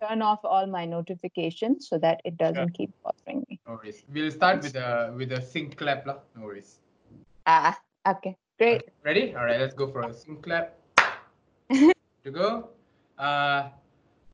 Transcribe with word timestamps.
turn 0.00 0.22
off 0.22 0.40
all 0.44 0.66
my 0.66 0.84
notifications 0.84 1.88
so 1.88 1.98
that 1.98 2.20
it 2.24 2.36
doesn't 2.36 2.70
keep 2.70 2.90
bothering 3.02 3.44
me. 3.48 3.60
No 3.66 3.74
worries. 3.74 4.02
We'll 4.12 4.30
start 4.30 4.62
with 4.62 4.76
a 4.76 5.12
with 5.16 5.32
a 5.32 5.40
sync 5.40 5.76
clap 5.76 6.06
lah. 6.06 6.16
No 6.36 6.46
worries. 6.46 6.80
Ah, 7.46 7.78
okay, 8.06 8.36
great. 8.58 8.82
Ready? 9.04 9.34
All 9.34 9.44
right. 9.44 9.60
Let's 9.60 9.74
go 9.74 9.88
for 9.88 10.02
a 10.02 10.12
sync 10.12 10.42
clap. 10.42 10.74
to 12.24 12.30
go. 12.32 12.48
Uh, 13.18 13.60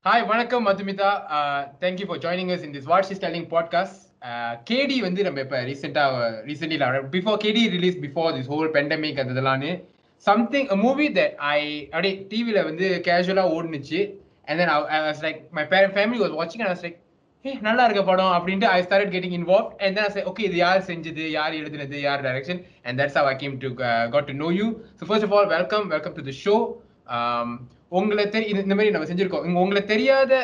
hi, 0.05 0.19
வணக்கம் 0.23 0.67
Madhumitha. 0.69 1.11
Uh, 1.37 1.61
thank 1.83 2.01
you 2.01 2.07
for 2.07 2.19
joining 2.19 2.51
us 2.51 2.63
in 2.63 2.73
this 2.73 2.87
What 2.87 3.05
She's 3.07 3.19
Telling 3.19 3.47
podcast. 3.55 4.01
Uh, 4.23 4.53
KD 4.69 4.93
வந்து 5.07 5.23
நம்ம 5.27 5.41
இப்ப 5.47 5.57
ரீசெண்டா 5.71 6.05
recently 6.51 6.79
before 7.17 7.41
KD 7.45 7.63
release 7.77 7.99
before 8.05 8.31
this 8.37 8.51
whole 8.55 8.71
pandemic 8.77 9.21
அந்த 9.23 9.35
இதெல்லாம்னு 9.37 9.73
something 10.27 10.69
a 10.75 10.79
movie 10.85 11.09
that 11.19 11.33
I 11.57 11.89
அப்படியே 11.95 12.15
டிவில 12.31 12.59
வந்து 12.69 12.87
கேஷுவலா 13.09 13.45
ஓடுனுச்சு 13.57 14.01
And 14.50 14.60
then 14.60 14.70
I, 14.70 14.80
I 14.90 15.00
was 15.04 15.22
like, 15.22 15.40
my 15.52 15.66
parent 15.66 15.94
family 15.94 16.20
was 16.20 16.34
watching 16.34 16.64
and 16.64 16.96
ஹே 17.46 17.52
நல்லா 17.66 17.84
இருக்க 17.88 18.02
படம் 18.04 18.34
அப்படின்ட்டு 18.38 18.68
I 18.70 18.80
start 18.86 19.12
getting 19.12 19.36
involve 19.38 19.68
and 19.84 19.98
then 19.98 20.18
I 20.20 20.24
okay 20.30 20.42
இது 20.48 20.56
யார் 20.58 20.82
செஞ்சது 20.88 21.26
யார் 21.36 21.54
எழுதுனது 21.60 21.98
யார் 22.02 22.24
direction 22.26 22.60
and 22.86 22.98
that's 23.02 23.18
how 23.20 23.28
I 23.32 23.36
came 23.44 23.54
to 23.62 23.70
got 24.14 24.28
to 24.30 24.36
know 24.42 24.50
you 24.58 24.66
so 25.00 25.06
first 25.10 25.26
of 25.28 25.36
all 25.38 25.48
welcome 25.54 25.86
welcome 25.94 26.16
to 26.18 26.24
the 26.26 26.34
show 26.42 26.56
உங்களை 28.00 28.26
தெரிய 28.34 28.64
இந்த 28.66 28.78
மாதிரி 28.78 28.94
நம்ம 28.96 29.08
செஞ்சுருக்கோம் 29.12 29.46
இங்கே 29.48 29.62
உங்களை 29.64 29.84
தெரியாத 29.94 30.42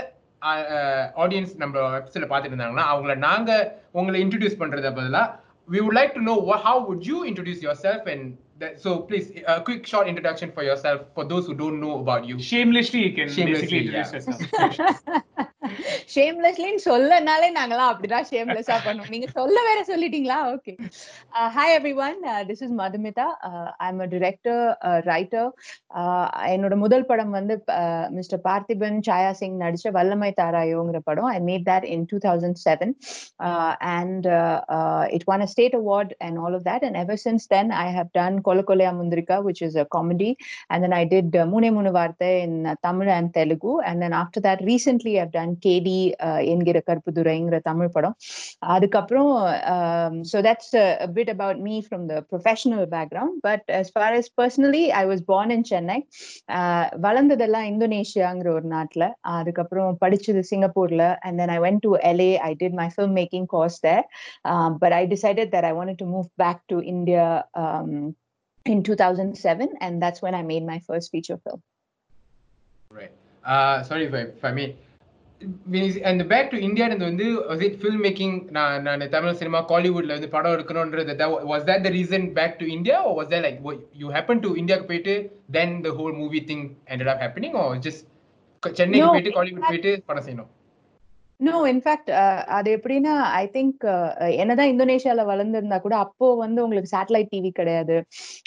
ஆடியன்ஸ் 1.24 1.54
நம்ம 1.64 1.76
வெப்சைட்ல 1.98 2.30
பார்த்துட்டு 2.30 2.56
இருந்தாங்கன்னா 2.56 2.88
அவங்கள 2.94 3.16
நாங்கள் 3.28 3.68
உங்களை 4.00 4.22
இன்ட்ரடியூஸ் 4.26 4.60
பண்ணுறத 4.62 4.94
பதிலாக 5.00 5.28
we 5.70 5.82
would 5.84 6.00
like 6.00 6.16
to 6.18 6.24
know 6.32 6.38
how 6.68 6.82
would 6.90 7.06
you 7.12 7.20
introduce 7.32 7.62
yourself 7.86 8.08
and 8.14 8.26
that, 8.58 8.82
so 8.82 9.00
please 9.02 9.32
a 9.48 9.62
quick 9.62 9.86
short 9.86 10.08
introduction 10.08 10.52
for 10.52 10.64
yourself 10.64 11.02
for 11.14 11.26
those 11.26 11.46
who 11.48 11.54
don't 11.54 11.80
know 11.80 12.00
about 12.00 12.26
you. 12.26 12.40
Shamelessly, 12.40 13.08
you 13.08 13.14
can 13.14 13.30
Shamelessly, 13.30 13.80
basically 13.80 13.80
introduce 13.80 14.12
yeah. 14.12 14.22
yourself. 14.22 15.02
ஷேம்லெஸ்லின்னு 16.14 16.82
சொல்லனாலே 16.86 17.48
நாங்களாம் 17.56 17.90
அப்படிதான் 17.92 18.28
ஷேம்லெஸ்ஸா 18.32 18.76
பண்ணுவோம். 18.86 19.12
நீங்க 19.14 19.28
சொல்ல 19.38 19.58
வேற 19.68 19.80
சொல்லிட்டீங்களா? 19.88 20.38
Okay 20.54 20.74
hi 21.56 21.74
everyone 22.06 22.18
this 22.50 22.62
is 22.66 22.76
Madhumitha 22.82 23.26
I 23.86 23.88
am 23.94 24.04
a 24.06 24.08
director 24.14 24.62
writer 25.12 25.50
என்னோட 26.54 26.76
முதல் 26.84 27.08
படம் 27.12 27.34
வந்து 27.38 27.56
மிஸ்டர் 28.18 28.42
பார்த்திபன் 28.50 29.00
சாயா 29.10 29.32
சிங் 29.42 29.58
நடிச்ச 29.64 29.94
வல்லமை 29.98 30.32
தாராயோங்கிற 30.42 31.02
படம். 31.10 31.30
I 31.36 31.40
made 31.50 31.66
that 31.72 31.88
in 31.96 32.06
two 32.12 32.20
thousand 32.28 32.62
seven 32.68 32.94
and 33.98 34.28
it 35.18 35.28
won 35.34 35.46
a 35.48 35.50
state 35.56 35.78
award 35.82 36.14
and 36.28 36.40
all 36.44 36.58
of 36.60 36.68
that 36.70 36.86
and 36.90 37.00
ever 37.04 37.22
since 37.26 37.48
then 37.56 37.74
I 37.86 37.88
have 38.00 38.12
done 38.20 38.40
Kola Kolaya 38.49 38.93
Mundhirika 39.01 39.39
which 39.49 39.63
is 39.69 39.81
a 39.85 39.87
comedy 39.97 40.31
and 40.73 40.85
then 40.85 40.93
I 40.93 41.05
did 41.05 41.35
uh, 41.37 41.47
Mune 41.47 41.69
Munu 41.77 41.91
Varte 41.91 42.29
in 42.45 42.67
uh, 42.67 42.75
Tamil 42.85 43.09
and 43.09 43.33
Telugu. 43.37 43.81
And 43.81 44.01
then 44.03 44.13
after 44.13 44.41
that, 44.41 44.61
recently 44.63 45.21
I've 45.21 45.33
done 45.33 45.53
KD 45.65 45.89
uh, 46.27 46.41
என்கிற 46.53 46.79
கற்புதுரைங்கிற 46.89 47.59
தமிழ் 47.69 47.93
படம் 47.97 48.17
அதுக்கப்புறம் 48.75 49.33
um, 49.75 50.15
so 50.31 50.37
that's 50.47 50.69
a, 50.75 50.87
a 51.07 51.09
bit 51.19 51.29
about 51.37 51.59
me 51.67 51.77
from 51.89 52.03
the 52.13 52.19
professional 52.33 52.85
background. 52.97 53.33
But 53.49 53.63
as 53.81 53.89
far 53.97 54.11
as 54.21 54.29
personally, 54.43 54.85
I 55.01 55.05
was 55.13 55.21
born 55.33 55.51
in 55.57 55.63
Chennai. 55.71 56.01
Uh, 56.59 56.85
வளர்ந்ததெல்லாம் 57.07 57.69
இந்தோனேஷியாங்கிற 57.73 58.51
ஒரு 58.59 58.69
நாட்டில் 58.77 59.09
அதுக்கப்புறம் 59.37 59.99
படிச்சது 60.05 60.43
சிங்கப்பூர்ல 60.53 61.05
and 61.27 61.35
then 61.41 61.51
I 61.57 61.61
went 61.67 61.81
to 61.87 61.93
LA. 62.17 62.31
I 62.51 62.55
did 62.63 62.75
my 62.83 62.89
filmmaking 62.97 63.47
course 63.55 63.79
there. 63.89 64.05
Um, 64.45 64.71
but 64.83 64.93
I 65.01 65.05
decided 65.07 65.49
that 65.53 65.65
I 65.71 65.75
wanted 65.81 65.99
to 66.03 66.07
move 66.17 66.29
back 66.37 66.59
to 66.73 66.77
India 66.95 67.45
um, 67.55 67.91
in 68.66 68.82
2007 68.84 69.70
and 69.82 70.02
that's 70.02 70.22
when 70.22 70.36
i 70.36 70.42
made 70.42 70.66
my 70.66 70.80
first 70.88 71.12
feature 71.12 71.38
film 71.38 71.62
right 72.92 73.12
uh 73.46 73.84
sorry 73.84 74.06
if 74.06 74.14
I, 74.14 74.24
if 74.40 74.44
I 74.44 74.52
may 74.52 74.76
when 75.72 75.84
is- 75.84 75.98
and 76.10 76.28
back 76.28 76.50
to 76.52 76.58
India 76.68 76.86
and 76.86 77.02
வந்து 77.08 77.26
was 77.50 77.62
it 77.68 77.74
filmmaking 77.84 78.34
நான் 78.58 78.84
நான் 78.88 79.04
Tamil 79.16 79.38
cinema 79.42 79.60
காலிவுட்ல 79.72 80.16
வந்து 80.18 80.30
படம் 80.36 80.54
எடுக்கணும்ன்றது 80.56 81.16
that 81.22 81.32
was 81.52 81.64
that 81.70 81.82
the 81.88 81.92
reason 81.98 82.22
back 82.40 82.54
to 82.62 82.68
India 82.78 82.98
or 83.08 83.14
was 83.20 83.28
that 83.34 83.44
like 83.48 83.60
what, 83.68 83.80
you 84.02 84.10
happened 84.18 84.42
to 84.48 84.52
India 84.62 84.78
போயிட்டு 84.90 85.16
then 85.58 85.72
the 85.88 85.94
whole 86.00 86.14
movie 86.22 86.44
thing 86.50 86.62
ended 86.94 87.10
up 87.14 87.20
happening 87.26 87.56
or 87.62 87.68
just 87.88 88.02
சென்னைக்கு 88.80 89.08
No, 89.08 89.14
போயிட்டு 89.16 89.32
in 89.34 89.38
Kollywood 89.40 89.70
போயிட்டு 89.72 89.92
படம் 90.10 90.26
செய்யணும் 90.28 90.52
நோ 91.40 91.56
இன்ஃபேக்ட் 91.72 92.10
அது 92.58 92.70
எப்படின்னா 92.78 93.14
I 93.42 93.46
think 93.56 93.82
என்னதான் 94.42 94.70
இந்தோனேஷியால 94.74 95.24
வளர்ந்திருந்தா 95.32 95.78
கூட 95.86 95.96
அப்போ 96.06 96.28
வந்து 96.44 96.60
உங்களுக்கு 96.66 96.90
சேட்டலைட் 96.94 97.32
டிவி 97.34 97.52
கிடையாது. 97.60 97.96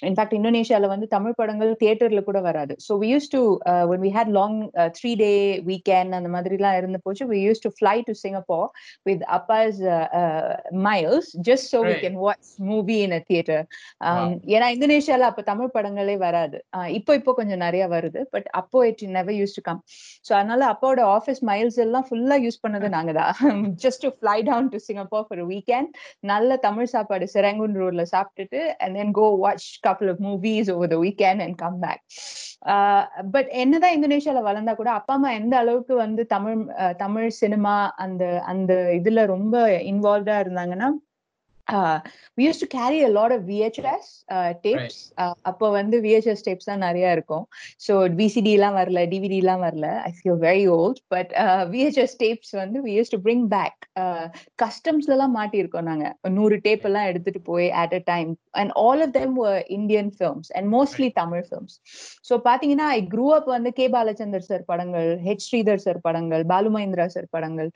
இன்ஃபேக்ட் 0.08 0.36
இந்தோனேஷியால 0.38 0.88
வந்து 0.94 1.06
தமிழ் 1.16 1.36
படங்கள் 1.40 1.72
தியேட்டர்ல 1.82 2.22
கூட 2.28 2.40
வராது. 2.48 2.74
So 2.86 2.94
we 3.02 3.08
use 3.14 3.28
to 3.36 3.42
when 3.90 4.00
we 4.00 4.10
had 4.10 4.28
long 4.38 4.54
uh, 4.80 4.88
three 4.98 5.14
day 5.16 5.36
weekend 5.70 6.10
அந்த 6.18 6.28
மாதிரிலாம் 6.34 6.76
இருந்த 6.80 6.98
போச்சு 7.04 7.24
we 7.32 7.40
used 7.48 7.62
to 7.66 7.70
fly 7.80 7.96
to 8.08 8.14
Singapore 8.24 8.66
with 9.08 9.20
appa's 9.38 9.76
uh, 9.96 10.06
uh, 10.20 10.54
miles 10.86 11.26
just 11.48 11.66
so 11.72 11.80
we 11.82 11.86
Right. 11.88 12.02
can 12.06 12.16
watch 12.26 12.46
movie 12.70 13.00
in 13.06 13.12
a 13.18 13.22
theater. 13.28 13.60
Um. 14.08 14.30
ஏன்னா 14.54 14.66
இந்தோனேஷியால 14.76 15.28
அப்ப 15.30 15.42
தமிழ் 15.50 15.74
படங்களே 15.76 16.16
வராது. 16.26 16.58
இப்போ 16.98 17.12
இப்போ 17.20 17.34
கொஞ்சம் 17.40 17.62
நிறைய 17.66 17.84
வருது 17.94 18.22
பட் 18.34 18.48
அப்போ 18.60 18.78
it 18.90 19.04
never 19.18 19.38
use 19.40 19.56
to 19.58 19.64
come 19.68 19.80
so 20.26 20.32
அதனால 20.38 20.60
அப்பாவோட 20.72 21.02
ஆஃபீஸ் 21.18 21.40
மைல்ஸ் 21.50 21.78
எல்லாம் 21.86 22.06
ஃபுல்லா 22.08 22.38
யூஸ் 22.46 22.60
போனது 22.80 22.94
நாங்க 22.94 23.12
தான் 23.14 23.34
just 23.82 24.02
to 24.04 24.10
fly 24.16 24.36
down 24.44 24.68
to 24.70 24.78
Singapore 24.84 25.26
for 25.28 25.42
weekend 25.48 25.90
நல்ல 26.28 26.56
தமிழ் 26.64 26.90
சாப்பாடு 26.92 27.26
செரங்குன் 27.32 27.78
ரோட்ல 27.80 28.04
சாப்பிட்டுட்டு 28.12 28.60
and 28.80 28.96
then 28.98 29.12
go 29.16 29.26
watch 29.42 29.66
couple 29.82 30.10
of 30.10 30.22
movies 30.26 30.70
over 30.74 30.92
the 30.92 31.00
weekend 31.02 31.42
and 31.44 31.58
come 31.62 31.78
back 31.80 32.02
but 33.34 33.50
என்னதான் 33.60 33.94
இந்தோனேஷியால 33.96 34.40
வளர்ந்தா 34.44 34.72
கூட 34.76 34.90
அப்பா 34.96 35.14
அம்மா 35.14 35.30
எந்த 35.36 35.54
அளவுக்கு 35.58 35.94
வந்து 35.98 36.22
தமிழ் 36.32 36.56
அஹ், 36.78 36.96
தமிழ் 36.98 37.28
சினிமா 37.38 37.74
அந்த 38.04 38.22
அந்த 38.48 38.72
இதுல 38.98 39.24
ரொம்ப 39.28 39.54
இன்வால்வ்டா 39.88 40.38
இருந்தாங்கன்னா 40.40 40.88
uh, 41.68 42.00
we 42.36 42.44
used 42.46 42.60
to 42.60 42.68
carry 42.68 43.02
a 43.02 43.08
lot 43.08 43.30
of 43.32 43.42
VHS 43.42 44.06
uh, 44.36 44.50
tapes. 44.64 44.96
Uh, 45.22 45.34
அப்போ 45.50 45.66
வந்து 45.78 45.96
VHS 46.04 46.40
tapes 46.46 46.66
தான் 46.70 46.84
நிறைய 46.86 47.12
இருக்கும். 47.16 47.44
ஸோ 47.86 47.94
VCD 48.18 48.48
எல்லாம் 48.58 48.76
வரல 48.80 49.02
DVD 49.12 49.34
எல்லாம் 49.44 49.62
வரல. 49.66 49.86
I 50.08 50.10
feel 50.18 50.40
very 50.48 50.66
old 50.78 51.00
but 51.14 51.32
VHS 51.74 52.14
tapes 52.24 52.50
வந்து 52.62 52.80
we 52.86 52.92
used 53.00 53.14
to 53.16 53.20
bring 53.26 53.42
back. 53.56 53.76
கஸ்டம்ஸ்ல 54.64 55.14
எல்லாம் 55.16 55.36
மாட்டியிருக்கோம் 55.38 55.88
நாங்க. 55.90 56.06
நூறு 56.38 56.58
டேப் 56.66 56.86
எல்லாம் 56.90 57.08
எடுத்துட்டு 57.12 57.42
போய் 57.50 57.68
at 57.84 57.92
a 58.00 58.02
time. 58.12 58.30
And 58.60 58.70
all 58.84 58.98
of 59.06 59.10
them 59.18 59.32
were 59.42 59.58
Indian 59.78 60.06
films 60.20 60.46
and 60.56 60.66
mostly 60.76 61.10
Tamil 61.18 61.42
films. 61.50 61.74
So 62.28 62.34
பாத்தீங்கன்னா 62.48 62.86
ஐ 62.96 63.00
க்ரூ 63.12 63.26
அப் 63.36 63.48
வந்து 63.56 63.70
கே 63.76 63.84
பாலச்சந்தர் 63.94 64.48
சார் 64.48 64.64
படங்கள் 64.70 65.08
ஹெச் 65.26 65.44
ஸ்ரீதர் 65.48 65.82
சார் 65.84 66.00
படங்கள் 66.06 66.42
பாலு 66.52 66.70
மகேந்திரா 66.74 67.06
சார் 67.14 67.28
படங்கள் 67.36 67.68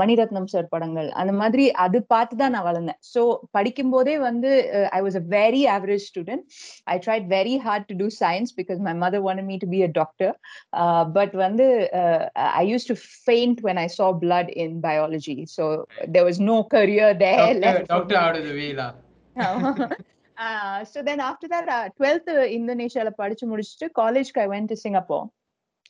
மணிரத்னம் 0.00 0.50
சார் 0.54 0.68
படங்கள். 0.74 1.08
அந்த 1.20 1.32
மாதிரி 1.40 1.64
அது 1.84 1.98
பார்த்து 2.14 2.34
தான் 2.42 2.54
நான் 2.56 2.68
வளர்ந்தேன். 2.70 3.00
ஸோ 3.14 3.22
படிக்கும் 3.50 3.92
போதே 3.94 4.14
வந்து 4.18 4.50
I 4.96 5.00
was 5.06 5.18
a 5.20 5.24
very 5.36 5.62
average 5.76 6.04
student 6.10 6.44
I 6.94 6.96
tried 7.06 7.26
very 7.36 7.54
hard 7.66 7.86
to 7.90 7.96
do 8.02 8.08
science 8.20 8.52
because 8.60 8.80
my 8.88 8.94
mother 9.04 9.24
want 9.30 9.42
me 9.50 9.56
to 9.64 9.68
be 9.74 9.80
a 9.88 9.90
doctor 10.00 10.34
but 11.18 11.34
வந்து 11.44 11.66
I 12.60 12.64
used 12.72 12.88
to 12.92 12.96
faint 13.24 13.62
when 13.68 13.80
I 13.84 13.88
saw 13.98 14.08
blood 14.24 14.52
in 14.64 14.76
biology 14.88 15.38
so 15.56 15.66
there 16.16 16.26
was 16.30 16.42
no 16.52 16.58
career 16.76 17.16
there 17.24 17.56
after 21.28 21.48
that, 21.48 21.68
uh, 21.68 21.88
12th 21.98 22.28
uh, 22.30 22.46
Indonesia 22.58 23.02
படிச்சு 23.20 23.44
முடிச்சுட்டு 23.52 23.86
காலேஜ்க்கு 24.00 24.40
I 24.44 24.48
went 24.54 24.68
to 24.72 24.76
Singapore. 24.76 25.24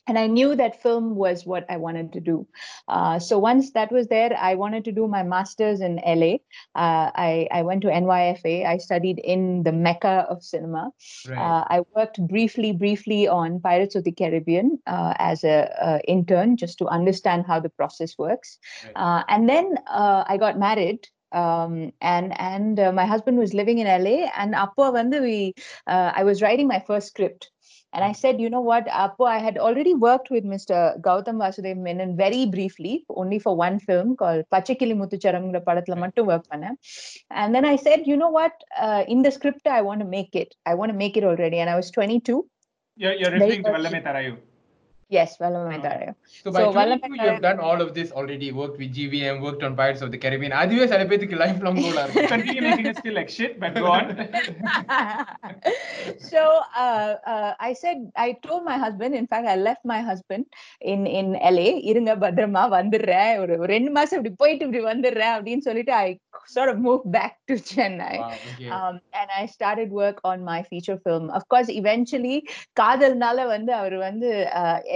And 0.09 0.17
I 0.17 0.25
knew 0.25 0.55
that 0.55 0.81
film 0.81 1.15
was 1.15 1.45
what 1.45 1.67
I 1.69 1.77
wanted 1.77 2.13
to 2.13 2.19
do. 2.19 2.47
Uh, 2.87 3.19
so 3.19 3.37
once 3.37 3.71
that 3.73 3.91
was 3.91 4.07
there, 4.07 4.35
I 4.35 4.55
wanted 4.55 4.83
to 4.85 4.91
do 4.91 5.07
my 5.07 5.21
master's 5.21 5.81
in 5.81 6.01
LA. 6.03 6.37
Uh, 6.73 7.11
I, 7.13 7.47
I 7.51 7.61
went 7.61 7.83
to 7.83 7.89
NYFA. 7.89 8.65
I 8.65 8.77
studied 8.79 9.19
in 9.19 9.61
the 9.61 9.71
mecca 9.71 10.25
of 10.27 10.43
cinema. 10.43 10.91
right 11.27 11.37
Uh, 11.37 11.63
I 11.67 11.81
worked 11.95 12.19
briefly, 12.27 12.71
briefly 12.71 13.27
on 13.27 13.59
Pirates 13.59 13.93
of 13.93 14.03
the 14.03 14.11
Caribbean 14.11 14.79
uh, 14.87 15.13
as 15.19 15.43
a, 15.43 16.01
intern, 16.07 16.57
just 16.57 16.79
to 16.79 16.87
understand 16.87 17.45
how 17.45 17.59
the 17.59 17.69
process 17.69 18.17
works. 18.17 18.57
Right. 18.83 18.93
Uh, 18.95 19.23
and 19.27 19.47
then 19.47 19.77
uh, 19.85 20.23
I 20.27 20.37
got 20.37 20.57
married. 20.57 21.07
Um, 21.31 21.91
and 22.01 22.33
and 22.39 22.79
uh, 22.79 22.91
my 22.91 23.05
husband 23.05 23.37
was 23.37 23.53
living 23.53 23.77
in 23.77 23.85
LA, 23.85 24.31
and 24.35 24.55
Appa 24.55 24.89
when 24.89 25.11
we, 25.11 25.53
uh, 25.85 26.11
I 26.15 26.23
was 26.23 26.41
writing 26.41 26.67
my 26.67 26.83
first 26.87 27.05
script, 27.05 27.51
and 27.91 28.03
I 28.03 28.11
said, 28.11 28.39
you 28.39 28.49
know 28.49 28.61
what, 28.61 28.87
Apo, 28.87 29.23
I 29.25 29.39
had 29.39 29.57
already 29.57 29.95
worked 29.95 30.29
with 30.29 30.43
Mr. 30.43 30.99
Gautam 31.01 31.37
Vasudev 31.37 31.77
Menon 31.77 32.15
very 32.15 32.45
briefly, 32.45 33.05
only 33.09 33.39
for 33.39 33.55
one 33.55 33.79
film 33.79 34.15
called 34.15 34.45
Pachikili 34.53 34.95
Mutucharamgra 34.95 35.63
Padathla 35.63 35.97
Mattu 35.97 36.25
work 36.25 36.45
And 37.31 37.55
then 37.55 37.65
I 37.65 37.75
said, 37.75 38.05
you 38.05 38.15
know 38.15 38.29
what, 38.29 38.51
uh, 38.79 39.05
in 39.07 39.23
the 39.23 39.31
script, 39.31 39.65
I 39.65 39.81
want 39.81 40.01
to 40.01 40.05
make 40.05 40.35
it. 40.35 40.53
I 40.67 40.75
want 40.75 40.91
to 40.91 40.97
make 40.97 41.17
it 41.17 41.23
already. 41.23 41.57
And 41.57 41.69
I 41.69 41.75
was 41.75 41.89
22. 41.89 42.47
You're, 42.95 43.13
you're 43.13 43.31
referring 43.31 43.63
to 43.63 43.71
Allame 43.71 44.03
Tarayu. 44.03 44.37
Yes, 45.11 45.37
Valamai 45.39 45.77
Oh. 45.77 45.83
Tarayo. 45.83 46.11
So 46.43 46.51
by 46.51 46.59
So, 46.59 46.71
22, 46.71 46.77
Valamai 46.77 47.17
you 47.17 47.29
have 47.29 47.41
done 47.41 47.59
all 47.59 47.79
of 47.81 47.93
this 47.95 48.11
already. 48.11 48.51
Worked 48.51 48.77
with 48.77 48.93
GVM, 48.93 49.41
worked 49.41 49.63
on 49.63 49.75
Pirates 49.75 50.01
of 50.01 50.11
the 50.11 50.19
Caribbean. 50.23 50.53
அதுவே 50.61 50.85
சில 50.91 51.05
பேத்துக்கு 51.11 51.39
life 51.43 51.59
long 51.67 51.77
goal 51.83 51.97
ஆ 52.01 52.05
இருக்கு. 52.05 52.25
Continue 52.33 52.63
making 52.67 52.89
us 52.91 52.99
feel 53.05 53.15
like 53.19 53.31
shit, 53.37 53.53
but 53.63 53.73
go 53.75 53.87
on. 53.97 54.05
so 56.31 56.41
uh, 56.85 57.09
uh, 57.33 57.51
I 57.59 57.73
said 57.73 57.97
I 58.15 58.37
told 58.45 58.63
my 58.71 58.77
husband. 58.77 59.15
In 59.15 59.27
fact, 59.33 59.47
I 59.47 59.57
left 59.67 59.83
my 59.93 60.01
husband 60.01 60.45
in 60.91 61.01
in 61.19 61.27
LA. 61.55 61.67
இருங்க 61.91 62.11
பத்திரமா 62.23 62.63
வந்துடுறேன் 62.77 63.33
ஒரு 63.43 63.53
ரெண்டு 63.73 63.91
மாசம் 63.97 64.17
இப்படி 64.19 64.33
போயிட்டு 64.43 64.65
இப்படி 64.67 64.83
வந்துடுறேன் 64.91 65.33
அப்படின்னு 65.37 65.65
சொல்லிட்டு 65.69 65.93
I 66.05 66.09
sort 66.55 66.69
of 66.71 66.77
moved 66.87 67.07
back 67.17 67.33
to 67.49 67.55
Chennai. 67.71 68.15
Wow, 68.19 68.29
okay. 68.51 68.69
Um, 68.75 68.95
and 69.19 69.29
I 69.41 69.45
started 69.55 69.89
work 70.01 70.17
on 70.31 70.39
my 70.51 70.59
feature 70.69 70.97
film. 71.05 71.25
Of 71.39 71.43
course, 71.53 71.69
eventually, 71.81 72.37
காதல்னால 72.81 73.45
வந்து 73.55 73.71
அவர் 73.81 73.97
வந்து 74.07 74.29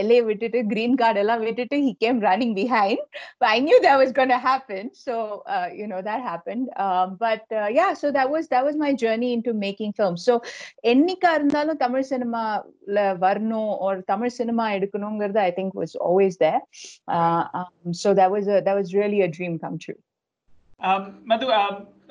LA 0.03 0.19
விட்டுட்டு 0.21 0.59
green 0.63 0.97
card 0.97 1.17
எல்லாம் 1.17 1.39
விட்டுட்டு 1.39 1.77
he 1.77 1.93
came 2.03 2.19
running 2.19 2.53
behind. 2.53 2.97
But 3.39 3.47
I 3.47 3.59
knew 3.59 3.81
that 3.81 3.97
was 3.97 4.11
going 4.11 4.29
to 4.29 4.37
happen. 4.37 4.89
So, 4.93 5.43
uh, 5.47 5.69
you 5.79 5.87
know, 5.87 6.01
that 6.01 6.21
happened. 6.21 6.69
Um, 6.75 7.15
but 7.15 7.43
uh, 7.51 7.69
yeah, 7.79 7.93
so 7.93 8.11
that 8.11 8.29
was 8.29 8.47
that 8.47 8.65
was 8.65 8.75
my 8.75 8.93
journey 8.93 9.33
into 9.33 9.53
making 9.53 9.93
films. 9.93 10.23
So, 10.25 10.41
என்னைக்கா 10.83 11.33
இருந்தாலும் 11.33 11.77
தமிழ் 11.77 12.05
சினிமால 12.09 13.17
வரணும் 13.25 13.71
or 13.85 14.01
Tamil 14.01 14.35
cinema 14.39 14.69
எடுக்கணுங்கிறது 14.69 15.39
I 15.39 15.51
think 15.51 15.73
was 15.73 15.95
always 15.95 16.37
there. 16.37 16.61
Uh, 17.07 17.43
um, 17.53 17.93
so 17.93 18.13
that 18.13 18.31
was 18.31 18.47
a 18.47 18.61
that 18.61 18.75
was 18.75 18.93
really 18.93 19.21
a 19.21 19.27
dream 19.27 19.59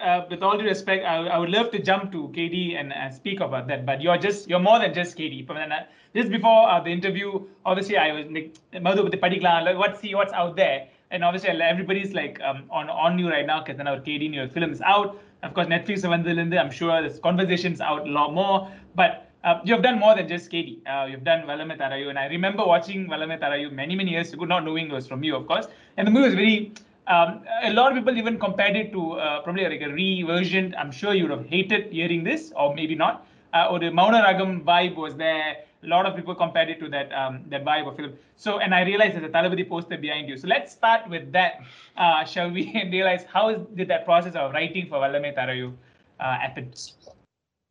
uh, 0.03 0.27
with 0.29 0.43
all 0.43 0.59
due 0.59 0.65
respect, 0.65 1.05
I, 1.05 1.27
I 1.27 1.39
would 1.39 1.51
love 1.51 1.71
to 1.71 1.79
jump 1.79 2.13
to 2.13 2.29
KD 2.29 2.79
and 2.79 2.93
uh, 2.93 3.11
speak 3.11 3.41
about 3.41 3.69
that, 3.69 3.87
but 3.87 4.03
you're 4.03 4.19
just 4.19 4.49
you're 4.49 4.61
more 4.61 4.79
than 4.79 4.93
just 4.93 5.17
KD. 5.17 5.49
Uh, 5.49 5.85
Just 6.15 6.31
before 6.31 6.69
uh, 6.69 6.81
the 6.81 6.91
interview, 6.91 7.47
obviously 7.65 7.97
I 7.97 8.13
was 8.13 8.27
like, 8.31 8.55
the 8.73 9.17
particular, 9.17 9.77
what's 9.79 10.01
see 10.01 10.15
what's 10.15 10.33
out 10.33 10.57
there, 10.57 10.89
and 11.11 11.25
obviously 11.25 11.51
everybody's 11.51 12.13
like 12.13 12.41
um, 12.43 12.65
on 12.71 12.91
on 12.91 13.19
you 13.19 13.31
right 13.31 13.47
now 13.47 13.61
because 13.63 13.79
then 13.79 13.87
our 13.87 13.99
KD 13.99 14.35
your 14.35 14.49
film 14.49 14.73
is 14.73 14.83
out. 14.83 15.19
Of 15.43 15.55
course, 15.55 15.67
Netflix 15.67 16.03
Vandalinde, 16.03 16.59
I'm 16.59 16.71
sure 16.71 17.01
there's 17.01 17.19
conversations 17.19 17.81
out 17.81 18.09
a 18.09 18.11
lot 18.11 18.35
more, 18.35 18.71
but. 18.95 19.29
Uh, 19.45 19.61
you 19.65 19.75
have 19.75 19.83
done 19.83 19.99
more 19.99 20.15
than 20.15 20.29
just 20.29 20.53
KD. 20.53 20.87
Uh, 20.87 21.05
you've 21.07 21.25
done 21.25 21.41
Valame 21.49 21.77
Tarayu, 21.77 22.11
and 22.11 22.17
I 22.17 22.27
remember 22.27 22.65
watching 22.65 23.09
Valame 23.09 23.41
Tarayu 23.41 23.73
many, 23.73 23.97
many 23.97 24.13
years 24.13 24.33
ago, 24.33 24.45
not 24.45 24.65
knowing 24.65 24.87
it 24.87 24.93
was 24.93 25.09
from 25.09 25.25
you, 25.25 25.35
of 25.35 25.49
course. 25.49 25.67
And 25.97 26.07
the 26.07 26.13
movie 26.13 26.27
was 26.27 26.35
very 26.35 26.73
um, 27.07 27.43
a 27.63 27.73
lot 27.73 27.91
of 27.91 27.99
people 27.99 28.17
even 28.17 28.39
compared 28.39 28.77
it 28.77 28.93
to 28.93 29.13
uh, 29.13 29.43
probably 29.43 29.69
like 29.69 29.81
a 29.81 29.93
re-version. 29.93 30.75
I'm 30.79 30.93
sure 30.93 31.15
you 31.15 31.25
would 31.25 31.37
have 31.37 31.47
hated 31.47 31.93
hearing 31.93 32.23
this, 32.25 32.53
or 32.57 32.75
maybe 32.75 32.95
not. 32.95 33.27
Uh, 33.53 33.69
or 33.71 33.79
the 33.79 33.91
Mauna 33.91 34.23
Ragam 34.23 34.65
vibe 34.65 34.97
was 34.97 35.15
there. 35.17 35.57
A 35.83 35.87
lot 35.87 36.07
of 36.07 36.15
people 36.15 36.35
compared 36.35 36.71
it 36.71 36.79
to 36.79 36.89
that 36.91 37.13
um, 37.13 37.45
that 37.49 37.65
vibe 37.65 37.89
of 37.89 37.97
film. 37.97 38.13
So, 38.37 38.61
and 38.61 38.75
I 38.75 38.83
realized 38.83 39.15
there's 39.15 39.25
a 39.25 39.29
Talabadi 39.29 39.69
poster 39.69 39.99
behind 39.99 40.29
you. 40.29 40.37
So 40.37 40.47
let's 40.47 40.73
start 40.73 41.09
with 41.11 41.33
that, 41.33 41.61
uh, 41.97 42.25
shall 42.25 42.51
we? 42.51 42.73
And 42.73 42.93
realize 42.99 43.25
how 43.25 43.53
did 43.53 43.89
that 43.89 44.05
process 44.05 44.37
of 44.37 44.53
writing 44.53 44.89
for 44.89 44.99
Valame 44.99 45.37
Tarayu 45.37 45.73
uh, 46.21 46.39
happen? 46.39 46.73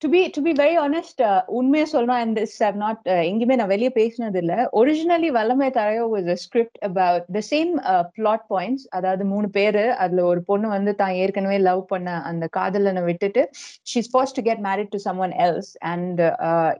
To 0.02 0.08
be 0.10 0.20
to 0.28 0.42
be 0.42 0.52
very 0.60 0.76
honest 0.84 1.20
உண்மையை 1.58 1.88
சொல்லணும் 1.92 2.20
and 2.20 2.36
this 2.40 2.56
how 2.66 2.78
not 2.78 3.02
எங்கேயுமே 3.24 3.56
நான் 3.56 3.72
வெளியே 3.74 3.92
பேசினது 3.98 4.40
இல்ல 4.42 4.54
originally 4.72 5.30
Vallamai 5.36 5.68
Tharayo 5.76 6.06
was 6.14 6.30
a 6.34 6.38
script 6.44 6.80
about 6.88 7.26
the 7.38 7.42
same 7.50 7.72
plot 8.18 8.46
points 8.50 8.86
அதாவது 8.90 9.26
மூணு 9.26 9.50
பேரு 9.58 9.84
அதுல 10.04 10.24
ஒரு 10.24 10.42
பொண்ணு 10.50 10.70
வந்து 10.70 10.94
தான் 10.96 11.18
ஏற்கனவே 11.22 11.60
லவ் 11.68 11.84
பண்ண 11.86 12.16
அந்த 12.30 12.48
காதலனை 12.58 13.04
விட்டுட்டு 13.10 13.44
she's 13.92 14.10
forced 14.14 14.38
to 14.40 14.44
get 14.50 14.64
married 14.68 14.92
to 14.96 15.02
someone 15.26 15.36
else 15.46 15.72
and 15.92 16.22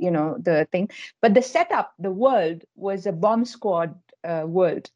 you know 0.06 0.26
the 0.44 0.58
thing 0.76 0.90
but 1.24 1.36
the 1.40 1.44
set 1.54 1.76
up 1.82 1.94
the 2.08 2.12
world 2.26 2.64
was 2.88 3.06
a 3.08 3.16
bomb 3.28 3.46
squad 3.54 3.96
world 4.58 4.90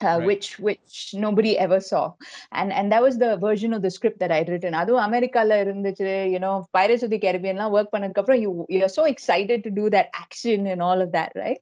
uh, 0.00 0.18
Right. 0.18 0.26
which 0.26 0.58
which 0.58 1.10
nobody 1.14 1.56
ever 1.58 1.80
saw 1.80 2.12
and 2.52 2.72
and 2.72 2.90
that 2.92 3.02
was 3.02 3.18
the 3.18 3.36
version 3.36 3.72
of 3.72 3.82
the 3.82 3.90
script 3.90 4.18
that 4.22 4.32
i'd 4.36 4.48
written 4.52 4.74
அதுவும் 4.80 5.04
அமெரிக்கால 5.06 5.58
இருந்துச்சு 5.64 6.08
you 6.34 6.40
know 6.44 6.54
pirates 6.76 7.04
of 7.06 7.10
the 7.14 7.20
caribbean 7.24 7.56
எல்லாம் 7.56 7.74
work 7.76 7.88
பண்ணதுக்கு 7.94 8.22
அப்புறம் 8.22 8.40
you 8.44 8.50
you're 8.76 8.94
so 8.98 9.04
excited 9.14 9.60
to 9.66 9.70
do 9.80 9.84
that 9.96 10.08
action 10.24 10.66
and 10.72 10.82
all 10.88 11.00
of 11.06 11.10
that 11.16 11.30
right 11.42 11.60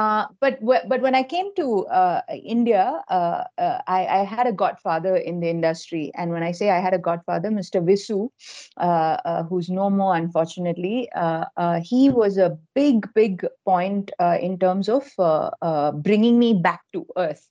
uh, 0.00 0.22
but 0.44 0.56
wh- 0.68 0.84
but 0.92 1.00
when 1.06 1.16
i 1.20 1.24
came 1.34 1.48
to 1.60 1.66
uh, 2.00 2.20
india 2.56 2.82
uh, 3.18 3.40
uh, 3.66 3.78
I, 3.98 4.00
I 4.18 4.22
had 4.34 4.46
a 4.52 4.56
godfather 4.64 5.14
in 5.30 5.38
the 5.44 5.50
industry 5.56 6.04
and 6.18 6.28
when 6.36 6.44
i 6.50 6.52
say 6.60 6.68
i 6.78 6.80
had 6.86 6.96
a 7.00 7.02
godfather 7.10 7.50
mr 7.60 7.80
visu 7.90 8.20
uh, 8.88 9.16
uh, 9.30 9.42
who's 9.48 9.70
no 9.80 9.88
more 10.00 10.14
unfortunately 10.22 10.98
uh, 11.24 11.44
uh, 11.62 11.78
he 11.92 12.02
was 12.20 12.36
a 12.48 12.50
big 12.74 12.98
big 13.14 13.34
point 13.64 14.10
uh, 14.26 14.36
in 14.48 14.58
terms 14.66 14.88
of 14.98 15.04
uh, 15.30 15.50
uh, 15.70 15.90
bringing 16.08 16.38
me 16.38 16.50
back 16.68 16.82
to 16.96 17.06
earth 17.26 17.44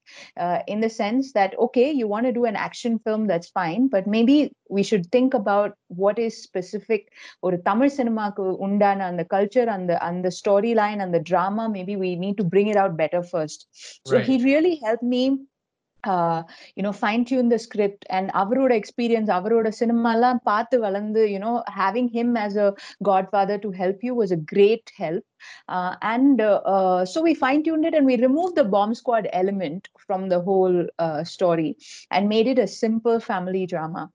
uh, 0.44 0.60
in 0.68 0.80
the 0.80 0.90
sense 0.90 1.34
that 1.34 1.58
okay 1.66 1.92
you 1.92 2.08
want 2.08 2.26
to 2.26 2.32
do 2.32 2.46
an 2.46 2.56
action 2.56 3.00
film 3.00 3.28
that's 3.28 3.50
fine 3.50 3.88
but 3.88 4.08
maybe 4.08 4.52
we 4.70 4.84
should 4.84 5.06
think 5.16 5.34
about 5.34 5.72
what 6.04 6.18
is 6.28 6.34
specific 6.50 7.02
ஒரு 7.48 7.58
தமிழ் 7.70 7.92
சினிமாக்கு 7.98 8.44
உண்டான 8.68 9.06
அந்த 9.12 9.24
culture 9.34 9.70
அந்த 9.78 9.92
அந்த 10.10 10.28
story 10.40 10.72
line 10.82 11.04
அந்த 11.06 11.20
drama 11.32 11.66
maybe 11.78 11.96
we 12.06 12.12
need 12.24 12.38
to 12.42 12.48
bring 12.56 12.70
it 12.74 12.80
out 12.84 12.96
better 13.04 13.22
first 13.34 13.60
so 14.10 14.16
Right. 14.16 14.28
he 14.30 14.36
really 14.50 14.76
helped 14.86 15.08
me 15.16 15.24
uh, 16.04 16.40
you 16.78 16.84
know 16.86 16.94
fine 17.04 17.24
tune 17.30 17.50
the 17.54 17.60
script 17.68 18.02
and 18.18 18.26
அவரோட 18.42 18.72
experience 18.82 19.30
அவரோட 19.38 19.68
cinema 19.80 20.12
எல்லாம் 20.18 20.40
பார்த்து 20.52 20.76
வளர்ந்து 20.86 21.22
you 21.34 21.40
know 21.46 21.56
having 21.82 22.08
him 22.18 22.30
as 22.46 22.56
a 22.66 22.70
godfather 23.10 23.58
to 23.66 23.72
help 23.82 24.00
you 24.08 24.14
was 24.22 24.32
a 24.38 24.42
great 24.54 24.86
help 25.04 25.24
uh, 25.68 25.96
and 26.02 26.42
uh, 26.42 26.62
uh, 26.66 27.06
so 27.06 27.22
we 27.22 27.34
fine 27.34 27.64
tuned 27.64 27.86
it 27.86 27.94
and 27.94 28.06
we 28.06 28.18
removed 28.18 28.56
the 28.56 28.64
bomb 28.64 28.94
squad 28.96 29.28
element 29.34 29.90
from 29.98 30.30
the 30.30 30.40
whole 30.40 30.88
uh, 31.00 31.24
story 31.24 31.78
and 32.12 32.30
made 32.30 32.48
it 32.48 32.60
a 32.60 32.68
simple 32.68 33.20
family 33.20 33.66
drama 33.66 34.12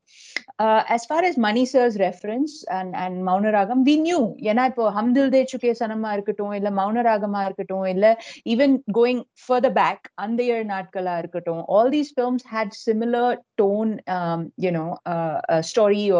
uh, 0.59 0.85
as 0.89 1.07
far 1.07 1.25
as 1.25 1.37
Mani 1.37 1.67
sir's 1.67 1.99
reference 1.99 2.65
and 2.71 2.95
and 2.95 3.25
Maunaragam, 3.25 3.85
we 3.85 3.97
knew 3.97 4.37
ஏன்னா 4.51 4.67
இப்போ 4.71 4.93
ஹம்தில் 4.99 5.31
தே 5.35 5.45
சுகே 5.53 5.73
சனமா 5.81 6.13
இருக்கட்டும் 6.13 6.53
இல்ல 6.53 6.71
மௌனராகமா 6.71 7.45
இருக்கட்டும் 7.45 7.85
இல்ல 7.85 8.21
even 8.45 8.83
going 8.93 9.25
further 9.35 9.71
back 9.71 10.11
அந்த 10.15 10.43
ஏழு 10.45 10.65
நாட்களா 10.65 11.19
இருக்கட்டும் 11.19 11.63
all 11.69 11.91
these 11.91 12.11
films 12.11 12.45
had 12.45 12.73
similar 12.75 13.39
tone 13.57 14.01
um, 14.07 14.53
you 14.57 14.71
know 14.71 14.99
uh, 15.07 15.41
uh, 15.49 15.63
story 15.63 16.11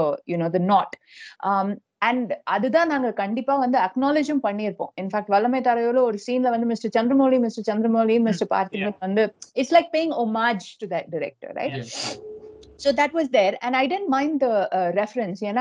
and 1.98 2.42
அதுதான் 2.44 2.88
நாங்க 2.88 3.12
கண்டிப்பா 3.12 3.56
வந்து 3.56 3.78
அக்னாலேஜும் 3.78 4.42
பண்ணியிருப்போம். 4.44 4.92
இன்ஃபேக்ட் 5.02 5.28
வல்லமை 5.28 5.62
தரையோல 5.62 6.02
ஒரு 6.02 6.18
சீன்ல 6.28 6.50
வந்து 6.50 6.66
mister 6.66 6.94
Chandramouli 6.98 7.40
mister 7.40 7.78
Chandramouli 7.78 8.20
mister 8.20 8.48
Parthiban 8.52 9.00
வந்து 9.00 9.34
it's 9.54 9.74
like 9.74 9.90
paying 9.92 10.14
homage 10.18 10.66
to 10.80 10.88
that 10.88 11.10
director 11.10 11.54
right 11.54 11.78
Yes. 11.78 12.18
so 12.78 12.92
that 12.92 13.14
was 13.14 13.30
there. 13.30 13.58
And 13.62 13.76
i 13.76 13.88
didn't 13.88 14.10
mind 14.10 14.40
the 14.40 14.70
uh, 14.72 14.92
reference. 14.96 15.42
you 15.42 15.54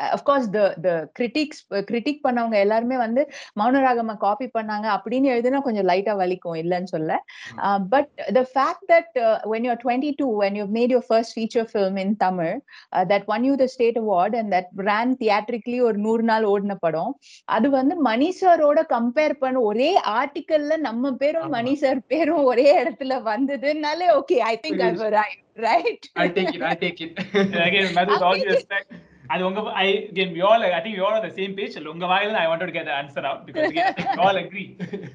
uh, 0.00 0.08
uh, 0.08 0.16
uh, 0.16 0.22
course 0.22 0.46
the 0.48 0.74
the 0.82 1.08
critics 1.14 1.66
uh, 1.70 1.82
critic 1.90 2.20
பண்ணவங்க 2.28 2.56
எல்லாருமே 2.58 2.96
வந்து 2.96 3.28
மௌனராகமா 3.60 4.16
copy 4.16 4.50
பண்ணாங்க 4.58 4.86
அப்படின்னு 4.96 5.24
எழுதுனா 5.24 5.60
கொஞ்சம் 5.60 5.84
லைட்டா 5.84 6.14
வலிக்கும் 6.22 6.54
இல்லைன்னு 6.54 6.84
சொல்ல 6.84 7.24
but 7.78 8.08
the 8.32 8.44
fact 8.44 8.82
that 8.88 9.06
uh, 9.16 9.40
when 9.44 9.64
you're 9.64 9.78
22 9.84 10.26
when 10.26 10.54
you've 10.54 10.70
made 10.70 10.90
your 10.90 11.02
first 11.02 11.32
feature 11.32 11.64
film 11.64 11.98
in 11.98 12.16
tamil 12.16 12.60
uh, 12.92 13.04
that 13.04 13.26
won 13.26 13.44
you 13.44 13.56
the 13.56 13.68
state 13.68 13.96
award 13.96 14.34
and 14.34 14.52
that 14.52 14.64
ran 14.76 15.16
theatrically 15.16 15.80
ஒரு 15.80 15.98
நூறு 15.98 16.22
நாள் 16.22 16.44
ஓடின 16.44 16.74
படம் 16.74 17.18
அது 17.44 17.70
வந்து 17.70 17.96
மணி 17.96 18.34
சாரோட 18.40 18.82
கம்பேர் 18.82 19.32
பண்ண 19.32 19.60
ஒரே 19.60 20.00
ஆர்டிக்கல்ல 20.04 20.76
நம்ம 20.76 21.12
பேரும். 21.12 21.48
மணி 21.48 21.74
சார் 21.74 22.00
பேரும் 22.06 22.44
ஒரே 22.44 22.84
இடத்துல 22.84 23.22
வந்ததுனாலே 23.22 24.20
okay 24.20 24.34
I 24.34 24.60
think 24.62 24.82
I 24.82 24.92
right 25.54 26.06
I'll 26.16 26.32
take 26.32 26.54
it. 26.54 26.62
I'll 26.62 26.76
take 26.76 27.00
it. 27.00 27.18
And 27.34 27.54
again, 27.54 27.94
Madhu, 27.94 28.12
with 28.12 28.22
all 28.22 28.34
due 28.34 28.40
Absolutely. 28.40 28.54
respect, 28.54 28.92
அது 29.32 29.42
உங்க 29.48 29.60
I 29.82 29.88
again 30.12 30.30
we 30.36 30.40
all 30.48 30.62
I 30.78 30.80
think 30.84 30.94
we 30.98 31.02
all 31.06 31.16
on 31.18 31.24
the 31.28 31.34
same 31.40 31.52
page. 31.58 31.74
உங்க 31.94 32.06
வாயில 32.12 32.38
I 32.44 32.48
wanted 32.52 32.68
to 32.70 32.74
get 32.78 32.86
the 32.90 32.96
answer 33.02 33.22
out 33.30 33.40
because 33.48 33.66
again 33.72 33.86
I 33.90 33.94
think 33.98 34.08
we 34.16 34.22
all 34.26 34.38
agree 34.44 34.68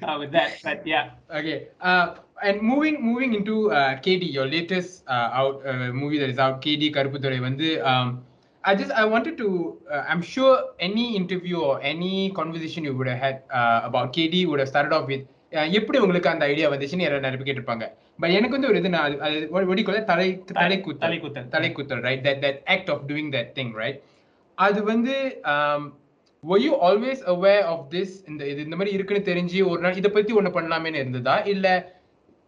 uh, 0.06 0.16
with 0.22 0.30
that. 0.38 0.52
But 0.66 0.80
yeah, 0.92 1.04
Okay. 1.40 1.58
Uh, 1.90 2.06
and 2.48 2.56
moving 2.70 2.96
moving 3.08 3.32
into 3.38 3.54
uh, 3.72 3.92
KD, 4.04 4.24
your 4.38 4.46
latest 4.46 4.90
uh, 5.14 5.38
out 5.40 5.56
uh, 5.66 5.88
movie 6.00 6.18
that 6.18 6.30
is 6.34 6.40
out, 6.46 6.56
KD 6.66 6.92
Karuputhurai 6.96 7.40
வந்து 7.48 7.68
um, 7.92 8.08
I 8.64 8.74
just 8.74 8.92
I 9.02 9.06
wanted 9.14 9.34
to 9.42 9.48
uh, 9.94 10.02
I'm 10.10 10.22
sure 10.34 10.54
any 10.80 11.06
interview 11.20 11.58
or 11.68 11.74
any 11.92 12.14
conversation 12.40 12.82
you 12.88 12.94
would 12.98 13.10
have 13.12 13.22
had 13.26 13.36
uh, 13.60 13.80
about 13.90 14.06
KD 14.16 14.46
would 14.50 14.60
have 14.62 14.70
started 14.74 14.92
off 14.96 15.06
with 15.12 15.22
uh, 15.52 15.66
எப்படி 15.78 15.98
உங்களுக்கு 16.04 16.32
அந்த 16.34 16.44
idea 16.52 16.68
வந்துச்சுன்னு 16.72 17.06
யாராவது 17.06 17.26
நிறைய 17.26 17.38
பேர் 17.38 17.48
கேட்டிருப்பாங்க 17.50 17.86
but 18.18 18.30
எனக்கு 18.30 18.50
வந்து 18.50 18.68
ஒரு 18.68 18.78
இது 18.78 18.88
நான் 18.88 19.06
அது- 19.10 19.18
அது 19.18 19.38
what 19.52 19.64
do 19.68 19.80
you 19.80 19.86
call 19.88 19.98
it? 19.98 20.06
தலை 20.06 20.26
தலை 20.52 20.76
குத்தல் 20.80 21.02
தலைக்குத்தல். 21.04 21.48
தலை 21.48 21.72
குத்தல் 21.72 22.00
right? 22.00 22.20
That 22.24 22.38
that 22.40 22.58
act 22.66 22.88
of 22.88 23.00
doing 23.06 23.28
that 23.32 23.48
thing 23.54 23.70
right? 23.74 23.98
அது 24.58 24.82
வந்து 24.84 25.14
were 26.44 26.58
you 26.58 26.72
always 26.82 27.18
aware 27.26 27.64
of 27.64 27.90
this? 27.92 28.24
இந்த 28.28 28.48
இது 28.48 28.62
இந்த 28.62 28.76
மாதிரி 28.76 28.94
இருக்குன்னு 28.96 29.28
தெரிஞ்சு 29.28 29.68
ஒரு 29.68 29.80
நாள் 29.80 29.96
இதை 29.96 30.10
பத்தி 30.10 30.34
ஒண்ணு 30.34 30.52
பண்ணலாமேன்னு 30.56 30.94
இருந்ததா? 30.94 31.42
இல்ல 31.46 31.66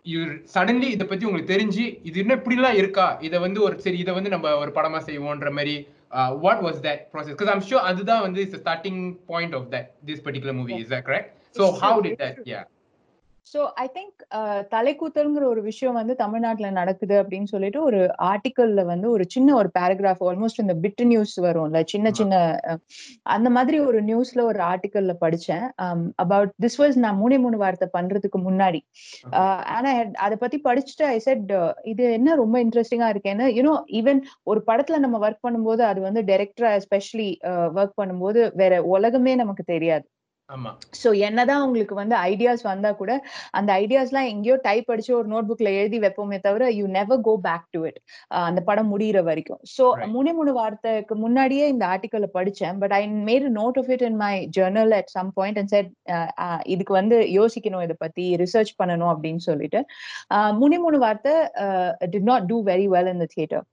you 0.07 0.21
சடன்லி 0.55 0.89
இதை 0.89 1.07
பத்தி 1.07 1.27
உங்களுக்கு 1.27 1.55
தெரிஞ்சு 1.55 1.85
இது 2.03 2.21
என்ன 2.21 2.35
இப்படிலாம் 2.35 2.75
இருக்கா? 2.75 3.19
இதை 3.21 3.39
வந்து 3.39 3.63
ஒரு 3.63 3.81
சரி 3.81 3.99
இதை 3.99 4.15
வந்து 4.15 4.31
நம்ம 4.31 4.57
ஒரு 4.57 4.71
படமா 4.71 5.01
செய்வோன்ற 5.07 5.51
மாதிரி 5.51 5.75
what 6.41 6.61
was 6.61 6.81
that 6.83 7.03
process 7.13 7.37
because 7.39 7.53
I'm 7.55 7.65
sure 7.71 7.87
அதுதான் 7.91 8.21
வந்து 8.21 8.41
is 8.41 8.57
starting 8.57 9.01
point 9.27 9.55
of 9.55 9.69
that 9.71 9.89
this 10.07 10.23
particular 10.25 10.53
movie 10.53 10.75
is 10.77 10.93
that 10.93 11.07
correct 11.09 11.31
So 11.57 11.67
It's 11.67 11.79
how 11.81 11.91
true, 11.93 12.03
did 12.03 12.13
it's 12.13 12.23
that? 12.23 12.35
true. 12.35 12.47
Yeah. 12.47 12.65
So 13.51 13.61
I 13.77 13.85
think 13.95 14.23
தலைக்கூத்தல்ங்கிற 14.71 15.45
ஒரு 15.45 15.61
விஷயம் 15.63 15.95
வந்து 15.95 16.15
தமிழ்நாட்டுல 16.15 16.71
நடக்குது 16.71 17.15
அப்படின்னு 17.23 17.49
சொல்லிட்டு 17.53 17.81
ஒரு 17.83 18.01
ஆர்டிக்கல்ல 18.29 18.81
வந்து 18.85 19.07
ஒரு 19.11 19.25
சின்ன 19.29 19.55
ஒரு 19.55 19.69
பேராகிராஃப் 19.79 20.23
ஆல்மோஸ்ட் 20.29 20.61
இந்த 20.61 20.75
பிட் 20.75 21.03
நியூஸ் 21.05 21.35
வரும்ல 21.41 21.81
சின்ன. 21.85 22.11
சின்ன 22.11 22.35
அந்த 23.37 23.51
மாதிரி 23.51 23.79
ஒரு 23.81 24.01
நியூஸ்ல 24.03 24.43
ஒரு 24.43 24.61
ஆர்டிக்கல்ல 24.63 25.15
படிச்சேன் 25.21 25.65
அபவுட் 26.17 26.53
திஸ் 26.65 26.79
வாஸ் 26.81 26.99
நான் 26.99 27.21
மூணே 27.21 27.39
மூணு 27.39 27.57
வார்த்தை 27.57 27.89
பண்றதுக்கு 27.93 28.41
முன்னாடி. 28.41 28.81
ஆஹ் 29.37 29.65
ஆனா 29.77 29.93
அதை 30.19 30.37
பத்தி 30.37 30.61
படிச்சுட்டு 30.65 31.07
ஐ 31.07 31.19
செட் 31.19 31.53
இது 31.85 32.05
என்ன 32.13 32.35
ரொம்ப 32.35 32.59
இன்ட்ரெஸ்டிங்கா 32.65 33.11
இருக்கேன்னு 33.15 33.49
யூனோ 33.59 33.75
ஈவன் 34.01 34.21
ஒரு 34.45 34.63
படத்துல 34.67 34.99
நம்ம 34.99 35.19
ஒர்க் 35.27 35.45
பண்ணும்போது 35.47 35.85
அது 35.85 36.01
வந்து 36.01 36.23
டைரக்டரா 36.23 36.71
எஸ்பெஷலி 36.81 37.31
ஒர்க் 37.77 37.99
பண்ணும்போது 38.03 38.43
வேற 38.55 38.75
உலகமே 38.95 39.35
நமக்கு 39.35 39.65
தெரியாது 39.65 40.07
சோ 41.05 41.09
என்னதான் 41.19 41.63
உங்களுக்கு 41.63 41.95
வந்து 41.95 42.17
ஐடியாஸ் 42.17 42.63
வந்தா 42.63 42.91
கூட 42.93 43.13
அந்த 43.51 43.71
ஐடியாஸ்லாம் 43.81 44.29
எங்கேயோ 44.29 44.57
டைப் 44.63 44.87
அடிச்சு 44.93 45.13
ஒரு 45.13 45.27
நோட் 45.33 45.49
புக்ல 45.51 45.69
எழுதி 45.81 45.99
வைப்போமே 46.05 46.39
தவிர 46.47 46.71
you 46.71 46.87
never 46.87 47.21
go 47.21 47.39
back 47.43 47.67
to 47.71 47.81
it 47.87 47.99
அந்த 48.27 48.61
படம் 48.69 48.89
முடியிற 48.93 49.23
வரைக்கும். 49.23 49.61
சோ. 49.75 49.85
மூணே 50.15 50.33
மூணு 50.39 50.53
வார்த்தைக்கு 50.53 51.17
முன்னாடியே 51.17 51.69
இந்த 51.69 51.87
ஆர்டிக்கல் 51.87 52.27
படிச்சேன். 52.39 52.79
But 52.79 52.93
I 52.93 53.03
made 53.29 53.49
note 53.59 53.79
of 53.83 53.91
it 53.97 54.05
in 54.09 54.17
my 54.17 54.49
journal 54.59 54.95
at 55.01 55.13
some 55.17 55.33
point 55.35 55.59
and 55.59 55.73
said 55.75 55.91
இதுக்கு 56.65 56.93
வந்து 56.93 57.19
யோசிக்கணும் 57.39 57.85
இதை 57.89 57.97
பத்தி 57.99 58.37
ரிசர்ச் 58.45 58.73
பண்ணணும் 58.83 59.13
அப்படின்னு 59.15 59.45
சொல்லிட்டு. 59.49 59.83
மூணே 60.61 60.79
மூணு 60.87 60.99
வார்த்தை 60.99 61.35
did 62.15 62.29
not 62.33 62.47
do 62.47 62.65
very 62.65 62.89
well 62.97 63.11
in 63.15 63.23
the 63.25 63.29
theatre 63.35 63.65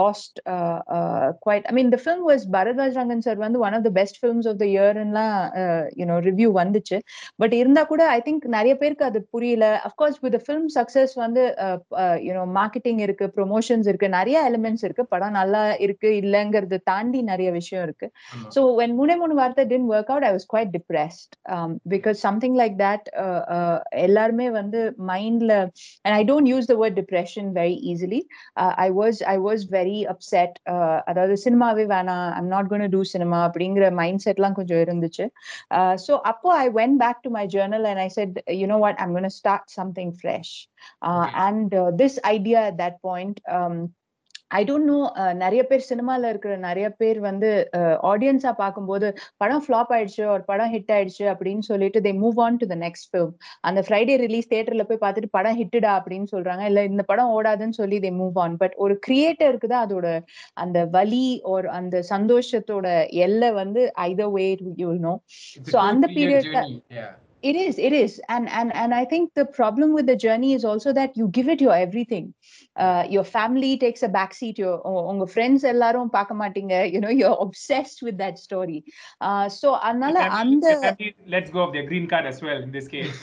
lost 0.00 0.40
uh, 0.46 0.80
uh, 0.96 1.32
quite. 1.46 1.64
I 1.68 1.72
mean, 1.72 1.90
the 1.90 1.98
film 1.98 2.20
was 2.26 2.46
Bharadwaj 2.46 2.90
Rangan 2.98 3.20
sir 3.26 3.34
வந்து 3.36 3.58
one 3.58 3.74
of 3.74 3.82
the 3.84 3.92
best 3.98 4.16
films 4.22 4.46
of 4.46 4.56
the 4.58 4.68
year 4.76 4.92
லாம் 5.08 5.50
you 5.96 6.04
know 6.04 6.18
review 6.28 6.50
வந்துச்சு. 6.54 6.98
But 7.36 7.52
இருந்தா 7.52 7.84
கூட 7.84 8.08
I 8.08 8.22
think 8.24 8.44
நிறைய 8.44 8.76
பேருக்கு 8.76 9.04
அது 9.04 9.22
புரியல. 9.22 9.82
Of course 9.84 10.16
with 10.20 10.42
film 10.48 10.66
success 10.74 11.08
வந்து 11.14 11.54
யூனோ 11.96 12.44
மார்க்கெட்டிங் 12.54 12.98
இருக்கு 12.98 13.32
ப்ரொமோஷன்ஸ் 13.36 13.88
இருக்கு 13.88 14.08
நிறைய 14.08 14.50
எலிமெண்ட்ஸ் 14.52 14.84
இருக்கு. 14.84 15.06
படம் 15.06 15.30
நல்லா 15.30 15.72
இருக்கு 15.72 16.08
இல்லைங்கிறது 16.10 16.78
தாண்டி 16.84 17.22
நிறைய 17.22 17.50
விஷயம் 17.50 17.84
இருக்கு. 17.84 18.10
so 18.48 18.78
when 18.78 18.88
மூணே 18.88 18.94
மூணு 18.94 19.34
வார்த்தை 19.34 19.68
i 20.20 20.32
was 20.32 20.46
quite 20.56 20.70
depressed. 20.70 21.30
Um, 21.48 21.76
because 21.88 22.14
something 22.22 22.54
like 22.54 22.78
that 22.78 22.98
uh, 23.16 23.42
uh, 23.52 23.80
எல்லாருமே 23.90 24.50
வந்து 24.50 24.94
மைண்ட்ல 25.06 25.70
don't 26.08 26.46
use 26.46 26.68
the 26.68 26.76
word 26.76 26.92
depression 27.00 27.52
very 27.54 27.76
easily. 27.90 28.20
uh, 28.60 28.72
i 28.86 28.90
was 28.90 29.22
i 29.24 29.38
was 29.38 29.58
very 29.70 30.08
upset. 30.08 30.52
uh, 30.70 31.00
அதாவது 31.04 31.36
சினிமாவே 31.44 31.86
வேணாம். 31.94 32.30
I'm 32.30 32.50
not 32.50 32.64
going 32.70 32.90
to 32.90 32.98
do 32.98 33.00
cinema. 33.12 33.50
அப்படிங்கிற 33.50 33.92
mind 33.92 34.20
செட்லாம் 34.24 34.52
கொஞ்சம் 34.52 34.78
இருந்துச்சு 34.90 35.26
uh, 35.70 35.96
so 35.96 36.20
அப்போ 36.24 36.50
i 36.54 36.68
went 36.68 36.98
back 36.98 37.22
to 37.22 37.30
my 37.30 37.46
journal 37.46 37.86
and 37.86 37.98
i 37.98 38.08
said 38.08 38.42
you 38.48 38.66
know 38.66 38.78
what 38.78 39.00
i'm 39.00 39.10
going 39.10 39.30
to 39.30 39.38
start 39.42 39.70
something 39.70 40.12
fresh 40.12 40.68
uh, 41.02 41.28
Okay. 41.28 41.30
and 41.34 41.74
uh, 41.74 41.90
I 44.50 44.60
don't 44.64 44.88
know 44.90 44.98
நிறைய 45.34 45.62
பேர் 45.66 45.82
சினிமால 45.88 46.28
இருக்கிற 46.28 46.56
நிறைய 46.56 46.90
பேர் 46.90 47.20
வந்து 47.20 47.50
ஆடியன்ஸா 48.12 48.52
பார்க்கும்போது 48.52 49.08
படம் 49.36 49.64
ஃபிளாப் 49.66 49.92
ஆயிடுச்சு 49.96 50.22
ஒரு 50.26 50.42
படம் 50.42 50.72
ஹிட் 50.74 50.92
ஆயிடுச்சு 50.96 51.24
அப்படின்னு 51.32 51.58
சொல்லிட்டு 51.60 52.00
they 52.00 52.12
move 52.22 52.40
on 52.40 52.56
to 52.56 52.66
the 52.66 52.76
next 52.76 53.08
film 53.10 53.32
அந்த 53.60 53.80
ஃப்ரைடே 53.80 54.16
ரிலீஸ் 54.16 54.50
தியேட்டர்ல 54.50 54.82
போய் 54.82 55.02
பார்த்துட்டு 55.04 55.30
படம் 55.30 55.58
ஹிட்டுடா 55.60 55.92
அப்படின்னு 55.98 56.28
சொல்றாங்க. 56.32 56.64
இல்ல 56.64 56.84
இந்த 56.84 57.02
படம் 57.02 57.32
ஓடாதுன்னு 57.36 57.70
சொல்லி 57.70 57.98
தே 57.98 58.12
மூவ் 58.20 58.38
ஆன் 58.38 58.56
பட் 58.56 58.74
ஒரு 58.76 58.98
கிரியேட்டருக்கு 59.08 59.66
தான் 59.66 59.86
அதோட 59.88 60.08
அந்த 60.54 60.84
வலி 60.90 61.24
ஒரு 61.54 61.68
அந்த 61.70 62.04
சந்தோஷத்தோட 62.10 62.86
எல்லை 63.26 63.52
வந்து 63.52 63.92
either 64.00 64.32
way 64.32 64.46
you 64.76 64.92
know 64.98 65.14
that- 66.04 66.14
journey. 66.44 66.82
Yeah. 66.90 67.10
it 67.42 67.56
is 67.56 67.78
it 67.78 67.92
is. 67.92 68.20
And 68.28 68.48
and 68.50 68.70
and 68.74 68.94
i 68.94 69.04
think 69.04 69.30
the 69.34 69.44
problem 69.58 69.94
with 69.94 70.06
the 70.06 70.16
journey 70.16 70.52
is 70.52 70.64
also 70.64 70.92
that 70.92 71.10
you 71.14 71.26
give 71.28 71.48
it 71.48 71.60
your 71.60 71.76
everything. 71.76 72.26
your 73.15 73.25
family 73.27 73.71
takes 73.77 74.03
a 74.03 74.11
backseat 74.15 74.57
your 74.57 74.75
உ- 74.91 75.05
உங்க 75.11 75.25
friends 75.35 75.61
எல்லாரும் 75.73 76.13
பார்க்க 76.17 76.39
மாட்டீங்க 76.41 76.75
you 76.93 76.99
know 76.99 77.13
you're 77.19 77.37
obsessed 77.45 77.99
with 78.01 78.17
that 78.17 78.37
story 78.39 78.79
uh, 79.21 79.45
so 79.51 79.67
The 79.71 79.81
அதனால 79.87 80.15
family- 80.19 80.39
அந்த 80.41 80.67
the 80.75 80.81
family 80.87 81.11
lets 81.35 81.51
go 81.51 81.61
of 81.65 81.71
their 81.75 81.87
green 81.91 82.07
card 82.13 82.25
as 82.25 82.39
well 82.47 82.59
in 82.65 82.71
this 82.77 82.87
case. 82.87 83.15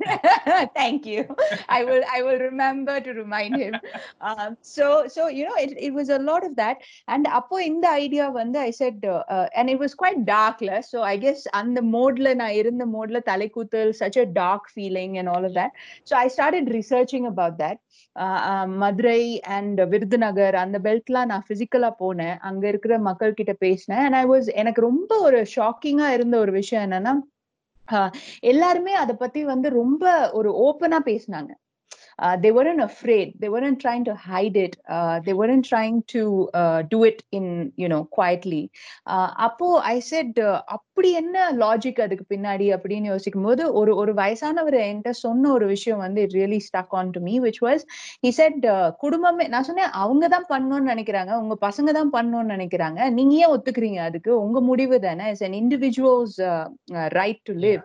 thank 0.79 1.05
you 1.05 1.21
i 1.69 1.83
will 1.83 2.03
i 2.17 2.21
will 2.23 2.39
remember 2.39 2.95
to 2.99 3.11
remind 3.13 3.55
him 3.55 3.73
um, 4.21 4.51
so 4.75 4.85
so 5.07 5.21
you 5.37 5.43
know 5.47 5.57
it, 5.65 5.71
it 5.87 5.93
was 5.93 6.09
a 6.09 6.19
lot 6.29 6.43
of 6.45 6.53
that 6.55 6.77
and 7.07 7.23
அப்போ 7.39 7.57
இந்த 7.69 7.85
idea 8.03 8.25
வந்து 8.39 8.57
I 8.67 8.71
said 8.81 9.03
and 9.57 9.67
it 9.73 9.79
was 9.83 9.93
quite 9.95 10.19
dark 10.27 10.57
la 10.69 10.77
so 10.91 10.97
i 11.03 11.17
guess 11.17 11.41
அந்த 11.61 11.79
மோட்ல 11.95 12.33
நான் 12.41 12.55
இருந்த 12.61 12.85
மோட்ல 12.95 13.19
தலைக்கூத்தல் 13.31 13.91
such 14.03 14.17
a 14.17 14.27
dark 14.41 14.63
feeling 14.77 15.11
and 15.19 15.29
all 15.33 15.45
of 15.49 15.53
that 15.59 15.71
so 16.09 16.15
i 16.23 16.27
started 16.37 16.65
researching 16.79 17.25
about 17.33 17.55
that 17.63 17.77
uh, 18.15 18.39
uh, 18.51 18.65
Madurai 18.92 19.40
and 19.40 19.80
Virudhunagar 19.88 20.54
அந்த 20.54 20.78
பெல்ட்லாம் 20.78 21.24
நான் 21.24 21.46
பிசிக்கலா 21.48 21.90
போனேன். 22.00 22.36
அங்க 22.38 22.68
இருக்கிற 22.68 22.98
மக்கள் 22.98 23.34
கிட்ட 23.34 23.52
பேசினேன். 23.52 24.02
அண்ட் 24.02 24.14
ஐ 24.14 24.24
வாஸ் 24.24 24.54
எனக்கு 24.54 24.80
ரொம்ப 24.80 25.18
ஒரு 25.20 25.46
ஷாக்கிங்கா 25.56 26.08
இருந்த 26.12 26.38
ஒரு 26.38 26.52
விஷயம் 26.52 26.90
என்னன்னா 26.90 27.12
ஆஹ் 27.92 28.12
எல்லாருமே 28.40 28.92
அத 28.94 29.14
பத்தி 29.14 29.44
வந்து 29.44 29.70
ரொம்ப 29.70 30.30
ஒரு 30.32 30.50
ஓப்பனா 30.66 30.98
பேசினாங்க. 31.04 31.52
Uh, 32.22 32.36
they 32.42 32.52
weren't 32.58 32.82
afraid. 32.82 33.28
They 33.40 33.50
weren't 33.54 33.80
trying 33.84 34.04
to 34.04 34.14
hide 34.30 34.56
it. 34.64 34.74
Uh, 34.88 35.16
they 35.26 35.34
weren't 35.40 35.66
trying 35.70 35.98
to 36.06 36.22
uh, 36.56 36.80
do 36.94 37.04
it 37.04 37.18
in 37.30 37.72
you 37.76 37.88
know 37.88 38.02
quietly. 38.16 38.62
Uh, 39.10 39.30
அப்போ 39.46 39.80
i 39.80 40.02
said 40.10 40.30
uh, 40.40 40.60
அப்படி 40.66 41.12
என்ன 41.12 41.52
லாஜிக் 41.52 42.00
அதுக்கு 42.00 42.24
பின்னாடி? 42.28 42.66
அப்படின்னு 42.72 43.10
யோசிக்கும் 43.14 43.42
போது 43.42 43.72
ஒரு 43.72 43.96
ஒரு 43.96 44.14
வயசானவர் 44.14 44.76
என்கிட்ட 44.88 45.10
சொன்ன 45.10 45.52
ஒரு 45.52 45.66
விஷயம் 45.66 45.98
வந்து 45.98 46.22
it 46.22 46.32
really 46.32 46.60
stuck 46.68 46.94
on 47.00 47.10
to 47.10 47.20
me 47.20 47.40
which 47.40 47.60
was 47.60 47.84
he 48.26 48.30
said 48.36 48.58
uh, 48.66 48.90
குடும்பமே 48.96 49.48
நான் 49.48 49.62
சொன்னேன் 49.62 49.90
அவங்க 50.02 50.28
தான் 50.28 50.48
பண்ணணும்னு 50.48 50.90
நினைக்கிறாங்க. 50.90 51.38
உங்க 51.38 51.56
பசங்க 51.60 51.90
தான் 51.98 52.12
பண்ணணும்னு 52.12 52.52
நினைக்கிறாங்க. 52.52 53.10
நீங்க 53.10 53.34
ஏன் 53.34 53.50
ஒத்துக்கிறீங்க 53.50 53.98
அதுக்கு? 53.98 54.40
உங்க 54.40 54.60
முடிவு 54.60 55.00
தானே. 55.00 55.28
It's 55.28 55.50
individual's 55.62 56.34
uh, 56.38 56.66
uh, 56.92 57.08
right 57.08 57.38
to 57.42 57.54
live. 57.54 57.82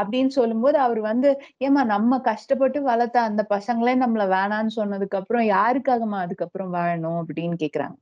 அப்படின்னு 0.00 0.26
சொல்லும்போது 0.26 0.78
அவர் 0.78 1.00
வந்து 1.00 1.40
ஏமா 1.64 1.84
நம்ம 1.84 2.18
கஷ்டப்பட்டு 2.20 2.82
வளர்த்த 2.82 3.20
அந்த 3.20 3.42
பசங்களே 3.76 3.94
நம்மள 4.02 4.24
வேணான்னு 4.34 4.72
சொன்னதுக்கு 4.76 5.16
அப்புறம் 5.20 5.44
யாருக்காகமா 5.54 6.18
அதுக்கப்புறம் 6.26 6.72
வாழணும் 6.74 7.18
அப்படின்னு 7.22 7.56
கேக்குறாங்க 7.64 7.96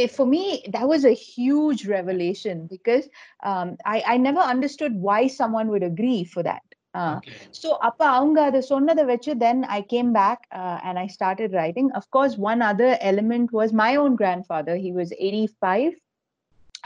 eh, 0.00 0.08
me 0.34 0.44
that 0.74 0.86
was 0.92 1.02
a 1.14 1.16
huge 1.34 1.82
revelation 1.96 2.56
because 2.74 3.04
um, 3.50 3.68
I, 3.94 3.98
I 4.12 4.16
never 4.28 4.44
understood 4.54 4.94
why 5.08 5.20
someone 5.40 5.68
would 5.72 5.86
agree 5.92 6.22
for 6.32 6.42
that 6.50 6.66
uh, 6.94 7.16
Okay. 7.16 7.36
so 7.60 7.68
அப்ப 7.88 8.00
அவங்க 8.18 8.38
அதை 8.48 8.60
சொன்னதை 8.72 9.04
வச்சு 9.12 9.32
then 9.44 9.58
I 9.76 9.80
came 9.92 10.10
back 10.22 10.40
uh, 10.60 10.78
and 10.86 10.96
I 11.04 11.08
started 11.16 11.50
writing. 11.58 11.88
Of 12.00 12.06
course, 12.16 12.34
one 12.52 12.62
other 12.70 12.90
element 13.10 13.48
was 13.60 13.72
my 13.84 13.92
own 14.02 14.14
grandfather. 14.22 14.76
He 14.86 14.92
was 15.00 15.10
85. 15.28 15.92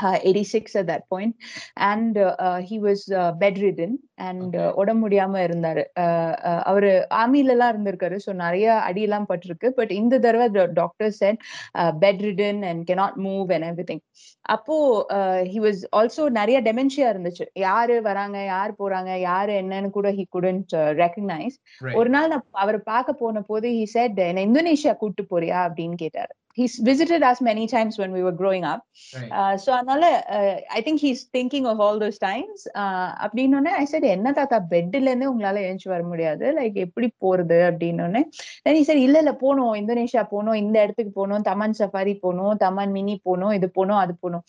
Uh, 0.03 0.19
86 0.19 0.79
at 0.79 0.87
that 0.87 1.01
point. 1.09 1.35
And 1.75 2.19
uh, 2.19 2.35
uh, 2.35 2.59
he 2.59 2.79
was 2.83 2.97
uh, 3.11 3.35
bedridden 3.41 3.91
and 4.17 4.57
uh. 4.57 4.73
உடம்பு 4.73 5.09
முடியாம 5.09 5.37
இருந்தாரு. 5.47 5.85
Uh, 6.01 6.35
அவரு 6.63 7.07
ஆர்மில 7.15 7.45
எல்லாம் 7.45 7.71
இருந்திருக்காரு. 7.77 8.19
So 8.27 8.33
நிறைய 8.33 8.83
அடியெல்லாம் 8.91 9.25
பட்டிருக்கு. 9.29 9.69
But 9.69 9.91
இந்த 9.91 10.19
தடவை 10.19 10.67
doctor 10.67 11.11
said 11.11 11.41
bedridden 11.79 12.63
and 12.63 12.91
cannot 12.91 13.13
move 13.17 13.53
and 13.53 13.65
everything. 13.65 13.99
அப்போ 14.41 15.07
ஹி 15.23 15.59
வாஸ் 15.67 15.83
ஆல்சோ 15.97 16.29
நிறைய 16.29 16.63
டெமென்ஷியா 16.63 17.09
இருந்துச்சு. 17.17 17.47
யாரு 17.53 18.03
வராங்க? 18.03 18.45
யார் 18.45 18.75
போறாங்க? 18.79 19.21
யாரு 19.21 19.53
என்னன்னு 19.53 19.91
கூட 19.91 20.13
ஹி 20.13 20.25
குடன்ட் 20.39 20.75
ரெக்கக்னைஸ். 20.75 21.57
ஒரு 21.95 22.09
நாள் 22.09 22.29
நான் 22.29 22.45
அவரை 22.51 22.81
பார்க்க 22.85 23.13
போன 23.13 23.41
போது 23.41 23.71
ஹி 23.71 23.85
செட் 23.85 24.19
என்ன 24.19 24.45
இந்தோனேஷியா 24.45 24.97
கூட்டு 24.97 25.27
போறியா? 25.31 25.45
அப்படின்னு 25.45 25.95
கேட்டாரு. 25.95 26.35
he's 26.58 26.74
visited 26.90 27.22
us 27.24 27.42
many 27.42 27.66
times 27.68 27.98
when 27.98 28.12
we 28.12 28.22
were 28.26 28.34
growing 28.42 28.64
up 28.72 28.82
Right. 29.16 29.32
uh, 29.40 29.54
so 29.58 29.70
அதனால 29.78 30.04
I 30.78 30.82
think 30.88 31.02
he's 31.06 31.22
thinking 31.38 31.68
of 31.72 31.80
all 31.86 32.00
those 32.04 32.20
times 32.26 32.64
அப்படின்னு 33.24 33.74
ஐ 33.82 33.86
said 33.94 34.06
என்ன 34.16 34.34
தாத்தா 34.40 34.60
பெட்ல 34.74 35.10
இருந்தே 35.12 35.30
உங்களால 35.32 35.64
எழுந்து 35.68 35.94
வர 35.94 36.04
முடியாது 36.12 36.46
லைக் 36.60 36.78
எப்படி 36.88 37.10
போறது 37.26 37.60
அப்படின்னு 37.70 38.24
then 38.66 38.76
he 38.80 38.84
said 38.90 39.00
இல்ல 39.08 39.18
இல்ல 39.24 39.34
போனோம் 39.46 39.74
இந்தோனேஷியா 39.82 40.24
போனோம் 40.36 40.60
இந்த 40.64 40.78
இடத்துக்கு 40.86 41.14
போனோம் 41.22 41.46
தமன் 41.52 41.78
சஃபாரி 41.82 42.16
போனோம் 42.26 42.56
தமன் 42.66 42.94
மினி 42.98 43.22
போனோம் 43.30 43.56
இது 43.60 43.70
போனோம் 43.80 44.02
அது 44.06 44.16
போனோம் 44.26 44.46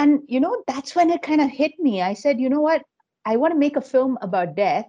and 0.00 0.12
you 0.28 0.40
know 0.40 0.52
that's 0.70 0.92
when 0.96 1.08
it 1.14 1.20
kind 1.28 1.40
of 1.44 1.48
hit 1.60 1.72
me 1.86 1.94
i 2.08 2.14
said 2.14 2.36
you 2.42 2.50
know 2.52 2.60
what 2.68 2.82
i 3.24 3.36
want 3.36 3.52
to 3.54 3.60
make 3.64 3.76
a 3.80 3.86
film 3.92 4.12
about 4.26 4.48
death 4.54 4.86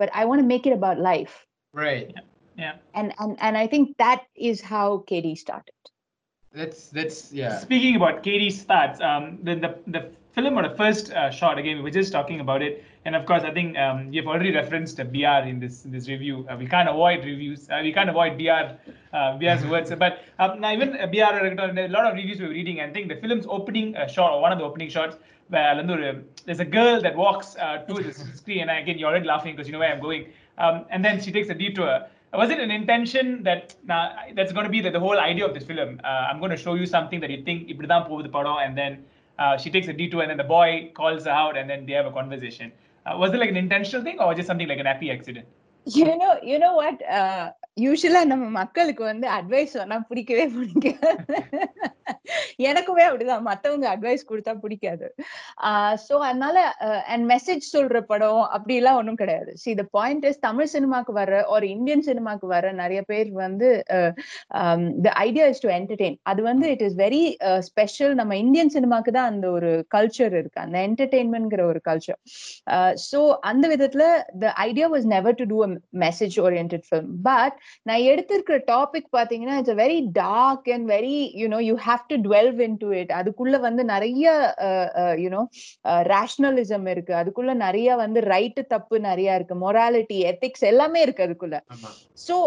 but 0.00 0.10
i 0.20 0.24
want 0.28 0.40
to 0.42 0.48
make 0.54 0.66
it 0.70 0.74
about 0.80 0.98
life 0.98 1.34
Right. 1.74 2.08
yeah. 2.57 2.75
And 2.93 3.13
and 3.19 3.37
and 3.39 3.57
i 3.57 3.67
think 3.67 3.95
that 3.97 4.23
is 4.35 4.61
how 4.61 5.03
kd 5.09 5.37
started. 5.37 5.73
That's 6.53 6.89
that's 6.89 7.31
yeah. 7.31 7.59
Speaking 7.59 7.95
about 7.95 8.23
kd 8.23 8.51
starts 8.51 8.99
um 9.01 9.39
the 9.43 9.55
the, 9.55 9.77
the 9.87 10.11
film 10.37 10.57
or 10.57 10.67
the 10.67 10.75
first 10.75 11.11
uh, 11.13 11.31
shot 11.31 11.57
again 11.57 11.77
we 11.77 11.83
were 11.83 11.95
just 11.99 12.11
talking 12.11 12.39
about 12.41 12.61
it 12.61 12.83
and 13.05 13.15
of 13.15 13.25
course 13.25 13.43
i 13.43 13.51
think 13.51 13.75
um, 13.75 14.13
you've 14.13 14.27
already 14.27 14.51
referenced 14.53 14.99
uh, 14.99 15.03
br 15.03 15.39
in 15.51 15.59
this 15.59 15.85
in 15.85 15.91
this 15.91 16.07
review. 16.07 16.45
Uh, 16.47 16.55
we 16.55 16.67
can't 16.67 16.87
avoid 16.87 17.25
reviews 17.25 17.67
uh, 17.69 17.79
we 17.81 17.91
can't 17.91 18.09
avoid 18.09 18.37
br 18.37 18.51
uh, 18.51 19.37
br's 19.37 19.65
words. 19.71 19.91
But 19.97 20.23
um, 20.37 20.61
now 20.61 20.71
even 20.71 20.95
uh, 20.95 21.07
br 21.07 21.17
a 21.17 21.87
lot 21.87 22.05
of 22.05 22.13
reviews 22.13 22.39
we 22.39 22.45
were 22.45 22.53
reading 22.53 22.79
and 22.79 22.91
I 22.91 22.93
think 22.93 23.07
the 23.07 23.15
film's 23.15 23.47
opening 23.47 23.95
shot 24.07 24.31
or 24.33 24.41
one 24.41 24.51
of 24.51 24.59
the 24.59 24.65
opening 24.65 24.89
shots 24.89 25.17
where 25.49 25.81
there's 26.45 26.59
a 26.59 26.65
girl 26.65 27.01
that 27.01 27.15
walks 27.15 27.53
to 27.53 27.93
the 28.07 28.13
screen 28.41 28.69
and 28.69 28.77
again 28.83 28.99
you're 28.99 29.09
already 29.09 29.25
laughing 29.25 29.55
because 29.55 29.67
you 29.67 29.73
know 29.73 29.79
where 29.79 29.93
i'm 29.93 30.01
going. 30.01 30.27
Um, 30.59 30.85
and 30.89 31.05
then 31.05 31.21
she 31.21 31.31
takes 31.31 31.49
a 31.49 31.53
detour 31.53 32.07
was 32.40 32.50
it 32.50 32.58
an 32.66 32.70
intention 32.70 33.42
that 33.48 33.74
nah, 33.84 34.04
that's 34.36 34.52
going 34.52 34.64
to 34.64 34.70
be 34.70 34.80
the, 34.80 34.90
the 34.90 35.00
whole 35.00 35.18
idea 35.18 35.44
of 35.48 35.54
this 35.54 35.64
film 35.64 36.00
uh, 36.02 36.28
I'm 36.28 36.38
going 36.38 36.50
to 36.50 36.56
show 36.56 36.74
you 36.74 36.86
something 36.86 37.20
that 37.24 37.30
you 37.34 37.40
think 37.48 37.60
இப்படிதான் 37.72 38.06
போகுது 38.10 38.30
படம் 38.36 38.60
and 38.66 38.74
then 38.82 38.92
uh, 39.42 39.54
she 39.62 39.70
takes 39.74 39.88
a 39.94 39.96
detour 40.00 40.22
and 40.24 40.30
then 40.32 40.40
the 40.44 40.50
boy 40.58 40.70
calls 41.00 41.24
her 41.28 41.36
out 41.42 41.56
and 41.60 41.68
then 41.72 41.80
they 41.88 41.96
have 42.00 42.08
a 42.12 42.14
conversation 42.20 42.68
uh, 43.06 43.14
was 43.22 43.32
it 43.34 43.40
like 43.44 43.52
an 43.56 43.60
intentional 43.66 44.02
thing 44.08 44.18
or 44.24 44.30
just 44.40 44.48
something 44.52 44.70
like 44.72 44.82
an 44.84 44.90
happy 44.92 45.10
accident 45.16 45.46
you 45.98 46.04
know 46.22 46.34
you 46.50 46.58
know 46.64 46.74
what 46.82 46.98
uh, 47.18 47.44
யூஸ்வலா 47.77 48.21
நம்ம 48.31 48.45
மக்களுக்கு 48.59 49.03
வந்து 49.11 49.27
advice 49.37 49.75
சொன்னா 49.79 49.97
பிடிக்கவே 50.09 50.45
பிடிக்காது. 50.55 51.35
எனக்குமே 52.69 53.03
அப்படிதான். 53.07 53.43
மத்தவங்க 53.49 53.85
அட்வைஸ் 53.93 54.23
கொடுத்தா 54.29 54.53
பிடிக்காது. 54.63 55.07
சோ 56.05 56.13
அதனால 56.29 56.57
அண்ட் 57.13 57.25
மெசேஜ் 57.33 57.65
சொல்ற 57.75 57.99
படம் 58.11 58.41
அப்படி 58.55 58.75
எல்லாம் 58.79 58.97
ஒண்ணும் 59.01 59.19
கிடையாது. 59.21 59.51
See 59.63 59.71
the 59.81 59.83
point 59.97 60.25
is 60.29 60.41
Tamil 60.47 60.71
சினிமாக்கு 60.75 61.13
வர 61.19 61.41
ஒரு 61.55 61.65
இந்தியன் 61.75 62.05
சினிமாக்கு 62.09 62.47
வர 62.55 62.71
நிறைய 62.81 63.01
பேர் 63.11 63.29
வந்து 63.43 63.69
the 65.05 65.13
idea 65.25 65.45
is 65.51 65.63
to 65.65 65.71
entertain 65.77 66.17
அது 66.31 66.43
வந்து 66.49 66.65
இட் 66.75 66.83
இஸ் 66.87 66.97
வெரி 67.03 67.23
ஸ்பெஷல் 67.69 68.15
நம்ம 68.21 68.35
இந்தியன் 68.45 68.73
சினிமாக்கு 68.77 69.13
தான் 69.19 69.31
அந்த 69.33 69.47
ஒரு 69.57 69.71
கல்ச்சர் 69.97 70.35
இருக்கு. 70.39 70.59
அந்த 70.65 70.77
என்டர்டெயின்மெண்ட்ங்கிற 70.89 71.63
ஒரு 71.71 71.81
கல்ச்சர் 71.89 72.19
சோ 73.09 73.21
அந்த 73.51 73.65
விதத்துல 73.75 74.03
the 74.45 74.53
idea 74.67 74.89
was 74.95 75.07
never 75.15 75.39
to 75.41 75.47
do 75.53 75.59
a 75.67 75.71
message 76.05 76.37
orient 76.47 76.77
film 76.87 77.11
but 77.31 77.57
நான் 77.87 78.05
எடுத்திருக்கிற 78.11 78.57
டாபிக் 78.71 79.09
பாத்தீங்கன்னா 79.17 79.55
it's 79.59 79.77
very 79.81 79.99
dark 80.19 80.67
and 80.75 80.87
very 80.91 81.17
you know 81.41 81.59
you 81.69 81.75
have 81.87 82.03
to 82.07 82.17
dwell 82.27 82.59
into 82.77 82.89
it 83.01 83.13
அதுக்குள்ள 83.19 83.59
வந்து 83.67 83.85
நிறைய 83.93 84.25
யூனோ 85.23 85.41
ரேஷனலிசம் 86.13 86.87
இருக்கு. 86.93 87.13
அதுக்குள்ள 87.21 87.53
நிறைய 87.65 87.95
வந்து 87.95 88.21
ரைட்டு 88.33 88.63
தப்பு 88.67 88.95
நிறைய 88.99 89.37
இருக்கு. 89.39 89.55
மொராலிட்டி 89.65 90.19
எத்திக்ஸ் 90.31 90.65
எல்லாமே 90.71 91.01
இருக்கு 91.07 91.25
அதுக்குள்ள. 91.27 91.57
சோ 92.27 92.37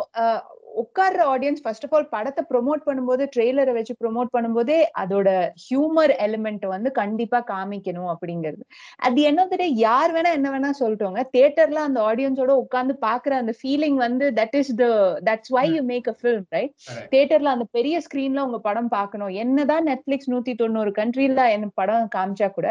உட்கார்ற 0.83 1.21
ஆடியன்ஸ் 1.33 1.63
ஃபர்ஸ்ட் 1.65 1.85
ஆஃப் 1.87 1.95
ஆல் 1.97 2.07
படத்தை 2.13 2.43
ப்ரொமோட் 2.51 2.83
பண்ணும்போது 2.87 3.23
ட்ரெய்லரை 3.35 3.73
வச்சு 3.77 3.95
ப்ரொமோட் 4.03 4.31
பண்ணும்போதே 4.35 4.79
அதோட 5.03 5.29
ஹியூமர் 5.65 6.13
எலிமெண்ட் 6.27 6.67
வந்து 6.67 6.91
கண்டிப்பா 7.01 7.39
காமிக்கணும் 7.53 8.11
அப்படிங்கிறது. 8.13 8.63
At 9.07 9.17
the 9.19 9.25
end 9.31 9.43
of 9.45 9.53
the 9.53 9.57
day 9.57 9.69
யார் 9.85 10.13
வேணா 10.17 10.33
என்ன 10.39 10.51
வேணா 10.51 10.71
சொல்லிட்டோங்க. 10.81 11.23
தியேட்டர்ல 11.35 11.81
அந்த 11.89 12.01
ஆடியன்ஸோட 12.03 12.55
உட்கார்ந்து 12.65 12.97
பாக்குற 13.07 13.33
அந்த 13.43 13.55
ஃபீலிங் 13.61 13.99
வந்து 14.07 14.27
that 14.41 14.57
is 14.61 14.73
the 14.83 14.87
that's 15.29 15.53
why 15.57 15.67
you 15.75 15.83
make 15.93 16.09
a 16.09 16.17
film 16.21 16.47
right. 16.57 16.75
தியேட்டர்ல 17.13 17.55
அந்த 17.57 17.67
பெரிய 17.79 17.97
ஸ்கிரீன்ல 18.07 18.47
உங்க 18.49 18.61
படம் 18.69 18.93
பார்க்கணும். 18.97 19.33
என்னதான் 19.45 19.89
நெட்ஃபிளிக்ஸ் 19.91 20.31
நூத்தி 20.35 20.55
தொண்ணூறு 20.55 20.93
கண்ட்ரில 20.93 21.19
என்ன 21.57 21.73
படம் 21.75 22.09
காமிச்சா 22.17 22.49
கூட 22.51 22.69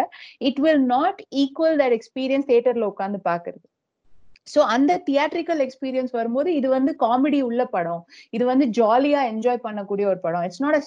it 0.50 0.62
will 0.65 0.86
not 0.88 1.22
equal 1.44 1.77
that 1.84 1.98
experience 2.00 2.50
தியேட்டர்ல 2.51 2.89
உட்கார்ந்து 2.94 3.22
பாக்குறது 3.29 3.65
சோ 4.53 4.60
அந்த 4.75 4.91
தியேட்ரிக்கல் 5.10 5.62
எக்ஸ்பீரியன்ஸ் 5.65 6.13
வரும்போது 6.18 6.50
இது 6.60 6.68
வந்து 6.75 6.91
காமெடி 7.06 7.39
உள்ள 7.50 7.63
படம். 7.75 8.01
இது 8.38 8.44
வந்து 8.51 8.65
ஜாலியா 8.79 9.22
என்ஜாய் 9.34 9.63
பண்ணக்கூடிய 9.68 10.06
ஒரு 10.13 10.20
படம். 10.25 10.44
It's 10.48 10.63
not 10.65 10.79
a 10.79 10.84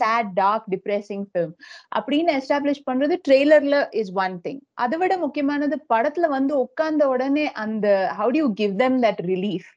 sad 0.00 0.30
dark 0.42 0.66
depressing 0.74 1.24
film 1.30 1.54
அப்படின்னு 1.98 2.34
எஸ்டாப்ளிஷ் 2.40 2.84
பண்றது 2.90 3.16
ட்ரெய்லர்ல 3.28 3.78
இஸ் 4.02 4.12
ஒன் 4.24 4.36
திங் 4.46 4.60
அதை 4.84 4.98
விட 5.02 5.16
முக்கியமானது 5.18 5.78
படத்துல 5.94 6.28
வந்து 6.36 6.54
உட்கார்ந்த 6.64 7.06
உடனே 7.14 7.46
அந்த 7.64 7.86
how 8.20 8.32
do 8.36 8.42
you 8.44 8.50
give 8.62 8.74
them 8.84 8.98
that 9.06 9.22
relief 9.32 9.70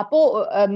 அப்போ 0.00 0.18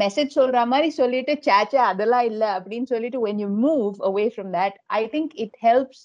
மெசேஜ் 0.02 0.36
சொல்ற 0.38 0.60
மாதிரி 0.66 0.88
சொல்லிட்டு 0.98 1.32
சேச்சே 1.46 1.80
அதெல்லாம் 1.90 2.26
இல்ல. 2.30 2.44
அப்படின்னு 2.58 2.88
சொல்லிட்டு 2.92 3.18
when 3.26 3.38
you 3.42 3.50
move 3.66 3.94
away 4.10 4.26
from 4.36 4.48
that 4.58 4.74
i 4.98 5.02
think 5.14 5.28
it 5.44 5.52
helps 5.68 5.98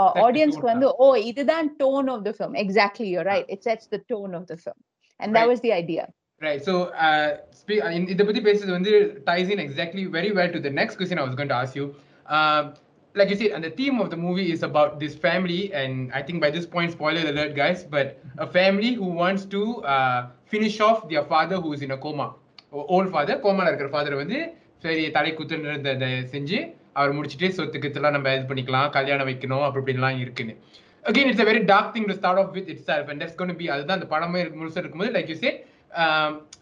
uh, 0.00 0.10
the 0.14 0.22
audienceக்கு 0.24 0.66
tone 0.66 0.72
வந்து 0.72 0.88
ஓ 1.04 1.08
இதுதான் 1.30 1.68
tone 1.82 2.08
of 2.14 2.20
the 2.26 2.32
film. 2.32 2.54
Exactly 2.64 3.08
you're 3.12 3.28
right. 3.32 3.46
It 3.56 3.62
sets 3.68 3.86
the 3.94 4.00
tone 4.12 4.34
of 4.40 4.46
the 4.46 4.58
film. 4.64 4.80
And 5.22 5.30
that 5.30 5.40
Right. 5.40 5.52
was 5.52 5.62
the 5.62 5.72
idea 5.74 6.04
Right. 6.40 6.62
So, 6.62 6.72
uh, 6.98 7.26
spe- 7.52 7.82
uh, 7.82 7.90
in 7.90 8.04
இதை 8.06 8.22
பத்தி 8.26 8.40
பேசுறது 8.40 8.72
வந்து 8.72 8.92
ties 9.28 9.48
in 9.48 9.60
exactly 9.60 10.04
very 10.10 10.30
well 10.32 10.48
to 10.48 10.60
the 10.60 10.72
next 10.72 10.94
question 10.96 11.18
I 11.18 11.26
was 11.28 11.34
going 11.34 11.48
to 11.48 11.58
ask 11.60 11.74
you. 11.74 11.84
Uh, 12.28 12.62
like 13.14 13.30
you 13.30 13.36
said, 13.36 13.52
and 13.56 13.62
the 13.62 13.70
theme 13.70 13.96
of 14.00 14.08
the 14.10 14.16
movie 14.16 14.46
is 14.52 14.62
about 14.62 14.92
this 14.98 15.14
family, 15.16 15.60
and 15.72 15.92
I 16.12 16.22
think 16.22 16.38
by 16.40 16.50
this 16.50 16.66
point, 16.66 16.90
spoiler 16.92 17.24
alert, 17.28 17.52
guys, 17.54 17.80
but 17.86 18.06
a 18.38 18.48
family 18.48 18.92
who 18.94 19.08
wants 19.22 19.44
to 19.46 19.60
uh, 19.86 20.20
finish 20.46 20.76
off 20.80 21.08
their 21.08 21.24
father 21.24 21.56
who 21.56 21.72
is 21.72 21.82
in 21.82 21.90
a 21.90 22.00
coma. 22.06 22.28
O- 22.72 22.86
Old 22.94 23.10
father, 23.10 23.36
கோமால 23.44 23.68
இருக்கிற 23.68 23.90
father 23.90 24.14
வந்து 24.14 24.38
சரி 24.84 25.02
தலை 25.10 25.32
குத்துன்றத 25.32 26.06
செஞ்சு 26.34 26.58
அவர் 26.92 27.12
முடிச்சிட்டு 27.12 27.48
சொத்து 27.52 27.78
கித்துலாம் 27.78 28.16
நம்ம 28.16 28.32
இது 28.38 28.46
பண்ணிக்கலாம் 28.48 28.88
கல்யாணம் 28.90 29.28
வைக்கணும் 29.30 29.64
அப்படி 29.66 29.82
இப்படின்லாம் 29.82 30.18
இருக்குன்னு 30.18 30.54
again 31.04 31.28
it's 31.30 31.42
a 31.44 31.46
very 31.50 31.62
dark 31.64 31.92
thing 31.94 32.08
to 32.10 32.16
start 32.18 32.40
off 32.42 32.50
with 32.56 32.68
itself 32.88 33.08
and 33.10 33.20
that's 33.22 33.38
gonna 33.38 33.56
be 33.60 33.68
அதுதான் 33.74 33.98
அந்த 33.98 34.08
படமே 34.12 34.40
இருக்கு 34.42 34.60
முழுசாக 34.60 34.82
இருக்கும்போது 34.82 35.12
like 35.16 35.30
you 35.32 35.36
say 35.36 35.50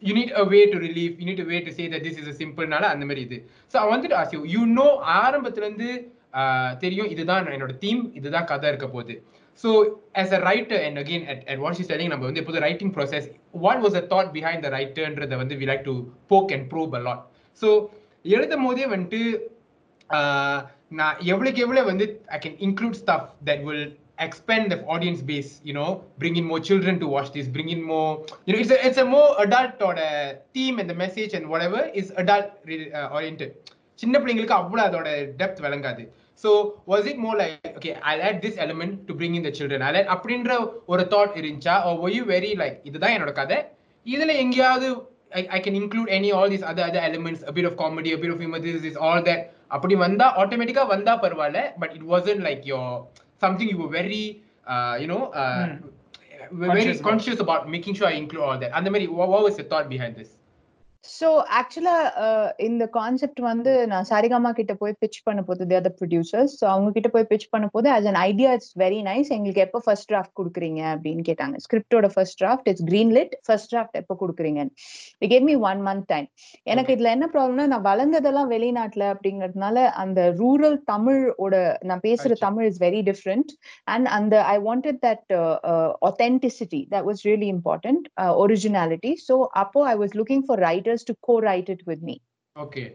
you 0.03 0.13
need 0.19 0.33
a 0.35 0.45
way 0.53 0.61
to 0.73 0.79
relief 0.87 1.19
you 1.21 1.27
need 1.31 1.43
way 1.51 1.59
to 1.67 1.73
say 1.79 1.85
that 1.95 2.07
this 2.07 2.21
is 2.23 2.39
சிம்பிள்னால 2.41 2.87
அந்த 2.95 3.05
மாதிரி 3.11 3.23
இது 3.29 3.39
so 3.75 3.79
I 3.83 3.85
வந்துட்டு 3.91 4.17
ஆஸ் 4.21 4.33
யூ 4.37 4.41
யூ 4.55 4.63
நோ 4.73 4.89
ஆரம்பத்துலேருந்து 5.19 5.91
தெரியும் 6.79 7.11
இதுதான் 7.15 7.53
என்னோட 7.57 7.75
தீம் 7.79 8.03
இதுதான் 8.15 8.49
கதை 8.51 8.69
இருக்க 8.69 8.89
போகுது 8.89 9.15
so 9.65 9.71
as 10.21 10.35
a 10.39 10.41
writer 10.49 10.83
and 10.87 10.99
again 10.99 11.25
at 11.31 11.43
at 11.53 11.61
what 11.63 11.81
is 11.83 11.91
telling 11.93 12.13
நம்ம 12.13 12.27
வந்து 12.27 12.43
எப்போது 12.43 12.61
writing 12.67 12.93
process 12.97 13.27
what 13.65 13.83
was 13.85 13.97
a 14.03 14.05
thought 14.13 14.31
behind 14.37 14.65
the 14.67 14.71
ரைட்டர்ன்றதை 14.77 15.39
வந்து 15.39 15.57
we 15.63 15.67
like 15.73 15.85
to 15.85 15.95
poke 16.29 16.53
and 16.57 16.67
probe 16.73 16.95
a 16.95 17.03
lot 17.09 17.25
so 17.63 17.71
எழுதும் 18.25 18.67
போதே 18.67 18.87
வந்துட்டு 18.95 19.23
நான் 20.93 21.19
எவ்வளோக்கு 21.25 21.61
எவ்வளோ 21.61 21.83
வந்து 21.85 22.07
I 22.29 22.39
can 22.39 22.57
include 22.61 22.99
stuff 23.03 23.27
that 23.45 23.65
will 23.65 23.85
expand 24.27 24.65
the 24.73 24.79
audience 24.95 25.21
base 25.31 25.51
you 25.69 25.75
know 25.79 25.91
bring 26.23 26.35
in 26.37 26.45
more 26.45 26.61
children 26.69 26.95
to 27.03 27.07
watch 27.15 27.29
this 27.37 27.47
bring 27.57 27.69
in 27.75 27.83
more 27.93 28.11
you 28.47 28.53
know 28.53 28.61
it's 28.63 28.73
a 28.77 28.79
it's 28.89 29.01
a 29.05 29.09
more 29.17 29.29
adult 29.45 29.77
or 29.89 29.93
the 29.95 30.11
theme 30.55 30.79
and 30.83 30.89
the 30.93 30.99
message 31.05 31.35
and 31.39 31.45
whatever 31.55 31.83
is 31.95 32.09
adult 32.17 32.49
re- 32.71 32.91
uh, 33.01 33.09
oriented 33.17 33.53
சின்ன 33.99 34.19
பிள்ளைங்களுக்கு 34.21 34.57
அவ்வளவு 34.59 34.87
அதோட 34.89 35.09
depth 35.41 35.63
விளங்காது 35.65 36.03
so 36.43 36.51
was 36.91 37.03
it 37.11 37.17
more 37.25 37.35
like 37.41 37.67
okay 37.79 37.93
i'll 38.09 38.23
add 38.29 38.37
this 38.45 38.57
element 38.65 38.93
to 39.09 39.13
bring 39.19 39.33
in 39.39 39.43
the 39.49 39.53
children 39.59 39.79
i'll 39.87 39.99
add 40.01 40.09
அப்படின்ற 40.15 40.53
ஒரு 40.93 41.05
thought 41.13 41.33
இருந்துச்சா 41.41 41.75
or 41.89 41.95
were 42.03 42.13
you 42.19 42.25
very 42.35 42.53
like 42.63 42.77
இதுதான் 42.91 43.15
என்னோட 43.17 43.33
கதை 43.41 43.59
இதுல 44.07 44.35
எங்கேயாவது 44.45 44.89
I, 45.33 45.43
I 45.57 45.61
can 45.65 45.75
include 45.81 46.09
any 46.19 46.31
all 46.37 46.49
these 46.53 46.65
other 46.71 46.85
other 46.91 47.03
elements 47.09 47.41
a 47.51 47.53
bit 47.59 47.67
of 47.69 47.75
comedy 47.83 48.13
a 48.17 48.21
bit 48.23 48.31
of 48.35 48.39
humor 48.45 48.61
this 48.67 48.87
is 48.91 48.97
all 49.07 49.21
that 49.29 49.43
அப்படி 49.77 49.95
வந்தா 50.05 50.27
ஆட்டோமேட்டிக்கா 50.43 50.85
வந்தா 50.95 51.13
பரவாயில்ல 51.25 51.61
but 51.83 51.91
it 51.99 52.05
wasn't 52.15 52.41
like 52.49 52.63
your 52.73 52.87
something 53.41 53.69
you 53.69 53.79
were 53.79 53.89
very, 53.89 54.43
uh, 54.67 54.99
you 55.01 55.07
know, 55.07 55.27
uh, 55.33 55.67
mm. 55.67 55.83
very 56.53 56.85
conscious, 56.85 57.01
conscious 57.01 57.41
about. 57.41 57.69
making 57.69 57.95
sure 57.95 58.07
I 58.07 58.13
include 58.13 58.43
all 58.43 58.59
that. 58.59 58.77
And 58.77 58.87
then 58.87 58.93
what, 59.13 59.29
what 59.29 59.43
was 59.43 59.57
the 59.57 59.65
thought 59.65 59.89
behind 59.89 60.17
this? 60.17 60.29
So 61.05 61.29
ஆக்சுவலா 61.59 61.95
இந்த 62.67 62.85
concept 62.97 63.41
வந்து 63.41 63.73
நான் 63.87 64.09
சரிகமா 64.11 64.51
கிட்ட 64.59 64.73
போய் 64.75 64.95
pitch 65.03 65.19
பண்ண 65.27 65.41
போது 65.43 65.67
the 65.71 65.77
other 65.79 65.95
producers 66.01 66.55
so 66.61 66.65
அவங்க 66.73 66.89
கிட்ட 66.97 67.09
போய் 67.15 67.27
பிச் 67.31 67.47
பண்ண 67.55 67.67
போது 67.67 67.89
as 67.95 68.09
an 68.11 68.19
idea 68.21 68.51
it's 68.57 68.73
very 68.83 69.01
nice 69.09 69.31
எங்களுக்கு 69.37 69.63
எப்போ 69.67 69.81
ஃபர்ஸ்ட் 69.87 70.09
டிராஃப்ட் 70.09 70.35
கொடுக்குறீங்க 70.41 70.81
அப்படின்னு 70.95 71.23
கேட்டாங்க. 71.31 71.57
ஸ்கிரிப்டோட 71.67 72.09
first 72.15 72.39
draft 72.39 72.69
it's 72.73 72.87
green 72.91 73.13
lit 73.19 73.35
first 73.47 73.71
draft 73.71 73.97
எப்போ 74.03 74.17
கொடுக்குறீங்க 74.23 74.65
gave 75.33 75.47
me 75.51 75.57
one 75.71 75.83
month 75.89 76.07
time 76.07 76.29
எனக்கு 76.67 76.95
இதுல 76.97 77.11
என்ன 77.11 77.29
ப்ராப்ளம்னா 77.35 77.67
நான் 77.67 77.87
வளர்ந்ததெல்லாம் 77.91 78.53
வெளிநாட்டுல 78.55 79.07
அப்படிங்கறதுனால 79.15 79.87
அந்த 80.05 80.21
ரூரல் 80.43 80.79
தமிழோட 80.93 81.55
நான் 81.83 82.05
பேசுற. 82.09 82.33
Tamil 82.47 82.69
is 82.71 82.81
very 82.81 83.03
different 83.03 83.53
and 83.95 84.09
அந்த 84.19 84.45
I 84.55 84.59
wanted 84.61 85.01
that 85.09 85.27
authenticity. 86.03 86.87
That 86.91 87.05
was 87.05 87.25
really 87.25 87.49
important 87.49 88.09
uh, 88.17 88.33
originality. 88.45 89.13
So 89.19 89.35
அப்போ 89.55 89.81
i 89.85 89.95
was 89.95 90.15
looking 90.15 90.43
for 90.99 91.05
writers 91.05 91.05
to 91.05 91.15
co-write 91.29 91.69
it 91.69 91.81
with 91.87 92.03
me. 92.03 92.21
Okay. 92.63 92.95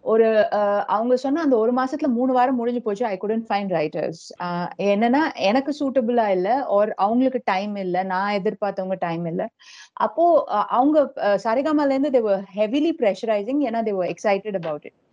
ஒரு 0.00 0.48
அவங்க 0.86 1.16
சொன்ன 1.16 1.40
அந்த 1.40 1.56
ஒரு 1.56 1.72
மாசத்துல 1.72 2.06
மூணு 2.06 2.32
வாரம் 2.32 2.54
முடிஞ்சு 2.54 2.82
போச்சு 2.82 3.06
ஐ 3.06 3.18
couldn't 3.20 3.46
ஃபைண்ட் 3.48 3.70
ரைட்டர்ஸ் 3.70 4.32
என்னன்னா 4.78 5.34
எனக்கு 5.34 5.74
சூட்டபிளா 5.80 6.28
இல்ல 6.28 6.66
or 6.70 6.90
அவங்களுக்கு 6.96 7.40
டைம் 7.44 7.76
இல்ல 7.76 8.02
நான் 8.02 8.32
எதிர்பார்த்தவங்க 8.32 8.96
டைம் 8.98 9.26
இல்ல. 9.26 9.48
அப்போ 9.92 10.44
அவங்க 10.68 11.12
சரிகமால 11.16 11.90
இருந்து 11.90 12.22
were 12.22 12.42
heavily 12.56 12.96
pressurizing 12.98 13.58
ஏன்னா 13.58 14.08
excited 14.08 14.54
about 14.54 14.84
it. 14.84 14.92
ஆம், 14.92 15.11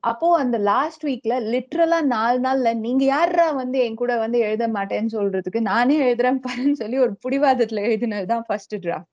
அப்போ 0.00 0.36
அந்த 0.36 0.58
லாஸ்ட் 0.58 1.04
வீக்ல 1.04 1.28
லிட்ரலா 1.28 2.02
நாலு 2.02 2.40
நாள்ல 2.40 2.74
நீங்க 2.74 3.04
யாரா 3.04 3.50
வந்து 3.50 3.78
என் 3.78 3.94
கூட 3.94 4.18
வந்து 4.18 4.38
எழுத 4.38 4.68
மாட்டேன்னு 4.68 5.06
சொல்றதுக்கு 5.12 5.60
நானே 5.60 6.14
எழுதுறேன் 6.14 6.40
பாருன்னு 6.48 6.72
சொல்லி 6.72 6.98
ஒரு 6.98 7.18
புடிவாதத்துல 7.28 7.82
எழுதினதுதான் 7.90 8.40
first 8.46 8.74
draft 8.74 9.12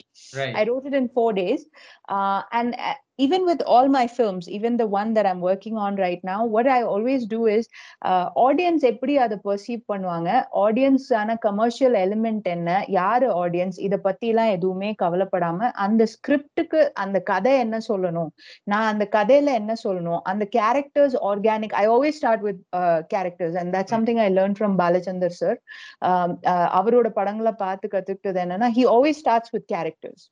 it 0.83 0.93
in 0.93 1.11
four 1.15 1.33
days. 1.33 1.57
Uh, 2.11 2.41
and 2.49 2.75
uh, 2.75 3.21
even 3.21 3.47
with 3.47 3.63
all 3.63 3.87
my 3.87 4.09
films, 4.17 4.39
even 4.47 4.79
the 4.79 4.87
one 4.87 5.15
that 5.15 5.25
I'm 5.25 5.47
working 5.47 5.73
on 5.73 5.95
right 5.95 6.19
now, 6.23 6.53
what 6.53 6.65
I 6.65 6.85
always 6.85 7.21
do 7.29 7.47
is 7.47 7.61
uh, 8.05 8.29
audience 8.35 8.79
எப்படி 8.79 9.17
அதை 9.17 9.37
perceive 9.43 9.81
பண்ணுவாங்க? 9.93 10.43
ஆன 11.13 11.37
commercial 11.41 11.93
element 11.95 12.39
என்ன? 12.43 12.85
யாரு 12.87 13.49
audience? 13.49 13.79
இத 13.79 13.97
பத்தி 13.97 14.27
எல்லாம் 14.27 14.49
எதுவுமே 14.49 14.95
கவலைப்படாம 15.03 15.71
அந்த 15.71 16.05
ஸ்கிரிப்டுக்கு 16.05 16.89
அந்த 16.93 17.19
கதை 17.19 17.59
என்ன 17.59 17.77
சொல்லணும்? 17.87 18.27
நான் 18.63 18.91
அந்த 18.91 19.07
கதையில 19.11 19.45
என்ன 19.45 19.73
சொல்லணும்? 19.83 20.10
பண்ணணும் 20.11 20.27
அந்த 20.31 20.47
characters 20.55 21.15
organic 21.31 21.75
I 21.81 21.85
always 21.87 22.19
start 22.21 22.41
with 22.41 22.61
characters 23.13 23.57
and 23.57 23.75
that 23.75 23.91
something 23.93 24.17
I 24.17 24.29
learn 24.33 24.57
from 24.59 24.75
Balachander 24.83 25.35
sir 25.41 25.57
அவரோட 26.79 27.09
படங்களை 27.09 27.51
பார்த்து 27.51 27.89
கத்துக்கிட்டது 27.91 28.41
என்னன்னா 28.45 28.69
he 28.77 28.85
always 28.95 29.21
starts 29.23 29.53
with 29.57 29.67
characters 29.73 30.25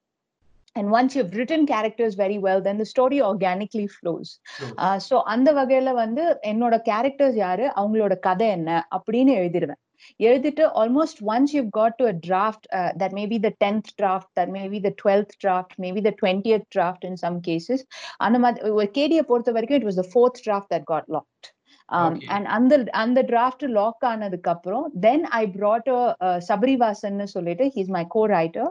and 0.76 0.88
once 0.92 1.16
you've 1.16 1.32
written 1.38 1.62
characters 1.66 2.14
very 2.16 2.36
well 2.38 2.60
then 2.66 2.78
the 2.78 2.86
story 2.86 3.20
organically 3.30 3.88
flows. 3.96 4.30
Uh, 4.78 4.98
so 5.00 5.16
அந்த 5.24 5.50
வகையில 5.54 5.94
வந்து 5.94 6.24
என்னோட 6.48 6.76
characters 6.90 7.38
யாரு? 7.46 7.66
அவங்களோட 7.76 8.20
கதை 8.20 8.48
என்ன? 8.48 8.88
அப்படின்னு 8.98 9.34
எழுதிடுவேன் 9.40 9.82
எழுதிட்டு 10.20 10.66
almost 10.82 11.22
once 11.30 11.54
you 11.56 11.64
got 11.72 11.98
to 11.98 12.06
a 12.06 12.16
draft 12.28 12.68
that 12.98 13.16
maybe 13.20 13.40
the 13.40 13.52
tenth 13.64 13.92
draft 13.98 14.32
that 14.34 14.54
maybe 14.58 14.80
the 14.80 14.92
twelfth 15.02 15.36
draft 15.42 15.76
maybe 15.80 16.02
the 16.02 16.14
twentieth 16.22 16.68
draft 16.70 17.06
in 17.06 17.22
some 17.26 17.38
cases 17.48 17.86
அந்த 18.20 18.40
மாதிரி 18.40 18.90
கேடியை 18.94 19.26
பொறுத்த 19.32 19.56
வரைக்கும் 19.58 19.80
it 19.80 19.88
was 19.90 20.02
the 20.02 20.08
fourth 20.12 20.42
draft 20.46 20.72
that 20.76 20.88
got 20.88 21.10
locked 21.10 21.50
um, 21.92 22.08
Okay. 22.10 22.28
and 22.30 22.46
அந்த 22.48 22.74
அந்த 22.94 23.20
draft 23.24 23.66
lock 23.78 24.06
ஆனதுக்கு 24.06 24.50
அப்புறம் 24.50 24.86
தென் 25.00 25.24
ஐ 25.40 25.44
brought 25.56 25.88
a 25.90 26.02
Sabarivasan 26.50 27.24
சொல்லிட்டு 27.26 27.66
he's 27.76 27.92
my 27.96 28.04
co 28.08 28.22
writer 28.28 28.70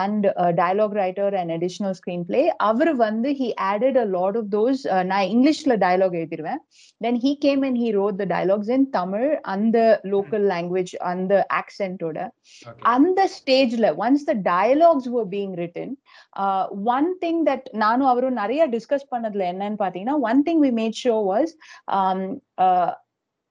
and 0.00 0.26
dialogue 0.60 0.96
writer 1.00 1.34
and 1.34 1.52
additional 1.58 1.96
screenplay 2.26 2.42
அவர் 2.68 2.92
வந்து 2.96 3.30
he 3.40 3.48
added 3.70 3.98
a 3.98 4.06
lot 4.16 4.36
of 4.36 4.50
those 4.50 4.82
நான் 5.04 5.26
இங்கிலீஷ்ல 5.34 5.76
dialogue 5.84 6.18
எழுதிருவேன் 6.20 6.60
then 7.00 7.20
he 7.24 7.32
came 7.46 7.62
and 7.62 7.78
he 7.78 7.90
wrote 7.92 8.18
the 8.22 8.26
dialogues 8.34 8.70
in 8.70 8.86
Tamil 8.90 9.28
அந்த 9.54 9.78
local 10.04 10.46
language 10.52 10.94
அந்த 11.12 11.32
ஆக்சென்டோட. 11.60 12.18
அந்த 12.94 13.20
ஸ்டேஜ்ல 13.36 13.86
once 14.04 14.26
the 14.30 14.34
dialogues 14.50 15.10
were 15.16 15.28
being 15.28 15.54
written 15.62 15.92
one 16.96 17.10
thing 17.24 17.42
that 17.46 17.66
நானும் 17.76 18.06
அவரும் 18.06 18.40
நிறைய 18.42 18.62
டிஸ்கஸ் 18.68 19.06
பண்ணதுல 19.10 19.44
என்னன்னு 19.52 19.80
பாத்தீங்கன்னா 19.84 20.16
one 20.30 20.42
thing 20.42 20.62
we 20.66 20.72
made 20.80 20.98
sure 21.04 21.16
was 21.30 21.52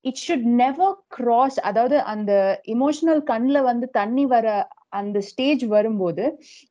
it 0.05 0.21
should 0.25 0.49
never 0.59 0.97
cross 1.09 1.57
அதாவது 1.59 1.97
அந்த 2.11 2.33
இமோஷனல் 2.67 3.21
கண்ணில் 3.23 3.61
வந்து 3.61 3.87
தண்ணி 3.91 4.25
வர 4.25 4.47
அந்த 4.91 5.17
ஸ்டேஜ் 5.21 5.63
வரும்போது 5.73 6.23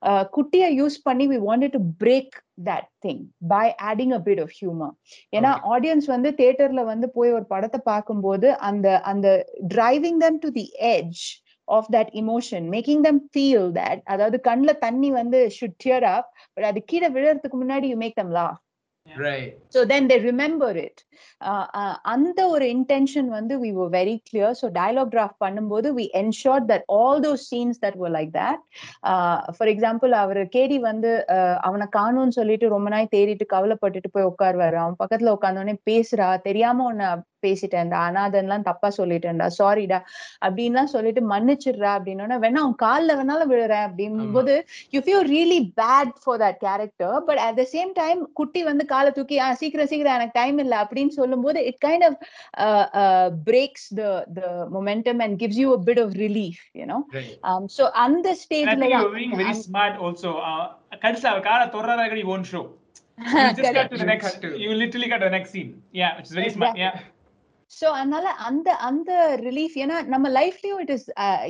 uh, 0.02 0.22
குட்டியை 0.34 0.68
யூஸ் 0.78 0.96
பண்ணி 1.02 1.24
we 1.32 1.38
wanted 1.48 1.74
to 1.76 1.80
break 2.00 2.36
that 2.64 2.88
thing 3.04 3.20
by 3.48 3.66
adding 3.90 4.14
a 4.18 4.20
bit 4.28 4.42
of 4.44 4.54
humour 4.60 4.94
ஏன்னா. 5.32 5.50
ஆடியன்ஸ் 5.74 6.06
வந்து 6.06 6.30
தியேட்டர்ல 6.40 6.84
வந்து 6.84 7.08
போய் 7.08 7.36
ஒரு 7.38 7.46
படத்தை 7.52 7.80
பார்க்கும்போது 7.82 8.48
அந்த 8.68 8.96
அந்த 9.02 9.28
driving 9.74 10.20
them 10.24 10.38
to 10.38 10.50
the 10.50 10.66
edge 10.94 11.22
of 11.68 11.90
that 11.96 12.12
emotion 12.22 12.66
making 12.68 13.04
them 13.04 13.18
feel 13.32 13.68
that 13.72 14.02
அதாவது 14.06 14.38
கண்ணுல 14.48 14.74
தண்ணி 14.78 15.10
வந்து 15.20 15.40
ஷுட் 15.58 15.78
tear 15.84 16.02
அப் 16.14 16.30
பட் 16.54 16.68
அது 16.70 16.82
கீழே 16.84 17.10
விழுறதுக்கு 17.16 17.58
முன்னாடி 17.64 17.88
you 17.88 17.98
make 17.98 18.18
them 18.22 18.32
laugh 18.32 18.58
Right. 19.10 19.52
so 19.70 19.84
then 19.84 20.06
they 20.06 20.18
remember 20.20 20.70
it 20.70 20.96
uh, 20.96 21.04
uh, 21.04 21.07
அந்த 22.14 22.48
ஒரு 22.54 22.66
இன்டென்ஷன் 22.76 23.28
வந்து 23.36 23.54
we 23.64 23.70
were 23.78 23.88
very 23.98 24.16
clear. 24.28 24.50
So 24.60 24.70
dialogue 24.70 25.10
draft 25.14 25.36
பண்ணும்போது 25.44 25.88
we 25.98 26.06
ensured 26.22 26.66
that 26.72 26.82
all 26.98 27.16
those 27.26 27.42
scenes 27.48 27.78
that 27.84 27.96
were 28.02 28.12
like 28.18 28.32
that 28.40 28.58
uh, 29.10 29.38
for 29.58 29.68
example 29.74 30.12
our 30.22 30.42
KD 30.56 30.78
வந்து 30.88 31.12
அவனை 31.68 31.86
காணும்னு 31.96 32.36
சொல்லிட்டு 32.40 32.68
ரொம்ப 32.74 32.88
நாள் 32.96 33.12
தேடிட்டு 33.16 33.46
கவலைப்பட்டுட்டு 33.54 34.10
போய் 34.12 34.30
உட்காருவாரு. 34.32 34.78
அவன் 34.84 35.00
பக்கத்துல 35.02 35.34
உட்கார்ந்தோடனே 35.36 35.76
பேசுறா 35.90 36.28
தெரியாம 36.48 36.84
உன்னை 36.90 37.08
பேசிட்டேன்டா 37.46 37.98
அனாதன்லாம் 38.08 38.64
தப்பா 38.68 38.88
சொல்லிட்டேன்டா 38.96 39.46
சாரிடா 39.58 39.98
அப்படின்லாம் 40.46 40.92
சொல்லிட்டு 40.94 41.20
மன்னிச்சிடுறா 41.32 41.90
அப்படின்னா 41.98 42.38
வேணா 42.44 42.62
அவன் 42.64 42.80
கால்ல 42.86 43.16
வேணாலும் 43.18 43.50
விழுறேன். 43.52 43.84
அப்படிங்கும்போது 43.88 44.54
you 44.94 45.00
feel 45.08 45.22
really 45.36 45.60
bad 45.82 46.08
for 46.24 46.34
that 46.42 46.56
character 46.64 47.10
but 47.28 47.38
at 47.46 47.54
the 47.60 47.66
same 47.74 47.92
time 48.00 48.18
குட்டி 48.38 48.62
வந்து 48.70 48.84
காலை 48.92 49.10
தூக்கி 49.10 49.36
சீக்கிரம் 49.60 49.90
சீக்கிரம் 49.92 50.16
எனக்கு 50.18 50.36
டைம் 50.40 50.58
இல்ல 50.64 50.74
அப்படின்னு 50.82 51.07
சொல்லும்போது 51.10 51.60
it 51.70 51.80
kind 51.80 52.02
of 52.04 52.14
uh, 52.58 52.86
uh, 53.02 53.30
breaks 53.30 53.88
the 53.88 54.24
the 54.34 54.66
momentum 54.70 55.20
and 55.20 55.38
gives 55.38 55.56
you 55.58 55.72
a 55.72 55.78
bit 55.78 55.98
of 55.98 56.12
relief 56.14 56.58
you 56.74 56.86
know 56.86 57.00
Right. 57.12 57.36
um, 57.48 57.68
so 57.68 57.90
அந்த 58.06 58.36
ஸ்டேஜ்ல 58.42 58.76
think 58.80 58.92
you're 58.92 59.14
being 59.14 59.36
very 59.36 59.56
smart 59.68 59.96
also. 59.98 60.32
Uh, 60.50 60.66
கடைசியில் 60.96 61.30
அவர் 61.30 61.42
காலை 61.42 62.22
you 62.22 62.28
won't 62.32 62.48
show. 62.54 62.64
You 63.18 63.52
just 63.54 63.72
cut 63.74 63.90
to 63.90 63.98
the 63.98 64.04
next. 64.04 64.42
You 64.42 64.72
literally 64.74 65.08
cut 65.08 65.20
to 65.20 65.28
the 65.28 65.36
next 65.36 65.50
scene. 65.50 65.82
Yeah, 65.92 66.16
which 66.16 66.26
is 66.26 66.34
very 66.40 66.50
smart. 66.50 66.76
Yeah. 66.76 67.00
So 67.72 67.86
அதனால 67.94 68.26
அந்த 68.46 68.68
அந்த 68.86 69.10
relief 69.42 69.74
ஏன்னா 69.80 69.96
நம்ம 70.12 70.26
லைஃப்லயும் 70.36 70.80
it 70.80 70.92
is 70.94 71.04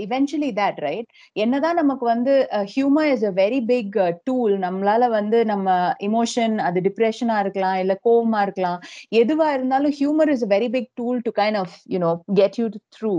eventually 0.05 0.51
that 0.57 0.81
right 0.85 1.09
என்னதான் 1.37 1.79
நமக்கு 1.81 2.05
வந்து 2.07 2.33
humour 2.73 3.09
is 3.13 3.25
a 3.25 3.33
very 3.39 3.61
big 3.69 3.97
tool 4.27 4.55
நம்மளால 4.65 5.09
வந்து 5.11 5.41
நம்ம 5.53 5.67
இமோஷன் 6.09 6.57
அது 6.67 6.81
டிப்ரெஷனா 6.89 7.37
இருக்கலாம் 7.45 7.79
இல்ல 7.83 7.95
கோவமா 8.05 8.41
இருக்கலாம். 8.47 8.81
எதுவா 9.21 9.49
இருந்தாலும் 9.57 9.95
humour 9.99 10.33
is 10.35 10.45
a 10.45 10.51
very 10.55 10.71
big 10.71 10.91
tool 10.95 11.21
to 11.27 11.33
kind 11.39 11.61
of 11.63 11.77
you know 11.95 12.11
get 12.39 12.59
you 12.61 12.67
through 12.97 13.15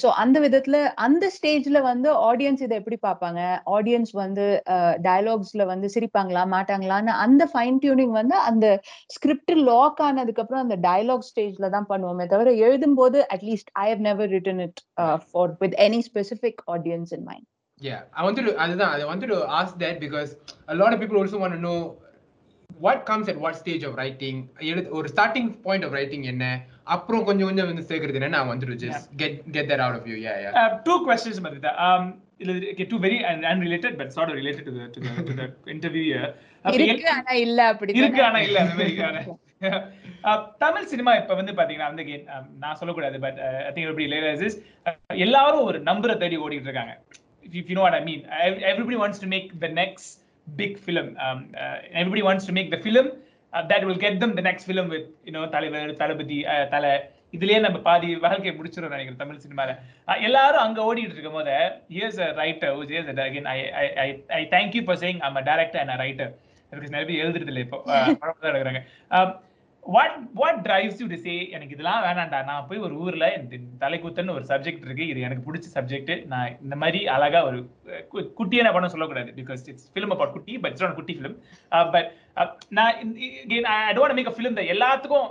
so 0.00 0.08
அந்த 0.22 0.36
விதத்துல 0.44 0.76
அந்த 1.06 1.24
ஸ்டேஜ்ல 1.36 1.78
வந்து 1.84 2.08
ஆடியன்ஸ் 2.28 2.62
இதை 2.66 2.76
எப்படி 2.80 2.98
பார்ப்பாங்க? 3.02 3.40
ஆடியன்ஸ் 3.76 4.12
வந்து 4.22 4.46
டயலாக்ஸ்ல 5.06 5.64
வந்து 5.72 5.88
சிரிப்பாங்களா 5.94 6.44
மாட்டாங்களான்னு 6.54 7.12
அந்த 7.24 7.42
ஃபைன் 7.52 7.80
டியூனிங் 7.82 8.14
வந்து 8.18 8.36
அந்த 8.48 8.66
ஸ்கிரிப்ட் 9.14 9.52
லாக் 9.68 10.00
ஆனதுக்கு 10.08 10.42
அப்புறம் 10.44 10.64
அந்த 10.64 10.76
டயலாக் 10.86 11.28
ஸ்டேஜ்ல 11.30 11.68
தான் 11.70 11.88
பண்ணுவோமே 12.10 12.26
தவிர 12.32 12.50
எழுதும்போது 12.66 13.18
at least 13.34 13.70
I 13.80 13.86
have 13.90 14.04
never 14.08 14.30
written 14.36 14.60
it 14.66 14.80
for 15.30 15.52
with 15.62 15.76
any 15.86 16.00
specific 16.10 16.62
audience 16.76 17.14
in 17.18 17.26
mind 17.30 17.48
Yeah, 17.80 18.00
I 18.12 18.22
wanted 18.24 18.44
to. 18.46 18.52
அதுதான், 18.62 18.90
I 18.94 19.04
wanted 19.10 19.28
to 19.28 19.38
ask 19.58 19.70
that 19.82 19.94
because 20.02 20.30
a 20.72 20.76
lot 20.80 20.90
of 20.94 20.98
people 21.02 21.18
also 21.20 21.38
want 21.42 21.54
to 21.56 21.60
know 21.62 21.76
what 22.80 22.98
comes 23.10 23.26
at 23.32 23.38
what 23.44 23.54
stage 23.60 23.84
of 23.88 23.92
writing. 23.98 24.36
எழுது- 24.70 24.90
ஒரு 24.98 25.08
starting 25.12 25.46
point 25.66 25.82
of 25.86 25.90
writing 25.96 26.22
என்ன 26.32 26.44
அப்புறம் 26.94 27.24
கொஞ்சம் 27.28 27.48
கொஞ்சம் 27.48 27.68
வந்து 27.70 27.84
சேர்க்கறது 27.90 28.20
என்ன 28.20 28.40
I 28.42 28.48
wanted 28.50 28.68
to 28.72 28.78
just 28.84 29.06
get 29.22 29.32
get 29.56 29.64
that 29.70 29.82
out 29.86 29.96
of 29.98 30.04
you. 30.10 30.18
Yeah, 30.26 30.36
yeah. 30.44 30.58
Uh, 30.60 30.70
two 30.88 30.98
questions, 31.06 31.38
Madhita. 31.46 31.72
Um, 31.86 32.04
okay, 32.72 32.86
two 32.92 33.00
very 33.06 33.20
un- 33.30 33.46
unrelated, 33.52 33.94
but 34.00 34.10
sort 34.18 34.28
of 34.28 34.36
related 34.42 34.62
to 34.68 34.74
the 34.78 34.86
to 34.96 35.00
the, 35.06 35.14
to 35.30 35.34
the 35.40 35.46
interview 35.76 36.04
here. 36.10 36.28
Uh, 36.64 36.74
இருக்கு 36.78 37.10
ஆனா 37.16 37.34
இல்ல 37.46 37.60
அப்படி 37.72 37.98
இருக்கு 38.02 38.22
ஆனா 38.22 38.40
இல்ல 38.48 38.58
அந்த 38.60 38.74
மாதிரி 38.74 38.94
இருக்கு. 38.94 39.32
Uh, 39.32 39.38
தமிழ் 40.62 40.86
சினிமா 40.90 41.12
இப்ப 41.20 41.32
வந்து 41.38 41.52
பாத்தீங்கன்னா 41.52 41.88
வந்து 41.90 42.04
நான் 42.60 42.78
சொல்லக்கூடாது 42.78 43.16
பட் 43.24 43.38
ஐ 43.60 43.72
திங்க் 43.74 43.88
எப்படி 43.88 44.06
realizes 44.06 44.54
எல்லாரும் 45.24 45.66
ஒரு 45.68 45.78
நம்பரை 45.88 46.14
தேடி 46.22 46.36
ஓடிட்டு 46.44 46.68
இருக்காங்க. 46.68 46.92
If 47.52 47.68
you 47.70 47.76
know 47.78 47.84
what 47.86 47.96
I 47.98 48.02
mean 48.06 48.22
everybody 48.70 48.98
wants 49.02 49.22
to 49.24 49.28
make 49.34 49.48
the 49.64 49.70
next 49.80 50.14
big 50.46 50.78
film 50.84 51.10
everybody 51.94 52.22
wants 52.28 52.48
to 52.48 52.54
make 52.58 52.70
the 52.74 52.80
film 52.84 53.10
that 53.52 53.86
will 53.88 54.02
get 54.04 54.18
them 54.24 54.34
the 54.38 54.44
next 54.48 54.68
film 54.68 54.90
with 54.94 55.08
you know 55.28 55.42
Thalaivar 55.56 55.92
Thalapathy 56.02 56.38
Thala. 56.74 56.92
இதுலயே 57.34 57.58
நம்ம 57.64 57.80
பாதி 57.84 58.08
வாழ்க்கையை 58.24 58.54
முடிச்சிடும் 58.56 58.94
நினைக்கிறேன் 58.94 59.22
தமிழ் 59.22 59.44
சினிமால. 59.44 59.70
எல்லாரும் 60.28 60.64
அங்க 60.66 60.80
ஓடிட்டு 60.88 61.14
இருக்கும் 61.16 61.38
போது 61.38 61.56
here's 61.94 62.22
a 62.22 62.30
writer 62.40 62.72
here's 62.88 63.10
again 63.26 63.50
I 63.52 63.58
I 64.00 64.08
I 64.38 64.44
thank 64.54 64.76
you 64.78 64.84
for 64.88 65.00
saying 65.04 65.20
I'm 65.28 65.38
a 65.40 65.46
director 65.50 65.82
and 65.84 65.94
a 65.96 66.00
writer 66.04 66.32
எனக்கு 66.72 66.94
நிறைய 66.94 67.06
பேர் 67.08 67.22
எழுதுறது 67.22 67.52
இல்லை 67.52 67.62
இப்போ 67.66 67.78
அஹ் 67.92 68.10
எடுக்கிறாங்க 68.50 68.82
what 69.86 70.16
what 70.34 70.60
drives 70.66 70.98
you 71.00 71.06
to 71.06 71.18
say 71.18 71.34
எனக்கு 71.50 71.74
இதெல்லாம் 71.74 72.02
வேணாம்டா 72.06 72.40
நான் 72.44 72.66
போய் 72.68 72.82
ஒரு 72.86 72.94
ஊர்ல 72.96 73.26
இந்த 73.36 73.58
தலைக்குத்தன்னு 73.80 74.34
ஒரு 74.34 74.44
சப்ஜெக்ட் 74.44 74.86
இருக்கு 74.86 75.04
இது 75.06 75.20
எனக்கு 75.20 75.44
பிடிச்ச 75.46 75.68
சப்ஜெக்ட் 75.76 76.12
நான் 76.26 76.54
இந்த 76.62 76.76
மாதிரி 76.76 77.00
அழகா 77.08 77.40
ஒரு 77.46 77.58
குட்டியான 78.38 78.72
படம் 78.72 78.94
சொல்லக்கூடாது 78.94 79.32
because 79.40 79.62
it's 79.70 79.88
film 79.92 80.14
about 80.16 80.34
Kutty 80.36 80.56
but 80.58 80.74
it's 80.74 80.98
Kutty 81.00 81.16
film 81.18 81.36
but 81.94 82.08
uh, 82.36 82.42
uh, 82.42 82.48
நான் 82.70 82.92
I 83.82 83.92
don't 83.98 84.16
make 84.18 84.32
a 84.32 84.36
film 84.38 84.58
எல்லாத்துக்கும் 84.74 85.28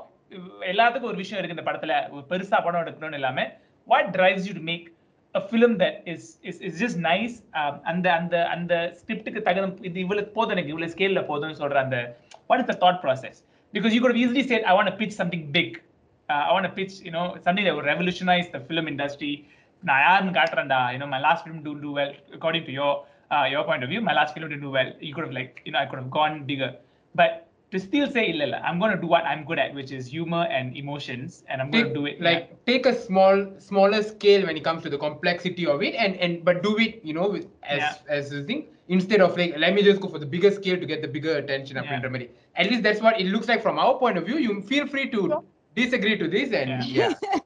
எல்லாத்துக்கும் 0.70 1.12
ஒரு 1.12 1.22
விஷயம் 1.24 1.40
இருக்கு 1.40 1.58
இந்த 1.58 1.68
படத்துல 1.68 1.94
ஒரு 2.12 2.24
பெருசா 2.32 2.60
படம் 2.60 2.84
எடுக்கணும்னு 2.84 3.20
இல்லாம 3.22 3.46
what 3.88 4.10
drives 4.18 4.48
you 4.50 4.56
to 4.56 4.66
make 4.72 4.88
a 5.36 5.42
film 5.48 5.76
that 5.78 5.96
is 6.08 6.28
is 6.42 6.62
is 6.68 6.78
just 6.82 7.00
nice 7.02 7.36
அந்த 7.84 8.08
அந்த 8.14 8.36
அந்த 8.48 8.74
ஸ்கிரிப்டுக்கு 9.00 9.42
தகுந்த 9.42 9.88
இது 9.90 10.00
இவ்வளவு 10.00 10.34
போதும் 10.38 10.54
எனக்கு 10.56 10.74
இவ்வளவு 10.74 10.94
ஸ்கேல்ல 10.94 11.22
போதும்னு 11.28 11.60
சொல்ற 11.62 11.80
அந்த 11.84 12.00
what 12.48 12.62
is 12.64 12.72
the 12.72 12.78
thought 12.84 13.02
process 13.04 13.40
because 13.72 13.94
you 13.94 14.02
could 14.02 14.12
have 14.12 14.18
easily 14.18 14.48
said, 14.48 14.64
I 14.64 14.74
want 14.74 14.88
to 14.88 14.96
pitch 14.96 15.14
something 15.14 15.52
big. 15.52 15.82
Uh, 16.30 16.34
I 16.34 16.54
want 16.54 16.66
to 16.66 16.72
pitch, 16.72 17.00
you 17.00 17.12
know, 17.12 17.38
something 17.44 17.66
that 17.66 17.76
would 17.76 17.86
revolutionize 17.86 18.50
the 18.52 18.60
film 18.60 18.88
industry. 18.88 19.48
You 19.82 19.88
know, 19.88 21.08
my 21.08 21.20
last 21.20 21.46
film 21.46 21.64
didn't 21.64 21.82
do 21.82 21.92
well, 21.92 22.14
according 22.34 22.66
to 22.66 22.72
your 22.72 23.06
uh, 23.32 23.46
your 23.50 23.64
point 23.64 23.84
of 23.84 23.90
view. 23.90 24.02
My 24.02 24.14
last 24.14 24.34
film 24.34 24.50
didn't 24.50 24.62
do 24.62 24.72
well. 24.72 24.92
You 25.00 25.14
could 25.14 25.24
have 25.24 25.34
like, 25.34 25.62
you 25.66 25.72
know, 25.72 25.80
I 25.80 25.86
could 25.86 26.00
have 26.00 26.12
gone 26.12 26.46
bigger. 26.46 26.76
But 27.16 27.48
to 27.72 27.80
still 27.80 28.12
say, 28.12 28.34
Illala, 28.34 28.62
I'm 28.64 28.80
going 28.80 28.92
to 28.92 29.02
do 29.02 29.08
what 29.08 29.24
I'm 29.26 29.46
good 29.46 29.60
at, 29.60 29.74
which 29.74 29.92
is 29.92 30.08
humor 30.08 30.48
and 30.50 30.76
emotions, 30.76 31.44
and 31.48 31.62
I'm 31.62 31.70
going 31.72 31.86
to 31.86 31.94
do 31.94 32.06
it. 32.08 32.20
Like 32.20 32.50
yeah. 32.50 32.74
take 32.74 32.86
a 32.86 33.00
small, 33.00 33.48
smaller 33.60 34.02
scale 34.04 34.46
when 34.48 34.58
it 34.58 34.64
comes 34.64 34.84
to 34.84 34.90
the 34.90 34.98
complexity 34.98 35.66
of 35.66 35.82
it, 35.84 35.96
and 35.96 36.16
and 36.18 36.44
but 36.44 36.64
do 36.64 36.78
it, 36.78 37.00
you 37.04 37.14
know, 37.14 37.30
with, 37.30 37.48
as 37.64 37.80
yeah. 37.80 37.96
as 38.10 38.32
this 38.32 38.46
thing 38.46 38.66
instead 38.90 39.22
of 39.22 39.38
like 39.38 39.56
let 39.58 39.74
me 39.74 39.84
just 39.84 40.02
go 40.02 40.10
for 40.10 40.20
the 40.20 40.26
bigger 40.26 40.52
scale 40.52 40.78
to 40.78 40.86
get 40.86 41.02
the 41.02 41.08
bigger 41.08 41.38
attention. 41.38 41.78
Yeah. 41.78 42.28
At 42.56 42.70
least 42.72 42.84
that's 42.84 43.02
what 43.02 43.20
it 43.20 43.28
looks 43.28 43.48
like 43.48 43.62
from 43.62 43.78
our 43.80 43.96
point 44.00 44.18
of 44.18 44.26
view. 44.26 44.38
You 44.38 44.56
feel 44.64 44.88
free 44.88 45.08
to 45.10 45.22
Sure. 45.28 45.44
disagree 45.78 46.18
to 46.18 46.28
this 46.28 46.52
and 46.54 46.72
Yeah. 46.72 46.90
yeah, 47.00 47.14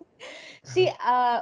see 0.63 0.83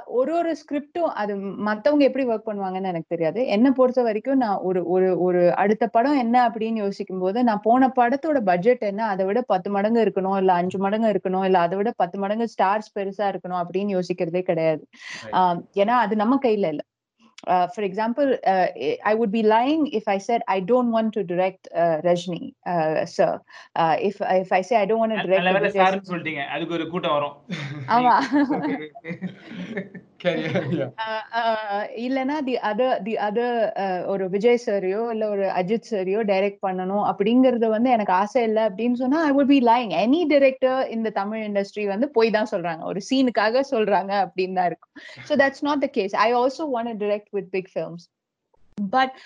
ஒரு 0.06 0.32
ஒரு 0.34 0.56
ஸ்கிரிப்டும் 0.60 1.10
அது 1.14 1.32
மத்தவங்க 1.66 2.04
எப்படி 2.04 2.26
work 2.26 2.46
பண்ணுவாங்கன்னு 2.46 2.90
எனக்கு 2.92 3.06
தெரியாது. 3.08 3.46
என்ன 3.46 3.72
பொறுத்த 3.72 4.02
வரைக்கும் 4.02 4.36
நான் 4.36 4.56
ஒரு 4.60 4.80
ஒரு 4.86 5.20
ஒரு 5.20 5.54
அடுத்த 5.54 5.86
படம் 5.86 6.18
என்ன 6.18 6.36
அப்படின்னு 6.48 6.76
யோசிக்கும் 6.76 7.18
போது 7.18 7.44
நான் 7.44 7.62
போன 7.62 7.88
படத்தோட 7.96 8.40
பட்ஜெட் 8.40 8.82
என்ன 8.82 9.06
அதை 9.06 9.24
விட 9.24 9.42
பத்து 9.42 9.70
மடங்கு 9.70 10.04
இருக்கணும் 10.04 10.36
இல்ல 10.36 10.52
அஞ்சு 10.52 10.78
மடங்கு 10.78 11.12
இருக்கணும் 11.12 11.44
இல்ல 11.44 11.58
அதை 11.58 11.76
விட 11.76 11.92
பத்து 11.96 12.18
மடங்கு 12.18 12.48
ஸ்டார்ஸ் 12.54 12.90
பெருசா 12.98 13.28
இருக்கணும் 13.32 13.60
அப்படின்னு 13.62 13.94
யோசிக்கிறதே 13.96 14.42
கிடையாது. 14.42 14.82
ஏன்னா 15.76 15.96
அது 16.06 16.16
நம்ம 16.16 16.38
கையில 16.42 16.68
இல்ல. 16.74 16.82
Uh, 17.46 17.66
for 17.66 17.82
example, 17.82 18.38
uh, 18.46 18.66
I 19.04 19.14
would 19.14 19.32
be 19.32 19.42
lying 19.42 19.86
if 19.88 20.06
I 20.06 20.18
said 20.18 20.42
I 20.48 20.60
don't 20.60 20.90
want 20.90 21.12
to 21.12 21.24
direct 21.24 21.68
uh, 21.74 22.00
Rajni, 22.04 22.54
uh, 22.66 23.04
sir. 23.04 23.40
Uh, 23.76 23.96
if 24.00 24.20
if 24.20 24.52
I 24.52 24.60
say 24.60 24.76
I 24.76 24.84
don't 24.84 24.98
want 24.98 25.12
to 25.12 25.22
direct 25.22 25.42
அதுக்கு 26.50 26.74
ஒரு 26.74 26.86
கூட்டம் 26.88 27.12
வரும் 27.12 27.36
ஆமா. 27.86 28.14
இல்லனா 32.04 32.36
தி 32.46 32.54
அதர் 32.70 32.98
தி 33.02 33.14
அதர் 33.18 33.56
ஒரு 34.06 34.24
விஜய் 34.30 34.60
சாரியோ 34.66 35.00
இல்ல 35.12 35.24
ஒரு 35.28 35.44
Ajith 35.60 35.88
சாரியோ 35.90 36.20
direct 36.30 36.60
பண்ணணும் 36.66 37.04
அப்படிங்கறது 37.10 37.68
வந்து 37.68 37.90
எனக்கு 37.90 38.12
ஆசை 38.12 38.42
இல்ல 38.42 38.60
அப்படின்னு 38.68 39.00
சொன்னா 39.02 39.20
I 39.28 39.32
would 39.32 39.52
be 39.52 39.58
lying 39.70 39.92
any 40.02 40.20
director 40.28 40.80
இந்த 40.88 41.10
தமிழ் 41.10 41.42
இண்டஸ்ட்ரி 41.48 41.86
வந்து 41.86 42.08
போய் 42.10 42.30
தான் 42.30 42.50
சொல்றாங்க. 42.52 42.82
ஒரு 42.82 43.02
சீனுக்காக 43.10 43.64
சொல்றாங்க 43.70 44.12
அப்படின்னு 44.26 44.58
தான் 44.60 44.70
இருக்கும். 44.70 44.94
So 45.28 45.34
that's 45.42 45.64
not 45.68 45.84
the 45.86 45.90
case 45.98 46.16
I 46.26 46.28
also 46.34 46.66
want 46.74 47.00
direct 47.04 47.32
with 47.38 47.50
big 47.50 47.70
films 47.74 48.06
but 48.78 49.16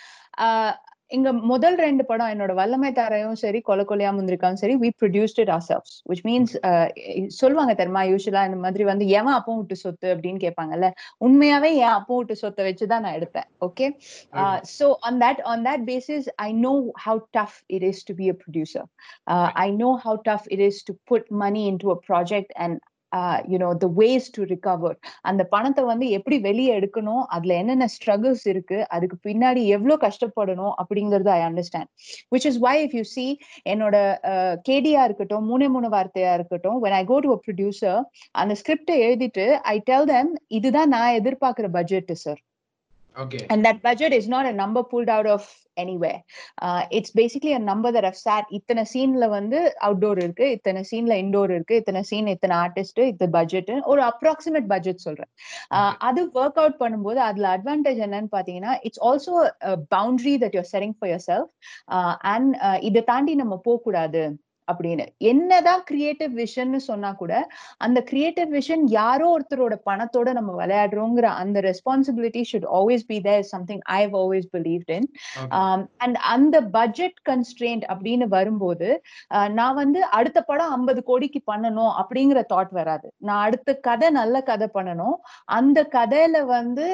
இங்க 1.11 1.33
முதல் 1.33 1.77
ரெண்டு 1.77 2.05
படம் 2.05 2.31
என்னோட 2.35 2.55
வல்லமை 2.55 2.92
தாரையும் 2.92 3.37
சரி 3.42 3.61
கொலை 3.61 3.85
கொலையா 3.85 4.11
முந்திரிக்காவும் 4.16 4.61
சரி 4.62 4.75
we 4.77 4.90
produced 5.03 5.40
it 5.40 5.51
ourselves 5.69 5.92
which 6.11 6.25
means 6.25 6.55
சொல்லுவாங்க 7.40 7.75
தெரியுமா 7.75 8.03
யூஸ்வலா 8.12 8.45
இந்த 8.45 8.57
மாதிரி 8.57 8.85
வந்து 8.85 9.09
எவன் 9.09 9.33
அப்போ 9.33 9.57
விட்டு 9.57 9.77
சொத்து? 9.77 10.09
அப்படின்னு 10.14 10.40
கேட்பாங்கல்ல. 10.47 10.88
உண்மையாவே 11.27 11.71
என் 11.75 11.97
அப்போ 11.99 12.16
விட்டு 12.16 12.37
சொத்தை 12.37 12.64
வச்சுதான் 12.71 13.05
நான் 13.07 13.19
எடுத்தேன். 13.21 13.49
Okay 13.61 13.88
uh, 14.33 14.61
so 14.64 14.97
on 15.03 15.19
that 15.21 15.38
on 15.45 15.62
that 15.64 15.85
basis 15.87 16.29
i 16.38 16.53
know 16.53 16.92
how 16.97 17.16
tough 17.33 17.57
it 17.69 17.83
is 17.83 18.03
to 18.05 18.14
be 18.14 18.29
a 18.29 18.35
producer. 18.35 18.85
Uh, 19.27 19.51
i 19.57 19.71
know 19.71 19.97
how 19.97 20.16
tough 20.16 20.47
it 20.51 20.61
is 20.61 20.83
to 20.83 20.95
put 21.07 21.31
money 21.31 21.69
into 21.69 21.90
a 21.90 21.99
project 22.01 22.53
you know 23.49 23.69
the 23.79 23.88
ways 23.99 24.29
to 24.37 24.42
recover 24.45 24.97
அந்த 25.23 25.42
பணத்தை 25.47 25.85
வந்து 25.85 26.07
எப்படி 26.11 26.38
வெளியே 26.40 26.73
எடுக்கணும் 26.79 27.25
அதுல 27.29 27.55
என்னென்ன 27.55 27.88
struggles 27.95 28.45
இருக்கு 28.49 28.79
அதுக்கு 28.88 29.19
பின்னாடி 29.29 29.62
எவ்வளவு 29.69 30.03
கஷ்டப்படணும் 30.07 30.75
அப்படிங்கறது 30.81 31.31
I 31.31 31.40
understand 31.42 31.90
which 32.33 32.47
is 32.47 32.59
why 32.59 32.77
if 32.85 32.97
you 32.97 33.05
see 33.12 33.27
என்னோட 33.66 33.97
கேடியா 34.64 35.03
இருக்கட்டும் 35.05 35.47
மூணே 35.49 35.69
மூணு 35.69 35.88
வார்த்தையா 35.88 36.33
இருக்கட்டும் 36.35 36.81
when 36.85 36.92
I 36.92 37.05
go 37.05 37.19
to 37.19 37.33
a 37.33 37.40
producer 37.47 38.01
அந்த 38.35 38.55
ஸ்கிரிப்டை 38.62 38.97
எழுதிட்டு 39.07 39.47
ஐ 39.66 39.77
டெல் 39.87 40.07
them 40.07 40.29
இதுதான் 40.51 40.88
நான் 40.88 41.16
எதிர்பார்க்கிற 41.21 41.69
budget 41.71 42.12
sir 42.16 42.40
Okay. 43.16 43.46
and 43.48 43.64
that 43.64 43.83
budget 43.83 44.12
is 44.12 44.29
not 44.29 44.44
a 44.46 44.52
number 44.52 44.83
pulled 44.85 45.09
out 45.09 45.26
of 45.26 45.42
anywhere. 45.76 46.22
It's 46.90 47.11
basically 47.11 47.52
a 47.52 47.59
number 47.61 47.90
that 47.92 48.05
i've 48.05 48.18
sat 48.18 48.44
இத்தனை 48.59 48.83
சீன்ல 48.92 49.24
வந்து 49.29 49.59
அவுட்டோர் 49.87 50.18
இருக்கு 50.22 50.46
இத்தனை 50.50 50.81
சீன்ல 50.90 51.14
இன்டோர் 51.22 51.50
இருக்கு 51.50 51.74
இத்தனை 51.76 52.02
சீன் 52.02 52.29
இத்தனை 52.35 52.57
ஆர்டிஸ்ட் 52.57 53.00
இத்தனை 53.05 53.31
பட்ஜெட் 53.31 53.72
ஒரு 53.92 54.02
அப்ராக்சிமேட் 54.11 54.68
பட்ஜெட் 54.72 55.05
சொல்றேன். 55.07 55.31
Uh, 55.76 55.92
அது 56.09 56.22
ஒர்க் 56.40 56.61
அவுட் 56.62 56.81
பண்ணும்போது 56.85 57.20
அதுல 57.29 57.48
அட்வான்டேஜ் 57.57 58.00
என்னன்னு 58.07 58.33
பாத்தீங்கன்னா 58.37 58.74
it's 58.88 59.02
also 59.11 59.35
boundary 59.96 60.35
that 60.44 60.57
your 60.59 60.70
setting 60.74 60.96
for 60.98 61.12
yourself 61.31 61.50
and 62.33 62.52
இதை 62.90 63.02
தாண்டி 63.12 63.35
நம்ம 63.42 63.57
போக 63.68 63.79
கூடாது 63.87 64.24
அப்படின்னு. 64.72 65.05
என்னதான் 65.31 65.83
கிரியேட்டிவ் 65.85 66.33
விஷன்னு 66.38 66.81
சொன்னா 66.88 67.11
கூட 67.22 67.33
அந்த 67.87 67.98
கிரியேட்டிவ் 68.02 68.50
விஷன் 68.55 68.85
யாரோ 68.94 69.26
ஒருத்தரோட 69.35 69.74
பணத்தோட 69.90 70.33
நம்ம 70.38 70.50
விளையாடுறோங்கிற 70.61 71.29
அந்த 71.42 71.61
responsibility 71.68 72.42
should 72.50 72.68
always 72.79 73.07
be 73.07 73.18
there 73.20 73.46
something 73.52 73.83
I 73.98 74.00
have 74.05 74.16
always 74.22 74.48
believed 74.57 74.92
in. 74.96 75.09
And 76.05 76.18
அந்த 76.35 76.57
பட்ஜெட் 76.79 77.18
கன்ஸ்ட்ரெயின்ட் 77.31 77.87
அப்படின்னு 77.94 78.29
வரும்போது 78.37 78.88
நான் 79.59 79.79
வந்து 79.83 80.02
அடுத்த 80.18 80.38
படம் 80.50 80.74
ஐம்பது 80.79 81.02
கோடிக்கு 81.11 81.42
பண்ணணும் 81.52 81.92
அப்படிங்கிற 82.02 82.42
தாட் 82.55 82.74
வராது. 82.81 83.07
நான் 83.29 83.44
அடுத்த 83.46 83.79
கதை 83.88 84.11
நல்ல 84.20 84.42
கதை 84.50 84.68
பண்ணணும். 84.74 85.16
அந்த 85.59 85.88
கதையில 85.96 86.44
வந்து 86.57 86.87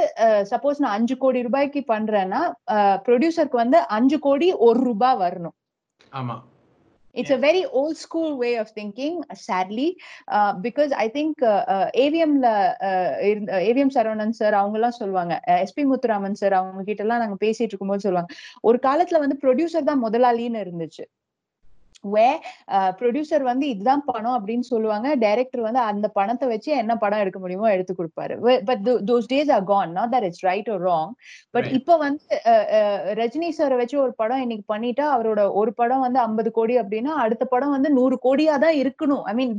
சப்போஸ் 0.52 0.82
நான் 0.84 0.96
அஞ்சு 0.98 1.16
கோடி 1.24 1.42
ரூபாய்க்கு 1.48 1.80
பண்றேன்னா 1.92 2.40
ப்ரொடியூசருக்கு 3.06 3.62
வந்து 3.64 3.78
அஞ்சு 3.98 4.18
கோடி 4.28 4.48
ஒரு 4.68 4.80
ரூபாய் 4.88 5.20
வரணும். 5.24 5.56
ஆமா. 6.12 6.36
It's 7.14 7.30
a 7.30 7.38
very 7.38 7.62
old 7.70 7.96
school 7.96 8.30
way 8.38 8.58
of 8.58 8.68
thinking 8.80 9.14
sadly 9.48 9.88
uh, 10.32 10.52
because 10.60 10.92
i 10.94 11.08
think 11.08 11.34
uh, 11.42 11.62
uh, 11.74 11.88
uh, 11.90 13.60
avm 13.70 13.90
Saravanan 13.94 14.30
sir 14.30 14.54
அவங்க 14.54 14.76
எல்லாம் 14.76 14.98
சொல்லுவாங்க. 15.00 15.40
எஸ்பி 15.46 15.82
முத்துராமன் 15.82 16.32
சார் 16.32 16.52
அவங்க 16.52 16.82
கிட்ட 16.82 17.02
எல்லாம் 17.02 17.18
நாங்க 17.18 17.46
பேசிட்டு 17.46 17.70
இருக்கும்போது 17.70 18.00
சொல்லுவாங்க. 18.00 18.34
ஒரு 18.60 18.78
காலத்துல 18.82 19.18
வந்து 19.18 19.38
ப்ரொடியூசர் 19.42 19.84
தான் 19.84 20.04
முதலாளின்னு 20.04 20.62
இருந்துச்சு. 20.66 21.04
வே 22.04 22.28
ப்ரொடியூசர் 23.00 23.42
வந்து 23.42 23.68
இதுதான் 23.68 24.04
பணம் 24.04 24.36
அப்படின்னு 24.38 24.66
சொல்லுவாங்க. 24.70 25.14
டைரக்டர் 25.16 25.60
வந்து 25.60 25.80
அந்த 25.90 26.08
பணத்தை 26.08 26.48
வச்சு 26.48 26.72
என்ன 26.72 26.96
படம் 26.96 27.18
எடுக்க 27.18 27.38
முடியுமோ 27.38 27.70
எடுத்து 27.72 27.94
கொடுப்பாரு. 27.94 28.34
But 28.64 28.82
those 29.10 29.28
days 29.32 29.52
are 29.52 29.64
gone 29.64 29.92
not 29.92 30.12
that 30.14 30.22
it's 30.22 30.44
right 30.44 30.70
ஒரு 30.70 30.90
ராங் 30.90 31.12
பட். 31.50 31.66
இப்ப 31.78 31.96
வந்து 31.96 32.22
அஹ், 32.44 32.66
அஹ், 32.78 33.14
ரஜினி 33.20 33.50
சாரை 33.58 33.76
வச்சு 33.76 34.00
ஒரு 34.02 34.14
படம் 34.14 34.40
இன்னைக்கு 34.40 34.74
பண்ணிட்டா 34.74 35.06
அவரோட 35.16 35.52
ஒரு 35.52 35.74
படம் 35.74 36.00
வந்து 36.00 36.18
ஐம்பது 36.18 36.50
கோடி 36.50 36.78
அப்படின்னா 36.78 37.12
அடுத்த 37.24 37.44
படம் 37.44 37.70
வந்து 37.70 37.90
நூறு 37.90 38.18
கோடியா 38.24 38.58
தான் 38.58 38.76
இருக்கணும். 38.76 39.22
I 39.22 39.34
mean 39.34 39.54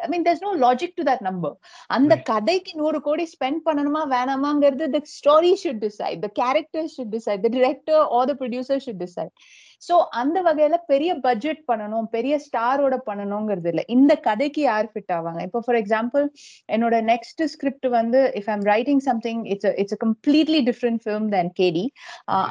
I 0.00 0.08
mean 0.08 0.22
there's 0.22 0.42
no 0.42 0.54
logic 0.58 0.94
to 0.96 1.04
that 1.04 1.22
number. 1.28 1.52
அந்த. 1.88 2.14
கதைக்கு 2.32 2.72
நூறு 2.76 3.00
கோடி 3.00 3.28
ஸ்பெண்ட் 3.34 3.60
பண்ணணுமா 3.66 4.02
வேணாமாங்கிறது 4.14 4.92
the 4.92 5.02
story 5.18 5.54
should 5.64 5.80
decide. 5.80 6.22
The 6.22 6.32
character 6.42 6.84
should 6.94 7.10
decide. 7.10 7.42
The 7.44 7.52
director 7.58 7.98
or 8.16 8.26
the 8.28 8.36
producer 8.36 8.78
should 8.86 8.98
decide. 8.98 9.32
So 9.82 9.94
அந்த 10.20 10.38
வகையில 10.42 10.76
பெரிய 10.86 11.10
பட்ஜெட் 11.26 11.60
பண்ணணும் 11.70 12.06
பெரிய 12.14 12.34
ஸ்டாரோட 12.46 12.94
பண்ணணுங்கிறது 13.06 13.70
இல்ல 13.72 13.82
இந்த 13.88 14.12
கதைக்கு 14.26 14.62
யார் 14.62 14.88
ஃபிட் 14.92 15.12
ஆவாங்க? 15.16 15.40
இப்போ 15.46 15.60
ஃபார் 15.66 15.78
எக்ஸாம்பிள் 15.82 16.24
என்னோட 16.68 16.96
நெக்ஸ்ட் 17.12 17.42
ஸ்கிரிப்ட் 17.54 17.88
வந்து 17.98 18.20
if 18.40 18.50
I'm 18.54 18.64
writing 18.72 19.02
something 19.08 19.42
it's 19.54 19.70
it's 19.82 19.98
completely 20.04 20.62
different 20.70 21.02
film 21.04 21.28
then 21.36 21.52
KD. 21.60 21.84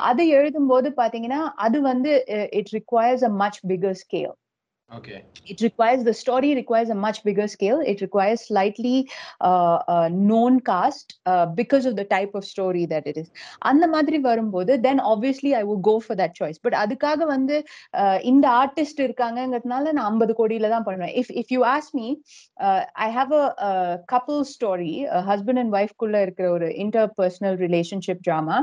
அது 0.10 0.26
எழுதும்போது 0.40 0.90
பாத்தீங்கன்னா 1.02 1.42
அது 1.68 1.80
வந்து 1.92 2.12
it 2.60 2.74
requires 2.80 3.26
a 3.30 3.34
much 3.44 3.60
bigger 3.72 3.98
scale 4.04 4.34
Okay. 4.90 5.26
it 5.46 5.60
requires 5.60 6.06
the 6.06 6.14
story 6.14 6.56
requires 6.56 6.90
a 6.90 6.96
much 6.96 7.22
bigger 7.26 7.46
scale 7.46 7.82
it 7.86 8.00
requires 8.00 8.48
slightly 8.48 9.10
uh, 9.42 9.80
uh, 9.86 10.10
known 10.10 10.62
cast 10.62 11.20
uh, 11.26 11.46
because 11.46 11.86
of 11.86 11.98
the 11.98 12.06
type 12.06 12.34
of 12.36 12.46
story 12.46 12.86
that 12.86 13.06
it 13.06 13.18
is 13.22 13.28
அந்த 13.70 13.86
மாதிரி 13.94 14.18
வரும்போது 14.28 14.74
then 14.86 15.00
obviously 15.14 15.52
i 15.60 15.64
would 15.70 15.82
go 15.90 15.96
for 16.06 16.16
that 16.22 16.34
choice 16.40 16.58
but 16.66 16.74
அதுக்காக 16.84 17.26
வந்து 17.34 17.56
uh, 18.02 18.18
இந்த 18.32 18.48
artist 18.62 19.02
இருக்காங்கங்கிறதுனால 19.08 19.94
நான் 19.98 20.10
ஐம்பது 20.12 20.36
கோடியில 20.40 20.70
தான் 20.76 20.86
பண்ணுவேன் 20.88 21.14
if 21.22 21.28
if 21.44 21.50
you 21.56 21.64
ask 21.76 21.90
me 22.02 22.08
uh, 22.66 22.82
i 23.08 23.10
have 23.18 23.34
a, 23.42 23.46
a 23.70 23.74
couple 24.14 24.40
story 24.56 24.96
a 25.20 25.22
husband 25.32 25.60
and 25.64 25.72
wife 25.78 25.94
குள்ள 26.04 26.22
இருக்கிற 26.28 26.48
ஒரு 26.58 26.70
interpersonal 26.86 27.58
relationship 27.66 28.20
drama 28.30 28.60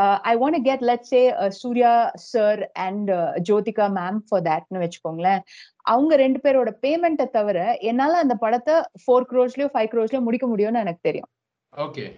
uh, 0.00 0.16
i 0.32 0.36
want 0.44 0.54
to 0.60 0.62
get 0.70 0.80
let's 0.92 1.10
say 1.16 1.24
uh, 1.42 1.50
surya 1.60 1.92
sir 2.30 2.54
and 2.86 3.06
uh, 3.20 3.32
jyotika 3.48 3.88
ma'am 3.98 4.16
for 4.32 4.40
that 4.48 4.64
னு 4.74 4.80
வச்சுக்கோங்களேன் 4.86 5.42
அவங்க 5.86 6.12
ரெண்டு 6.16 6.38
பேரோட 6.44 6.70
பேமெண்ட்டை 6.82 7.26
தவிர 7.30 7.58
என்னால 7.90 8.18
அந்த 8.18 8.34
படத்தை 8.34 8.76
ஃபோர் 9.02 9.28
க்ரோஸ்லயோ 9.30 9.68
ஃபைவ் 9.74 9.90
க்ரோஸ்லயோ 9.94 10.22
முடிக்க 10.22 10.46
முடியும்னு 10.46 10.84
எனக்கு 10.86 11.02
தெரியும் 11.02 11.30
Okay. 11.72 12.08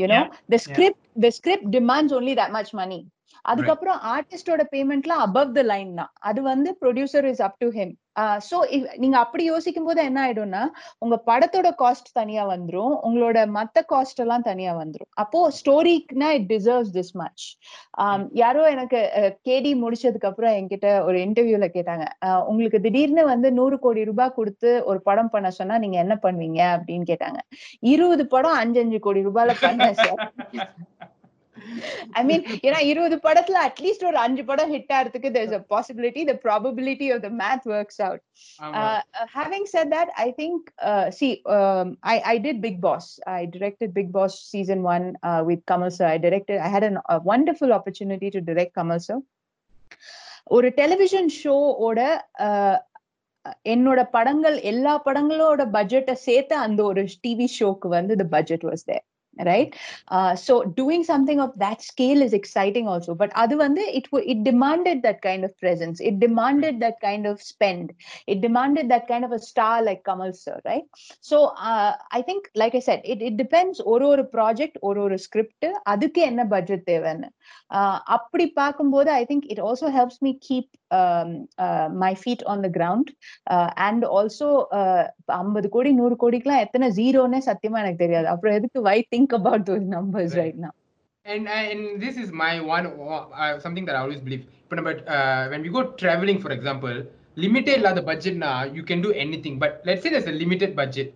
you 0.00 0.06
know 0.06 0.18
Yeah, 0.18 0.26
the 0.48 0.56
yeah. 0.56 0.64
script 0.64 0.98
the 1.16 1.30
script 1.30 1.64
demands 1.70 2.12
only 2.12 2.34
that 2.34 2.50
much 2.52 2.70
money 2.72 2.98
அதுக்கப்புறம் 3.44 3.98
ஆர்டிஸ்டோட 4.14 4.62
பேமெண்ட்லாம் 4.74 5.22
above 5.26 5.50
the 5.58 5.64
லைன் 5.72 5.92
தான். 6.00 6.12
அது 6.28 6.40
வந்து 6.52 6.70
producer 6.82 7.28
is 7.32 7.44
up 7.48 7.60
to 7.64 7.68
him 7.76 7.94
so 8.48 8.56
நீங்க 9.02 9.16
அப்படி 9.22 9.44
யோசிக்கும் 9.44 9.86
போது 9.86 10.00
என்ன 10.08 10.18
ஆயிடும்னா 10.24 10.60
உங்க 11.04 11.16
படத்தோட 11.28 11.68
காஸ்ட் 11.80 12.10
தனியா 12.18 12.42
வந்துரும் 12.52 12.92
உங்களோட 13.06 13.38
மத்த 13.56 13.82
காஸ்ட் 13.92 14.20
எல்லாம் 14.24 14.44
தனியா 14.48 14.72
வந்துரும். 14.80 15.08
அப்போ 15.22 15.40
ஸ்டோரிக்குனா 15.58 16.28
இட் 16.36 16.46
டிசர்வ்ஸ் 16.52 16.92
திஸ் 16.98 17.12
மச் 17.20 17.44
யாரோ 18.42 18.62
எனக்கு 18.74 19.00
கேடி 19.48 19.72
முடிச்சதுக்கு 19.82 20.30
அப்புறம் 20.30 20.54
என்கிட்ட 20.58 20.88
ஒரு 21.08 21.18
இன்டர்வியூல 21.26 21.68
கேட்டாங்க. 21.76 22.06
உங்களுக்கு 22.50 22.80
திடீர்னு 22.86 23.24
வந்து 23.32 23.50
நூறு 23.58 23.78
கோடி 23.86 24.04
ரூபாய் 24.10 24.36
கொடுத்து 24.38 24.72
ஒரு 24.92 25.02
படம் 25.08 25.32
பண்ண 25.34 25.50
சொன்னா 25.58 25.78
நீங்க 25.84 25.98
என்ன 26.04 26.16
பண்ணுவீங்க? 26.26 26.62
அப்படின்னு 26.76 27.08
கேட்டாங்க. 27.12 27.40
இருபது 27.94 28.26
படம் 28.36 28.60
அஞ்சு 28.62 28.80
அஞ்சு 28.84 29.00
கோடி 29.08 29.26
ரூபாயில 29.28 29.54
பண்ணேன் 29.64 29.98
சார். 30.04 30.22
ஐ 32.20 32.22
மீன் 32.28 32.44
ஏன்னா 32.66 32.80
இருபது 32.90 33.16
படத்துல 33.26 33.58
அட்லீஸ்ட் 33.68 34.04
ஒரு 34.10 34.18
அஞ்சு 34.24 34.44
படம் 34.50 34.72
ஹிட் 34.74 34.92
ஆகிறதுக்கு 34.96 35.32
there's 35.36 35.54
a 35.58 35.62
possibility 35.74 36.22
the 36.30 36.36
probability 36.46 37.08
of 37.14 37.20
the 37.26 37.32
math 37.42 37.64
works 37.74 37.98
out 38.06 38.20
ஆமா. 38.64 38.82
uh, 38.82 39.00
uh, 39.20 39.26
having 39.38 39.64
said 39.74 39.88
that 39.96 40.10
i 40.24 40.30
think 40.40 40.58
uh, 40.90 41.06
see 41.18 41.32
um, 41.56 41.88
i 42.14 42.16
i 42.32 42.38
did 42.46 42.58
big 42.66 42.76
boss 42.86 43.06
i 43.38 43.42
directed 43.54 43.90
big 44.00 44.10
boss 44.16 44.34
season 44.52 44.80
1 44.96 45.12
uh, 45.30 45.40
with 45.50 45.62
kamal 45.72 45.92
sir 45.98 46.08
i 46.14 46.18
directed 46.26 46.58
i 46.66 46.72
had 46.76 46.86
an, 46.90 46.98
a 47.16 47.20
wonderful 47.32 47.72
opportunity 47.78 48.30
to 48.36 48.42
direct 48.50 48.74
kamal 48.80 49.00
sir 49.08 49.18
ஒரு 50.54 50.68
television 50.78 51.28
ஷோவோட 51.40 52.00
என்னோட 53.72 54.00
படங்கள் 54.16 54.56
எல்லா 54.70 54.92
படங்களோட 55.06 55.62
பட்ஜெட்டை 55.76 56.14
சேர்த்து 56.26 56.54
அந்த 56.66 56.80
ஒரு 56.90 57.02
டிவி 57.24 57.46
ஷோக்கு 57.56 57.88
வந்து 57.96 58.14
the 58.22 58.28
budget 58.34 58.62
was 58.70 58.82
there 58.90 59.04
right 59.45 59.75
uh, 60.09 60.35
so 60.35 60.63
doing 60.63 61.03
something 61.03 61.39
of 61.39 61.51
that 61.57 61.81
scale 61.81 62.21
is 62.21 62.33
exciting 62.33 62.87
also 62.87 63.15
but 63.15 63.31
adu 63.41 63.57
vande 63.61 63.83
it 63.99 64.07
wa- 64.13 64.25
it 64.33 64.39
demanded 64.43 64.97
that 65.05 65.21
kind 65.21 65.45
of 65.47 65.51
presence 65.63 65.99
it 66.01 66.19
demanded 66.19 66.79
that 66.79 66.97
kind 66.99 67.25
of 67.31 67.41
spend 67.41 67.93
it 68.27 68.41
demanded 68.41 68.89
that 68.89 69.07
kind 69.07 69.23
of 69.23 69.31
a 69.31 69.39
star 69.39 69.75
like 69.81 70.01
kamal 70.09 70.33
sir 70.33 70.57
right 70.65 70.83
so 71.29 71.37
uh, 71.69 71.91
i 72.11 72.21
think 72.21 72.49
like 72.55 72.75
i 72.75 72.83
said 72.89 73.01
it, 73.13 73.21
it 73.29 73.37
depends 73.43 73.77
ஒரு 73.93 74.05
ஒரு 74.11 74.23
project 74.35 74.77
ஒரு 74.87 74.99
ஒரு 75.05 75.17
script 75.25 75.67
அதுக்கு 75.93 76.21
என்ன 76.29 76.41
budget 76.55 76.85
தேவைன்னு 76.91 77.29
uh, 77.77 77.97
அப்படி 78.17 78.47
பார்க்கும்போது 78.61 79.09
I 79.21 79.23
think 79.31 79.47
it 79.53 79.63
also 79.69 79.89
helps 79.97 80.21
me 80.27 80.33
keep 80.47 80.69
My 82.03 82.11
feet 82.21 82.43
on 82.51 82.63
the 82.65 82.69
ground 82.77 83.09
and 83.87 84.05
also 84.17 84.49
ஐம்பது 85.41 85.69
கோடி 85.75 85.91
நூறு 86.01 86.15
கோடிக்கெல்லாம் 86.23 86.63
எத்தனை 86.65 86.89
ஜீரோன்னே 86.99 87.41
சத்தியமா 87.49 87.81
எனக்கு 87.83 88.03
தெரியாது 88.05 88.29
அப்புறம் 88.33 88.57
எதுக்கு 88.59 88.81
why 88.89 88.97
think 89.15 89.35
about 89.39 89.67
those 89.71 89.87
numbers 89.97 90.35
Right. 90.35 90.43
Right 90.43 90.61
now 90.65 90.73
And 91.25 91.47
and 91.71 91.81
this 92.03 92.15
is 92.21 92.29
my 92.43 92.53
one 92.75 92.85
uh, 93.43 93.59
something 93.59 93.85
that 93.87 93.95
I 93.97 94.01
always 94.05 94.21
believe. 94.27 94.43
But 94.69 94.79
but 94.87 94.99
uh, 95.15 95.41
when 95.51 95.61
we 95.65 95.69
go 95.69 95.81
traveling, 96.01 96.37
for 96.45 96.51
example, 96.51 96.95
limited 97.35 97.81
la 97.85 97.91
the 97.93 98.01
budget 98.01 98.35
now 98.37 98.63
you 98.77 98.83
can 98.83 99.01
do 99.01 99.11
anything. 99.25 99.55
But 99.63 99.81
let's 99.85 100.01
say 100.03 100.09
there's 100.09 100.27
a 100.27 100.37
limited 100.43 100.75
budget, 100.75 101.09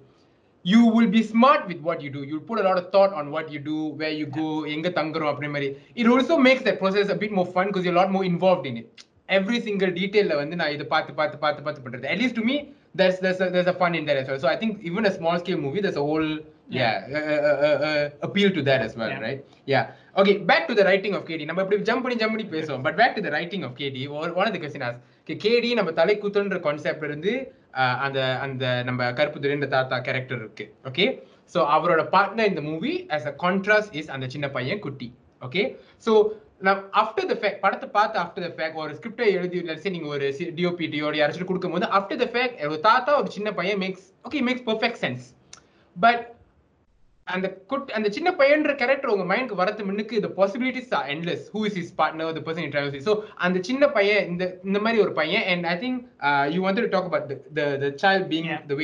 you 0.66 0.82
will 0.96 1.08
be 1.08 1.24
smart 1.24 1.68
with 1.68 1.80
what 1.88 2.02
you 2.02 2.10
do. 2.10 2.24
You'll 2.24 2.48
put 2.52 2.60
a 2.60 2.64
lot 2.64 2.78
of 2.78 2.92
thought 2.94 3.14
on 3.14 3.32
what 3.32 3.52
you 3.52 3.62
do, 3.72 3.78
where 4.02 4.14
you 4.20 4.28
go, 4.40 4.48
எங்க 4.76 4.90
தங்குறோம் 5.00 5.32
அப்படி 5.32 5.50
மாதிரி. 5.56 5.70
It 5.96 6.08
also 6.14 6.38
makes 6.50 6.64
that 6.68 6.78
process 6.84 7.10
a 7.10 7.20
bit 7.24 7.34
more 7.40 7.48
fun 7.56 7.68
because 7.72 7.86
you're 7.86 7.98
a 7.98 8.02
lot 8.02 8.14
more 8.18 8.26
involved 8.34 8.68
in 8.72 8.78
it. 8.84 8.88
Every 9.29 9.59
single 9.61 9.91
detail 10.01 10.27
ல 10.31 10.37
வந்து 10.43 10.57
நான் 10.61 10.75
இதை 10.77 10.87
பார்த்து 10.93 11.13
பார்த்து 11.15 11.39
பார்த்து 11.39 11.65
பார்த்து 11.65 11.83
பண்றது. 11.87 12.07
At 12.13 12.19
least 12.23 12.37
to 12.39 12.45
me, 12.51 12.57
there's 12.95 13.19
there's 13.25 13.41
a, 13.47 13.49
there's 13.55 13.71
a 13.75 13.77
fun 13.83 13.95
in 13.95 14.05
that 14.09 14.19
as 14.23 14.29
well. 14.31 14.41
So 14.45 14.49
I 14.49 14.57
think 14.57 14.73
even 14.83 15.05
a 15.05 15.15
small 15.19 15.37
scale 15.43 15.61
movie, 15.65 15.83
there's 15.85 16.01
a 16.05 16.07
whole 16.11 16.31
yeah, 16.71 16.95
uh, 17.11 17.25
uh, 17.35 17.59
uh, 17.67 17.87
uh, 17.89 18.05
appeal 18.23 18.51
to 18.51 18.63
that 18.63 18.81
as 18.81 18.95
well, 18.97 19.11
Yeah. 19.11 19.21
right? 19.21 19.41
Yeah. 19.67 19.85
Okay, 20.17 20.35
back 20.51 20.67
to 20.69 20.75
the 20.75 20.85
writing 20.85 21.15
of 21.15 21.23
KD. 21.29 21.43
நம்ம 21.51 21.63
இப்படி 21.65 21.79
jump 21.91 22.05
பண்ணி 22.05 22.19
jump 22.23 22.35
பண்ணி 22.35 22.47
பேசுவோம் 22.57 22.83
but 22.87 22.99
back 23.01 23.15
to 23.19 23.23
the 23.27 23.31
writing 23.37 23.65
of 23.69 23.77
KD 23.81 24.03
one 24.17 24.33
of 24.47 24.55
the 24.57 24.61
question 24.65 24.87
as 24.89 24.99
KD 25.45 25.71
நம்ம 25.79 25.93
தலை 26.01 26.17
குத்துன்ற 26.25 26.59
concept 26.67 27.07
இருந்து 27.09 27.33
uh, 27.83 27.95
அந்த 28.07 28.19
அந்த 28.47 28.65
நம்ம 28.89 29.11
கருப்பு 29.21 29.41
துரைன்ற 29.45 29.69
தாத்தா 29.77 29.99
கேரக்டர் 30.09 30.41
இருக்கு 30.43 30.67
ஓகே 30.91 31.07
ஸோ 31.55 31.61
அவரோட 31.77 32.03
பார்ட்னர் 32.17 32.51
இந்த 32.53 32.63
movie 32.71 32.95
as 33.17 33.29
a 33.33 33.35
contrast 33.45 33.95
is 34.01 34.11
அந்த 34.17 34.29
சின்ன 34.35 34.47
பையன் 34.57 34.83
குட்டி 34.87 35.09
ஓகே 35.43 35.63
ஸோ 36.07 36.13
நான் 36.61 36.81
ஆஃப்டர் 37.01 37.29
த 37.31 37.35
ஃபேக் 37.41 37.61
படத்தை 37.65 37.89
பார்த்து 37.89 38.17
ஆஃப்டர் 38.19 38.45
த 38.47 38.51
ஃபேக் 38.57 38.79
ஒரு 38.85 38.95
ஸ்கிரிப்டை 38.99 39.27
எழுதி 39.33 39.59
லட்சம் 39.69 39.95
நீங்க 39.97 40.09
ஒரு 40.15 40.29
டிஓபிடியோட 40.57 41.15
யாராச்சும் 41.21 41.51
கொடுக்கும்போது 41.51 41.89
ஆஃப்டர் 41.99 42.21
த 42.23 42.27
ஃபேக் 42.33 42.57
ஒரு 42.71 42.81
தாத்தா 42.81 43.13
ஒரு 43.21 43.31
சின்ன 43.31 43.53
பையன் 43.53 43.81
makes 43.85 44.09
okay 44.25 44.41
makes 44.49 44.67
perfect 44.71 45.01
sense 45.05 45.27
but 45.97 46.25
அந்த 47.27 47.47
குட் 47.67 47.91
அந்த 47.91 48.09
சின்ன 48.09 48.29
பையன்ற 48.33 48.73
கேரக்டர் 48.75 49.13
உங்க 49.15 49.25
மைண்டுக்கு 49.33 49.61
வரது 49.63 49.85
முன்னுக்கு 49.85 50.21
are 50.99 51.07
endless. 51.07 51.43
Who 51.49 51.65
is 51.65 51.75
his 51.75 51.91
partner 51.93 52.33
the 52.33 52.41
person 52.41 52.63
he 52.65 52.71
travels 52.71 52.95
with. 52.95 53.05
So 53.05 53.15
அந்த 53.47 53.59
சின்ன 53.63 53.87
பையன் 53.89 54.27
இந்த 54.27 54.45
இந்த 54.65 54.79
மாதிரி 54.79 55.03
ஒரு 55.03 55.13
பையன் 55.13 55.47
and 55.53 55.67
i 55.67 55.79
think 55.79 55.97
uh, 56.21 56.47
you 56.55 56.61
wanted 56.63 56.85
to 56.87 56.91
talk 56.97 57.07
about 57.07 57.27
the 57.29 57.39
the, 57.59 57.67
the 57.85 57.91
child 58.03 58.25
being 58.29 58.47
Yeah. 58.47 58.63
the 58.71 58.77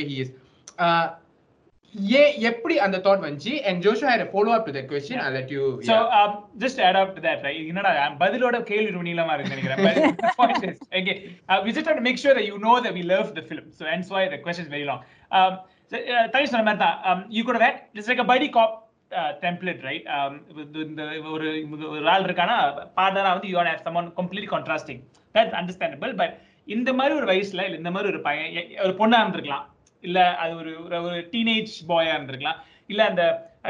way 1.99 2.07
he 2.07 2.13
is 2.13 2.41
uh, 2.41 2.41
ஏ 2.41 2.47
எப்படி 2.49 2.79
அந்த 2.79 2.97
தாட் 2.97 3.23
வந்துச்சு 3.25 4.31
follow 4.31 4.51
up 4.51 4.65
to 4.65 4.71
that 4.71 4.87
question 4.87 5.19
i'll 5.19 5.33
let 5.33 5.49
you 5.49 5.81
So 5.83 5.93
yeah. 5.93 6.23
um, 6.23 6.43
just 6.57 6.75
to 6.77 6.83
add 6.83 6.95
up 6.95 7.15
to 7.15 7.21
that, 7.21 7.43
right? 7.43 7.67
என்னடா 7.71 8.15
பதிலோட 8.19 8.63
கேள்வி 8.63 8.91
ரொம்ப 8.91 9.07
நீளமா 9.09 9.33
இருக்குன்னு 9.33 9.55
நினைக்கிறேன். 9.55 11.35
Uh, 11.49 11.61
we 11.65 11.71
just 11.71 11.87
have 11.87 11.95
to 11.95 12.01
make 12.01 12.17
sure 12.17 12.33
that 12.33 12.45
you 12.45 12.57
know 12.59 12.81
that 12.81 12.93
we 12.93 13.03
love 13.03 13.33
the 13.35 13.41
film. 13.41 13.65
So 13.71 13.85
hence 13.85 14.09
why 14.09 14.27
the 14.29 14.37
question 14.37 14.65
is 14.65 14.71
very 14.71 14.83
long. 14.83 15.01
Um, 15.31 15.59
so, 15.91 15.97
uh, 15.97 16.27
தனி 16.27 16.45
சொன்ன 16.45 16.63
மாதிரி 16.63 16.83
தான் 16.85 16.97
um, 17.05 17.61
had 17.61 17.81
just 17.93 18.07
like 18.07 18.19
a 18.19 18.23
buddy 18.23 18.49
cop 18.49 18.91
uh, 19.11 19.33
template, 19.41 19.83
right? 19.83 20.05
Um, 20.07 20.33
இந்த 20.87 21.03
ஒரு 21.31 21.67
ஒரு 21.87 22.09
ஆள் 22.09 22.23
இருக்கானா 22.23 22.87
பார்ட்னரா 22.99 23.31
வந்து 23.37 23.47
you 23.47 23.55
want 23.55 23.67
to 23.67 23.75
have 23.75 23.83
someone 23.83 24.11
completely 24.11 24.47
contrasting. 24.47 25.01
That's 25.33 25.53
understandable. 25.53 26.13
But 26.13 26.33
இந்த 26.65 26.93
மாதிரி 26.93 27.15
ஒரு 27.15 27.25
வயசுல 27.25 27.63
இல்ல 27.63 27.77
இந்த 27.77 27.91
மாதிரி 27.91 28.11
ஒரு 28.11 28.21
பையன் 28.21 28.69
ஒரு 28.79 28.93
பொண்ணா 28.93 29.17
இருந்திருக்கலாம் 29.23 29.73
இல்ல 30.07 30.19
அது 30.43 30.53
ஒரு 30.61 30.71
ஒரு 31.07 31.19
டீனேஜ் 31.33 31.73
பாயா 31.91 32.13
இருந்திருக்கலாம் 32.17 32.59
இல்ல 32.93 33.01
அந்த 33.11 33.23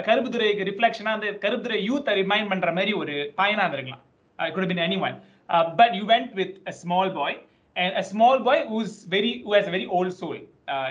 கருப்புத்துறைக்கு 0.08 0.68
ரிஃப்ளெக்ஷனா 0.70 1.12
அந்த 1.18 1.28
கருப்புத்துறை 1.44 1.80
யூத் 1.90 2.12
ரிமைண்ட் 2.22 2.52
பண்ற 2.54 2.72
மாதிரி 2.78 2.94
ஒரு 3.02 3.16
பயனா 3.42 3.66
இருந்திருக்கலாம் 3.66 4.04
could 4.40 4.70
been 4.72 4.84
anyone 5.08 5.18
but 5.82 5.96
you 6.00 6.06
went 6.14 6.34
with 6.42 6.56
a 6.72 6.76
small 6.82 7.14
boy 7.20 7.38
and 7.76 7.96
a 8.02 8.06
small 8.12 8.42
boy 8.48 8.64
whose 8.74 8.96
very 9.16 9.34
who 9.46 9.54
has 9.58 9.72
very 9.76 9.88
old 10.00 10.18
soul 10.22 10.42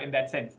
in 0.05 0.13
that 0.17 0.31
sense 0.35 0.53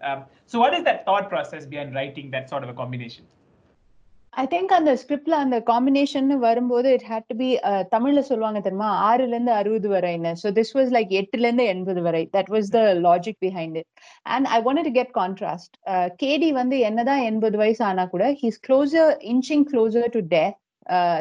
so 0.52 0.58
what 0.64 0.76
is 0.78 0.86
that 0.90 1.02
thought 1.10 1.30
process 1.34 1.66
behind 1.72 1.96
writing 2.02 2.30
that 2.36 2.48
sort 2.52 2.66
of 2.66 2.74
a 2.74 2.78
combination 2.82 3.26
writing 3.26 3.26
that 3.26 4.04
sort 4.04 4.12
of 4.18 4.20
a 4.20 4.24
combination 4.24 4.25
I 4.36 4.42
think 4.46 4.72
அந்த 4.72 4.92
ஸ்கிரிப்ட்ல 5.00 5.34
அந்த 5.42 5.56
combination 5.68 6.26
வரும்போது 6.40 6.88
it 6.94 7.06
had 7.08 7.28
to 7.28 7.36
be 7.36 7.48
தமிழ்ல 7.94 8.20
சொல்லுவாங்க 8.20 8.58
தெரியுமா? 8.60 8.90
ஆறுல 9.06 9.32
இருந்து 9.32 9.52
அறுபது 9.52 9.88
வரைன்னு 9.88 10.32
ஸோ 10.42 10.50
திஸ் 10.58 10.72
வாஸ் 10.76 10.90
லைக் 10.96 11.12
எட்டுல 11.20 11.46
இருந்து 11.46 11.66
எண்பது 11.66 12.02
வரை. 12.02 12.22
That 12.36 12.50
was 12.54 12.68
the 12.76 12.82
logic 13.06 13.40
behind 13.46 13.78
it 13.80 13.88
and 14.26 14.48
I 14.48 14.60
want 14.62 14.86
to 14.88 14.92
get 14.98 15.14
contrast 15.14 15.74
KD 16.22 16.50
வந்து 16.52 16.78
என்னதான் 16.88 17.24
எண்பது 17.30 17.58
வயசு 17.58 17.82
ஆனா 17.84 18.04
கூட 18.06 18.26
he's 18.42 18.60
closer 18.68 19.12
inching 19.32 19.66
closer 19.72 20.14
to 20.16 20.22
death 20.34 20.58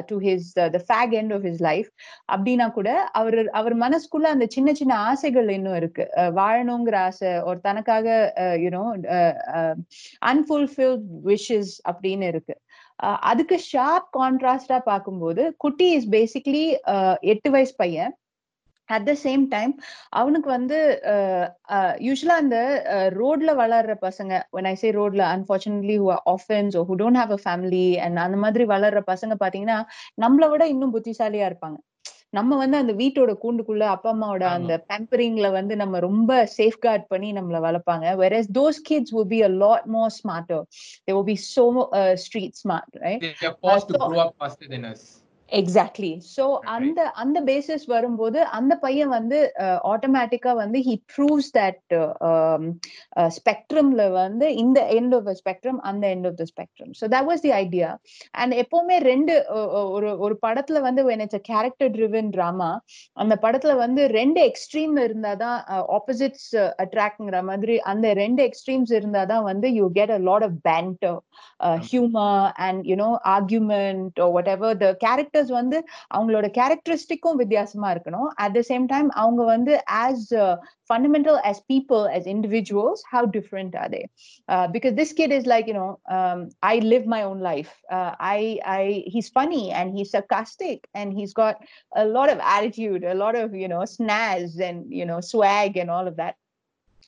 to 0.10 0.16
his 0.20 0.48
the 0.74 0.80
fag 0.88 1.14
end 1.20 1.34
of 1.34 1.46
his 1.46 1.62
life 1.62 1.88
அப்படின்னா 2.34 2.68
கூட 2.72 2.90
அவர் 3.14 3.40
அவர் 3.54 3.76
மனசுக்குள்ள 3.78 4.28
அந்த 4.34 4.46
சின்ன 4.50 4.74
சின்ன 4.74 4.94
ஆசைகள் 5.06 5.50
இன்னும் 5.50 5.76
இருக்கு. 5.76 6.04
அஹ் 6.18 6.34
வாழணுங்கிற 6.36 6.98
ஆசை 7.08 7.32
ஒரு 7.44 7.60
தனக்காக 7.62 8.08
யூனோ 8.64 8.84
அன்ஃபுல்ஃபில் 10.26 10.96
விஷஸ் 11.26 11.74
அப்படின்னு 11.92 12.28
இருக்கு. 12.28 12.56
அதுக்கு 13.30 13.58
ஷார்ப் 13.66 14.08
கான்ட்ராஸ்டா 14.14 14.78
பார்க்கும்போது 14.86 15.44
குட்டி 15.64 15.88
இஸ் 15.96 16.08
பேசிக்லி 16.12 16.64
எட்டு 17.34 17.50
வயசு 17.56 17.74
பையன். 17.78 18.14
அட் 18.90 19.06
த 19.06 19.14
சேம் 19.22 19.44
டைம் 19.52 19.72
அவனுக்கு 20.14 20.50
வந்து 20.52 20.78
யூஸ்வலா 22.06 22.36
அந்த 22.42 22.58
ரோட்ல 23.16 23.52
வளர்ற 23.58 23.94
பசங்க 24.04 24.34
ஒன் 24.52 24.68
ஐ 24.68 24.76
சே 24.76 24.90
ரோட்ல 24.94 25.24
unfortunately 25.32 25.96
who 26.02 26.10
orphans 26.36 26.78
who 26.88 26.96
don't 27.02 27.20
have 27.22 27.34
a 27.34 27.42
family 27.44 27.86
and 28.06 28.24
அந்த 28.26 28.40
மாதிரி 28.44 28.66
வளர்ற 28.74 29.02
பசங்க 29.12 29.36
பாத்தீங்கன்னா 29.42 29.80
நம்மளை 30.18 30.50
விட 30.52 30.66
இன்னும் 30.74 30.96
புத்திசாலியா 30.96 31.48
இருப்பாங்க. 31.50 31.78
நம்ம 32.38 32.58
வந்து 32.58 32.78
அந்த 32.78 32.94
வீட்டோட 32.94 33.32
கூண்டுக்குள்ள 33.44 33.86
அப்பா 33.96 34.10
அம்மாவோட. 34.14 34.44
அந்த 34.58 34.74
பேம்பரிங்ல 34.90 35.48
வந்து 35.52 35.76
நம்ம 35.76 36.00
ரொம்ப 36.00 36.32
சேஃப்கார்ட் 36.58 37.06
பண்ணி 37.08 37.30
நம்மள 37.34 37.60
வளர்ப்பாங்க 37.68 38.16
whereas 38.22 38.46
those 38.60 38.80
kids 38.90 39.10
will 39.16 39.30
be 39.36 39.42
a 39.42 39.52
lot 39.64 39.84
more 39.96 40.10
smarter 40.22 40.60
they 41.06 41.14
will 41.18 41.30
be 41.34 41.38
so 41.50 41.66
uh, 41.92 42.16
street 42.26 42.54
smart 42.64 42.90
right 43.06 43.22
they 43.22 43.48
are 43.52 43.58
forced 43.66 43.90
to 43.92 43.98
so- 43.98 44.10
grow 44.10 44.24
up 44.26 44.36
faster 44.44 44.70
than 44.74 44.86
us 44.94 45.04
exactly 45.52 46.12
so. 46.38 46.44
அந்த 46.76 47.00
அந்த 47.16 47.38
பேசிஸ் 47.42 47.86
வரும்போது 47.88 48.40
அந்த 48.52 48.74
பையன் 48.78 49.10
வந்து 49.10 49.40
ஆட்டோமேட்டிக்கா 49.92 50.52
வந்து 50.56 50.80
ஹி 50.80 50.96
ப்ரூவ்ஸ் 51.12 51.50
தட் 51.58 51.96
ஸ்பெக்ட்ரம்ல 53.38 54.12
வந்து 54.14 54.56
இந்த 54.56 54.80
எண்ட் 54.92 55.16
ஆஃப் 55.16 55.26
த 55.26 55.36
ஸ்பெக்ட்ரம் 55.42 55.80
அந்த 55.90 56.04
end 56.16 56.28
of 56.28 56.38
the 56.38 56.46
spectrum 56.52 56.92
so 57.00 57.08
that 57.16 57.28
was 57.30 57.42
the 57.42 57.52
idea 57.60 57.90
and 58.34 58.56
எப்பவுமே 58.64 58.98
ரெண்டு 59.04 59.36
ஒரு 59.96 60.12
ஒரு 60.20 60.38
படத்துல 60.46 60.82
வந்து 60.82 61.04
when 61.06 61.22
it's 61.26 61.36
a 61.36 61.44
character 61.50 61.88
driven 61.90 62.28
drama 62.30 62.70
அந்த 63.18 63.36
படத்துல 63.42 63.76
வந்து 63.76 64.02
ரெண்டு 64.12 64.40
எக்ஸ்ட்ரீம் 64.50 64.96
இருந்தாதான் 65.06 65.58
ஆப்போசிட்ஸ் 65.98 66.50
அட்ராக்ட்ங்கிற 66.84 67.44
மாதிரி 67.44 67.78
அந்த 67.92 68.14
ரெண்டு 68.14 68.44
எக்ஸ்ட்ரீம்ஸ் 68.48 68.94
இருந்தாதான் 69.00 69.44
வந்து 69.44 69.68
you 69.74 69.88
get 69.92 70.12
a 70.12 70.22
lot 70.28 70.44
of 70.44 70.58
banter 70.64 71.18
humour 71.88 72.46
and 72.68 72.84
you know 72.86 73.10
argument 73.36 74.20
whatever 74.56 74.78
the 74.78 74.90
characters 75.35 75.53
வந்து 75.61 75.79
அவங்களோட 76.17 76.47
கேரக்டரிஸ்டிக்கும் 76.59 77.39
வித்தியாசமா 77.43 77.89
இருக்கணும் 77.95 78.29
அட் 78.45 78.57
த 78.59 78.63
சேம் 78.73 78.87
டைம் 78.95 79.11
அவங்க 79.23 79.45
வந்து 79.55 79.75
as 80.03 80.29
fundamental 80.91 81.37
as 81.49 81.59
people 81.73 82.03
as 82.17 82.25
individuals 82.27 82.99
how 83.11 83.21
different 83.35 83.73
are 83.83 83.89
they 83.93 84.03
uh, 84.53 84.67
because 84.75 84.95
this 84.95 85.13
kid 85.19 85.31
is 85.37 85.45
like 85.53 85.67
you 85.71 85.77
know 85.79 85.91
um, 86.17 86.41
i 86.71 86.79
live 86.93 87.05
my 87.07 87.23
own 87.29 87.41
life 87.41 87.71
uh, 87.97 88.13
i 88.37 88.41
i 88.79 89.05
he's 89.13 89.29
funny 89.39 89.65
and 89.71 89.95
he's 89.97 90.11
sarcastic 90.11 90.89
and 90.95 91.09
he's 91.19 91.35
got 91.43 91.57
a 92.03 92.05
lot 92.17 92.29
of 92.35 92.41
attitude 92.57 93.05
a 93.15 93.17
lot 93.25 93.37
of 93.43 93.55
you 93.63 93.69
know 93.73 93.83
snazz 93.97 94.59
and 94.69 94.93
you 95.01 95.07
know 95.11 95.21
swag 95.33 95.77
and 95.83 95.91
all 95.97 96.09
of 96.13 96.17
that 96.23 96.35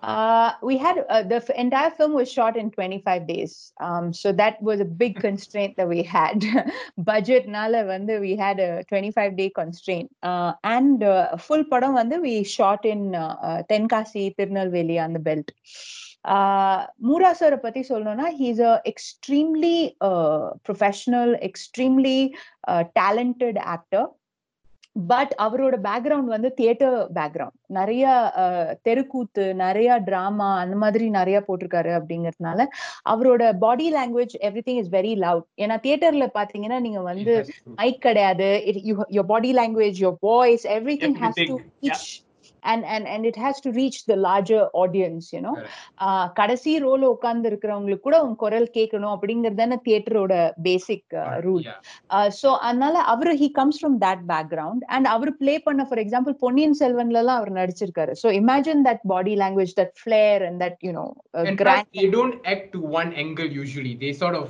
Uh, 0.03 0.51
we 0.61 0.77
had 0.77 1.03
uh, 1.09 1.23
the 1.23 1.37
f- 1.37 1.49
entire 1.51 1.89
film 1.89 2.13
was 2.13 2.31
shot 2.31 2.55
in 2.57 2.69
25 2.69 3.27
days. 3.27 3.71
Um, 3.79 4.13
so 4.13 4.31
that 4.33 4.61
was 4.61 4.79
a 4.79 4.85
big 4.85 5.19
constraint 5.19 5.75
that 5.77 5.87
we 5.87 6.03
had. 6.03 6.43
Budget 7.09 7.47
nala 7.47 7.83
வந்து 7.83 8.19
we 8.19 8.35
had 8.35 8.59
a 8.59 8.83
25 8.91 9.35
day 9.37 9.49
constraint. 9.49 10.09
Uh, 10.21 10.51
and 10.63 11.03
uh, 11.03 11.35
full 11.47 11.63
padam 11.71 11.93
வந்து 12.01 12.17
we 12.27 12.35
shot 12.43 12.83
in 12.85 13.15
uh, 13.15 13.35
uh, 13.41 13.63
Tenkasi, 13.71 14.25
Tirunelveli 14.37 14.97
on 15.05 15.13
the 15.13 15.23
belt. 15.29 15.49
Uh, 16.35 16.85
Mura 17.07 17.31
sir 17.39 17.51
பத்தி 17.57 17.81
சொல்லணும்னா 17.89 18.27
he's 18.41 18.59
a 18.59 18.81
extremely 18.91 19.79
uh, 20.01 20.45
professional, 20.67 21.31
extremely 21.49 22.19
uh, 22.67 22.83
talented 22.99 23.57
actor. 23.75 24.05
but 24.96 25.32
அவரோட 25.42 25.74
background 25.82 26.24
வந்து 26.26 26.54
theatre 26.54 26.96
background 27.14 27.56
நிறைய 27.70 28.04
தெருக்கூத்து 28.82 29.44
நிறைய 29.54 29.98
drama 29.98 30.48
அந்த 30.60 30.76
மாதிரி 30.76 31.10
நிறைய 31.10 31.38
போட்டிருக்காரு 31.48 31.92
அப்படிங்கறதுனால 31.98 32.66
அவரோட 33.06 33.42
body 33.58 33.86
language 33.94 34.34
everything 34.66 34.80
is 34.82 34.90
very 34.90 35.12
loud 35.20 35.46
ஏன்னா 35.58 35.76
தியேட்டர்ல 35.80 36.28
பாத்தீங்கன்னா 36.34 36.80
நீங்க 36.80 37.02
வந்து. 37.02 37.34
மைக் 37.76 38.00
கிடையாது. 38.00 38.48
Your 39.10 39.28
body 39.28 39.52
language 39.54 40.00
your 40.04 40.18
voice 40.22 40.66
everything 41.04 41.18
has 41.22 41.42
to 41.44 41.56
yeah. 42.62 42.68
Reach 42.68 42.72
and 42.72 42.84
and 42.84 43.08
and 43.08 43.26
it 43.26 43.36
has 43.36 43.60
to 43.60 43.70
reach 43.72 44.04
the 44.04 44.16
larger 44.16 44.62
audience 44.72 45.32
you 45.32 45.40
know 45.40 45.54
Correct. 45.54 45.72
ஆஹ் 45.98 46.28
கடைசி 46.32 46.78
ரோல 46.78 47.02
உட்கார்ந்து 47.04 47.50
இருக்கிறவங்களுக்கு 47.50 48.00
கூட 48.00 48.22
உங்க 48.22 48.34
குரல் 48.34 48.68
கேட்கணும் 48.74 49.12
அப்படிங்கறது 49.14 49.54
தானே 49.54 49.78
தியேட்டரோட 49.86 50.34
பேசிக் 50.62 51.14
ரூல். 51.40 51.64
ஸோ 52.40 52.58
அதனால 52.58 52.98
அவரு 53.02 53.34
he 53.34 53.50
comes 53.50 53.80
from 53.82 53.98
that 54.06 54.24
background 54.28 54.84
and 54.86 55.06
our 55.06 55.36
play 55.36 55.58
பண்ண 55.58 55.84
ஃபார் 55.84 55.98
எக்ஸாம்பிள் 55.98 56.34
பொன்னியின் 56.34 56.78
செல்வன்ல 56.80 57.18
எல்லாம் 57.18 57.36
அவர் 57.36 57.52
நடிச்சிருக்காரு 57.52 58.14
so 58.22 58.30
imagine 58.40 58.84
that 58.84 59.04
body 59.06 59.34
language 59.36 59.74
that 59.80 59.94
flair 60.02 60.44
and 60.48 60.62
that 60.62 60.78
you know 60.88 61.06
grand 61.62 61.88
they 61.92 62.08
don't 62.08 62.36
act 62.44 62.72
to 62.72 62.80
one 62.80 63.12
angle 63.12 63.46
usually. 63.46 63.94
They 63.94 64.12
sort 64.12 64.34
of, 64.34 64.48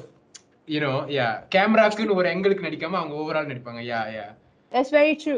you 0.68 0.80
know, 0.80 1.06
yeah, 1.08 1.32
கேமராக்குன்னு 1.54 2.14
ஒரு 2.14 2.28
எங்களுக்கு 2.28 2.66
நடிக்காம 2.68 2.98
அவங்க 3.00 3.14
ஓவரால் 3.14 3.50
நடிப்பாங்க 3.50 3.82
yeah 3.92 4.00
yeah 4.18 4.26
that's 4.72 4.92
very 4.92 5.14
true 5.22 5.36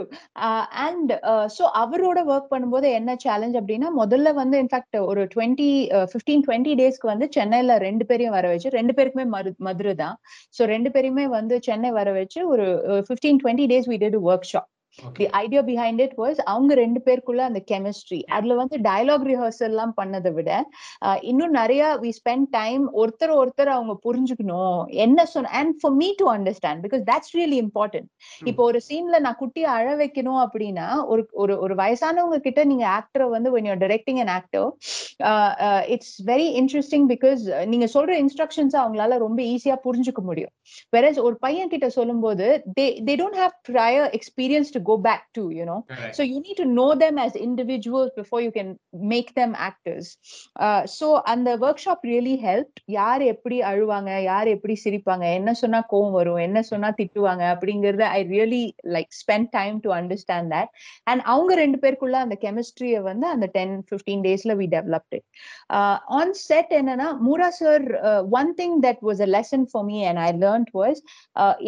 and 0.82 1.12
so 1.56 1.64
அவரோட 1.80 2.20
work 2.28 2.50
பண்ணும்போது 2.50 2.88
என்ன 2.92 3.16
challenge 3.22 3.56
அப்படின்னா 3.60 3.90
முதல்ல 3.98 4.32
வந்து 4.34 4.58
இன்ஃபேக்ட் 4.62 4.98
ஒரு 5.10 5.24
டுவெண்ட்டி 5.34 5.70
ஃபிஃப்டீன் 6.12 6.44
டுவெண்ட்டி 6.46 6.74
டேஸ்க்கு 6.74 7.12
வந்து 7.12 7.28
சென்னையில 7.32 7.78
ரெண்டு 7.78 8.06
பேரையும் 8.06 8.36
வர 8.38 8.48
வச்சு 8.48 8.76
ரெண்டு 8.78 8.94
பேருக்குமே 8.98 9.26
மரு 9.28 9.52
மதுரை 9.60 9.94
தான் 9.94 10.16
ஸோ 10.58 10.64
ரெண்டு 10.66 10.90
பேருமே 10.90 11.26
வந்து 11.30 11.56
சென்னை 11.62 11.92
வர 11.92 12.10
வச்சு 12.12 12.42
ஒரு 12.48 12.66
fifteen 13.08 13.40
twenty 13.42 13.68
days 13.72 13.88
we 13.88 13.98
did 13.98 14.20
workshop 14.52 14.70
the 15.12 15.28
idea 15.28 15.62
behind 15.62 16.00
it 16.00 16.12
was 16.16 16.34
அவங்க 16.34 16.74
ரெண்டு 16.74 17.00
பேருக்குள்ள 17.04 17.36
அந்த 17.36 17.62
கெமிஸ்ட்ரி 17.70 18.22
அதுல 18.26 18.54
வந்து 18.54 18.78
டயலாக் 18.78 19.26
ரிஹர்சல் 19.30 19.70
எல்லாம் 19.72 19.94
பண்ணதை 19.96 20.32
விட 20.32 20.68
இன்னும் 21.20 21.50
நிறைய 21.50 21.98
வி 22.02 22.10
ஸ்பெண்ட் 22.20 22.46
டைம் 22.50 22.94
ஒருத்தர் 22.94 23.36
ஒருத்தர் 23.42 23.72
அவங்க 23.76 23.98
புரிஞ்சுக்கணும். 24.04 24.84
என்ன 24.86 25.26
சொன்ன 25.26 25.48
and 25.48 25.80
for 25.80 25.92
me 25.92 26.12
to 26.16 26.34
understand 26.34 26.82
because 26.86 27.02
that's 27.10 27.36
really 27.36 27.66
important 27.66 28.08
இப்போ 28.44 28.62
ஒரு 28.62 28.80
சீன்ல 28.88 29.18
நான் 29.20 29.38
குட்டியை 29.40 29.70
அழ 29.76 29.96
வைக்கணும் 29.96 30.46
அப்படின்னா 30.46 31.06
ஒரு 31.06 31.28
ஒரு 31.32 31.58
ஒரு 31.58 31.74
வயசானவங்க 31.74 32.36
கிட்ட 32.36 32.64
நீங்க 32.64 32.86
ஆக்டரை 32.98 33.28
வந்து 33.28 33.50
when 33.52 33.64
you're 33.64 33.82
directing 33.82 34.18
an 34.20 34.28
actor 34.28 34.64
uh, 34.64 35.52
uh, 35.66 35.82
it's 35.94 36.10
very 36.26 36.46
interesting 36.60 37.06
because 37.06 37.40
uh, 37.48 37.64
நீங்க 37.64 37.86
சொல்ற 37.94 38.24
இன்ஸ்ட்ரக்ஷன்ஸ் 38.24 38.76
அவங்களால 38.82 39.18
ரொம்ப 39.18 39.42
ஈஸியா 39.42 39.76
புரிஞ்சுக்க 39.84 40.20
முடியும். 40.22 40.50
Whereas 40.96 41.18
ஒரு 41.20 41.36
பையன் 41.36 41.68
கிட்ட 41.68 41.88
சொல்லும்போது 41.88 42.62
they 42.80 43.16
don't 43.22 43.36
have 43.42 43.54
prior 43.68 44.18
experience 44.18 44.70
to 44.70 44.80
go 44.90 44.96
back 45.08 45.22
to 45.36 45.42
you 45.58 45.66
know. 45.68 45.78
Correct. 45.90 46.14
so 46.18 46.24
you 46.30 46.38
need 46.46 46.58
to 46.62 46.66
know 46.76 46.88
them 47.02 47.16
as 47.24 47.32
individuals 47.48 48.10
before 48.20 48.40
you 48.46 48.52
can 48.58 48.68
make 49.12 49.30
them 49.38 49.52
actors. 49.68 50.06
Uh, 50.64 50.82
so 50.96 51.08
அந்த 51.32 51.48
ஒர்க் 51.64 51.82
ஷாப் 51.84 52.04
ரியலி 52.10 52.34
ஹெல்ப் 52.46 52.80
யார் 52.96 53.22
எப்படி 53.32 53.58
அழுவாங்க? 53.70 54.10
யார் 54.22 54.48
எப்படி 54.54 54.74
சிரிப்பாங்க? 54.84 55.26
என்ன 55.38 55.52
சொன்னா 55.62 55.80
கோவம் 55.92 56.16
வரும்? 56.18 56.40
என்ன 56.46 56.62
சொன்னா 56.70 56.90
திட்டுவாங்க? 57.00 57.44
அப்படிங்கறத 57.54 58.06
I 58.18 58.20
really 58.34 58.62
like 58.96 59.10
spend 59.20 59.50
time 59.58 59.78
to 59.86 59.92
understand 59.98 60.50
that 60.54 60.72
and 61.12 61.24
அவங்க 61.32 61.52
ரெண்டு 61.62 61.80
பேருக்குள்ள 61.84 62.18
அந்த 62.24 62.38
கெமிஸ்ட்ரியை 62.46 63.02
வந்து 63.08 63.26
அந்த 63.34 63.46
டென் 63.58 63.74
ஃபிஃப்டீன் 63.88 64.24
டேஸ்ல 64.28 64.56
we 64.62 64.68
developed 64.76 65.16
it 65.18 65.26
on 66.20 66.32
set 66.46 66.72
என்னன்னா 66.80 67.08
Moora 67.28 67.48
sir 67.60 67.86
one 68.40 68.52
thing 68.60 68.76
that 68.86 69.02
was 69.08 69.22
a 69.26 69.30
lesson 69.36 69.66
for 69.70 69.86
me 69.90 69.98
and 70.10 70.22
I 70.26 70.30
learnt 70.44 70.72
was 70.80 71.00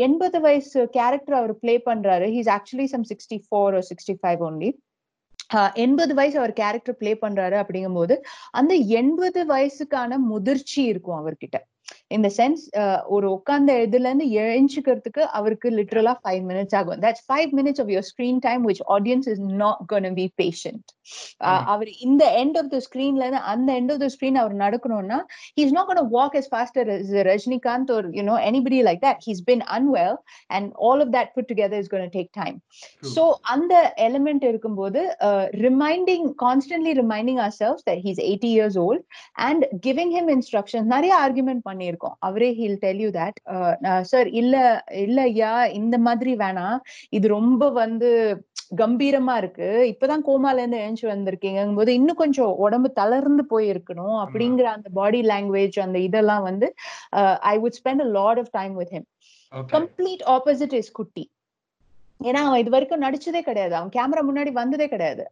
எண்பது 0.06 0.40
வயசு 0.46 0.80
கேரக்டர் 0.98 1.38
அவர் 1.40 1.52
பிளே 1.64 1.76
பண்றாரு. 1.90 2.26
He's 2.36 2.50
actually 2.56 2.86
some 2.94 3.03
sixty 3.08 3.38
four 3.46 3.76
sixty 3.90 4.14
five 4.22 4.42
only 4.48 4.70
எண்பது 5.74 6.12
வயசு 6.14 6.36
அவர் 6.38 6.52
character 6.52 6.96
play 6.96 7.12
பண்றாரு 7.14 7.56
அப்படிங்கும்போது 7.62 8.14
அந்த 8.50 8.74
எண்பது 8.74 9.40
வயசுக்கான 9.46 10.18
முதிர்ச்சி 10.18 10.82
இருக்கும் 10.84 11.18
அவர்கிட்ட. 11.20 11.56
இந்த 12.16 12.28
சென்ஸ் 12.38 12.62
ஒரு 13.14 13.26
உட்கார்ந்த 13.36 13.72
இதுல 13.86 14.10
இருந்து 14.10 14.28
எழுஞ்சுக்கிறதுக்கு 14.44 15.22
அவருக்கு 15.38 15.70
லிட்டரலா 15.78 16.14
ஃபைவ் 16.22 16.42
மினிட்ஸ் 16.50 16.76
ஆகும். 16.80 17.00
That's 17.04 17.24
five 17.28 17.52
minutes 17.60 17.82
of 17.84 17.90
your 17.94 18.08
screen 18.12 18.40
time 18.48 18.62
which 18.70 18.82
audience 18.96 19.28
is 19.32 19.42
not 19.64 19.82
gonna 19.92 20.10
be 20.20 20.26
patient 20.42 20.88
அவர் 21.72 21.90
இந்த 22.08 22.24
எண்ட் 22.42 22.58
ஆஃப் 22.62 22.70
த 22.74 22.80
ஸ்கிரீன்ல 22.86 23.24
இருந்து 23.26 23.42
அந்த 23.54 23.68
எண்ட் 23.80 23.92
ஆஃப் 23.94 24.02
த 24.04 24.08
ஸ்கிரீன் 24.16 24.40
அவர் 24.42 24.56
நடக்கணும்னா 24.64 25.20
he's 25.60 25.74
not 25.78 25.88
gonna 25.90 26.02
walk 26.18 26.36
as 26.40 26.46
faster 26.54 26.84
as 26.96 27.10
Rajinikanth 27.30 27.90
or 27.94 28.02
you 28.18 28.24
know 28.28 28.36
anybody 28.50 28.80
like 28.88 29.00
that. 29.00 29.18
He's 29.26 29.40
been 29.50 29.62
unwell 29.76 30.14
and 30.50 30.72
all 30.86 30.98
of 31.04 31.08
that 31.16 31.28
put 31.36 31.46
together 31.52 31.78
is 31.82 31.88
going 31.92 32.04
to 32.08 32.12
take 32.18 32.30
time. 32.42 32.56
True. 33.02 33.12
so 33.14 33.22
அந்த 33.54 33.74
element 34.06 34.44
இருக்கும்போது 34.50 35.00
reminding 35.64 36.26
constantly 36.44 36.92
reminding 37.00 37.40
ourselves 37.60 37.84
that 37.88 38.02
he's 38.06 38.20
eighty 38.28 38.50
years 38.56 38.78
old 38.86 39.04
and 39.48 39.64
giving 39.86 40.12
him 40.16 40.30
instruction 40.36 40.86
நிறைய 40.94 41.14
argument 41.24 41.64
பண்ணியிருக்கோம். 41.74 42.16
அவரே 42.20 42.50
he'll 42.58 42.80
tell 42.80 43.02
you 43.04 43.10
that 43.18 43.38
sir 44.12 44.28
இல்ல 44.40 44.54
இல்ல 45.04 45.18
ஐயா 45.30 45.52
இந்த 45.80 45.96
மாதிரி 46.06 46.34
வேணாம். 46.42 46.78
இது 47.10 47.26
ரொம்ப 47.36 47.68
வந்து 47.80 48.10
கம்பீரமா 48.80 49.34
இருக்கு. 49.36 49.68
இப்பதான் 49.92 50.24
கோமால 50.28 50.60
இருந்து 50.62 50.78
எழுந்து 50.78 51.06
வந்திருக்கீங்கும் 51.10 51.78
போது 51.78 51.90
இன்னும் 51.98 52.20
கொஞ்சம் 52.22 52.52
உடம்பு 52.64 52.88
தளர்ந்து 52.92 53.44
போயிருக்கணும் 53.50 54.16
அப்படிங்கிற 54.24 54.66
அந்த 54.76 54.88
பாடி 55.00 55.20
லாங்குவேஜ் 55.32 55.78
அந்த 55.86 55.98
இதெல்லாம் 56.08 56.44
வந்து 56.50 56.68
I 57.52 57.54
would 57.64 57.78
spend 57.80 58.04
a 58.06 58.10
lot 58.18 58.40
of 58.44 58.52
time 58.52 58.74
with 58.80 58.94
him. 58.96 59.06
Complete 59.76 60.24
opposite 60.36 60.76
is 60.80 60.92
Kutty. 60.92 61.24
ஏன்னா 62.20 62.40
அவன் 62.46 62.60
இது 62.60 62.70
வரைக்கும் 62.70 63.02
நடிச்சதே 63.02 63.40
கிடையாது. 63.46 63.74
அவன் 63.74 63.90
கேமரா 63.96 64.20
முன்னாடி 64.28 64.50
வந்ததே 64.58 64.86
கிடையாது. 64.88 65.22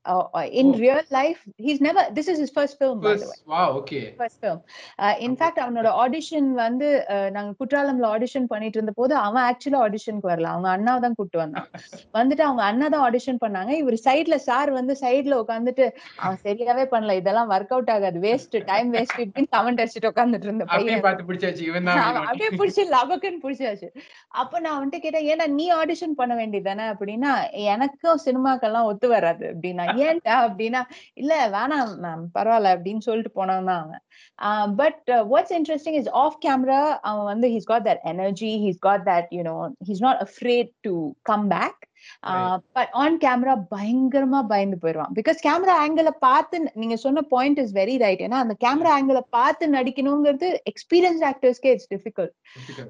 In. 0.60 0.72
Real 0.82 1.06
life 1.16 1.38
he's 1.66 1.80
never 1.80 2.08
this 2.16 2.30
is 2.32 2.42
is 2.44 2.52
first 2.56 2.76
film. 2.78 2.98
First 4.18 4.42
film 4.42 4.60
in fact 5.26 5.60
அவனோட 5.64 5.88
ஆடிஷன் 6.02 6.48
வந்து 6.60 6.88
நாங்க 7.36 7.50
குற்றாலம்ல 7.60 8.08
ஆடிஷன் 8.14 8.46
பண்ணிட்டு 8.52 8.78
இருந்த 8.78 8.94
போது 9.00 9.14
அவன் 9.22 9.44
ஆக்சுவலா 9.48 9.80
ஆடிஷனுக்கு 9.86 10.30
வரல. 10.32 10.50
அவங்க 10.54 10.70
அண்ணா 10.74 10.94
தான் 11.04 11.16
கூட்டு 11.20 11.38
வந்தான். 11.42 11.68
வந்துட்டு 12.18 12.44
அவங்க 12.48 12.64
அண்ணா 12.70 12.88
தான் 12.88 13.04
ஆடிஷன் 13.06 13.40
பண்ணாங்க. 13.44 13.72
இவர் 13.82 13.98
சைடுல 14.06 14.38
சார் 14.48 14.72
வந்து 14.78 14.96
சைடுல 15.02 15.40
உட்காந்துட்டு 15.42 15.86
அவன் 16.22 16.40
சரியாவே 16.44 16.86
பண்ணல. 16.94 17.16
இதெல்லாம் 17.22 17.50
ஒர்க் 17.54 17.74
அவுட் 17.76 17.92
ஆகாது. 17.96 18.20
வேஸ்ட் 18.26 18.58
டைம் 18.70 18.92
வேஸ்ட் 18.96 19.18
இப்படின்னு 19.26 19.52
கமெண்ட் 19.56 19.82
அடிச்சுட்டு 19.82 20.12
உட்காந்துட்டு 20.12 20.48
இருந்த 20.50 20.66
பையன். 20.66 21.02
அப்படியே 22.22 22.50
பிடிச்சி 22.60 22.82
லபக்குன்னு 22.96 23.42
பிடிச்சாச்சு. 23.46 23.90
அப்ப 24.42 24.60
நான் 24.66 24.80
வந்துட்டு 24.80 25.04
கேட்டேன் 25.06 25.28
ஏன்னா 25.32 25.46
நீ 25.58 25.66
ஆடிஷன் 25.80 26.18
பண்ண 26.20 26.30
தானே 26.72 26.86
அப்படின்னா 26.92 27.32
எனக்கும் 27.72 28.22
சினிமாக்கெல்லாம் 28.24 28.88
ஒத்து 28.90 29.08
வராது. 29.08 29.44
அப்படின்னா 29.52 29.84
ஏன்டா 30.06 30.36
அப்படின்னா 30.46 30.82
இல்ல 31.14 31.32
வேணாம் 31.56 31.94
மேம் 32.04 32.24
பரவாயில்ல 32.34 32.74
அப்படின்னு 32.76 33.06
சொல்லிட்டு 33.08 33.32
போனவன் 33.32 33.70
தான் 33.72 33.82
அவன். 33.84 34.02
But 34.76 35.04
what's 35.32 35.54
interesting 35.58 35.98
is 36.00 36.10
off 36.24 36.38
camera 36.46 36.82
அவன் 37.10 37.30
வந்து 37.32 37.48
he's 37.48 37.70
got 37.72 37.86
that 37.88 38.04
energy 38.14 38.52
he's 38.64 38.82
got 38.88 39.06
that 39.08 39.30
you know 39.38 39.56
he's 39.88 40.04
not 40.08 40.22
afraid 40.26 40.72
to 40.80 40.94
come 41.22 41.48
back 41.48 41.80
but 42.72 42.92
on 43.02 43.18
camera 43.18 43.54
பயங்கரமா 43.74 44.40
பயந்து 44.46 44.78
போயிடுவான் 44.82 45.12
பிகாஸ் 45.14 45.40
கேமரா 45.42 45.74
ஆங்கிள 45.82 46.10
பார்த்து 46.20 46.50
நீங்க 46.74 46.96
சொன்ன 46.96 47.24
பாயிண்ட் 47.30 47.58
இஸ் 47.58 47.74
வெரி 47.74 47.96
ரைட் 47.98 48.20
ஏன்னா 48.20 48.40
அந்த 48.44 48.56
கேமரா 48.60 48.92
ஆங்கிள 48.96 49.20
பார்த்து 49.30 49.68
நடிக்கணுங்கிறது 49.68 50.50
experience 50.72 51.24
ஆக்டர்ஸ்க்கே 51.30 51.72
it's 51.74 51.90
difficult 51.92 52.34
Difficult. 52.56 52.88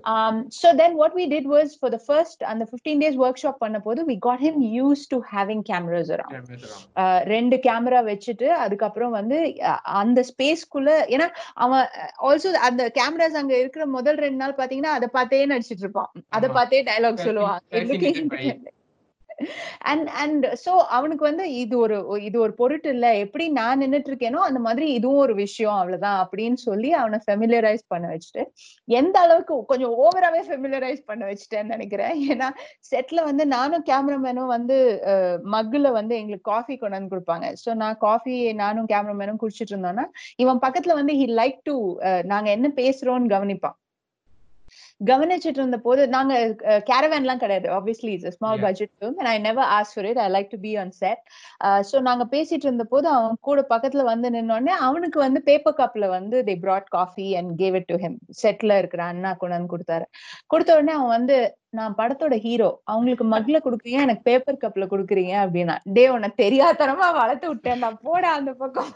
so 0.52 0.68
then 0.72 0.92
what 0.96 1.12
we 1.14 1.24
did 1.26 1.44
was 1.46 1.68
for 1.76 1.88
the 1.90 2.00
first 2.00 2.38
and 2.42 2.60
the 2.60 2.66
15 2.68 2.98
days 2.98 3.16
workshop 3.16 3.56
பண்ண 3.58 3.78
போது 3.78 4.00
we 4.04 4.16
got 4.26 4.40
him 4.40 4.56
used 4.78 5.06
to 5.10 5.18
having 5.32 5.60
cameras 5.62 6.08
around 6.10 6.32
Cameras 6.32 6.62
around. 6.62 6.82
uh, 6.96 7.20
ரெண்டு 7.24 7.56
camera 7.56 8.00
வச்சுட்டு 8.08 8.46
அதுக்கப்புறம் 8.56 9.10
வந்து 9.10 9.38
அந்த 9.94 10.24
ஸ்பேஸ்க்குள்ள 10.30 10.90
ஏன்னா 11.14 11.28
அவன் 11.58 11.86
ஆல்சோ 12.22 12.52
அந்த 12.62 12.90
கேமராஸ் 12.98 13.40
அங்க 13.40 13.58
இருக்கிற 13.58 13.86
முதல் 13.96 14.16
ரெண்டு 14.16 14.36
நாள் 14.36 14.58
பாத்தீங்கன்னா 14.58 14.94
அதை 14.96 15.08
பார்த்தே 15.12 15.46
நடிச்சிட்டு 15.46 15.84
இருப்பான் 15.86 16.10
அதை. 16.30 16.48
பார்த்தே 16.50 16.80
Fascin- 17.14 17.26
சொல்லுவான். 17.28 17.60
அண்ட் 19.90 20.08
அண்ட் 20.22 20.44
சோ 20.64 20.72
அவனுக்கு 20.96 21.24
வந்து 21.28 21.44
இது 21.62 21.74
ஒரு 21.84 21.96
இது 22.28 22.36
ஒரு 22.44 22.52
பொருட்டு 22.60 22.90
இல்ல. 22.94 23.06
எப்படி 23.24 23.44
நான் 23.58 23.80
நின்னுட்டு 23.82 24.10
இருக்கேனோ 24.12 24.40
அந்த 24.48 24.60
மாதிரி 24.66 24.86
இதுவும் 24.98 25.22
ஒரு 25.24 25.34
விஷயம் 25.44 25.76
அவ்வளவுதான் 25.78 26.18
அப்படின்னு 26.22 26.58
சொல்லி 26.68 26.90
அவனை 27.00 27.18
ஃபெமிலியரைஸ் 27.26 27.84
பண்ண 27.94 28.06
வச்சுட்டு 28.12 28.44
எந்த 29.00 29.16
அளவுக்கு 29.24 29.56
கொஞ்சம் 29.72 29.94
ஓவராவே 30.04 30.42
ஃபெமிலியரைஸ் 30.48 31.02
பண்ண 31.10 31.22
வச்சுட்டேன்னு 31.30 31.74
நினைக்கிறேன். 31.74 32.14
ஏன்னா 32.32 32.50
செட்ல 32.90 33.24
வந்து 33.30 33.46
நானும் 33.56 33.86
கேமராமேனும் 33.90 34.52
வந்து 34.56 34.78
மக்குல 35.56 35.92
வந்து 35.98 36.14
எங்களுக்கு 36.20 36.50
காஃபி 36.52 36.76
கொண்டாந்து 36.82 37.12
கொடுப்பாங்க. 37.14 37.46
சோ 37.64 37.70
நான் 37.82 38.00
காஃபி 38.06 38.36
நானும் 38.62 38.90
கேமராமேனும் 38.94 39.42
குடிச்சிட்டு 39.44 39.74
இருந்தோம்னா 39.74 40.06
இவன் 40.44 40.62
பக்கத்துல 40.66 40.94
வந்து 41.00 41.14
ஹி 41.20 41.28
லைக் 41.42 41.60
டு 41.70 41.76
நாங்க 42.32 42.48
என்ன 42.56 42.68
பேசுறோம்னு 42.82 43.34
கவனிப்பான். 43.36 43.76
கவனிச்சிட்டு 45.10 45.60
இருந்த 45.60 45.78
போது 45.86 46.02
நாங்க 46.14 46.34
கேரவேன் 46.90 47.24
எல்லாம் 47.24 47.42
கிடையாது. 47.42 47.68
Obviously 47.78 48.12
it's 48.16 48.36
small. 48.36 48.60
Budget 48.64 48.92
film 48.96 49.16
and 49.20 49.30
I 49.32 49.36
never 49.48 49.68
ask 49.78 49.92
for 49.94 50.08
it 50.10 50.20
I 50.24 50.28
like 50.36 50.50
to 50.54 50.60
be 50.66 50.72
on 50.82 50.92
set 51.02 51.22
so 51.90 51.96
நாங்க 52.08 52.26
பேசிட்டு 52.34 52.66
இருந்த 52.68 52.86
போது 52.92 53.08
அவன் 53.16 53.36
கூட 53.48 53.64
பக்கத்துல 53.72 54.04
வந்து 54.12 54.30
நின்னோடனே 54.36 54.74
அவனுக்கு 54.88 55.20
வந்து 55.26 55.42
பேப்பர் 55.50 55.78
கப்ல 55.80 56.08
வந்து 56.16 56.38
they 56.48 56.56
brought 56.64 56.88
coffee 56.96 57.28
and 57.40 57.52
gave 57.62 57.76
it 57.80 57.90
to 57.92 57.98
him 58.04 58.18
செட்ல 58.42 58.78
இருக்கிற 58.82 59.02
அண்ணா 59.12 59.32
கொண்டாந்து 59.42 59.72
கொடுத்தாரு. 59.74 60.06
கொடுத்த 60.52 60.76
உடனே 60.78 60.94
அவன் 60.98 61.14
வந்து 61.18 61.36
நான் 61.78 61.94
படத்தோட 61.98 62.34
ஹீரோ 62.46 62.70
அவங்களுக்கு 62.92 63.24
மக்ல 63.34 63.58
குடுக்குறீங்க 63.66 64.00
எனக்கு 64.06 64.26
பேப்பர் 64.28 64.62
கப்ல 64.64 64.86
குடுக்குறீங்க 64.90 65.34
அப்படின்னா 65.44 65.76
டே 65.96 66.04
உன்னை 66.14 66.30
தெரியாதனமா 66.42 67.08
வளர்த்து 67.20 67.48
விட்டேன் 67.52 67.82
நான் 67.84 68.02
போட 68.08 68.24
அந்த 68.38 68.52
பக்கம். 68.62 68.92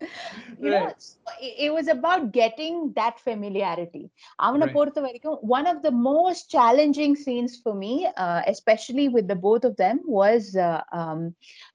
You 0.00 0.70
know 0.70 0.84
Right. 0.84 0.94
so 0.98 1.30
it, 1.64 1.70
was 1.72 1.86
about 1.88 2.22
getting 2.32 2.74
that 2.94 3.16
familiarity 3.24 4.10
அவனை. 4.36 4.68
பொறுத்த 4.68 5.00
வரைக்கும் 5.00 5.38
one 5.48 5.66
of 5.72 5.78
the 5.84 5.92
most 6.08 6.42
challenging 6.56 7.14
scenes 7.24 7.52
for 7.64 7.74
me 7.74 7.92
uh, 8.24 8.52
especially 8.52 9.06
with 9.08 9.26
the 9.28 9.36
both 9.36 9.64
of 9.64 9.74
them 9.76 9.96
was 10.20 10.44
uh, 10.58 10.80
um, 11.00 11.20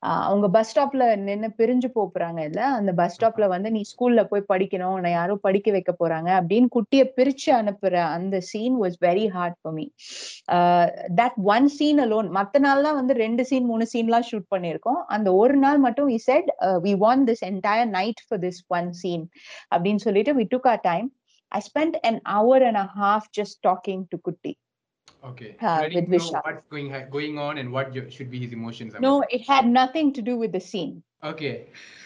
uh, 0.08 0.22
அவங்க 0.28 0.50
பஸ் 0.50 0.72
ஸ்டாப்ல 0.72 1.16
நின்னு 1.16 1.50
பிரிஞ்சு 1.58 1.90
போறாங்க 1.96 2.44
இல்ல 2.44 2.66
அந்த 2.66 2.94
பஸ் 2.94 3.16
ஸ்டாப்ல 3.18 3.48
வந்து 3.48 3.72
நீ 3.72 3.82
ஸ்கூல்ல 3.92 4.24
போய் 4.24 4.50
படிக்கணும் 4.50 4.94
உன்னை 4.98 5.12
யாரோ 5.12 5.36
படிக்க 5.36 5.72
வைக்க 5.72 5.96
போறாங்க 6.00 6.30
அப்படின்னு 6.40 6.66
குட்டிய 6.70 7.04
பிரிச்சு 7.16 7.52
அனுப்புற 7.60 8.04
அந்த 8.04 8.40
scene 8.40 8.80
was 8.82 8.96
very 9.00 9.28
hard 9.28 9.54
for 9.62 9.74
me 9.74 9.92
uh, 10.52 10.86
that 11.16 11.34
one 11.56 11.70
scene 11.80 12.00
alone 12.00 12.30
மத்த 12.40 12.60
நாள்லாம் 12.60 12.94
வந்து 12.94 13.14
ரெண்டு 13.14 13.46
சீன் 13.46 13.66
மூணு 13.66 13.88
சீன்லாம் 13.94 14.28
ஷூட் 14.32 14.48
பண்ணிருக்கோம் 14.56 15.02
அந்த 15.08 15.34
ஒரு 15.34 15.58
நாள் 15.58 15.78
மட்டும் 15.78 16.10
we 16.10 16.20
said 16.30 16.46
uh, 16.60 16.80
we 16.84 16.94
want 17.06 17.28
this 17.28 17.44
entire 17.44 17.86
night 18.11 18.21
for 18.29 18.39
this 18.39 18.59
one 18.69 18.91
scene 18.95 19.25
அப்படின்னு 19.75 20.05
சொல்லிட்டு 20.07 20.35
we 20.35 20.47
took 20.55 20.67
our 20.73 20.83
time 20.91 21.09
I 21.53 21.61
spent 21.61 21.97
an 22.03 22.21
hour 22.27 22.57
and 22.57 22.77
a 22.77 22.91
half 22.95 23.31
just 23.33 23.63
talking 23.63 24.09
to 24.11 24.19
Kutti. 24.19 24.55
Okay. 25.23 25.57
Uh, 25.61 25.79
Letting 25.83 25.95
with 25.97 26.09
know 26.09 26.19
Vishal. 26.19 26.43
what's 26.45 26.67
going 26.71 26.91
ha- 26.91 27.07
going 27.11 27.37
on 27.39 27.59
and 27.59 27.73
what 27.73 27.95
you- 27.95 28.09
should 28.11 28.31
be 28.31 28.39
his 28.39 28.53
emotions. 28.53 28.95
I 28.95 29.01
No, 29.01 29.15
mean. 29.17 29.29
it 29.33 29.45
had 29.47 29.67
nothing 29.73 30.13
to 30.13 30.23
do 30.23 30.37
with 30.37 30.53
the 30.53 30.61
scene. 30.63 30.95
Okay. 31.23 31.53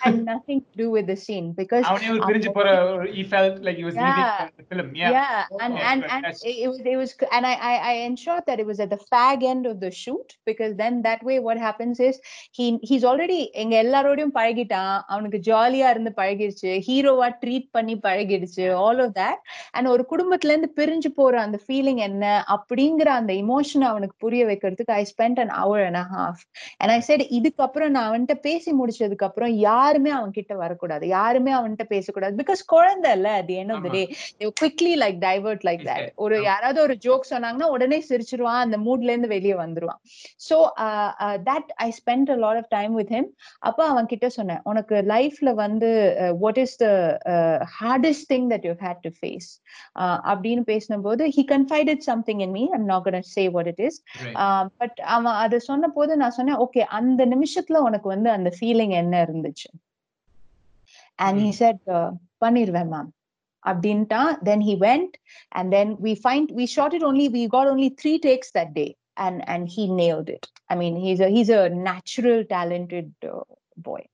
Had 0.02 0.24
nothing 0.24 0.58
to 0.62 0.74
do 0.80 0.84
with 0.92 1.06
the 1.08 1.16
scene 1.22 1.46
because 1.58 1.82
அவனே 1.88 2.06
ஒரு 2.12 2.18
அவன் 2.18 2.28
பிரிஞ்சு 2.28 2.50
போற 2.56 2.68
he 3.16 3.22
felt 3.32 3.56
like 3.66 3.76
he 3.80 3.84
was 3.88 3.96
Yeah. 3.96 4.04
leaving 4.18 4.52
the 4.60 4.64
film 4.70 4.86
yeah, 5.00 5.10
yeah, 5.16 5.32
and 5.64 5.74
Oh, 5.74 5.88
and 5.88 5.98
right, 6.02 6.12
and 6.14 6.22
that's- 6.26 6.42
it, 6.50 6.54
it 6.62 6.68
was 6.70 6.78
it 6.92 6.96
was 7.00 7.10
and 7.36 7.44
I, 7.50 7.56
I 7.70 7.74
I 7.90 7.94
ensured 8.10 8.44
that 8.50 8.58
it 8.62 8.68
was 8.70 8.78
at 8.84 8.90
the 8.94 9.00
fag 9.10 9.42
end 9.52 9.64
of 9.70 9.76
the 9.84 9.90
shoot 10.02 10.28
because 10.50 10.72
then 10.82 10.94
that 11.08 11.22
way 11.30 11.36
what 11.48 11.58
happens 11.66 11.98
is 12.08 12.14
he 12.58 12.66
he's 12.90 13.04
already 13.10 13.40
எங்க 13.64 13.76
எல்லாரோடையும் 13.84 14.34
பழகிட்டான் 14.38 14.94
அவனுக்கு 15.14 15.40
ஜாலியா 15.50 15.90
இருந்து 15.94 16.12
பழகிடுச்சு 16.20 16.72
ஹீரோவா 16.88 17.28
treat 17.42 17.68
பண்ணி 17.78 17.96
பழகிடுச்சு 18.06 18.68
all 18.84 19.02
of 19.06 19.14
that 19.20 19.42
and 19.76 19.92
ஒரு 19.94 20.04
குடும்பத்துல 20.14 20.54
இருந்து 20.54 20.72
பிரிஞ்சு 20.80 21.12
போற 21.20 21.34
அந்த 21.48 21.60
ஃபீலிங் 21.66 22.02
என்ன 22.08 22.24
அப்படிங்கிற 22.56 23.03
அந்த 23.09 23.33
இமோஷனை 23.33 23.87
அவனுக்கு 23.91 24.15
புரிய 24.17 24.45
வைக்கிறதுக்கு 24.45 24.95
I 25.01 25.03
spend 25.11 25.39
an 25.43 25.53
hour 25.59 25.79
and 25.87 25.97
a 26.01 26.05
half. 26.13 26.37
And 26.79 26.91
I 26.91 26.99
said 27.07 27.21
இதுக்கப்புறம் 27.37 27.93
நான் 27.95 28.09
அவன்கிட்ட 28.09 28.35
பேசி 28.47 28.71
முடிச்சதுக்கு 28.79 29.27
அப்புறம் 29.27 29.53
யாருமே 29.67 30.09
அவன் 30.09 30.31
கிட்ட 30.31 30.55
வரக்கூடாது. 30.55 31.07
யாருமே 31.07 31.53
அவன்கிட்ட 31.53 31.85
பேசக்கூடாது. 31.93 32.43
பிகாஸ் 32.43 32.61
குழந்தை 32.65 33.11
இல்ல 33.11 33.29
at 33.41 33.47
the 33.47 33.57
end 33.63 33.71
of 33.75 33.83
the 33.83 33.89
ஆமா. 33.89 33.91
day 33.91 34.05
they 34.39 34.51
quickly 34.61 34.93
like 35.03 35.17
divert 35.27 35.61
like 35.69 35.83
that. 35.87 36.01
Exactly. 36.01 36.15
ஒரு. 36.15 36.41
யாராவது 36.41 36.81
ஒரு 36.81 36.97
ஜோக் 37.05 37.29
சொன்னாங்கன்னா 37.29 37.69
உடனே 37.75 37.99
சிரிச்சிருவான் 38.09 38.63
அந்த 38.65 38.77
மூட்ல 38.77 39.13
இருந்து 39.13 39.27
வெளியே 39.27 39.53
வந்துருவான். 39.53 40.01
So 40.49 40.57
that 41.49 41.69
I 41.75 41.89
spend 41.99 42.29
a 42.29 42.35
lot 42.35 42.55
of 42.55 42.69
time 42.69 42.93
with 42.93 43.13
him 43.17 43.29
அப்ப 43.59 43.87
அவன் 43.87 44.05
கிட்ட 44.05 44.29
சொன்னேன் 44.29 44.61
உனக்கு 44.63 44.95
லைஃப்ல 45.13 45.53
வந்து 45.53 45.89
what 46.39 46.57
is 46.57 46.75
the 46.75 46.87
hardest 47.81 48.27
thing 48.33 48.47
that 48.53 48.65
you 48.69 48.73
had 48.85 49.01
to 49.01 49.11
face 49.19 49.49
அப்படின்னு 50.31 50.63
பேசினபோது 50.71 51.23
he 51.37 51.43
confided 51.53 52.03
something 52.09 52.39
in 52.39 52.51
me 52.51 52.63
I'm 52.77 52.87
not 52.95 53.05
gonna 53.05 53.21
say 53.35 53.45
what 53.55 53.71
it 53.73 53.83
is 53.87 53.99
Right. 54.25 54.37
பட் 54.81 54.99
அவன் 55.15 55.37
அதை 55.43 55.59
சொன்ன 55.69 55.89
போது 55.97 56.17
நான் 56.21 56.37
சொன்னேன் 56.37 56.61
ஓகே 56.65 56.83
அந்த 56.99 57.21
நிமிஷத்துல 57.33 57.81
உனக்கு 57.87 58.09
வந்து 58.09 58.31
அந்த 58.37 58.51
ஃபீலிங் 58.57 58.95
என்ன 59.01 59.21
இருந்துச்சு 59.27 59.69
அண்ட் 61.19 61.41
ஹி 61.45 61.51
செட் 61.61 61.83
பண்ணிருவேன் 62.45 62.91
மேம் 62.95 63.11
அப்படின்ட்டான் 63.63 64.33
then 64.49 64.65
he 64.69 64.75
went 64.87 65.15
and 65.51 65.71
then 65.75 65.93
we 66.07 66.13
find 66.25 66.51
we 66.59 66.65
shot 66.75 66.95
it 66.97 67.07
only 67.11 67.27
we 67.37 67.43
got 67.55 67.71
only 67.73 67.89
three 68.01 68.13
takes 68.27 68.53
that 68.57 68.73
day 68.79 68.87
and 69.25 69.41
and 69.53 69.67
he 69.75 69.85
nailed 70.01 70.29
it 70.35 70.47
I 70.69 70.77
mean 70.83 70.99
he's 71.05 71.23
he's 71.37 71.53
a 71.59 71.63
natural 71.89 72.43
talented 72.55 73.25
boy 73.87 74.05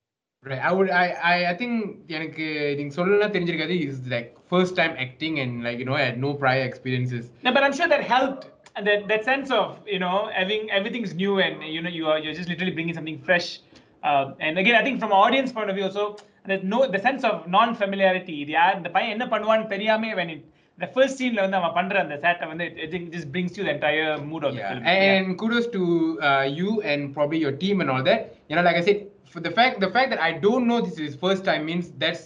Right. 0.45 0.59
I 0.59 0.71
would. 0.71 0.89
I. 0.91 1.07
I. 1.23 1.35
I 1.45 1.55
think 1.55 1.73
எனக்கு 2.09 2.45
நீங்க 2.77 2.93
சொல்லலாம் 2.95 3.33
தெரிஞ்சிருக்காது 3.33 3.75
is 3.87 3.97
like 4.07 4.29
first 4.53 4.73
time 4.75 4.93
acting 4.97 5.33
and 5.39 5.51
like 5.63 5.77
you 5.77 5.85
know 5.85 5.97
I 5.99 6.05
had 6.07 6.17
no 6.19 6.31
prior 6.33 6.63
experiences. 6.63 7.25
No, 7.43 7.51
but 7.53 7.63
I'm 7.63 7.75
sure 7.79 7.87
that 7.87 8.03
helped. 8.05 8.41
And 8.76 8.86
that, 8.86 9.08
that 9.10 9.24
sense 9.24 9.50
of 9.50 9.66
you 9.86 9.98
know 9.98 10.16
having 10.40 10.70
everything's 10.70 11.12
new 11.14 11.34
and 11.44 11.62
you 11.74 11.80
know 11.84 11.88
you 11.98 12.06
are 12.10 12.18
you're 12.22 12.34
just 12.40 12.48
literally 12.52 12.72
bringing 12.78 12.94
something 12.98 13.18
fresh. 13.28 13.60
Uh, 14.02 14.34
and 14.40 14.58
again, 14.62 14.76
I 14.80 14.82
think 14.86 15.00
from 15.00 15.12
audience 15.12 15.50
point 15.58 15.70
of 15.70 15.76
view 15.76 15.84
also, 15.84 16.04
there's 16.44 16.62
no 16.74 16.80
the 16.96 17.00
sense 17.06 17.24
of 17.24 17.48
non-familiarity. 17.48 18.36
The 18.50 18.56
the 18.86 18.92
பையன் 18.96 19.14
என்ன 19.16 19.26
பண்ணுவான்னு 19.32 19.66
தெரியாம 19.72 20.12
when 20.20 20.28
it 20.34 20.42
the 20.84 20.88
first 20.96 21.14
scene 21.18 21.34
ல 21.36 21.40
வந்து 21.46 21.58
அவன் 21.60 21.74
பண்ற 21.78 21.96
அந்த 22.04 22.16
சேட்டை 22.24 22.46
வந்து 22.52 22.66
it, 22.84 22.94
it 22.96 23.10
just 23.16 23.28
brings 23.34 23.52
you 23.58 23.64
the 23.68 23.74
entire 23.78 24.10
mood 24.30 24.42
of 24.48 24.52
the 24.56 24.62
Yeah. 24.62 24.70
film. 24.72 24.84
And 24.94 25.26
kudos 25.42 25.66
to 25.78 25.82
uh, 26.28 26.44
you 26.60 26.70
and 26.92 27.00
probably 27.16 27.40
your 27.46 27.54
team 27.64 27.76
and 27.84 27.90
all 27.94 28.04
that. 28.10 28.20
You 28.48 28.56
know, 28.56 28.64
like 28.68 28.78
I 28.82 28.86
said, 28.88 29.00
for 29.32 29.40
the 29.48 29.54
fact 29.58 29.74
the 29.86 29.92
fact 29.96 30.08
that 30.14 30.22
I 30.28 30.32
don't 30.46 30.66
know 30.70 30.80
this 30.86 30.94
is 30.98 31.04
his 31.10 31.18
first 31.26 31.42
time 31.50 31.64
means 31.70 31.86
that's 32.04 32.24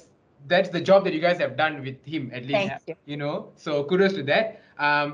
that's 0.53 0.71
the 0.77 0.83
job 0.91 1.01
that 1.07 1.15
you 1.17 1.23
guys 1.29 1.39
have 1.45 1.55
done 1.65 1.75
with 1.89 1.99
him 2.15 2.25
at 2.39 2.43
least. 2.51 2.61
Thank 2.61 2.91
you. 2.91 2.97
You 3.13 3.19
know, 3.23 3.35
so 3.65 3.71
kudos 3.91 4.15
to 4.21 4.25
that. 4.33 4.47
Um, 4.89 5.09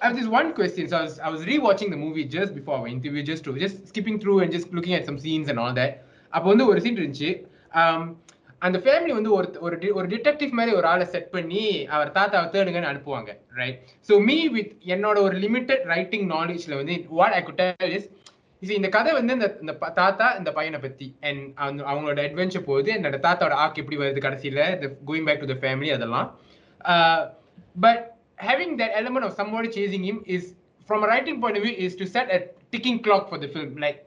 I 0.00 0.06
have 0.06 0.16
this 0.16 0.28
one 0.30 0.54
question. 0.54 0.88
So 0.88 0.96
I 0.96 1.02
was 1.02 1.18
I 1.20 1.30
was 1.30 1.42
rewatching 1.44 1.90
the 1.90 1.96
movie 1.96 2.24
just 2.26 2.54
before 2.54 2.76
our 2.76 2.88
interview, 2.88 3.22
just 3.24 3.44
to 3.44 3.56
just 3.56 3.88
skipping 3.88 4.18
through 4.20 4.38
and 4.40 4.52
just 4.52 4.72
looking 4.72 4.94
at 4.94 5.04
some 5.04 5.18
scenes 5.18 5.48
and 5.48 5.58
all 5.58 5.74
that. 5.74 5.92
அப்போ 6.32 6.46
வந்து 6.48 6.64
ஒரு 6.70 6.78
scene 6.80 6.98
இருந்துச்சு 6.98 7.30
um, 7.74 8.00
அந்த 8.62 8.76
family 8.84 9.12
வந்து 9.16 9.30
ஒரு 9.36 9.48
ஒரு 9.66 9.76
ஒரு 9.98 10.06
detective 10.12 10.56
மாதிரி 10.58 10.72
ஒரு 10.78 10.86
ஆளை 10.92 11.04
செட் 11.12 11.28
பண்ணி 11.34 11.62
அவர் 11.94 12.08
தாத்தாவை 12.16 12.46
தேடுங்கன்னு 12.54 12.90
அனுப்புவாங்க 12.90 13.30
ரைட் 13.60 13.78
ஸோ 14.08 14.14
மீ 14.28 14.38
வித் 14.56 14.72
என்னோட 14.94 15.18
ஒரு 15.26 15.36
லிமிட்டட் 15.44 15.84
ரைட்டிங் 15.92 16.26
நாலேஜ்ல 16.34 16.76
வந்து 16.80 16.96
வாட் 17.18 17.36
ஐ 17.38 17.42
குட் 17.48 17.62
இஸ் 17.98 18.08
இது 18.62 18.72
இந்த 18.78 18.88
கதை 18.96 19.12
வந்து 19.18 19.34
இந்த 19.38 19.48
இந்த 19.62 19.72
தாத்தா 20.00 20.28
இந்த 20.38 20.50
பையனை 20.58 20.78
பத்தி 20.86 21.08
அண்ட் 21.28 21.42
அவங்களோட 21.90 22.18
அட்வென்ச்சர் 22.26 22.68
போகுது 22.70 22.90
என்னோட 22.96 23.18
தாத்தாவோட 23.26 23.56
ஆக் 23.64 23.80
எப்படி 23.82 23.98
வருது 24.02 24.24
கடைசியில 24.26 24.62
going 25.10 25.28
back 25.28 25.42
to 25.44 25.50
the 25.54 25.58
family 25.64 25.92
அதெல்லாம் 25.96 26.28
uh, 26.92 27.20
but 27.80 28.04
having 28.38 28.76
that 28.76 28.92
element 28.94 29.24
of 29.24 29.34
somebody 29.34 29.68
chasing 29.68 30.04
him 30.04 30.22
is 30.26 30.54
from 30.88 31.04
a 31.04 31.06
writing 31.06 31.40
point 31.40 31.56
of 31.56 31.62
view 31.62 31.74
is 31.76 31.94
to 31.96 32.06
set 32.06 32.30
a 32.30 32.48
ticking 32.72 33.02
clock 33.02 33.28
for 33.28 33.38
the 33.38 33.48
film 33.48 33.76
like 33.76 33.98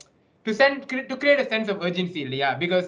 to 0.45 0.53
send 0.53 0.87
to 0.89 1.17
create 1.17 1.39
a 1.39 1.47
sense 1.47 1.69
of 1.69 1.81
urgency 1.81 2.21
yeah 2.21 2.55
because 2.55 2.87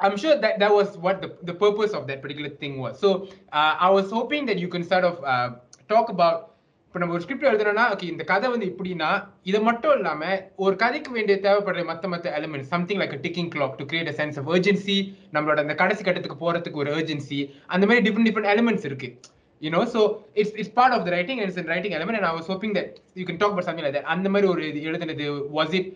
I'm 0.00 0.16
sure 0.16 0.36
that 0.36 0.58
that 0.58 0.72
was 0.72 0.96
what 0.98 1.22
the, 1.22 1.36
the 1.42 1.54
purpose 1.54 1.92
of 1.92 2.06
that 2.08 2.20
particular 2.20 2.50
thing 2.50 2.78
was. 2.78 2.98
So 2.98 3.28
uh, 3.52 3.76
I 3.78 3.90
was 3.90 4.10
hoping 4.10 4.44
that 4.46 4.58
you 4.58 4.68
can 4.68 4.82
sort 4.84 5.04
of 5.04 5.22
uh, 5.24 5.50
talk 5.88 6.08
about 6.08 6.50
இப்போ 6.86 7.02
நம்ம 7.02 7.14
ஒரு 7.16 7.22
script 7.22 7.46
எழுதுறோம்னா 7.50 7.84
okay 7.92 8.08
இந்த 8.10 8.24
கதை 8.24 8.48
வந்து 8.50 8.66
இப்படின்னா 8.72 9.08
இது 9.50 9.58
மட்டும் 9.68 9.94
இல்லாம 9.98 10.24
ஒரு 10.64 10.74
கதைக்கு 10.82 11.10
வேண்டிய 11.16 11.36
தேவைப்படுற 11.46 11.82
மத்த 11.88 12.08
மத்த 12.12 12.34
element 12.38 12.66
something 12.74 13.00
like 13.02 13.16
ticking 13.24 13.48
clock 13.54 13.74
to 13.80 13.84
create 13.92 14.10
sense 14.20 14.36
of 14.40 14.50
urgency 14.56 14.98
நம்மளோட 15.36 15.58
அந்த 15.64 15.74
கடைசி 15.80 16.02
கட்டத்துக்கு 16.08 16.38
போறதுக்கு 16.44 16.80
ஒரு 16.82 16.92
urgency 16.98 17.40
அந்த 17.76 17.84
மாதிரி 17.88 18.04
டிஃப்ரெண்ட் 18.06 18.28
டிஃப்ரெண்ட் 18.30 18.50
எலிமெண்ட்ஸ் 18.54 18.86
இருக்கு 18.90 19.08
you 19.64 19.70
know 19.74 19.84
so 19.94 20.00
it's 20.40 20.52
it's 20.60 20.70
part 20.78 20.92
of 20.96 21.02
the 21.06 21.12
writing 21.14 21.38
and 21.40 21.46
it's 21.50 21.60
a 21.62 21.66
writing 21.70 21.92
element 21.98 22.16
and 22.18 22.26
i 22.30 22.34
was 22.38 22.46
hoping 22.52 22.72
that 22.78 22.88
you 23.20 23.26
can 23.28 23.36
talk 23.42 23.52
about 23.54 23.66
something 23.68 23.86
like 23.86 23.94
that 23.98 24.06
அந்த 24.14 24.28
மாதிரி 24.32 24.48
ஒரு 24.54 24.62
இது 24.70 24.80
எழுதுனது 24.88 25.26
was 25.58 25.70
it 25.78 25.86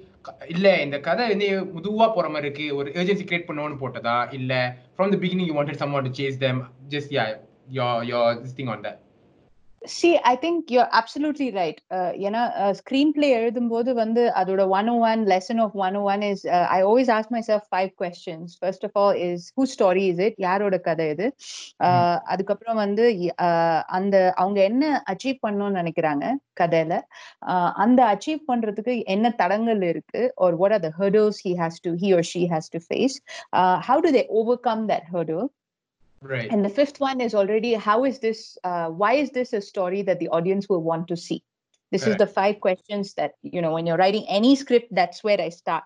இல்ல 0.54 0.68
இந்த 0.84 0.96
கதை 1.08 1.24
வந்து 1.32 1.48
முதுவா 1.74 2.06
போற 2.16 2.26
மாதிரி 2.34 2.48
இருக்கு 2.48 2.66
ஒரு 2.78 2.88
urgency 3.00 3.24
கிரியேட் 3.28 3.48
பண்ணணும்னு 3.48 3.78
போட்டதா 3.84 4.16
இல்ல 4.38 4.52
from 4.98 5.10
the 5.14 5.20
beginning 5.24 5.46
you 5.50 5.56
wanted 5.60 5.78
someone 5.82 6.04
to 6.08 6.12
chase 6.20 6.38
them 6.46 6.56
just 6.94 7.10
yeah 7.18 7.28
your 7.78 7.92
your 8.10 8.24
this 8.42 8.54
thing 8.58 8.70
on 8.74 8.80
that 8.86 8.96
See, 9.82 10.18
I 10.24 10.34
think 10.34 10.70
you're 10.70 10.88
absolutely 10.92 11.46
right. 11.54 11.78
Uh, 11.96 12.10
ஏன்னா 12.26 12.40
ஸ்க்ரீன் 12.78 13.12
பிளே 13.16 13.28
எழுதும்போது 13.38 13.90
வந்து 14.00 14.22
அதோட 14.40 14.62
one 14.78 14.88
o 14.92 14.94
one 15.10 15.20
lesson 15.32 15.60
of 15.64 15.76
one 15.84 15.96
o 15.96 16.02
one 16.12 16.22
is 16.28 16.42
I 16.76 16.78
always 16.88 17.10
ask 17.16 17.30
myself 17.48 17.66
five 17.72 17.90
questions 18.02 18.52
first 18.60 18.84
of 18.88 18.96
all 19.02 19.18
is 19.26 19.44
who 19.58 19.64
story 19.74 20.04
is 20.12 20.22
it 20.26 20.38
யாரோட 20.46 20.78
கதை 20.88 21.06
இது? 21.14 21.26
Uh, 21.86 22.16
அதுக்கப்புறம் 22.32 22.80
வந்து 22.84 23.04
uh, 23.46 23.78
அந்த 23.98 24.16
அவங்க 24.36 24.60
என்ன 24.70 25.02
அச்சீவ் 25.12 25.38
பண்ணணும்னு 25.46 25.80
நினைக்கிறாங்க 25.80 26.34
கதையில? 26.60 26.94
Uh, 27.52 27.70
அந்த 27.84 28.00
அச்சீவ் 28.14 28.42
பண்றதுக்கு 28.52 28.96
என்ன 29.16 29.30
தடங்கள் 29.42 29.82
இருக்கு? 29.92 30.22
Or 30.36 30.50
what 30.62 30.72
are 30.72 30.82
the 30.86 30.92
hurdles 30.98 31.38
he 31.38 31.54
has 31.62 31.76
to 31.86 31.92
he 32.02 32.10
or 32.18 32.24
she 32.32 32.42
has 32.46 32.68
to 32.68 32.80
face? 32.90 33.16
Uh, 33.52 33.76
how 33.80 33.98
do 34.00 34.10
they 34.18 34.26
overcome 34.40 34.82
that 34.92 35.06
hurdle? 35.14 35.46
Right. 36.20 36.50
and 36.50 36.64
the 36.64 36.68
fifth 36.68 36.98
one 36.98 37.20
is 37.20 37.34
already 37.34 37.74
how 37.74 38.04
is 38.04 38.18
this 38.18 38.58
uh, 38.64 38.88
why 38.88 39.14
is 39.14 39.30
this 39.30 39.52
a 39.52 39.60
story 39.60 40.02
that 40.02 40.18
the 40.18 40.28
audience 40.28 40.68
will 40.68 40.82
want 40.82 41.08
to 41.08 41.16
see? 41.16 41.44
This 41.90 42.06
is 42.06 42.16
the 42.16 42.26
five 42.26 42.60
questions 42.60 43.14
that 43.14 43.32
you 43.42 43.62
know 43.62 43.72
when 43.72 43.86
you're 43.86 43.96
writing 43.96 44.26
any 44.28 44.56
script 44.56 44.88
that's 44.90 45.24
where 45.24 45.40
i 45.40 45.48
start 45.48 45.84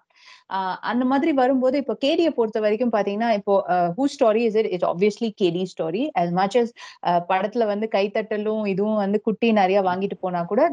அந்த 0.80 1.04
மாதிரி 1.04 1.32
வரும்போது 1.32 1.78
இப்போ 1.78 1.96
கேடியை 2.04 2.28
பொறுத்த 2.28 2.60
வரைக்கும் 2.60 2.92
பாத்தீங்கன்னா 2.92 3.32
இப்போ 3.32 3.64
who 3.68 4.04
story 4.18 4.34
is 4.34 4.54
it 4.54 4.66
it's 4.66 4.84
obviously 4.84 5.32
KD 5.42 5.66
story 5.76 6.10
as 6.12 6.30
much 6.30 6.56
as 6.62 6.72
அஹ் 7.06 7.22
படத்துல 7.28 7.66
வந்து 7.66 7.88
கைத்தட்டலும் 7.94 8.66
இதுவும் 8.66 8.94
வந்து 8.94 9.20
குட்டி 9.20 9.52
நிறைய 9.52 9.82
வாங்கிட்டு 9.82 10.14
போனா 10.20 10.42
கூட 10.42 10.70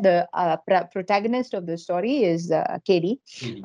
protagonist 0.95 1.53
of 1.53 1.67
the 1.67 1.73
story 1.73 2.33
is 2.33 2.39
uh, 2.49 2.77
KD. 2.91 3.15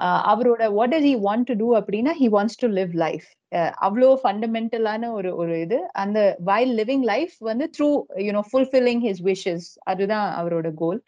அவரோட 0.01 0.73
what 0.73 0.95
does 0.95 0.99
he 0.99 1.19
want 1.25 1.43
to 1.43 1.55
do 1.55 1.67
அப்படின்னா 1.73 2.13
wants 2.21 2.55
to 2.57 2.69
live 2.69 2.93
life. 2.93 3.25
அஹ் 3.55 3.73
அவ்வளோ 3.81 4.17
ஃபண்டமெண்டலான 4.23 5.13
ஒரு 5.13 5.37
ஒரு 5.37 5.61
இது. 5.61 5.93
அந்த 5.93 6.37
வைல் 6.47 6.77
லிவிங் 6.79 7.03
லைஃப் 7.03 7.33
வந்து 7.39 7.71
through 7.79 8.03
you know 8.17 8.41
fulfilling 8.53 9.03
his 9.07 9.35
wishes 9.35 9.67
அதுதான் 9.83 10.45
அவரோட 10.45 10.71
goal 10.75 11.03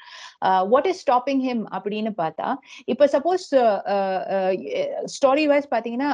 what 0.69 0.87
is 0.87 1.11
stopping 1.11 1.43
him 1.49 1.65
அப்படின்னு 1.71 2.13
பார்த்தா 2.19 2.55
இப்ப 2.85 3.07
சப்போஸ் 3.07 3.49
ஸ்டோரி 5.15 5.45
வைஸ் 5.51 5.69
பாத்தீங்கன்னா 5.75 6.11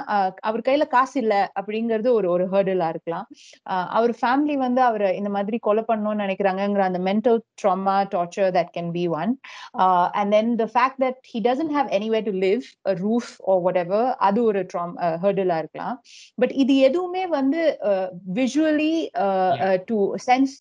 அவர் 0.48 0.64
கையில 0.68 0.84
காசு 0.94 1.16
இல்ல 1.22 1.34
அப்படிங்கிறது 1.60 2.08
ஒரு 2.18 2.28
ஒரு 2.34 2.44
ஹேர்டலா 2.52 2.88
இருக்கலாம். 2.94 3.26
அவர் 3.98 4.12
ஃபேமிலி 4.20 4.56
வந்து 4.64 4.82
அவரை 4.88 5.10
இந்த 5.20 5.32
மாதிரி 5.36 5.58
கொலை 5.68 5.84
பண்ணணும்னு 5.88 6.24
நினைக்கிறாங்கங்கிற 6.24 6.84
அந்த 6.90 7.00
mental 7.08 7.40
trauma 7.62 7.96
torture 8.14 8.50
that 8.58 8.72
can 8.76 8.90
be 8.98 9.04
one 9.20 9.32
and 10.20 10.32
then 10.36 10.52
the 10.62 10.66
fact 10.74 11.00
that 11.04 11.20
he 11.32 11.42
doesn't 11.48 11.74
have 11.78 11.90
anywhere 11.98 12.26
to 12.30 12.34
live 12.46 12.64
roof 13.04 13.32
whatever 13.84 14.08
அது 14.28 14.40
ஒரு 14.50 14.62
ட்ராம் 14.72 14.94
ஹேர்டலா 15.24 15.58
இருக்கலாம். 15.64 15.96
பட் 16.42 16.54
இது 16.64 16.76
எதுவுமே 16.88 17.24
வந்து 17.38 17.62
visually 18.40 18.94
to 19.90 19.98
sense 20.28 20.54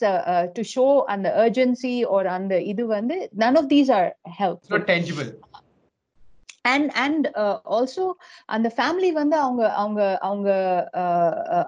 to 0.58 0.64
show 0.76 0.88
அந்த 1.16 1.28
அர்ஜென்சி 1.46 1.96
ஒரு 2.18 2.30
அந்த 2.38 2.54
இது 2.74 2.84
வந்து 2.98 3.18
none 3.44 3.58
of 3.62 3.66
these 3.74 3.90
are 3.90 4.08
It's 4.28 4.38
helpful 4.42 4.78
not 4.78 4.86
tangible. 4.88 5.30
And 6.66 6.90
and 6.96 7.28
also 7.76 8.04
அந்த 8.46 8.68
ஃபேமிலி 8.76 9.10
வந்து 9.12 9.36
அவங்க 9.38 9.64
அவங்க 9.74 10.02
அவங்க 10.22 10.50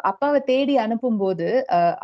அப்பாவை 0.03 0.39
தேடி 0.43 0.75
அனுப்பும்போது 0.77 1.47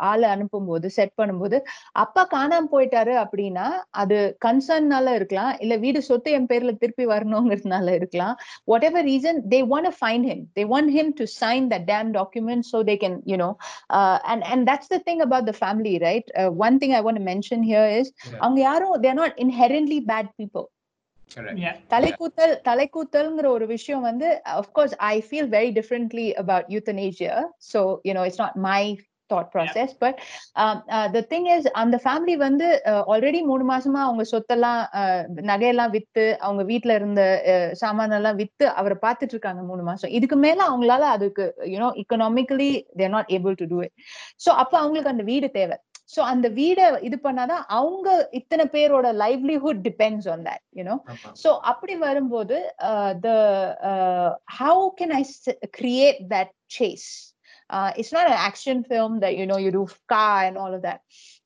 ஆளை 0.08 0.26
அனுப்பும்போது 0.30 0.86
செட் 0.96 1.14
பண்ணும்போது 1.20 1.58
அப்பா 2.02 2.22
காணாம 2.32 2.68
போயிட்டாரு 2.72 3.14
அப்படின்னா 3.24 3.66
அது 4.02 4.18
கன்சர்ன்னால 4.46 5.14
இருக்கலாம் 5.14 5.52
இல்ல 5.58 5.76
வீடு 5.76 6.02
சொத்து 6.02 6.34
என் 6.38 6.50
பேர்ல 6.52 6.74
திருப்பி 6.78 7.06
வரணுங்கிறதுனால 7.06 7.94
இருக்கலாம் 7.94 8.34
whatever 8.90 9.06
reason 9.10 9.40
they 9.54 9.60
want 9.74 9.92
find 10.00 10.28
him 10.30 10.44
they 10.58 10.64
want 10.74 10.92
him 10.98 11.12
to 11.20 11.26
sign 11.40 11.68
the 11.74 11.78
damn 11.92 12.10
document 12.18 12.68
so 12.72 12.80
they 12.90 12.96
can 13.04 13.18
you know 13.26 13.50
and 14.32 14.44
and 14.52 14.66
that's 14.70 14.92
the 14.94 15.00
thing 15.08 15.24
about 15.28 15.48
the 15.52 15.54
family 15.62 15.94
right 16.06 16.30
one 16.66 16.78
thing 16.82 16.96
I 16.98 17.02
want 17.08 17.24
mention 17.30 17.64
here 17.70 17.88
is. 18.00 18.12
அவங்க 18.38 18.60
யாரும் 18.62 18.94
they're 19.06 19.18
not 19.22 19.36
inherently 19.46 20.00
bad 20.12 20.30
people. 20.40 20.66
தலைக்கூத்தல் 21.88 22.54
தலைக்கூத்தல்ங்கிற 22.62 23.46
ஒரு 23.48 23.66
விஷயம் 23.66 24.02
வந்து 24.02 24.28
of course 24.54 24.96
I 25.10 25.14
feel 25.28 25.52
very 25.56 25.70
differently 25.72 26.26
about 26.42 26.68
euthanasia 26.76 27.36
so 27.72 27.82
you know 28.08 28.24
it's 28.28 28.42
not 28.44 28.58
my 28.66 28.82
thought 29.30 29.50
process 29.54 29.92
but 30.04 30.18
the 31.14 31.22
thing 31.32 31.48
is 31.54 31.66
அந்த 31.72 31.96
family 32.04 32.34
வந்து 32.36 32.66
already 33.12 33.40
மூணு 33.50 33.64
மாசமா 33.64 34.00
அவங்க 34.06 34.24
சொத்தெல்லாம் 34.32 34.80
uh, 35.00 35.20
நகையெல்லாம் 35.50 35.92
வித்து 35.96 36.26
அவங்க 36.40 36.62
வீட்ல 36.62 36.94
இருந்த 37.00 37.22
uh, 37.52 37.68
சாமானெல்லாம் 37.82 38.38
வித்து 38.42 38.66
அவரை 38.80 38.96
பார்த்துட்டு 39.06 39.36
இருக்காங்க 39.36 39.62
மூணு 39.62 39.82
மாசம். 39.82 40.12
இதுக்கு 40.18 40.38
மேல 40.46 40.58
அவங்களால 40.70 41.04
அதுக்கு 41.16 41.46
you know 41.74 41.90
economically 42.02 42.70
they're 43.00 43.14
not 43.16 43.32
able 43.38 43.58
to 43.62 43.68
do 43.72 43.78
it 43.86 43.94
so 44.46 44.52
அப்ப 44.62 44.74
அவங்களுக்கு 44.82 45.14
அந்த 45.14 45.26
வீடு 45.32 45.48
தேவை. 45.60 45.78
ஸோ 46.12 46.20
அந்த 46.32 46.48
வீடை 46.50 46.84
இது 47.00 47.16
பண்ணாதான் 47.22 47.64
அவங்க 47.70 48.08
இத்தனை 48.30 48.64
பேரோட 48.66 49.06
livelihood 49.22 49.82
depends 49.88 50.28
on 50.28 50.44
that 50.46 50.62
you know 50.76 50.96
so 51.34 51.50
அப்படி 51.72 51.96
வரும்போது 52.06 52.56
uh, 52.90 53.12
the 53.26 53.36
uh, 53.90 54.30
how 54.60 54.90
can 54.90 55.12
I 55.12 55.24
s- 55.32 55.58
create 55.78 56.28
that 56.28 56.50
chase? 56.68 57.10
Uh, 57.70 57.90
it's 57.96 58.12
not 58.12 58.26
an 58.26 58.38
action 58.48 58.78
film 58.84 59.12
that 59.20 59.36
you 59.36 59.46
know 59.46 59.56
you 59.56 59.70
do 59.70 59.82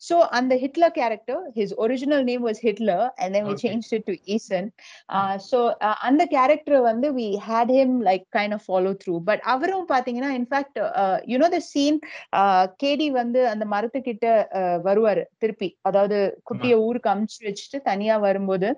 So 0.04 0.16
on 0.30 0.48
the 0.50 0.56
Hitler 0.56 0.90
character, 0.90 1.36
his 1.54 1.70
original 1.84 2.22
name 2.22 2.42
was 2.42 2.58
Hitler, 2.58 3.10
and 3.18 3.34
then 3.34 3.44
we 3.46 3.52
Okay. 3.52 3.62
changed 3.64 3.92
it 3.92 4.04
to 4.08 4.14
Ethan. 4.28 4.66
Uh, 5.08 5.38
so 5.38 5.58
uh, 5.80 5.94
on 6.08 6.18
the 6.22 6.26
character, 6.34 6.78
வந்து 6.88 7.08
we 7.18 7.26
had 7.50 7.68
him 7.78 7.92
like 8.08 8.24
kind 8.38 8.52
of 8.56 8.60
follow 8.70 8.92
through. 9.02 9.20
But 9.28 9.40
அவரும் 9.54 9.86
பாத்தீங்கன்னா 9.92 10.30
in 10.40 10.46
fact, 10.46 10.74
uh, 11.02 11.16
you 11.24 11.38
know 11.42 11.50
the 11.56 11.62
scene, 11.70 11.98
uh, 12.40 12.64
கேடி 12.82 13.08
வந்து 13.20 13.42
அந்த 13.52 13.66
மரத்துக்கிட்ட 13.74 14.26
uh, 14.60 14.76
வருவாரு 14.88 15.24
திருப்பி 15.44 15.70
அதாவது 15.90 16.18
குட்டிய 16.50 16.74
ஊருக்கு 16.88 17.10
அமுச்சு 17.14 17.40
வச்சுட்டு 17.48 17.80
தனியா 17.90 18.16
வரும்போது 18.26 18.70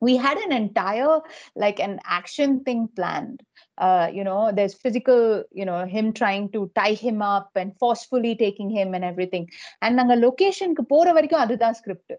we 0.00 0.16
had 0.16 0.38
an 0.38 0.52
entire 0.52 1.20
like 1.56 1.80
an 1.80 1.98
action 2.04 2.60
thing 2.64 2.88
planned 2.96 3.40
uh 3.78 4.08
you 4.12 4.24
know 4.24 4.50
there's 4.52 4.74
physical 4.74 5.42
you 5.52 5.64
know 5.64 5.84
him 5.86 6.12
trying 6.12 6.50
to 6.50 6.70
tie 6.74 6.94
him 6.94 7.20
up 7.22 7.50
and 7.54 7.72
forcefully 7.78 8.36
taking 8.36 8.70
him 8.70 8.94
and 8.94 9.04
everything 9.04 9.46
and 9.82 9.96
நாங்க 9.98 10.16
லொகேஷனுக்கு 10.24 10.84
போற 10.94 11.12
வரைக்கும் 11.18 11.44
அதுதான் 11.44 11.78
ஸ்கிரிப்ட் 11.80 12.14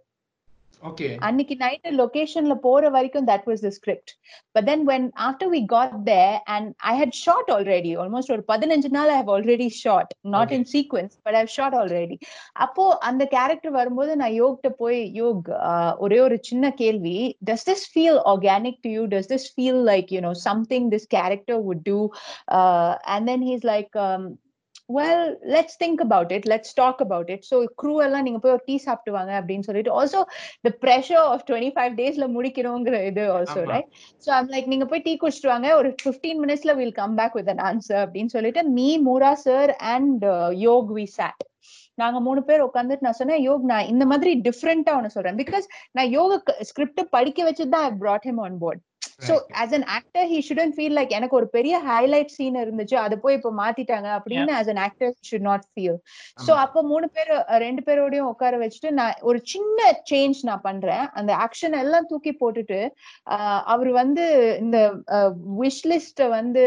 அன்னைக்கு 1.22 1.56
நைட்டு 1.56 1.90
லொகேஷன்ல 2.02 2.54
போற 2.66 2.90
வரைக்கும் 2.90 3.26
that 3.26 3.44
was 3.46 3.60
the 3.62 3.72
script 3.72 4.10
but 4.56 4.64
then 4.66 4.82
when 4.86 5.04
after 5.28 5.48
we 5.50 5.62
got 5.74 6.06
there 6.06 6.36
and 6.48 6.66
i 6.84 6.96
had 7.02 7.12
shot 7.16 7.48
already 7.50 7.92
almost 7.96 8.30
ஒரு 8.32 8.44
பதினஞ்சு 8.48 8.90
நாள் 8.90 9.10
i 9.10 9.18
have 9.22 9.30
already 9.30 9.70
shot 9.80 10.08
not 10.36 10.46
Okay. 10.46 10.58
in 10.58 10.66
sequence 10.68 11.14
but 11.26 11.36
i've 11.36 11.50
shot 11.50 11.74
already 11.74 12.18
அப்போ 12.66 12.86
அந்த 13.02 13.26
character 13.36 13.72
வரும்போது 13.72 14.16
நான் 14.16 14.38
யோகிட்ட 14.42 14.70
போய் 14.82 15.00
யோக் 15.20 15.50
ஆஹ், 15.70 15.96
ஒரே 15.98 16.20
ஒரு 16.20 16.38
சின்ன 16.42 16.72
கேள்வி 16.82 17.18
does 17.42 17.64
this 17.64 17.84
feel 17.88 18.18
organic 18.34 18.78
to 18.86 18.90
you 18.90 19.06
does 19.08 19.28
this 19.28 19.46
feel 19.50 19.80
like 19.92 20.10
you 20.12 20.22
know 20.22 20.36
something 20.48 20.90
this 20.90 21.08
character 21.18 21.58
would 21.68 21.84
do 21.86 22.00
uh, 22.50 22.92
and 23.08 23.28
then 23.28 23.42
he's 23.42 23.66
well 24.90 25.22
let's 25.56 25.74
think 25.82 25.98
about 26.06 26.30
it. 26.32 26.44
Let's 26.52 26.70
talk 26.74 26.98
about 27.06 27.28
it. 27.30 27.42
So 27.50 27.58
crew 27.82 27.98
எல்லாம் 28.06 28.26
நீங்க 28.28 28.40
போய் 28.44 28.54
ஒரு 28.56 28.64
tea 28.70 28.76
சாப்பிட்டு 28.86 29.12
வாங்க 29.18 29.34
அப்படின்னு 29.40 29.68
சொல்லிட்டு 29.68 29.92
also 30.00 30.20
the 30.68 30.74
pressure 30.86 31.24
of 31.34 31.40
25 31.50 31.94
டேஸ்ல 32.00 32.28
முடிக்கணுங்கிற 32.36 33.00
இது 33.10 33.26
also. 33.36 33.60
Right 33.74 33.90
so 34.26 34.32
I'm 34.38 34.50
like 34.56 34.72
நீங்க 34.74 34.88
போய் 34.94 35.06
டீ 35.08 35.14
குடிச்சிட்டு 35.24 35.52
வாங்க. 35.54 35.70
ஒரு 35.82 35.92
ஃபிஃப்டீன் 36.04 36.42
மினிட்ஸ்ல 36.46 36.74
will 36.80 36.98
come 37.02 37.16
back 37.22 37.38
with 37.40 37.52
an 37.56 37.64
answer 37.70 38.02
அப்படின்னு 38.06 38.34
சொல்லிட்டு 38.38 38.64
me 38.78 38.90
Moora 39.10 39.34
sir 39.46 39.74
and 39.94 40.26
Yog 40.68 40.92
we 41.00 41.06
sat 41.20 41.44
நாங்க 41.98 42.18
மூணு 42.28 42.42
பேர் 42.50 42.68
உட்காந்துட்டு 42.68 43.06
நான் 43.08 43.20
சொன்னேன் 43.22 43.42
யோக் 43.48 43.64
நான் 43.72 43.90
இந்த 43.94 44.04
மாதிரி 44.12 44.32
டிஃப்ரெண்டா 44.48 44.92
ஒன்னு 45.00 45.16
சொல்றேன். 45.16 45.40
பிகாஸ் 45.44 45.66
நான் 45.98 46.12
யோக 46.18 46.38
ஸ்கிரிப்ட் 46.70 47.02
படிக்க 47.18 47.40
வச்சுட்டு 47.50 47.74
தான் 47.78 47.88
ஐ 47.90 47.94
brought 48.04 48.26
him 48.30 48.40
on 48.48 48.54
board. 48.64 48.80
So 49.20 49.34
Right. 49.34 49.56
as 49.64 49.72
an 49.78 49.84
actor 49.96 50.24
he 50.32 50.38
shouldn't 50.48 50.74
feel 50.76 50.94
like 50.98 51.12
எனக்கு 51.18 51.36
ஒரு 51.36 51.48
பெரிய 51.56 51.76
ஹைலைட் 51.88 52.32
சீன் 52.36 52.58
இருந்துச்சு 52.62 52.96
அது 52.96 53.16
போய் 53.20 53.38
இப்ப 53.40 53.52
மாத்திட்டாங்க 53.54 54.10
அப்படின்னு 54.18 54.54
as 54.60 54.68
an 54.68 54.80
actor 54.86 55.08
he 55.08 55.24
should 55.30 55.46
not 55.50 55.64
feel 55.76 55.96
so. 56.46 56.52
அப்ப 56.64 56.84
மூணு 56.84 57.08
பேர் 57.16 57.32
ரெண்டு 57.66 57.84
பேரோடையும் 57.88 58.30
உட்கார 58.34 58.58
வச்சுட்டு 58.64 58.92
நான் 59.00 59.18
ஒரு 59.22 59.42
சின்ன 59.54 59.80
சேஞ்ச் 60.12 60.40
நான் 60.50 60.66
பண்றேன் 60.70 61.06
அந்த 61.22 61.34
ஆக்ஷன் 61.46 61.78
எல்லாம் 61.84 62.10
தூக்கி 62.12 62.34
போட்டுட்டு 62.44 62.80
அவர் 63.74 63.92
வந்து 64.02 64.26
இந்த 64.60 64.78
விஷ் 65.62 65.84
லிஸ்ட 65.94 66.30
வந்து 66.30 66.64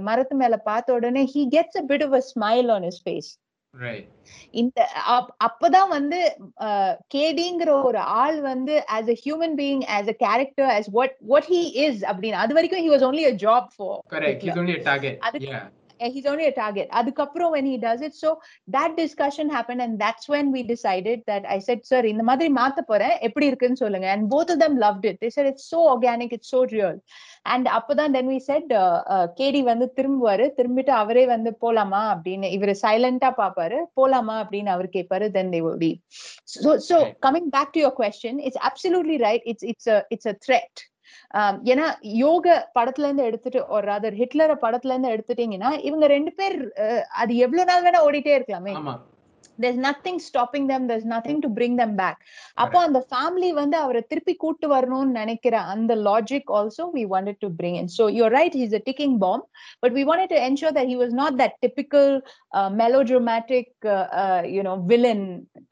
மரத்து 0.00 0.36
மேல 0.44 0.56
பார்த்த 0.70 0.98
உடனே 0.98 1.24
he 1.34 1.44
gets 1.56 1.76
a 1.76 1.86
bit 1.92 2.04
of 2.08 2.14
a 2.14 2.24
smile 2.34 2.70
on 2.76 2.82
his 2.82 3.00
face 3.00 3.30
Right. 3.30 3.45
இந்த 4.50 4.78
அப்- 5.06 5.34
அப்பதான் 5.44 5.88
வந்து 5.88 6.18
கேடிங்கிற 7.14 7.84
ஒரு 7.84 7.98
ஆள் 7.98 8.40
வந்து 8.40 8.84
as 8.92 9.08
a 9.08 9.16
human 9.24 9.56
being 9.56 9.82
as 9.90 10.08
a 10.08 10.16
character 10.18 10.68
as 10.68 10.90
what 10.90 11.12
what 11.26 11.44
he 11.44 11.62
is 11.86 12.02
அப்படின்னு 12.02 12.42
அது 12.44 12.54
வரைக்கும் 12.54 12.80
he 12.80 12.90
was 12.90 13.02
only 13.02 13.24
a 13.24 13.34
job 13.46 13.72
for 13.72 13.92
Correct. 14.08 14.42
He's 14.42 14.50
Hitler. 14.50 14.62
only 14.62 14.76
a 14.76 14.82
target. 14.82 15.16
Uh, 16.00 16.10
he's 16.10 16.26
only 16.26 16.46
a 16.46 16.54
target 16.54 16.88
அதுக்கப்புறம் 16.98 17.52
when 17.54 17.66
he 17.66 17.76
does 17.78 18.00
it 18.00 18.14
so 18.14 18.30
that 18.68 18.96
discussion 18.96 19.48
happened 19.48 19.80
and 19.80 19.94
that's 19.98 20.26
when 20.28 20.46
we 20.54 20.62
decided 20.72 21.20
that 21.26 21.44
i 21.48 21.60
said 21.60 21.80
sir 21.90 22.02
இந்த 22.12 22.24
மாதிரி 22.30 22.50
மாத்த 22.58 22.82
போறேன் 22.90 23.14
எப்படி 23.28 23.46
இருக்குன்னு 23.50 23.82
சொல்லுங்க 23.84 24.08
and 24.14 24.24
both 24.34 24.50
of 24.54 24.58
them 24.64 24.76
loved 24.86 25.06
it 25.10 25.18
they 25.24 25.32
said 25.36 25.48
it's 25.52 25.66
so 25.74 25.80
organic 25.94 26.32
it's 26.38 26.50
so 26.56 26.62
real 26.74 26.96
and 27.46 27.66
அப்பதான் 27.78 28.14
then 28.16 28.26
we 28.26 28.38
said 28.48 28.66
uh, 28.82 28.98
uh, 29.14 29.26
கேடி 29.38 29.62
வந்து 29.70 29.88
திரும்புவாரு 29.98 30.46
திரும்பிட்டு 30.58 30.92
அவரே 31.02 31.24
வந்து 31.34 31.52
போலாமா 31.64 32.02
அப்படின்னு 32.14 32.50
இவரு 32.56 32.74
சைலண்டா 32.84 33.30
பாப்பாரு 33.40 33.78
போலாமா 34.00 34.36
அப்படின்னு 34.44 34.72
அவர் 34.76 34.88
கேட்பாரு 34.96 35.28
then 35.38 35.48
they 35.54 35.62
will 35.66 35.78
leave 35.84 36.00
so 36.54 36.72
so 36.80 36.96
Right. 36.98 37.16
coming 37.26 37.48
back 37.56 37.70
to 37.74 37.80
your 37.84 37.94
question 38.02 38.34
it's 38.48 38.60
absolutely 38.70 39.18
right 39.26 39.42
it's 39.52 39.64
it's 39.72 39.86
a 39.96 39.98
it's 40.16 40.26
a 40.26 40.36
threat 40.46 40.74
ஆம், 40.76 40.95
ஏன்னா 41.64 41.86
யோக 42.18 42.56
படத்துல 42.74 43.04
இருந்து 43.04 43.24
எடுத்துட்டு 43.24 43.60
ஒரு 43.68 43.90
அதர் 43.90 44.18
ஹிட்லரை 44.18 44.56
படத்துல 44.62 44.94
இருந்து 44.94 45.14
எடுத்துட்டீங்கன்னா 45.14 45.72
இவங்க 45.80 46.06
ரெண்டு 46.06 46.32
பேர் 46.32 46.56
அது 47.16 47.36
எவ்வளவு 47.36 47.68
நாள் 47.72 47.84
வேணா 47.84 48.06
ஓடிட்டே 48.06 48.34
இருக்கலாமே. 48.38 48.74
there's 49.61 49.77
nothing 49.77 50.17
stopping 50.19 50.65
them 50.67 50.87
there's 50.87 51.05
nothing 51.05 51.41
to 51.45 51.49
bring 51.57 51.73
them 51.81 51.93
back 52.03 52.17
அப்போ 52.63 52.77
அந்த 52.87 52.99
ஃபேமிலி 53.09 53.49
வந்து 53.61 53.77
அவரை 53.83 54.01
திருப்பி 54.11 54.33
கூட்டு 54.43 54.65
வரணும்னு 54.73 55.17
நினைக்கிற 55.21 55.55
அந்த 55.73 55.95
logic 56.07 56.51
also 56.59 56.85
we 56.97 57.03
wanted 57.13 57.37
to 57.43 57.49
bring 57.59 57.75
in 57.81 57.87
so 57.97 58.05
you're 58.15 58.33
right 58.39 58.53
he's 58.59 58.75
a 58.79 58.83
ticking 58.87 59.15
bomb 59.23 59.43
but 59.83 59.91
we 59.97 60.03
wanted 60.11 60.29
to 60.35 60.39
ensure 60.49 60.73
that 60.77 60.87
he 60.91 60.97
was 61.03 61.13
not 61.21 61.33
that 61.41 61.53
typical 61.65 62.07
uh, 62.57 62.69
melodramatic 62.83 63.67
uh, 63.95 64.07
uh, 64.21 64.41
you 64.55 64.63
know 64.67 64.77
villain 64.93 65.21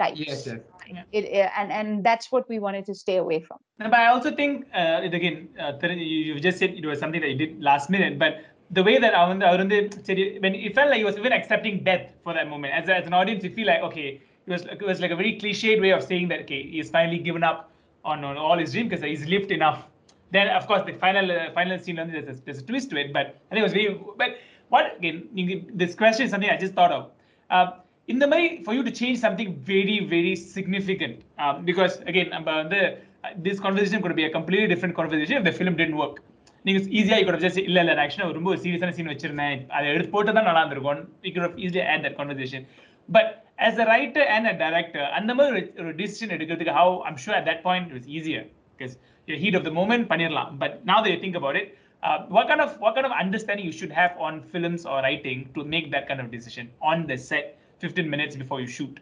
type 0.01 0.17
yes 0.25 0.41
yes 0.49 1.05
it, 1.17 1.25
and 1.59 1.69
and 1.79 1.89
that's 2.07 2.27
what 2.33 2.45
we 2.53 2.59
wanted 2.67 2.85
to 2.91 2.95
stay 3.03 3.17
away 3.25 3.41
from 3.47 3.59
No, 3.81 3.89
but 3.91 3.99
I 4.05 4.07
also 4.13 4.29
think 4.39 4.53
uh, 4.79 5.07
it 5.07 5.13
again, 5.17 5.35
uh, 5.63 5.73
Thiru, 5.79 5.93
you, 5.97 6.17
you 6.27 6.39
just 6.47 6.57
said 6.61 6.71
it 6.79 6.85
was 6.85 6.97
something 6.99 7.21
that 7.23 7.29
you 7.33 7.37
did 7.43 7.51
last 7.67 7.89
minute, 7.89 8.15
but 8.23 8.33
the 8.74 8.82
way 8.82 8.98
that 8.98 9.14
Arundhati 9.14 10.04
said 10.04 10.18
it, 10.18 10.42
when 10.42 10.54
it 10.54 10.74
felt 10.74 10.90
like 10.90 10.98
he 10.98 11.04
was 11.04 11.16
even 11.16 11.32
accepting 11.32 11.84
death 11.84 12.06
for 12.24 12.34
that 12.34 12.48
moment. 12.48 12.74
As, 12.74 12.88
as 12.88 13.06
an 13.06 13.14
audience, 13.14 13.44
you 13.44 13.50
feel 13.54 13.66
like, 13.66 13.82
okay, 13.82 14.20
it 14.46 14.50
was, 14.50 14.62
it 14.62 14.82
was 14.82 15.00
like 15.00 15.10
a 15.10 15.16
very 15.16 15.38
cliched 15.40 15.80
way 15.80 15.90
of 15.90 16.02
saying 16.02 16.28
that, 16.28 16.40
okay, 16.40 16.62
he's 16.62 16.90
finally 16.90 17.18
given 17.18 17.44
up 17.44 17.70
on, 18.04 18.24
on 18.24 18.36
all 18.36 18.58
his 18.58 18.72
dreams 18.72 18.90
because 18.90 19.04
he's 19.04 19.26
lived 19.26 19.50
enough. 19.50 19.86
Then, 20.32 20.48
of 20.48 20.66
course, 20.66 20.84
the 20.84 20.94
final 20.94 21.30
uh, 21.30 21.52
final 21.52 21.78
scene, 21.78 21.96
there's 21.96 22.28
a, 22.28 22.40
there's 22.44 22.58
a 22.58 22.62
twist 22.62 22.90
to 22.90 22.96
it, 22.96 23.12
but 23.12 23.40
I 23.50 23.54
think 23.54 23.60
it 23.60 23.62
was 23.62 23.72
very. 23.72 24.00
But 24.16 24.38
what, 24.68 24.96
again, 24.98 25.28
you, 25.32 25.64
this 25.72 25.94
question 25.94 26.24
is 26.26 26.32
something 26.32 26.50
I 26.50 26.56
just 26.56 26.74
thought 26.74 26.90
of. 26.90 27.10
Uh, 27.50 27.78
in 28.08 28.18
the 28.18 28.26
way 28.26 28.62
for 28.64 28.74
you 28.74 28.82
to 28.82 28.90
change 28.90 29.20
something 29.20 29.54
very, 29.60 30.04
very 30.04 30.34
significant, 30.34 31.22
um, 31.38 31.64
because 31.64 31.98
again, 32.00 32.30
the, 32.30 32.98
uh, 33.22 33.28
this 33.36 33.60
conversation 33.60 34.02
could 34.02 34.16
be 34.16 34.24
a 34.24 34.30
completely 34.30 34.66
different 34.66 34.96
conversation 34.96 35.36
if 35.36 35.44
the 35.44 35.52
film 35.52 35.76
didn't 35.76 35.96
work. 35.96 36.20
நீங்க 36.64 36.78
ஈஸியா 36.98 37.16
you 37.18 37.24
could 37.26 37.36
have 37.36 37.44
just 37.46 37.56
said, 37.58 37.66
இல்ல 37.70 37.78
இல்ல 37.84 37.94
ஆக்சுவலா 38.04 38.34
ரொம்ப 38.36 38.56
சீரியஸான 38.62 38.92
scene 38.98 39.10
வச்சிருந்தேன் 39.12 39.62
அதை 39.76 39.86
எடுத்து 39.94 40.12
போட்டு 40.14 40.34
தான் 40.36 40.46
நல்லா 40.48 40.62
இருந்திருக்கும் 40.62 41.00
have 41.46 41.56
easily 41.58 41.82
had 41.90 42.02
that 42.06 42.16
conversation 42.20 42.62
but 43.08 43.26
as 43.58 43.74
a 43.78 43.86
writer 43.90 44.24
and 44.34 44.46
a 44.46 44.56
director 44.64 45.02
அந்த 45.18 45.30
மாதிரி 45.34 45.52
ஒரு- 45.82 45.96
decision 46.02 46.28
எடுக்கிறதுக்கு 46.36 46.76
how 46.80 46.88
I'm 47.08 47.16
sure 47.16 47.34
at 47.34 47.46
that 47.50 47.62
point 47.62 47.84
it 47.90 47.96
was 47.98 48.06
easier 48.16 48.42
because 48.72 48.94
your 49.28 49.38
heat 49.38 49.54
of 49.54 49.64
the 49.64 49.74
moment 49.80 50.08
பண்ணிரலாம் 50.12 50.52
but 50.58 50.84
now 50.84 50.98
that 51.02 51.10
you 51.14 51.20
think 51.20 51.36
about 51.42 51.56
it 51.56 51.66
uh, 52.02 52.18
what 52.28 52.46
kind 52.48 52.60
of 52.60 52.70
what 52.78 52.94
kind 52.94 53.08
of 53.10 53.14
understanding 53.24 53.66
you 53.66 53.76
should 53.80 53.92
have 53.92 54.14
on 54.18 54.42
films 54.54 54.84
or 54.84 54.98
writing 55.02 55.40
to 55.54 55.64
make 55.66 55.88
that 55.90 56.06
kind 56.08 56.20
of 56.20 56.30
decision 56.30 56.66
on 56.82 57.06
the 57.06 57.18
set 57.28 57.46
15 57.82 58.14
minutes 58.14 58.36
before 58.36 58.60
you 58.60 58.70
shoot 58.78 58.96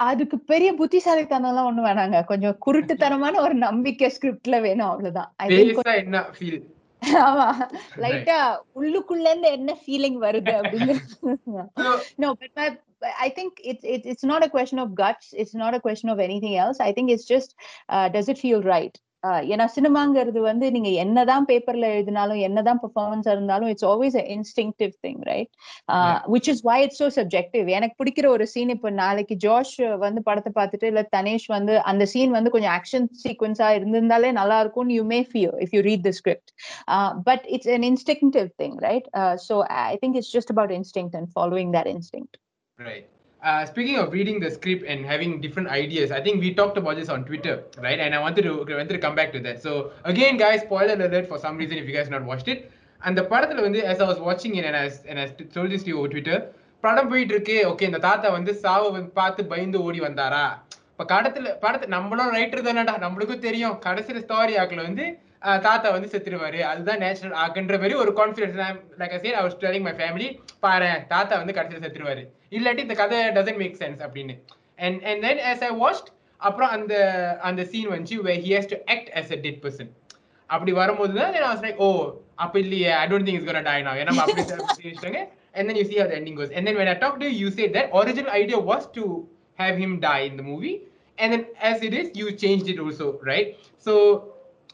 அதுக்கு 0.00 0.36
பெரிய 0.50 0.70
புத்திசாலித்தனம் 0.74 1.50
எல்லாம் 1.50 1.68
ஒண்ணு 1.70 1.82
வேணாங்க 1.82 2.20
கொஞ்சம் 2.24 2.56
குருட்டுத்தனமான 2.58 3.40
ஒரு 3.40 3.54
நம்பிக்கை 3.66 4.08
ஸ்கிரிப்ட்ல 4.16 4.56
வேணும் 4.60 4.90
அவ்வளவுதான் 4.90 5.30
I 7.03 7.11
think 7.11 7.15
பேசா 7.15 7.19
என்ன 7.19 7.25
ஃபீல் 7.25 7.27
ஆமா 7.27 7.69
லைட்டா 7.95 8.59
உள்ளுக்குள்ள 8.75 9.29
இருந்து 9.29 9.51
என்ன 9.51 9.77
ஃபீலிங் 9.83 10.19
வருது 10.27 10.53
அப்படிங்கிறது 10.61 11.15
no 12.17 12.35
but 12.35 12.51
my 12.55 12.67
i 13.01 13.29
think 13.29 13.51
it's 13.63 13.83
it's 13.83 14.05
it's 14.05 14.23
not 14.23 14.43
a 14.43 14.49
question 14.49 14.79
of 14.79 14.93
guts 14.93 15.33
it's 15.33 15.53
not 15.53 15.73
a 15.73 15.79
question 15.79 16.09
of 16.09 16.19
anything 16.19 16.55
else 16.55 16.79
i 16.79 16.91
think 16.93 17.09
it's 17.09 17.25
just 17.25 17.55
uh, 17.89 18.09
does 18.09 18.27
it 18.27 18.37
feel 18.37 18.61
right 18.61 18.95
uh, 19.12 19.12
ஏன்னா 19.24 19.64
சினிமாங்கிறது 19.76 20.40
வந்து 20.40 20.70
நீங்க 20.70 20.88
என்னதான் 20.88 21.44
பேப்பர்ல 21.44 21.88
எழுதினாலும் 21.96 22.36
என்னதான் 22.36 22.80
பெர்ஃபார்மன்ஸ் 22.82 23.28
இருந்தாலும் 23.28 23.68
it's 23.68 23.84
always 23.84 24.18
instinctive 24.36 24.94
thing 25.06 25.20
right 25.22 25.50
which 26.26 26.48
is 26.48 26.62
why 26.62 26.82
it's 26.82 27.02
so 27.02 27.08
subjective 27.18 27.68
எனக்கு 27.68 28.04
பிடிக்கிற 28.04 28.26
ஒரு 28.26 28.46
சீன் 28.46 28.68
இப்ப 28.68 28.90
நாளைக்கு 28.90 29.36
ஜோஷ் 29.36 29.74
வந்து 29.96 30.22
படத்தை 30.22 30.52
பார்த்துட்டு 30.54 30.84
இல்ல 30.84 31.02
தனேஷ் 31.16 31.46
வந்து 31.46 31.82
அந்த 31.82 32.06
சீன் 32.06 32.30
வந்து 32.30 32.50
கொஞ்சம் 32.50 32.74
ஆக்ஷன் 32.78 33.08
சீக்வன்ஸா 33.24 33.70
இருந்திருந்தாலே 33.70 34.32
நல்லா 34.32 34.60
இருக்கும் 34.60 34.88
you 34.88 35.04
may 35.04 35.20
you 35.72 35.82
read 35.82 36.02
the 36.02 36.12
script. 36.12 36.52
uh, 36.88 37.14
but 37.14 37.42
it's 37.46 37.66
an 37.66 37.84
instinctive 37.84 38.52
thing 38.52 38.78
right? 38.78 39.06
uh, 39.14 39.36
so 39.36 39.64
i 39.70 39.96
think 39.96 40.16
it's 40.16 40.30
just 40.30 40.50
about 40.50 40.70
instinct 40.70 41.14
and 41.14 41.32
following 41.32 41.70
that 41.72 41.86
instinct. 41.86 42.38
Right. 42.78 43.06
Uh, 43.44 43.66
speaking 43.66 43.96
of 43.96 44.10
reading 44.10 44.40
the 44.40 44.50
script 44.50 44.84
and 44.84 45.04
having 45.04 45.38
different 45.38 45.68
ideas, 45.70 46.10
I 46.10 46.20
think 46.20 46.40
we 46.40 46.52
talked 46.52 46.78
about 46.78 46.96
this 46.96 47.08
on 47.08 47.24
Twitter, 47.24 47.54
right? 47.78 47.98
And 47.98 48.14
I 48.14 48.20
wanted 48.20 48.42
to 48.42 48.52
wanted 48.70 48.88
to 48.90 48.98
come 48.98 49.14
back 49.14 49.32
to 49.32 49.40
that. 49.40 49.62
So 49.62 49.72
again, 50.04 50.36
guys, 50.36 50.60
spoiler 50.62 50.94
alert 50.98 51.28
for 51.28 51.38
some 51.38 51.56
reason 51.56 51.76
if 51.76 51.86
you 51.86 51.94
guys 51.94 52.08
not 52.08 52.24
watched 52.24 52.48
it. 52.48 52.60
அந்த 53.00 53.22
படத்துல 53.30 53.62
வந்து 53.62 53.80
as 53.84 53.98
I 54.00 54.08
was 54.10 54.20
watching 54.20 54.52
it 54.54 54.64
and 54.64 54.76
I, 54.76 54.84
and 55.08 55.18
I 55.18 55.26
told 55.54 55.68
this 55.70 55.82
to 55.82 55.90
you 55.90 55.98
over 55.98 56.10
Twitter, 56.10 56.38
படம் 56.84 57.10
போயிட்டு 57.10 57.34
இருக்கு 57.34 57.56
okay 57.68 57.84
இந்த 57.84 58.00
தாத்தா 58.02 58.28
வந்து 58.32 58.52
சாவை 58.62 58.88
வந்து 58.94 59.10
பார்த்து 59.14 59.42
பயந்து 59.52 59.78
ஓடி 59.84 60.00
வந்தாரா 60.00 60.44
இப்ப 60.90 61.04
கடத்துல 61.12 61.52
படத்தை 61.62 61.86
நம்மளும் 61.94 62.32
ரைட்டர் 62.36 62.66
தானடா 62.66 62.94
நம்மளுக்கும் 63.04 63.44
தெரியும் 63.44 63.76
கடைசியில 63.86 64.22
ஸ்டாரி 64.24 64.54
ஆக்கல 64.62 64.82
வந்து 64.88 65.04
ஆஹ், 65.42 65.60
தாத்தா 65.66 65.88
வந்து 65.94 66.08
செத்துருவாரு 66.12 66.60
அதுதான் 66.68 67.00
நேச்சுரல் 67.04 67.36
ஆக்குன்ற 67.42 67.76
மாதிரி 67.80 67.96
ஒரு 68.02 68.12
confidence 68.20 68.56
like 69.00 69.14
I 69.16 69.20
said 69.24 69.36
I 69.40 69.44
was 69.46 69.58
telling 69.64 69.86
my 69.88 69.94
family 69.98 70.28
பாரு 70.64 70.86
தாத்தா 71.12 71.34
வந்து 71.42 71.56
கடைசியில 71.58 71.82
செத்துருவாரு 71.84 72.22
இல்லாட்டி 72.57 72.81
இந்த 72.87 72.95
கதை 73.01 73.19
டசன்ட் 73.37 73.59
மேக் 73.63 73.75
சென்ஸ் 73.81 73.99
அப்படின்னு 74.07 74.35
and 74.85 74.99
and 75.09 75.21
then 75.27 75.41
as 75.51 75.61
I 75.69 75.73
watched 75.83 76.09
அப்புறம் 76.47 76.71
அந்த 76.77 76.93
அந்த 77.49 77.61
சீன் 77.71 77.89
வந்துச்சு 77.93 78.17
where 78.25 78.39
he 78.45 78.51
has 78.57 78.67
to 78.73 78.77
act 78.95 79.07
as 79.21 79.27
a 79.37 79.39
dead 79.45 79.57
person 79.65 79.87
அப்படி 80.49 80.71
வரும்போது 80.81 81.13
தான் 81.21 81.33
then 81.35 81.43
I 81.47 81.51
was 81.55 81.63
like 81.67 81.79
ஓ 81.85 81.89
அப்ப 82.43 82.55
இல்லையே 82.65 82.91
I 83.01 83.07
don't 83.11 83.25
think 83.27 83.37
it's 83.39 83.47
gonna 83.49 83.65
die 83.71 83.81
now 83.87 83.95
ஏன்னா 84.01 84.13
அப்படி 84.25 84.43
வச்சிட்டாங்க 84.43 85.21
and 85.57 85.63
then 85.67 85.75
you 85.79 85.85
see 85.89 85.97
how 86.01 86.07
the 86.11 86.17
ending 86.19 86.35
goes 86.39 86.51
and 86.57 86.63
then 86.67 86.75
when 86.81 86.89
I 86.93 86.97
talked 87.03 87.19
to 87.21 87.27
you 87.29 87.35
you 87.43 87.49
said 87.57 87.69
that 87.77 87.87
original 88.01 88.31
idea 88.41 88.59
was 88.71 88.83
to 88.97 89.03
have 89.61 89.75
him 89.83 89.91
die 90.07 90.23
in 90.29 90.35
the 90.39 90.45
movie 90.51 90.75
and 91.17 91.29
then 91.33 91.41
as 91.69 91.79
it 91.87 91.93
is 91.99 92.07
you 92.19 92.27
changed 92.43 92.67
it 92.73 92.77
also 92.85 93.07
right 93.31 93.47
so 93.87 93.93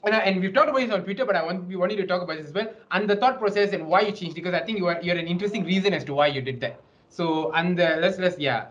and, 0.06 0.14
I- 0.18 0.24
and 0.28 0.36
we've 0.42 0.56
talked 0.58 0.70
about 0.72 0.82
this 0.84 0.92
on 0.98 1.04
Twitter, 1.06 1.26
but 1.30 1.36
I 1.40 1.44
want 1.48 1.60
we 1.72 1.76
want 1.82 1.92
you 1.94 2.00
to 2.02 2.08
talk 2.12 2.22
about 2.26 2.38
this 2.40 2.48
as 2.52 2.56
well 2.58 2.68
and 2.96 3.10
the 3.12 3.18
thought 3.22 3.38
process 3.44 3.70
and 3.76 3.84
why 3.94 4.02
you 4.08 4.12
changed 4.20 4.36
it 4.36 4.42
because 4.42 4.58
I 4.60 4.64
think 4.68 4.78
you 4.82 4.88
are 4.92 4.98
you're 5.06 5.20
an 5.24 5.30
interesting 5.36 5.64
reason 5.72 5.92
as 6.00 6.04
to 6.10 6.14
why 6.20 6.28
you 6.36 6.42
did 6.50 6.58
that. 6.66 6.76
So 7.11 7.53
and 7.53 7.79
the, 7.79 7.99
let's 8.01 8.19
let's 8.19 8.39
yeah 8.39 8.69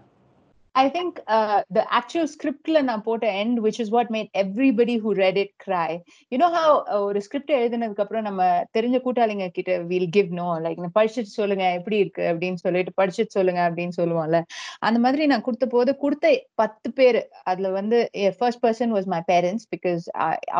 I 0.80 0.88
think 0.88 1.20
uh, 1.36 1.62
the 1.76 1.84
actual 1.98 2.26
script 2.34 2.68
நான் 2.88 3.04
போட்ட 3.06 3.26
end, 3.42 3.56
which 3.64 3.78
is 3.84 3.90
what 3.96 4.08
made 4.16 4.28
everybody 4.42 4.96
who 5.02 5.10
read 5.20 5.38
it 5.42 5.52
cry. 5.64 5.92
You 6.32 6.38
know 6.42 6.50
how 6.56 6.68
uh, 6.94 7.00
ஒரு 7.08 7.20
script 7.26 7.52
எழுதினதுக்கு 7.58 8.04
அப்புறம் 8.04 8.26
நம்ம 8.28 8.44
தெரிஞ்ச 8.78 8.98
கூட்டாளிங்க 9.06 9.46
கிட்ட 9.58 9.72
will 9.92 10.08
give 10.18 10.30
no 10.40 10.46
like 10.66 10.80
படிச்சுட்டு 10.98 11.32
சொல்லுங்க 11.40 11.66
எப்படி 11.80 11.98
இருக்கு? 12.04 12.24
அப்படின்னு 12.32 12.60
சொல்லிட்டு 12.66 12.94
படிச்சுட்டு 13.02 13.36
சொல்லுங்க 13.38 13.62
அப்படின்னு 13.70 13.96
சொல்லுவோம்ல. 14.00 14.40
அந்த 14.88 15.00
மாதிரி 15.06 15.26
நான் 15.32 15.44
கொடுத்த 15.48 15.68
போது 15.76 15.94
கொடுத்த 16.04 16.32
பத்து 16.62 16.92
பேர் 17.00 17.20
அதுல 17.52 17.72
வந்து 17.80 18.00
first 18.38 18.64
person 18.66 18.94
was 18.98 19.10
my 19.16 19.22
parents 19.32 19.68
because 19.76 20.06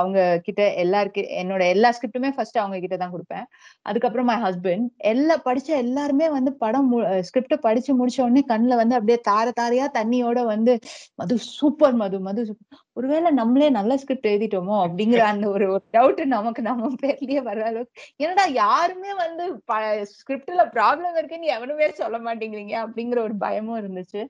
அவங்க 0.02 0.20
கிட்ட 0.48 0.64
எல்லாருக்கு 0.86 1.24
என்னோட 1.44 1.62
எல்லா 1.76 1.92
ஸ்கிரிப்டுமே 2.00 2.32
ஃபர்ஸ்ட் 2.40 2.60
அவங்க 2.64 2.80
கிட்ட 2.86 2.98
தான் 3.04 3.14
கொடுப்பேன். 3.16 3.48
அதுக்கப்புறம் 3.90 4.30
மை 4.32 4.40
ஹஸ்பண்ட் 4.48 4.88
எல்லா 5.14 5.38
படிச்ச 5.48 5.70
எல்லாருமே 5.86 6.30
வந்து 6.38 6.54
படம் 6.66 6.92
ஸ்கிரிப்ட 7.30 7.60
படிச்சு 7.70 7.92
முடிச்ச 8.02 8.20
உடனே 8.28 8.46
கண்ணுல 8.54 8.82
வந்து 8.84 8.98
அப்படியே 9.00 9.20
தார 9.32 9.48
தாரையா 9.62 9.88
தண்ணியோட 10.10 10.46
வந்து 10.46 10.74
மது 11.16 11.36
சூப்பர் 11.52 11.96
மது 11.96 12.20
மது 12.22 12.42
super." 12.46 12.78
ஒருவேளை 12.94 13.32
நம்மளே 13.32 13.70
நல்ல 13.70 13.98
ஸ்கிரிப்ட் 13.98 14.28
எழுதிட்டோமோ 14.28 14.78
அப்படிங்கிற 14.86 15.18
அந்த 15.18 15.50
ஒரு 15.50 15.82
டவுட் 15.94 16.26
நமக்கு 16.26 16.62
நம்ம 16.62 16.90
பேர்லயே 17.02 17.42
வர 17.42 17.66
அளவுக்கு. 17.66 18.02
என்னடா 18.16 18.44
யாருமே 18.44 19.14
வந்து 19.14 19.62
ஸ்கிரிப்ட்ல 20.04 20.66
ப்ராப்ளம் 20.74 21.18
இருக்குன்னு 21.18 21.48
எவனுமே 21.48 21.92
சொல்ல 21.92 22.20
மாட்டேங்கிறீங்க 22.20 22.76
அப்படிங்கிற 22.86 23.20
ஒரு 23.20 23.36
பயமும் 23.36 23.80
இருந்துச்சு. 23.80 24.26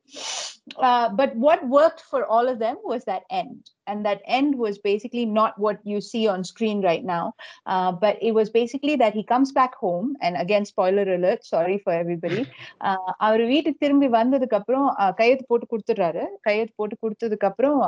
But 1.16 1.34
what 1.36 1.64
work 1.72 2.01
for 2.10 2.26
all 2.26 2.47
of 2.47 2.60
them 2.60 2.80
was 2.89 3.07
that 3.10 3.28
end 3.34 3.60
and 3.89 4.05
that 4.07 4.20
end 4.30 4.51
was 4.60 4.76
basically 4.88 5.26
not 5.39 5.51
what 5.62 5.78
you 5.84 5.99
see 6.14 6.24
on 6.32 6.41
screen 6.41 6.80
right 6.82 7.03
now. 7.03 7.24
Uh, 7.70 7.91
but 8.01 8.16
it 8.24 8.34
was 8.34 8.47
basically 8.53 8.95
that 8.97 9.14
he 9.14 9.24
comes 9.24 9.51
back 9.53 9.74
home 9.82 10.10
and 10.20 10.36
again 10.36 10.64
spoiler 10.64 11.05
alert 11.16 11.41
sorry 11.41 11.78
for 11.78 11.93
everybody. 11.93 12.43
Uh, 12.80 12.95
அவர் 13.18 13.43
வீட்டுக்கு 13.45 13.78
திரும்பி 13.80 14.07
வந்ததுக்கு 14.07 14.53
அப்புறம் 14.53 15.14
கையெழுத்து 15.16 15.45
போட்டு 15.47 15.78
கொடுத்துடுறாரு. 15.78 16.26
கையெழுத்து 16.41 16.74
போட்டு 16.76 16.95
கொடுத்ததுக்கு 17.01 17.45
அப்புறம் 17.45 17.80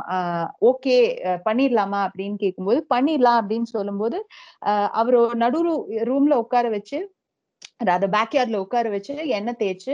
ஓகே 0.71 0.97
பண்ணிடலாமா 1.47 2.01
அப்படின்னு 2.07 2.37
கேட்கும்போது 2.43 2.79
பண்ணிடலாம் 2.93 3.39
அப்படின்னு 3.41 3.69
சொல்லும்போது 3.77 4.19
அவர் 5.01 5.17
நடுவு 5.17 5.35
நடு 5.43 5.59
ரூம்ல 6.11 6.35
உட்கார 6.43 6.69
வச்சு 6.77 6.99
அதை 7.93 8.07
பேக்யார்ட்ல 8.15 8.61
உட்கார 8.63 8.87
வச்சு 8.89 9.13
எண்ணெய் 9.37 9.59
தேய்ச்சு 9.61 9.93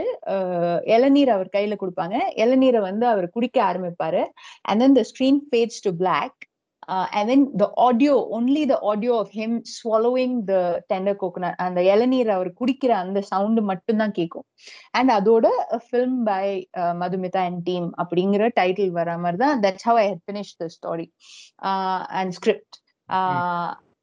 இளநீர் 0.94 1.30
அவர் 1.36 1.48
கையில 1.56 1.74
கொடுப்பாங்க. 1.82 2.16
இளநீரை 2.42 2.80
வந்து 2.88 3.04
அவர் 3.12 3.26
குடிக்க 3.36 3.58
ஆரம்பிப்பாரு. 3.70 4.22
And 4.68 4.80
then 4.82 4.96
the 4.98 5.04
screen 5.10 5.40
fades 5.50 5.82
to 5.86 5.92
black 6.02 6.38
uh, 6.88 7.06
and 7.12 7.28
then 7.30 7.42
the 7.54 7.68
audio 7.76 8.14
only 8.30 8.64
the 8.64 8.80
audio 8.90 9.18
of 9.22 9.30
him 9.30 9.50
swallowing 9.64 10.32
the 10.50 10.62
tender 10.90 11.14
coconut 11.22 11.56
அந்த 11.66 11.80
இளநீர் 11.94 12.30
அவர் 12.36 12.50
குடிக்கிற 12.60 12.92
அந்த 13.04 13.20
சவுண்ட் 13.32 13.60
மட்டும்தான் 13.70 14.14
கேட்கும் 14.18 14.46
அண்ட் 14.98 15.12
அதோட 15.18 15.48
film 15.86 16.20
by 16.30 16.46
Madhumita 17.02 17.42
and 17.48 17.60
team 17.68 17.88
அப்படிங்கிற 18.02 18.46
டைட்டில் 18.60 18.94
வர 19.00 19.18
மாதிரி 19.24 19.40
தான் 19.44 19.60
that's 19.66 19.86
how 19.90 20.00
I 20.04 20.06
had 20.12 20.24
finish 20.28 20.54
the 20.62 20.68
story 20.78 21.08
and 22.20 22.34
script 22.38 22.76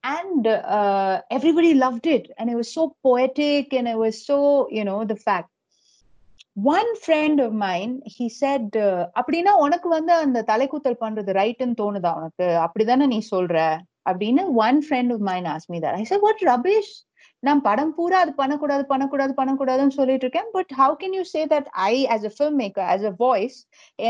and 0.08 0.46
uh, 0.48 1.22
everybody 1.32 1.74
loved 1.74 2.06
it 2.16 2.26
and 2.38 2.50
it 2.52 2.56
was 2.56 2.72
so 2.72 2.84
poetic 3.06 3.74
and 3.78 3.88
it 3.88 3.98
was 3.98 4.16
so 4.30 4.38
you 4.78 4.84
know 4.90 5.00
the 5.12 5.20
fact 5.28 5.50
one 6.58 6.90
friend 7.02 7.40
of 7.46 7.56
mine 7.62 7.94
he 8.16 8.28
said 8.34 8.76
அப்படின்னா 9.20 9.52
உனக்கு 9.56 9.90
வந்து 9.90 10.14
அந்த 10.14 10.44
தலைக்கூத்தல் 10.48 11.02
பண்றது 11.02 11.32
ரைட்டுன்னு 11.34 11.80
தோணுதா 11.82 12.12
உனக்கு? 12.16 12.48
அப்படிதானே 12.66 13.06
நீ 13.08 13.20
சொல்ற? 13.32 13.58
அப்படின்னு 14.10 14.44
one 14.66 14.80
friend 14.86 15.14
of 15.14 15.24
mine 15.30 15.48
ask me 15.48 15.80
Dhar 15.80 15.96
I 15.96 16.04
i 16.04 16.08
said 16.12 16.88
நான் 17.44 17.62
படம் 17.62 17.92
பூரா 17.96 18.20
அது 18.20 18.32
பண்ணக்கூடாது 18.34 18.84
பண்ணக்கூடாது 18.86 19.34
பண்ணக்கூடாதுன்னு 19.34 19.96
சொல்லிட்டு 19.98 20.26
இருக்கேன். 20.26 20.48
But 20.52 20.72
how 20.78 20.96
can 21.02 21.16
you 21.16 21.24
say 21.34 21.42
that 21.46 21.68
I 21.86 21.94
as 22.08 22.26
a 22.26 22.32
filmmaker 22.62 22.88
as 22.94 23.06
a 23.06 23.14
voice 23.18 23.58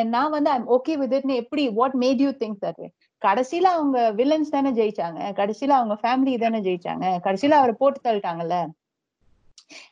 நான் 0.09 0.29
வந்து 0.29 0.49
ஐம் 0.49 0.67
ஓகே 0.67 0.93
வித் 0.97 1.13
இட்னு 1.13 1.35
எப்படி 1.35 1.67
what 1.79 1.97
made 2.03 2.21
you 2.25 2.31
think 2.43 2.57
that 2.65 2.79
way 2.79 2.87
கடைசியில 3.21 3.67
அவங்க 3.75 3.97
வில்லன்ஸ் 4.11 4.53
தானே 4.55 4.71
ஜெயிச்சாங்க. 4.71 5.19
கடைசியில 5.39 5.73
அவங்க 5.79 5.95
ஃபேமிலி 6.03 6.33
தானே 6.37 6.59
ஜெயிச்சாங்க. 6.67 7.05
கடைசியில 7.27 7.59
அவரை 7.61 7.75
போட்டு 7.79 7.99
தள்ளிட்டாங்கல்ல. 8.03 8.57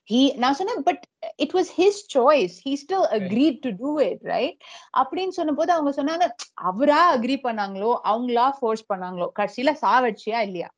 He 0.05 0.19
நான் 0.35 0.53
சொன்னேன் 0.53 0.83
but 0.83 1.03
it 1.35 1.53
was 1.53 1.69
his 1.77 2.01
choice 2.13 2.55
he 2.65 2.73
still 2.83 3.07
agreed 3.17 3.59
to 3.59 3.69
do 3.79 3.91
it 4.01 4.23
right 4.23 4.57
அப்படின்னு 4.97 5.35
சொன்ன 5.39 5.53
போது 5.53 5.71
அவங்க 5.71 5.91
சொன்னாங்க 6.01 6.27
அவரா 6.63 7.01
அக்ரி 7.15 7.37
பண்ணாங்களோ? 7.43 7.91
அவங்களா 8.05 8.47
ஃபோர்ஸ் 8.59 8.85
பண்ணாங்களோ? 8.93 9.27
கடைசியில 9.39 9.73
சாவடிச்சியா 9.81 10.41
இல்லையா? 10.41 10.69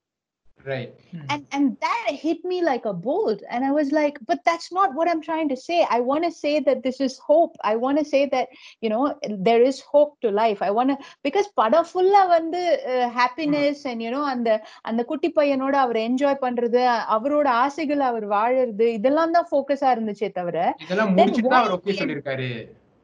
Right 0.66 0.91
and 1.30 1.45
and 1.51 1.78
that 1.80 2.07
hit 2.24 2.39
me 2.43 2.57
like 2.63 2.86
a 2.86 2.93
bolt 3.05 3.41
and 3.49 3.63
i 3.63 3.72
was 3.72 3.91
like 3.91 4.18
but 4.30 4.39
that's 4.45 4.70
not 4.72 4.95
what 4.95 5.07
i'm 5.07 5.22
trying 5.22 5.49
to 5.49 5.57
say 5.57 5.80
i 5.89 5.99
want 6.01 6.24
to 6.24 6.32
say 6.34 6.53
that 6.59 6.82
this 6.84 6.99
is 6.99 7.18
hope 7.30 7.55
i 7.63 7.76
want 7.76 7.97
to 7.97 8.05
say 8.05 8.24
that 8.28 8.47
you 8.84 8.89
know 8.89 9.03
there 9.49 9.61
is 9.61 9.82
hope 9.93 10.13
to 10.22 10.32
life 10.32 10.61
i 10.61 10.72
want 10.72 10.89
to 10.89 10.97
because 11.26 11.47
படம் 11.59 11.88
ஃபுல்லா 11.89 12.22
வந்து 12.36 12.61
happiness 13.18 13.84
and 13.89 14.01
you know 14.05 14.22
அந்த 14.32 14.49
அந்த 14.89 15.01
குட்டி 15.11 15.30
பையனோட 15.38 15.76
அவர் 15.84 15.99
enjoy 16.07 16.41
பண்றது 16.45 16.82
அவரோட 17.18 17.47
ஆசைகள் 17.66 18.01
அவர் 18.09 18.26
வாழறது 18.36 18.88
இதெல்லாம் 18.97 19.36
தான் 19.38 19.49
ஃபோக்கஸா 19.51 19.91
இருந்துச்சே 19.95 20.30
தவிர 20.39 20.57
இதெல்லாம் 20.86 21.13
முடிச்சிட்டு 21.18 21.55
அவர் 21.61 21.78
ஓகே 21.78 21.95
சொல்லிருக்காரு 22.01 22.49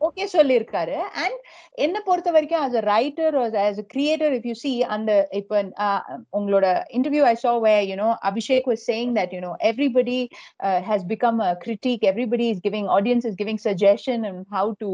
ஓகே 0.02 0.26
சொல்லியிருக்காரு 0.34 0.96
அண்ட் 1.24 1.38
என்ன 1.78 1.98
பொறுத்த 2.06 2.30
வரைக்கும் 2.32 2.62
as 2.62 2.76
a 2.76 2.84
writer 2.88 3.36
as 3.40 3.80
a 3.80 3.86
creator 3.94 4.34
if 4.38 4.48
you 4.50 4.56
see 4.62 4.72
அந்த 4.96 5.12
இப்போ 5.40 5.58
உங்களோட 6.32 6.66
interview 6.98 7.24
I 7.24 7.34
saw 7.44 7.52
way 7.66 7.74
you know 7.90 8.10
Abhishek 8.30 8.68
was 8.72 8.84
saying 8.90 9.14
that 9.20 9.34
you know 9.34 9.52
everybody 9.70 10.18
has 10.90 11.06
become 11.12 11.40
a 11.42 11.52
critic 11.64 12.06
everybody 12.12 12.48
is 12.54 12.64
giving 12.68 12.90
audience 12.98 13.28
is 13.30 13.38
giving 13.38 13.62
suggestion 13.68 14.26
and 14.30 14.44
how 14.56 14.74
to 14.80 14.92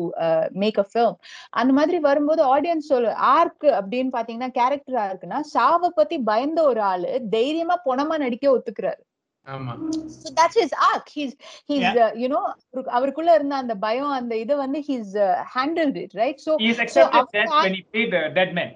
make 0.58 0.80
a 0.80 0.88
film 0.92 1.18
அந்த 1.54 1.74
மாதிரி 1.74 2.00
வரும்போது 2.08 2.44
audience 2.56 2.92
சொல்ல 2.94 3.16
arc 3.34 3.68
அப்படின்னு 3.80 4.12
பாத்தீங்கன்னா 4.18 4.52
character 4.60 5.00
ஆர்க்குன்னா 5.06 5.42
சாவை 5.54 5.92
பத்தி 5.96 6.18
பயந்த 6.28 6.62
ஒரு 6.64 6.84
ஆளு 6.92 7.12
தைரியமா 7.32 7.78
பொணமா 7.86 8.18
நடிக்க 8.18 8.48
ஒத்துக்கிறாரு 8.56 9.02
ஆமா 9.48 9.74
so 10.22 10.30
that's 10.38 10.58
his 10.62 10.72
arc 10.90 11.06
he's 11.18 11.34
he's 11.70 11.84
Yeah. 11.84 12.00
uh, 12.06 12.12
you 12.22 12.30
know 12.34 12.42
அவருக்கு- 12.72 12.94
அவருக்குள்ள 12.98 13.32
இருந்த 13.40 13.56
அந்த 13.64 13.76
பயம் 13.86 14.14
அந்த 14.20 14.34
இதை 14.44 14.56
வந்து 14.64 14.80
he's 14.90 15.12
uh, 15.28 15.36
handled 15.56 15.98
it 16.04 16.14
right 16.22 16.40
so 16.46 16.54
He's 16.66 16.82
accepted 16.86 17.20
after 17.22 17.38
that 17.40 17.50
that- 17.52 17.66
when 17.68 17.78
he 17.80 17.84
played 17.92 18.12
the 18.18 18.24
dead 18.40 18.52
man. 18.60 18.72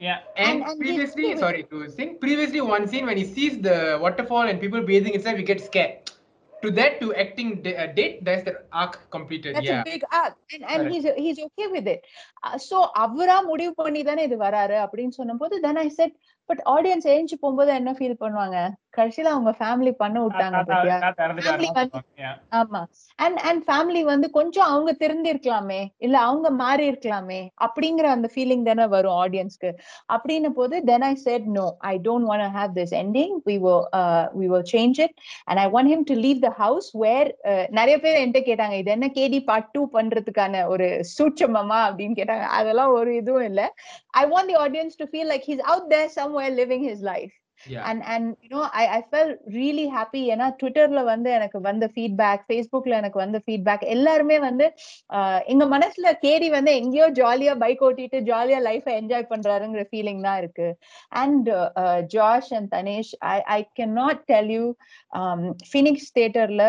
Yeah. 0.00 0.18
And, 0.36 0.48
And- 0.48 0.60
and 0.62 0.76
he 0.76 0.82
previously, 0.82 1.24
still- 1.26 1.42
sorry 1.44 1.62
to 1.72 1.78
sing, 1.96 2.10
previously 2.24 2.60
one 2.74 2.84
scene 2.90 3.06
when 3.10 3.18
he 3.22 3.26
sees 3.36 3.54
the 3.60 3.78
waterfall 4.04 4.46
and 4.50 4.58
people 4.64 4.82
bathing 4.90 5.14
inside, 5.18 5.36
we 5.36 5.46
get 5.50 5.62
scared. 5.70 5.94
To 6.62 6.68
that, 6.76 6.92
to 7.00 7.08
acting 7.22 7.50
de- 7.64 7.74
uh, 7.76 7.86
date, 7.98 8.14
that's 8.26 8.44
the 8.46 8.54
arc 8.82 8.94
completed. 9.10 9.50
that's 9.56 9.68
yeah. 9.68 9.82
a 9.82 9.90
big 9.90 10.02
arc 10.20 10.32
and, 10.54 10.62
and 10.72 10.78
Correct. 10.78 10.94
he's 10.94 11.04
he's 11.24 11.38
okay 11.44 11.66
with 11.74 11.86
it 11.92 12.00
uh, 12.46 12.56
so 12.68 12.76
அவரா 13.02 13.36
முடிவு 13.50 13.72
பண்ணி 13.82 14.02
தானே 14.08 14.22
இது 14.28 14.36
வராரு 14.46 14.76
அப்படின்னு 14.84 15.16
சொன்னபோது 15.20 15.56
then 15.66 15.78
I 15.84 15.90
said 15.98 16.12
but 16.50 16.62
audience 16.74 17.06
எழுந்து 17.12 17.36
போகும்போது 17.42 17.70
என்ன 17.80 17.90
ஃபீல் 17.98 18.20
பண்ணுவாங்க 18.20 18.56
கடைசியில 18.96 19.30
அவங்க 19.34 19.50
ஃபேமிலி 19.58 19.92
பண்ண 19.92 20.26
விட்டாங்க 20.26 20.62
பாத்தியா. 20.64 20.96
ஆமா. 22.52 22.84
அண்ட் 23.16 23.38
அண்ட் 23.38 23.62
ஃபேமிலி 23.68 24.02
வந்து 24.02 24.30
கொஞ்சம் 24.30 24.64
அவங்க 24.64 24.92
திருந்தி 24.92 25.32
இருக்கலாமே 25.32 25.86
இல்ல 25.98 26.18
அவங்க 26.18 26.50
மாறி 26.50 26.90
இருக்கலாமே. 26.90 27.48
அப்படிங்கிற 27.66 28.06
அந்த 28.16 28.30
ஃபீலிங் 28.34 28.64
தானே 28.64 28.86
வரும் 28.86 29.18
ஆடியன்ஸ்க்கு 29.24 29.72
அப்படின்னு 30.12 30.48
போது 30.48 30.82
then 30.84 31.02
I 31.02 31.14
said 31.14 31.44
no 31.44 31.76
I 31.78 31.98
don't 31.98 32.28
want 32.30 32.56
have 32.58 32.74
this 32.74 32.96
ending 33.04 33.36
we 33.46 33.56
we 34.34 34.46
will 34.48 34.62
change 34.62 34.98
it. 34.98 35.12
And 35.46 35.58
i 35.58 35.66
want 35.68 35.88
him 35.88 36.04
to 36.04 36.14
leave 36.14 36.40
the 36.42 36.50
house 36.50 36.94
where 36.94 37.26
uh, 37.44 37.66
நிறைய 37.70 38.00
பேர் 38.00 38.28
என்கிட்ட 38.28 38.40
கேட்டாங்க 38.50 38.72
இது 38.72 38.90
என்ன 38.90 39.06
கேடி 39.06 39.44
பார்ட் 39.44 39.70
டூ 39.70 39.88
பண்றதுக்கான 39.92 40.66
ஒரு 40.66 41.04
சூட்சமமா? 41.18 41.80
அப்படின்னு 41.88 42.18
கேட்டாங்க. 42.20 42.40
அதெல்லாம் 42.40 42.90
ஒரு 42.90 43.14
இதுவும் 43.14 43.44
இல்ல. 43.44 43.74
I 44.10 44.24
want 44.24 44.46
the 44.46 44.56
audience 44.56 44.96
to 44.96 45.04
feel 45.04 45.30
like 45.32 45.46
he's 45.46 45.58
out 45.58 45.88
there 45.88 46.10
somewhere 46.16 46.54
living 46.60 46.86
his 46.88 47.00
life. 47.00 47.32
And 47.84 48.02
and 48.06 48.28
you know 48.44 48.62
I 48.74 48.84
I 48.88 49.00
fell 49.08 49.32
really 49.52 49.86
happy 49.88 50.22
ஏன்னா 50.30 50.46
ட்விட்டர்ல 50.60 51.04
வந்து 51.04 51.30
எனக்கு 51.30 51.60
வந்த 51.60 51.90
ஃபீட்பேக் 51.94 52.44
ஃபேஸ்புக்ல 52.48 52.94
எனக்கு 52.94 53.18
வந்த 53.18 53.38
ஃபீட்பேக் 53.46 53.84
எல்லாருமே 53.88 54.38
வந்து 54.38 54.66
ஆஹ் 55.10 55.40
எங்க 55.46 55.64
மனசுல 55.66 56.12
கேடி 56.22 56.50
வந்து 56.50 56.72
எங்கேயோ 56.74 57.08
ஜாலியா 57.12 57.54
பைக் 57.58 57.84
ஓட்டிட்டு 57.88 58.20
ஜாலியா 58.30 58.60
லைஃபை 58.60 58.94
என்ஜாய் 59.00 59.30
பண்றாருங்கிற 59.30 59.84
ஃபீலிங் 59.90 60.22
தான் 60.22 60.38
இருக்கு. 60.38 60.68
And 61.22 61.48
Josh 62.12 62.50
and 62.54 62.70
Dhanesh 62.74 63.12
I 63.28 63.36
I 63.48 63.58
can 63.80 63.94
not 63.94 64.22
tell 64.24 64.50
you 64.50 64.64
Phoenix 65.72 66.08
தியேட்டர்ல 66.14 66.64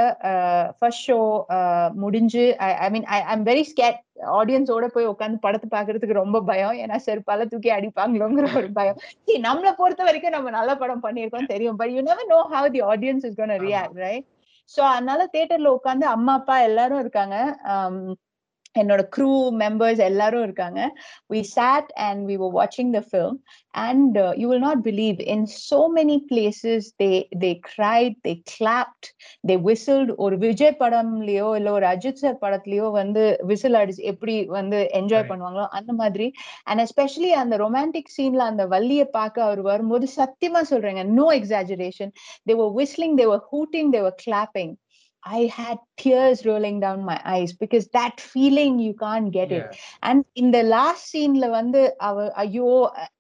ஃபர்ஸ்ட் 0.79 1.05
ஷோ 1.09 1.19
முடிஞ்சு 1.95 2.45
I 2.59 2.71
I 2.85 2.89
mean 2.89 3.07
I 3.09 3.21
I'm 3.33 3.45
very 3.45 3.65
scared 3.71 3.99
ஆடியன்ஸோட 4.19 4.87
போய் 4.87 5.07
உட்காந்து 5.07 5.35
படத்தை 5.39 5.79
பாக்குறதுக்கு 5.79 6.13
ரொம்ப 6.13 6.41
பயம். 6.41 6.71
ஏன்னா 6.71 6.99
செருப்பால 7.05 7.47
தூக்கி 7.47 7.69
அடிப்பாங்களோங்கிற 7.69 8.55
ஒரு 8.55 8.71
பயம். 8.73 8.97
நம்மள 9.27 9.71
பொறுத்த 9.71 10.03
வரைக்கும் 10.03 10.31
நம்ம 10.31 10.49
நல்ல 10.49 10.77
படம் 10.77 11.03
பண்ணியிருக்கோம் 11.03 11.45
தெரியும். 11.45 11.75
But 11.75 11.89
you 11.89 12.01
never 12.01 12.25
know 12.27 12.43
how 12.49 12.73
the 12.73 12.81
audience 12.81 13.23
is 13.23 13.35
going 13.35 13.49
to 13.49 13.55
ஆமா. 13.55 13.67
react 13.67 13.95
right? 13.95 14.25
சோ 14.77 14.79
அதனால 14.79 15.29
தியேட்டர்ல 15.33 15.77
உட்காந்து 15.77 16.03
அம்மா 16.03 16.33
அப்பா 16.33 16.59
எல்லாரும் 16.59 16.99
இருக்காங்க. 16.99 17.35
என்னோட 18.79 19.07
crew 19.17 19.51
members 19.59 19.97
எல்லாரும் 19.97 20.43
இருக்காங்க 20.43 20.93
we 21.33 21.43
sat 21.55 21.85
and 21.95 22.27
we 22.29 22.37
were 22.37 22.51
watching 22.61 22.93
the 22.93 23.03
film 23.11 23.35
and 23.71 24.17
uh, 24.17 24.31
you 24.31 24.47
will 24.47 24.61
not 24.61 24.75
believe 24.83 25.19
in 25.19 25.45
so 25.45 25.91
many 25.93 26.25
places 26.31 26.93
they 27.03 27.27
they 27.39 27.59
cried 27.69 28.13
they 28.27 28.41
clapped 28.53 29.05
they 29.47 29.57
whistled 29.57 30.15
ஒரு 30.15 30.37
விஜய் 30.37 30.75
படம்லயோ 30.79 31.55
இல்ல 31.55 31.71
ஒரு 31.71 31.85
அஜித் 31.85 32.21
சார் 32.23 32.37
படத்துலயோ 32.41 32.91
வந்து 32.91 33.39
விசில் 33.43 33.73
அடிச்சு 33.73 34.05
எப்படி 34.13 34.45
வந்து 34.45 34.89
என்ஜாய். 34.93 35.27
பண்ணுவாங்களோ 35.29 35.67
அந்த 35.67 35.93
மாதிரி 35.93 36.31
அண்ட் 36.63 36.79
எஸ்பெஷலி 36.79 37.29
அந்த 37.29 37.57
ரொமான்டிக் 37.57 38.13
சீன்ல 38.17 38.45
அந்த 38.51 38.67
வள்ளிய 38.67 39.03
பார்க்க 39.03 39.43
அவர் 39.43 39.61
வரும்போது 39.61 40.07
சத்தியமா 40.15 40.61
சொல்றேங்க 40.69 41.03
no 41.03 41.27
exaggeration 41.39 42.11
they 42.49 42.55
were 42.59 42.71
whistling 42.79 43.17
they 43.17 43.27
were 43.27 43.43
hooting 43.51 43.91
they 43.93 44.01
were 44.01 44.15
clapping 44.25 44.77
I 45.26 45.46
had 45.58 45.78
tears 45.96 46.44
rolling 46.44 46.80
down 46.80 47.02
my 47.02 47.18
eyes 47.24 47.52
because 47.54 47.84
that 47.98 48.20
feeling 48.20 48.78
you 48.78 48.92
can't 49.02 49.30
get 49.36 49.50
it. 49.58 49.68
Yeah. 49.70 49.76
And 50.08 50.18
in 50.40 50.50
the 50.50 50.62
last 50.62 51.02
scene, 51.10 51.34
la 51.42 51.48
வந்து 51.54 51.82
அவ 52.08 52.26
ஐயோ 52.42 52.66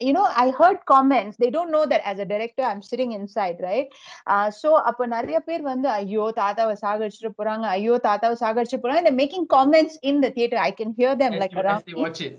you 0.06 0.12
know, 0.16 0.26
I 0.42 0.50
heard 0.58 0.78
comments. 0.92 1.34
They 1.42 1.50
don't 1.56 1.72
know 1.76 1.84
that 1.92 2.02
as 2.10 2.18
a 2.24 2.26
director, 2.32 2.64
I'm 2.70 2.82
sitting 2.90 3.12
inside, 3.18 3.56
right? 3.68 3.88
Uh, 4.34 4.48
so 4.60 4.68
அப்ப 4.90 5.06
நிறைய 5.16 5.40
பேர் 5.48 5.64
வந்து 5.72 5.88
ஐயோ 6.00 6.26
தாத்தாவை 6.40 6.74
சாகடிச்சிட்டு 6.84 7.32
போறாங்க 7.40 7.66
ஐயோ 7.78 7.96
தாத்தாவை 8.08 8.38
சாகடிச்சிட்டு 8.44 8.84
போறாங்க 8.84 9.04
they're 9.06 9.22
making 9.24 9.46
comments 9.58 9.96
in 10.10 10.18
the 10.26 10.32
theater. 10.38 10.58
I 10.68 10.74
can 10.82 10.92
hear 11.00 11.14
them 11.24 11.32
As 11.38 11.42
like 11.44 11.54
you- 11.56 11.60
as 11.60 11.64
around 11.66 11.84
they 11.88 11.96
me 11.98 12.02
watch 12.06 12.20
it. 12.28 12.36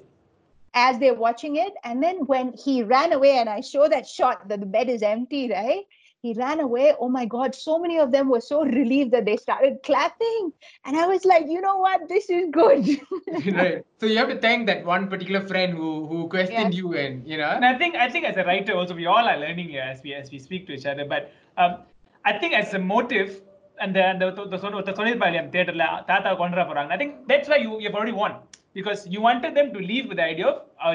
as 0.73 0.95
they're 1.01 1.19
watching 1.27 1.55
it. 1.65 1.73
And 1.87 1.97
then 2.05 2.17
when 2.33 2.47
he 2.65 2.73
ran 2.95 3.11
away, 3.17 3.33
and 3.41 3.49
I 3.57 3.61
show 3.73 3.85
that 3.95 4.05
shot 4.17 4.39
that 4.49 4.59
the 4.65 4.71
bed 4.77 4.89
is 4.95 5.03
empty, 5.15 5.43
right? 5.59 5.85
he 6.22 6.34
ran 6.34 6.60
away. 6.60 6.94
Oh 6.98 7.08
my 7.08 7.24
God, 7.24 7.54
so 7.54 7.78
many 7.78 7.98
of 7.98 8.12
them 8.12 8.28
were 8.28 8.40
so 8.40 8.64
relieved 8.64 9.10
that 9.12 9.24
they 9.24 9.36
started 9.36 9.82
clapping. 9.82 10.52
And 10.84 10.96
I 10.96 11.06
was 11.06 11.24
like, 11.24 11.46
you 11.48 11.60
know 11.60 11.78
what? 11.78 12.08
This 12.08 12.28
is 12.28 12.48
good. 12.50 12.86
right. 13.54 13.84
So 13.98 14.06
you 14.06 14.18
have 14.18 14.28
to 14.28 14.38
thank 14.38 14.66
that 14.66 14.84
one 14.84 15.08
particular 15.08 15.46
friend 15.46 15.72
who 15.72 16.06
who 16.06 16.28
questioned 16.28 16.74
yes. 16.74 16.82
you 16.82 16.94
and 16.94 17.26
you 17.26 17.38
know. 17.38 17.50
And 17.50 17.64
I 17.64 17.76
think 17.78 17.96
I 17.96 18.08
think 18.08 18.26
as 18.26 18.36
a 18.36 18.44
writer 18.44 18.74
also 18.74 18.94
we 18.94 19.06
all 19.06 19.26
are 19.26 19.38
learning 19.38 19.68
here 19.68 19.82
as 19.82 20.02
we 20.02 20.14
as 20.14 20.30
we 20.30 20.38
speak 20.38 20.66
to 20.66 20.72
each 20.74 20.86
other. 20.86 21.04
But 21.04 21.32
um, 21.56 21.78
I 22.24 22.38
think 22.38 22.54
as 22.54 22.74
a 22.74 22.78
motive 22.78 23.40
and 23.80 23.96
the 23.96 24.14
the 24.18 24.30
the, 24.30 24.58
the, 24.58 24.82
the 24.82 24.92
Sonil 24.92 25.18
Balyam 25.18 25.50
theatre 25.50 25.72
Tata 25.72 26.36
Kondra 26.36 26.66
Parang. 26.66 26.90
I 26.90 26.98
think 26.98 27.26
that's 27.28 27.48
why 27.48 27.56
you 27.56 27.80
you've 27.80 27.94
already 27.94 28.12
won. 28.12 28.34
Because 28.72 29.06
you 29.08 29.20
wanted 29.20 29.56
them 29.56 29.72
to 29.72 29.80
leave 29.80 30.06
with 30.06 30.18
the 30.18 30.24
idea 30.24 30.46
of 30.46 30.62
oh, 30.84 30.92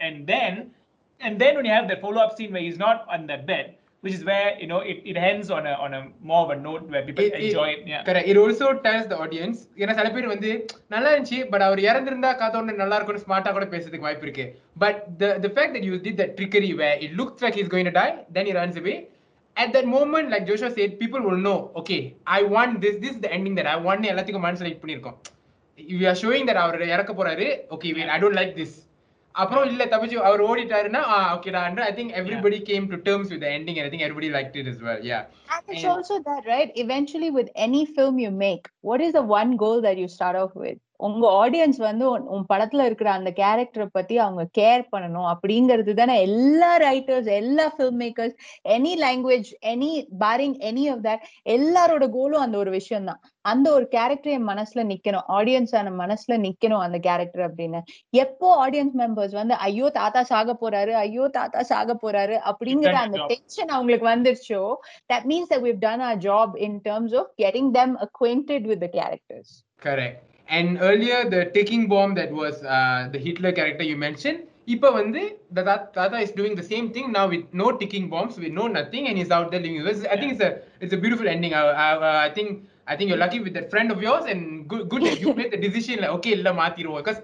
and 0.00 0.26
then 0.26 0.70
and 1.21 1.39
then 1.39 1.55
when 1.55 1.65
you 1.65 1.71
have 1.71 1.87
the 1.87 1.97
follow 1.97 2.21
up 2.21 2.31
scene 2.37 2.51
where 2.51 2.61
he's 2.61 2.79
not 2.79 2.97
on 3.09 3.27
that 3.27 3.43
bed 3.45 3.67
which 4.03 4.13
is 4.13 4.23
where 4.23 4.49
you 4.61 4.67
know 4.67 4.79
it, 4.81 4.97
it 5.05 5.17
ends 5.19 5.47
on 5.49 5.63
a 5.65 5.73
on 5.85 5.91
a 5.93 6.01
more 6.21 6.41
of 6.45 6.51
a 6.51 6.59
note 6.59 6.83
where 6.91 7.03
people 7.03 7.23
It- 7.23 7.33
it- 7.35 7.45
enjoy 7.47 7.67
it. 7.75 7.79
Yeah. 7.91 8.01
Correct 8.07 8.29
it 8.31 8.39
also 8.43 8.67
tells 8.85 9.07
the 9.11 9.17
audience 9.25 9.59
ஏன்னா 9.81 9.93
சில 9.99 10.09
பேர் 10.15 10.27
வந்து 10.33 10.51
நல்லா 10.93 11.11
இருந்துச்சு 11.13 11.39
but 11.53 11.65
அவர் 11.67 11.79
இறந்திருந்தா 11.89 12.31
காத்தோட 12.41 12.75
நல்லா 12.83 12.97
இருக்கும்னு 12.99 13.23
ஸ்மார்ட்டா 13.25 13.53
கூட 13.57 13.67
பேசுறதுக்கு 13.73 14.07
வாய்ப்பு 14.07 14.27
இருக்கு 14.27 14.45
but 14.83 14.99
the 15.21 15.31
the 15.45 15.51
fact 15.55 15.75
that 15.77 15.87
you 15.89 15.95
did 16.07 16.19
that 16.21 16.33
trickery 16.39 16.71
way 16.83 16.89
it 17.05 17.15
looks 17.21 17.43
like 17.45 17.57
is 17.63 17.71
going 17.73 17.89
to 17.91 17.95
die 18.01 18.05
then 18.37 18.49
he 18.49 18.55
runs 18.59 18.77
away 18.83 18.97
at 19.57 19.69
that 19.75 19.87
moment 19.95 20.27
like 20.33 20.43
joshua 20.49 20.69
said 20.77 20.91
people 21.01 21.21
will 21.27 21.41
know 21.47 21.57
okay 21.81 22.01
i 22.37 22.43
want 22.55 22.73
this 22.83 22.95
this 23.03 23.13
is 23.15 23.21
the 23.25 23.31
ending 23.37 23.55
that 23.59 23.69
i 23.73 23.79
want 23.87 24.03
எல்லாத்துக்கும் 24.13 24.47
மனசுல 24.47 24.69
hit 24.71 24.83
பண்ணிருக்கோம் 24.83 25.17
we 25.99 26.05
are 26.11 26.17
showing 26.23 26.45
that 26.49 26.59
அவர் 26.65 26.83
இறக்க 26.95 27.11
போறாரு 27.19 27.47
okay 27.75 27.91
wait 27.97 28.11
i 28.15 28.19
don't 28.23 28.37
like 28.41 28.53
this 28.61 28.71
அப்புறம் 29.35 29.65
இல்ல 29.71 29.83
தப்பிச்சு 29.85 30.17
அவர் 30.27 30.41
ஓடிட்டாருன்னா 30.49 31.01
ஓகேடா 31.33 31.61
I 31.89 31.91
think 31.97 32.13
everybody 32.21 32.59
came 32.69 32.85
to 32.93 32.97
terms 33.07 33.31
with 33.33 33.45
ending 33.55 33.79
I 33.83 33.89
think 33.91 34.05
everybody 34.07 34.29
like 34.37 34.55
it 34.61 34.71
as 34.73 34.79
well 34.87 35.01
yeah 35.11 35.23
And 35.49 35.63
it's 35.67 35.83
And- 35.83 35.91
also 35.93 36.15
that, 36.27 36.41
right? 36.53 36.69
Eventually, 36.83 37.29
with 37.37 37.49
any 37.65 37.83
film 37.97 38.15
you 38.23 38.31
make, 38.41 38.63
what 38.89 38.99
is 39.05 39.11
the 39.17 39.23
one 39.37 39.51
goal 39.63 39.77
that 39.85 39.97
you 40.01 40.07
start 40.15 40.35
off 40.41 40.53
with? 40.63 40.77
உங்க 41.08 41.24
audience 41.42 41.78
வந்து 41.86 42.04
உன் 42.34 42.46
படத்துல 42.52 42.86
இருக்கிற 42.88 43.08
அந்த 43.18 43.30
கேரக்டரை 43.40 43.86
பத்தி 43.92 44.14
அவங்க 44.18 44.44
care 44.58 44.84
பண்ணணும் 44.92 45.28
அப்படிங்கிறது 45.32 45.94
தானே. 46.00 46.16
எல்லா 46.28 46.70
ரைட்டர்ஸ் 46.78 47.30
எல்லா 47.40 47.66
filmmakers 48.04 48.36
any 48.76 48.92
language 49.04 49.50
any 49.74 49.90
barring 50.24 50.56
any 50.70 50.84
of 50.94 51.04
that 51.08 51.24
எல்லாரோட 51.56 52.06
கோலும் 52.16 52.44
அந்த 52.46 52.58
ஒரு 52.58 52.70
விஷயம் 52.78 53.08
தான் 53.10 53.20
அந்த 53.52 53.66
ஒரு 53.76 53.86
கேரக்டர் 53.88 54.32
என் 54.32 54.48
மனசுல 54.48 54.80
நிக்கணும். 54.90 55.26
ஆடியன்ஸான 55.36 55.92
மனசுல 56.02 56.34
நிக்கணும் 56.46 56.82
அந்த 56.86 56.98
கேரக்டர் 56.98 57.44
அப்படின்னு. 57.48 57.80
எப்போ 58.24 58.48
ஆடியன்ஸ் 58.66 58.94
மெம்பர்ஸ் 59.02 59.34
வந்து 59.40 59.54
ஐயோ 59.68 59.88
தாத்தா 60.00 60.22
சாக 60.22 60.56
போறாரு 60.62 60.92
ஐயோ 61.04 61.24
தாத்தா 61.38 61.62
சாக 61.62 61.96
போறாரு 62.04 62.38
அப்படிங்கிற 62.50 62.94
அந்த. 63.06 63.18
டென்ஷன் 63.32 63.72
அவங்களுக்கு 63.76 64.06
வந்துருச்சோ 64.14 64.62
that 65.12 65.24
means 65.32 65.48
that 65.52 65.60
we've 65.64 65.82
done 65.88 66.00
our 66.08 66.18
job 66.28 66.48
in 66.66 66.74
terms 66.88 67.12
of 67.20 67.26
getting 67.44 67.68
them 67.78 67.92
acquainted 68.06 68.62
with 68.70 68.80
the 68.84 68.90
characters. 68.98 69.48
Correct. 70.52 70.68
And 70.68 70.78
earlier, 70.80 71.28
the 71.28 71.50
taking 71.54 71.88
bomb 71.88 72.14
that 72.14 72.32
was 72.32 72.62
uh, 72.64 73.08
the 73.12 73.18
Hitler 73.18 73.52
character 73.52 73.84
you 73.84 73.96
mentioned, 73.96 74.44
Ipa 74.68 74.90
Vande, 74.92 75.34
the 75.50 75.62
Tat- 75.64 75.92
Tata 75.94 76.18
is 76.18 76.30
doing 76.30 76.54
the 76.54 76.62
same 76.62 76.92
thing 76.92 77.12
now 77.12 77.28
with 77.28 77.44
no 77.52 77.72
ticking 77.72 78.08
bombs, 78.08 78.38
with 78.38 78.52
no 78.52 78.66
nothing, 78.68 79.08
and 79.08 79.18
he's 79.18 79.30
out 79.30 79.50
there 79.50 79.60
living. 79.60 79.76
It's- 79.86 80.06
I 80.10 80.16
think 80.16 80.32
it's 80.32 80.40
a 80.40 80.62
it's 80.80 80.92
a 80.92 80.96
beautiful 80.96 81.28
ending. 81.28 81.54
I, 81.54 81.62
I, 81.62 81.94
uh, 81.96 82.28
I 82.28 82.30
think 82.30 82.68
I 82.86 82.96
think 82.96 83.08
you're 83.08 83.18
lucky 83.18 83.40
with 83.40 83.54
that 83.54 83.70
friend 83.70 83.90
of 83.90 84.02
yours, 84.02 84.24
and 84.26 84.68
good 84.68 84.88
good 84.88 85.02
that 85.02 85.20
you 85.20 85.34
made 85.34 85.50
the 85.52 85.56
decision 85.56 86.00
like 86.00 86.10
okay, 86.10 86.32
இல்ல 86.32 86.52
மாத்திருவோம் 86.52 87.00
because 87.02 87.20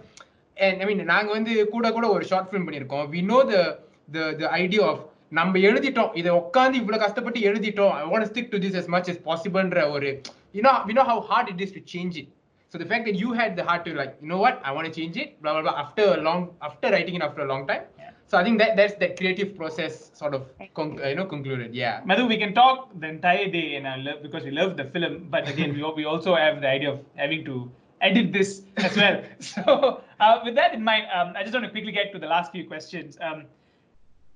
and 0.57 0.83
I 0.83 0.87
mean 0.87 1.01
நாங்க 1.07 1.31
வந்து 1.33 1.68
கூட 1.74 1.93
கூட 1.99 2.09
ஒரு 2.16 2.24
short 2.24 2.49
film 2.51 2.66
பண்ணிருக்கோம் 2.68 3.07
we 3.14 3.22
know 3.31 3.41
the 3.53 3.79
the 4.16 4.24
the 4.43 4.49
idea 4.62 4.83
of 4.91 4.99
நம்ம 5.39 5.59
எழுதிட்டோம் 5.59 6.12
இதை 6.20 6.31
உட்காந்து 6.43 6.74
இவ்வளவு 6.74 7.03
கஷ்டப்பட்டு 7.05 7.41
எழுதிட்டோம் 7.41 7.95
I 8.01 8.05
want 8.12 8.22
to 8.24 8.31
stick 8.33 8.51
to 8.53 8.59
this 8.64 8.74
as 8.74 8.87
much 8.95 9.09
as 9.12 9.18
possibleன்ற 9.29 9.91
ஒரு 9.97 10.22
you 10.57 10.62
know 10.66 10.76
we 10.89 10.93
know 10.99 11.07
how 11.12 11.20
hard 11.31 11.49
it 11.55 11.61
is 11.64 11.72
to 11.79 11.81
change 11.95 12.16
it 12.22 12.29
so 12.71 12.79
the 12.79 12.85
fact 12.85 13.05
that 13.07 13.14
you 13.14 13.33
had 13.33 13.57
the 13.57 13.64
heart 13.64 13.85
to 13.85 13.95
like 13.95 14.16
you 14.23 14.29
know 14.29 14.39
what 14.39 14.61
I 14.64 14.73
want 14.73 14.87
to 14.87 14.93
change 15.01 15.16
it 15.16 15.41
blah 15.43 15.53
blah 15.55 15.62
blah 15.62 15.81
after 15.85 16.05
a 16.14 16.21
long 16.29 16.55
after 16.62 16.91
writing 16.91 17.14
it 17.16 17.23
after 17.23 17.43
a 17.43 17.49
long 17.53 17.66
time 17.66 17.85
Yeah. 17.99 18.11
so 18.27 18.37
I 18.39 18.45
think 18.45 18.59
that 18.62 18.77
that's 18.77 18.95
that 19.03 19.16
creative 19.21 19.57
process 19.57 20.11
sort 20.14 20.35
of 20.35 20.43
con- 20.75 21.01
uh, 21.03 21.09
you 21.09 21.14
know 21.21 21.25
concluded 21.27 21.75
yeah 21.75 22.03
Madhu, 22.05 22.27
we 22.27 22.37
can 22.37 22.53
talk 22.55 22.91
the 23.01 23.09
entire 23.09 23.49
day 23.49 23.77
and 23.77 23.87
I 23.89 23.97
love 23.97 24.23
because 24.23 24.45
we 24.45 24.51
love 24.51 24.77
the 24.77 24.85
film, 24.85 25.27
but 25.31 25.49
again, 25.49 25.73
we, 25.75 25.83
we 26.01 26.05
also 26.05 26.35
have 26.35 26.61
the 26.61 26.69
idea 26.69 26.91
of 26.93 27.01
having 27.16 27.45
to 27.47 27.71
edit 28.01 28.33
this 28.33 28.62
as 28.77 28.97
well. 28.97 29.23
So, 29.41 30.03
uh, 30.21 30.41
with 30.45 30.55
that 30.57 30.75
in 30.75 30.83
mind, 30.85 31.07
um, 31.14 31.33
I 31.37 31.43
just 31.43 31.53
want 31.55 31.64
to 31.64 31.71
quickly 31.71 31.93
get 31.93 32.12
to 32.12 32.19
the 32.19 32.27
last 32.27 32.53
few 32.53 32.66
questions. 32.66 33.16
Um, 33.21 33.45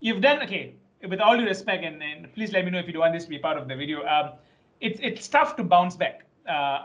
you've 0.01 0.21
done 0.21 0.43
okay. 0.43 0.75
With 1.09 1.21
all 1.21 1.37
due 1.37 1.45
respect, 1.45 1.85
and, 1.85 2.03
and 2.03 2.33
please 2.35 2.53
let 2.53 2.65
me 2.65 2.71
know 2.71 2.79
if 2.79 2.87
you 2.87 2.93
don't 2.93 3.01
want 3.01 3.15
this 3.15 3.25
to 3.25 3.31
be 3.31 3.39
part 3.39 3.57
of 3.59 3.69
the 3.69 3.75
video. 3.77 4.05
Um, 4.07 4.31
it's 4.81 5.01
it's 5.03 5.29
tough 5.29 5.57
to 5.57 5.65
bounce 5.65 5.97
back 5.97 6.25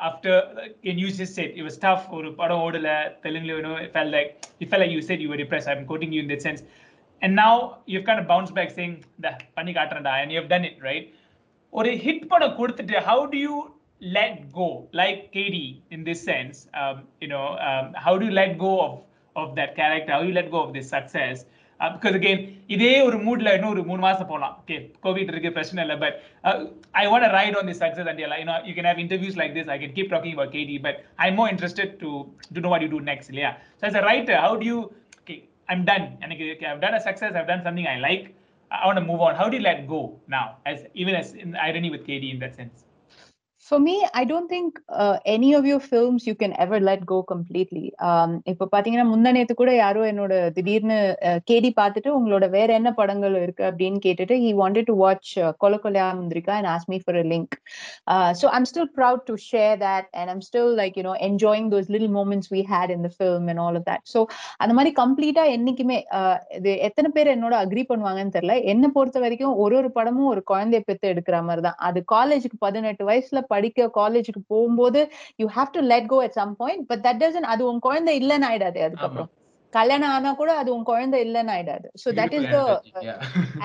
after. 0.08 0.34
Like, 0.58 0.76
and 0.84 1.00
you 1.00 1.10
just 1.10 1.34
said 1.38 1.50
it 1.60 1.64
was 1.68 1.76
tough. 1.86 2.04
ஒரு 2.18 2.30
படம் 2.40 2.62
ஓடல 2.66 2.90
தெலுங்குல 3.24 3.52
you 3.58 3.64
know 3.68 3.76
it 3.84 3.92
felt 3.96 4.10
like 4.16 4.30
it 4.62 4.68
felt 4.70 4.82
like 4.84 4.94
you 4.96 5.02
said 5.08 5.20
you 5.24 5.30
were 5.32 5.40
depressed. 5.44 5.70
I'm 5.74 5.84
quoting 5.90 6.12
you 6.16 6.22
in 6.24 6.30
that 6.32 6.42
sense. 6.48 6.62
And 7.24 7.34
now 7.44 7.54
you've 7.90 8.06
kind 8.10 8.20
of 8.22 8.26
bounced 8.32 8.54
back 8.58 8.70
saying 8.78 8.94
the 9.24 9.32
பண்ணி 9.58 9.72
காட்டுறேன்டா 9.78 10.14
and 10.22 10.30
you've 10.36 10.50
done 10.54 10.66
it 10.70 10.78
right. 10.88 11.06
ஒரு 11.78 11.90
hit 12.04 12.26
படம் 12.32 12.56
கொடுத்துட்டு 12.58 12.96
how 13.10 13.20
do 13.32 13.38
you 13.46 13.56
let 14.16 14.34
go 14.52 14.88
like 15.00 15.20
KD 15.34 15.56
in 15.94 16.00
this 16.08 16.20
sense 16.30 16.56
um, 16.80 16.96
you 17.22 17.28
know 17.28 17.46
um, 17.68 17.86
how 18.04 18.18
do 18.18 18.24
you 18.28 18.34
let 18.40 18.58
go 18.58 18.72
of 18.86 18.94
of 19.36 19.54
that 19.58 19.76
character 19.76 20.10
how 20.14 20.22
do 20.22 20.28
you 20.30 20.34
let 20.40 20.50
go 20.50 20.60
of 20.66 20.72
this 20.76 20.88
success 20.96 21.44
Uh, 21.81 21.89
because 21.95 22.15
again 22.21 22.39
இதே 22.75 22.93
ஒரு 23.07 23.17
மூட்ல 23.25 23.49
இன்னும் 23.57 23.73
ஒரு 23.73 23.83
மூணு 23.89 24.01
மாசம் 24.05 24.29
போலாம் 24.31 24.55
okay 24.61 24.79
covid 25.05 25.27
இருக்கு 25.33 25.49
பிரச்சனை 25.57 25.81
இல்லை 25.85 25.97
but 26.03 26.13
uh, 26.47 26.57
I 27.01 27.07
want 27.11 27.23
to 27.27 27.31
ride 27.39 27.55
on 27.59 27.65
this 27.69 27.79
success 27.83 28.07
until 28.13 28.33
you 28.41 28.47
know 28.49 28.57
you 28.69 28.75
can 28.77 28.87
have 28.91 28.99
interviews 29.05 29.35
like 29.41 29.53
this 29.57 29.67
I 29.75 29.79
can 29.83 29.93
keep 29.97 30.09
talking 30.15 30.33
about 30.37 30.49
KD 30.55 30.73
but 30.87 30.97
I'm 31.23 31.35
more 31.41 31.49
interested 31.55 31.91
to 32.03 32.11
to 32.55 32.61
know 32.63 32.71
what 32.73 32.83
you 32.85 32.91
do 32.97 33.01
next 33.11 33.29
yeah 33.43 33.55
so 33.79 33.85
as 33.91 33.97
a 34.01 34.05
writer 34.07 34.37
how 34.45 34.53
do 34.61 34.67
you 34.71 34.79
okay 35.21 35.39
I'm 35.71 35.83
done 35.91 36.07
எனக்கு 36.25 36.43
okay, 36.55 36.67
I've 36.71 36.83
done 36.87 36.97
a 37.01 37.05
success 37.09 37.31
I've 37.37 37.51
done 37.53 37.63
something 37.67 37.87
I 37.95 37.99
like 38.09 38.25
I 38.71 38.85
want 38.85 38.97
to 38.97 39.05
move 39.05 39.21
on. 39.21 39.35
How 39.35 39.47
do 39.49 39.55
you 39.57 39.63
let 39.63 39.87
go 39.87 40.19
now, 40.27 40.57
as 40.65 40.85
even 40.93 41.15
as 41.15 41.33
in 41.33 41.55
irony 41.55 41.89
with 41.89 42.05
KD 42.05 42.33
in 42.33 42.39
that 42.39 42.55
sense? 42.55 42.83
For 43.71 43.79
me, 43.79 43.95
I 44.13 44.23
don't 44.23 44.47
think 44.47 44.79
uh, 44.87 45.17
any 45.25 45.53
of 45.53 45.65
your 45.65 45.79
films 45.81 46.25
you 46.25 46.35
can 46.35 46.53
ever 46.55 46.79
let 46.79 47.05
go 47.05 47.17
completely. 47.23 47.85
Um, 48.09 48.29
இப்போ 48.51 48.65
பார்த்தீங்கன்னா 48.73 49.31
நேத்து 49.37 49.53
கூட 49.53 49.71
யாரோ 49.75 50.01
என்னோட 50.11 50.33
திடீர்னு 50.57 50.97
கேடி 51.49 51.69
பார்த்துட்டு 51.79 52.09
உங்களோட 52.17 52.45
வேற 52.49 52.69
என்ன 52.73 52.89
படங்கள் 52.99 53.35
இருக்கு 53.41 53.63
அப்படின்னு 53.69 53.99
கேட்டுட்டு 54.05 54.35
he 54.43 54.51
wanted 54.59 54.87
to 54.89 54.95
watch 55.01 55.31
Kola 55.63 55.79
Kolaya 55.85 56.05
Mundhirika 56.19 56.53
and 56.59 56.69
ask 56.75 56.91
me 56.93 56.99
for 57.03 57.19
a 57.23 57.25
link 57.33 57.57
so 58.41 58.47
I'm 58.59 58.67
still 58.71 58.89
proud 58.99 59.25
to 59.29 59.35
share 59.49 59.75
that 59.83 60.07
and 60.19 60.31
I'm 60.35 60.43
still 60.47 60.71
like 60.81 60.95
you know 61.01 61.15
enjoying 61.29 61.67
those 61.75 61.91
little 61.95 62.13
moments 62.19 62.51
we 62.55 62.63
had 62.71 62.93
in 62.95 63.05
the 63.07 63.11
film 63.17 63.51
and 63.53 63.63
all 63.65 63.79
of 63.81 63.87
that 63.91 64.05
so 64.13 64.21
அந்த 64.59 64.75
மாதிரி 64.79 64.93
கம்ப்ளீட்டா 65.01 65.45
என்னைக்குமே 65.57 65.99
இது 66.59 66.77
எத்தனை 66.89 67.11
பேர் 67.17 67.33
என்னோட 67.35 67.57
agri 67.65 67.85
பண்ணுவாங்கன்னு 67.91 68.35
தெரியல 68.37 68.57
என்னை 68.75 68.91
பொறுத்த 68.97 69.25
வரைக்கும் 69.25 69.55
ஒரு 69.65 69.77
ஒரு 69.81 69.91
படமும் 69.99 70.31
ஒரு 70.33 70.43
குழந்தைய 70.53 70.83
பெற்று 70.87 71.13
எடுக்கிற 71.13 71.37
மாதிரி 71.49 71.65
தான் 71.69 71.79
அது 71.89 71.99
காலேஜுக்கு 72.15 72.63
பதினெட்டு 72.65 73.03
வயசுல 73.11 73.45
படிக்க 73.57 73.89
காலேஜுக்கு 73.99 74.43
போகும்போது 74.47 75.01
you 75.39 75.47
have 75.57 75.71
to 75.77 75.83
let 75.93 76.09
go 76.09 76.19
at 76.25 76.37
some 76.41 76.53
point 76.57 76.85
but 76.91 77.03
that 77.07 77.23
doesn't 77.23 77.49
அது 77.53 77.63
உன் 77.71 77.83
குழந்தை 77.87 78.13
இல்லைன்னு 78.21 78.49
ஆயிடாது 78.51 78.81
அதுக்கப்புறம் 78.87 79.31
கல்யாணம் 79.73 80.11
ஆனா 80.11 80.29
கூட 80.33 80.51
அது 80.57 80.69
உன் 80.75 80.85
குழந்தை 80.89 81.17
இல்லைன்னு 81.23 81.51
ஆயிடாது 81.55 81.87
so 82.01 82.09
that 82.19 82.35
is 82.35 82.45
the. 82.51 82.59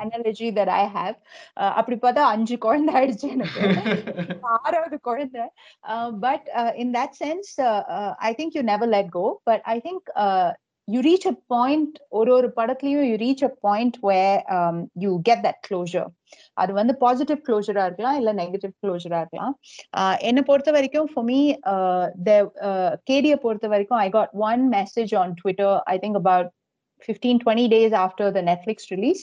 Analogy 0.00 0.48
that 0.58 0.72
I 0.76 0.84
have 0.96 1.14
அப்படி 1.76 1.96
பார்த்தா 1.96 2.22
அஞ்சு 2.34 2.56
குழந்தை 2.58 2.92
ஆயிடுச்சு 2.94 3.28
எனக்கு. 3.28 3.60
ஆறாவது 4.58 4.96
குழந்தை. 5.00 5.44
But 6.24 6.48
in 6.76 6.92
that 6.98 7.16
sense 7.20 7.52
I 8.20 8.32
think 8.40 8.56
you 8.58 8.64
never 8.72 8.92
let 8.96 9.12
go 9.12 9.24
but 9.50 9.64
I 9.66 9.76
think 9.86 10.10
you 10.88 11.00
reach 11.02 11.26
a 11.28 11.34
point 11.46 11.96
ஒரு 12.18 12.30
ஒரு 12.36 12.48
படத்துலயும் 12.56 13.06
you 13.10 13.16
reach 13.18 13.44
a 13.44 13.50
point 13.66 13.96
where 14.08 14.40
you 15.04 15.10
get 15.28 15.44
that 15.44 15.60
closure 15.66 16.08
அது 16.56 16.72
வந்து 16.72 16.92
பாசிட்டிவ் 17.02 17.40
க்ளோஷரா 17.46 17.82
இருக்கலாம் 17.88 18.18
இல்ல 18.20 18.30
நெகட்டிவ் 18.34 18.72
க்ளோஷரா 18.82 19.18
இருக்கலாம். 19.22 19.54
ஆஹ் 19.98 20.18
என்னை 20.28 20.42
பொறுத்த 20.42 20.70
வரைக்கும் 20.72 21.08
ஃபார் 21.12 21.26
மீ 21.30 21.40
கேடியை 23.10 23.36
பொறுத்த 23.44 23.68
வரைக்கும் 23.74 24.00
I 24.00 24.08
got 24.10 24.32
one 24.48 24.64
message 24.74 25.14
on 25.22 25.34
Twitter 25.40 25.76
I 25.86 25.96
think 25.98 26.20
about 26.22 26.50
fifteen 27.08 27.40
twenty 27.44 27.68
days 27.74 27.96
after 28.04 28.32
the 28.36 28.42
Netflix 28.50 28.88
release 28.94 29.22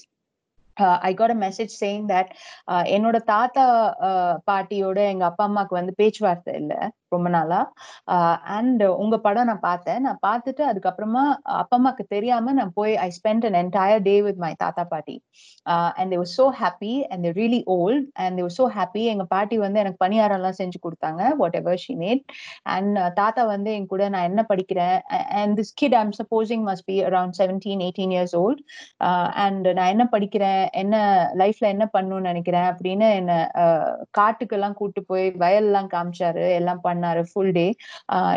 I 1.01 1.11
got 1.19 1.33
a 1.33 1.39
message 1.45 1.73
saying 1.81 2.05
that 2.11 2.31
என்னோட 2.95 3.17
தாத்தா 3.31 3.65
பாட்டியோட 4.49 4.99
எங்க 5.13 5.25
அப்பா 5.29 5.45
அம்மாவுக்கு 5.49 5.79
வந்து 5.79 5.93
பேச்சுவார்த்தை 5.97 6.53
இல்லை. 6.61 6.79
ரொம்ப 7.15 7.29
நாளா. 7.35 7.59
அண்ட் 8.57 8.83
உங்க 9.03 9.15
படம் 9.25 9.49
நான் 9.49 9.65
பார்த்தேன். 9.69 10.01
நான் 10.07 10.23
பார்த்துட்டு 10.27 10.63
அதுக்கப்புறமா 10.71 11.23
அப்பா 11.61 11.75
அம்மாக்கு 11.79 12.03
தெரியாம 12.15 12.53
நான் 12.59 12.73
போய் 12.79 12.93
I 13.05 13.07
spend 13.17 13.45
an 13.49 13.57
entire 13.61 14.03
day 14.09 14.15
with 14.25 14.41
my 14.43 14.51
தாத்தா 14.63 14.83
பாட்டி. 14.93 15.15
And 15.99 16.11
they're 16.13 16.31
so 16.37 16.45
happy 16.61 16.93
and 17.11 17.23
they're 17.25 17.37
really 17.41 17.61
old 17.77 18.05
and 18.23 18.37
they're 18.39 18.55
so 18.59 18.65
happy 18.77 19.03
எங்க 19.13 19.25
பாட்டி 19.33 19.57
வந்து 19.65 19.81
எனக்கு 19.83 19.99
பணியாரம் 20.05 20.39
எல்லாம் 20.39 20.57
செஞ்சு 20.61 20.79
கொடுத்தாங்க 20.85 21.21
what 21.41 21.57
ever 21.61 21.81
she 21.85 21.95
made 22.03 22.23
and 22.75 22.99
தாத்தா 23.19 23.43
வந்து 23.53 23.69
என் 23.77 23.89
கூட 23.93 24.09
நான் 24.15 24.27
என்ன 24.31 24.41
படிக்கிறேன்? 24.51 24.97
And 25.41 25.55
this 25.59 25.73
kid 25.81 25.97
I'm 26.01 26.13
supposing 26.21 26.65
must 26.69 26.87
be 26.91 26.97
around 27.09 27.37
seventeen 27.41 27.83
eighteen 27.87 28.13
years 28.15 28.35
old 28.43 28.61
and 29.45 29.67
நான் 29.79 29.93
என்ன 29.95 30.07
படிக்கிறேன்? 30.15 30.63
என்ன 30.83 30.95
லைஃப்ல 31.43 31.67
என்ன 31.75 31.87
பண்ணணும்னு 31.95 32.29
நினைக்கிறேன்? 32.31 32.67
அப்படின்னு 32.71 33.07
என்ன 33.21 33.33
காட்டுக்கெல்லாம் 34.19 34.77
கூட்டு 34.81 35.01
போய் 35.11 35.25
வயல்லாம் 35.43 35.89
காமிச்சாரு. 35.95 36.45
எல்லாம் 36.59 36.83
பண்ணாரு 36.99 37.25
ஃபுல் 37.33 37.51
டே 37.51 37.75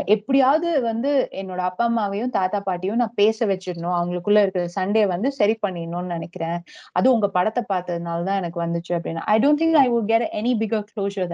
எப்படியாவது 0.05 0.81
வந்து 0.81 1.29
என்னோட 1.33 1.57
அப்பா 1.57 1.91
அம்மாவையும் 1.91 2.31
தாத்தா 2.31 2.61
பாட்டியும் 2.61 2.97
நான் 2.97 3.13
பேச 3.15 3.47
வச்சிடணும். 3.47 3.97
அவங்களுக்குள்ள 3.99 4.41
இருக்கிற 4.41 4.69
சண்டே 4.81 5.07
வந்து 5.07 5.33
சரி 5.33 5.59
பண்ணிடணும்னு 5.67 6.13
நினைக்கிறேன். 6.17 6.63
அது 6.93 7.13
உங்க 7.13 7.29
படத்தை 7.29 7.63
பார்த்ததுனால 7.69 8.23
தான் 8.23 8.37
எனக்கு 8.37 8.63
வந்துச்சு 8.63 8.93
அப்படின்னு. 8.93 9.23
I 9.25 9.39
don't 9.39 9.61
think 9.63 9.73
I 9.73 9.91
would 9.91 10.05
get 10.05 10.29
any 10.33 10.55
bigger 10.63 10.85
closure 10.97 11.31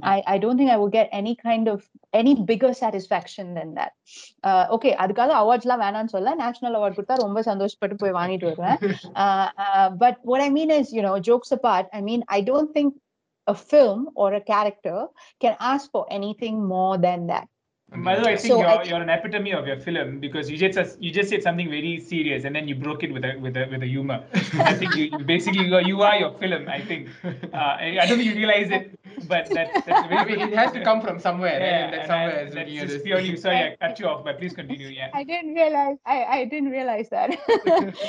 I, 0.00 0.22
I 0.22 0.38
don't 0.38 0.58
think 0.58 0.70
I 0.70 0.78
would 0.78 0.92
get 0.92 1.08
any 1.10 1.34
kind 1.42 1.66
of 1.68 1.80
any 2.16 2.34
bigger 2.44 2.70
satisfaction 2.80 3.46
than 3.54 3.74
that. 3.74 3.92
Uh, 4.46 4.74
okay, 4.76 4.92
அதுக்காக 4.92 5.32
அவார்ட்ஸ் 5.42 5.66
எல்லாம் 5.66 5.80
வேணாம்னு 5.80 6.04
சொல்ல 6.04 6.34
நேஷனல் 6.34 6.80
அவார்ட் 6.80 6.98
கொடுத்தா 6.98 7.14
ரொம்ப 7.14 7.40
சந்தோஷப்பட்டு 7.40 7.94
போய் 7.96 8.10
வாங்கிட்டு 8.10 8.54
வருவேன். 8.54 8.78
what 10.24 10.40
I 10.40 10.50
mean 10.50 10.70
is, 10.70 10.92
you 10.92 11.02
know, 11.02 11.18
jokes 11.20 11.50
apart, 11.50 11.86
I 11.90 12.00
mean, 12.00 12.22
I 12.24 12.42
don't 12.42 12.70
think 12.72 12.94
a 13.48 13.54
film 13.54 14.08
or 14.14 14.34
a 14.34 14.40
character 14.40 15.06
can 15.40 15.56
ask 15.58 15.90
for 15.90 16.06
anything 16.10 16.64
more 16.64 16.98
than 16.98 17.26
that. 17.28 17.48
By 18.04 18.16
the 18.16 18.22
way, 18.22 18.32
I 18.34 18.36
think 18.36 18.52
So 18.52 18.60
you're, 18.60 18.70
think- 18.70 18.90
you're 18.90 19.00
an 19.00 19.08
epitome 19.08 19.52
of 19.54 19.66
your 19.66 19.78
film 19.80 20.20
because 20.20 20.50
you 20.50 20.58
just 20.58 21.00
you 21.00 21.10
just 21.10 21.30
said 21.30 21.42
something 21.42 21.70
very 21.70 21.98
serious 21.98 22.44
and 22.44 22.54
then 22.54 22.68
you 22.68 22.74
broke 22.74 23.02
it 23.02 23.10
with 23.10 23.24
a 23.24 23.36
with 23.44 23.56
a 23.56 23.64
with 23.70 23.82
a 23.82 23.86
humor. 23.86 24.18
I 24.72 24.74
think 24.74 24.94
you, 24.94 25.04
you 25.18 25.24
basically 25.24 25.64
you 25.64 25.74
are, 25.74 25.80
you 25.92 26.02
are 26.02 26.16
your 26.24 26.32
film. 26.42 26.68
I 26.68 26.80
think 26.82 27.08
uh, 27.24 27.56
I, 27.56 27.96
I 28.02 28.06
don't 28.06 28.18
think 28.18 28.28
you 28.28 28.34
realize 28.34 28.70
it, 28.70 28.97
but 29.27 29.45
that, 29.51 29.67
that's 29.85 30.03
very 30.07 30.17
I 30.17 30.25
mean, 30.25 30.39
it 30.41 30.53
has 30.53 30.71
to 30.73 30.83
come 30.83 31.01
from 31.01 31.19
somewhere, 31.19 31.55
right? 31.55 31.67
Yeah, 31.67 31.83
And 31.83 31.93
that 31.93 31.99
and 32.01 32.07
somewhere 32.11 32.37
I, 32.37 32.41
is 32.41 32.53
that's 32.53 32.55
looking 32.59 32.77
at 32.77 32.83
just 32.83 32.93
this. 32.95 33.03
purely 33.03 33.35
sorry 33.37 33.57
I 33.57 33.75
cut 33.81 33.99
you 33.99 34.07
off, 34.07 34.23
but 34.23 34.37
please 34.37 34.53
continue. 34.53 34.87
Yeah. 34.89 35.09
I 35.13 35.23
didn't 35.23 35.53
realize 35.53 35.97
I, 36.05 36.19
I 36.37 36.45
didn't 36.45 36.71
realize 36.71 37.09
that. 37.09 37.29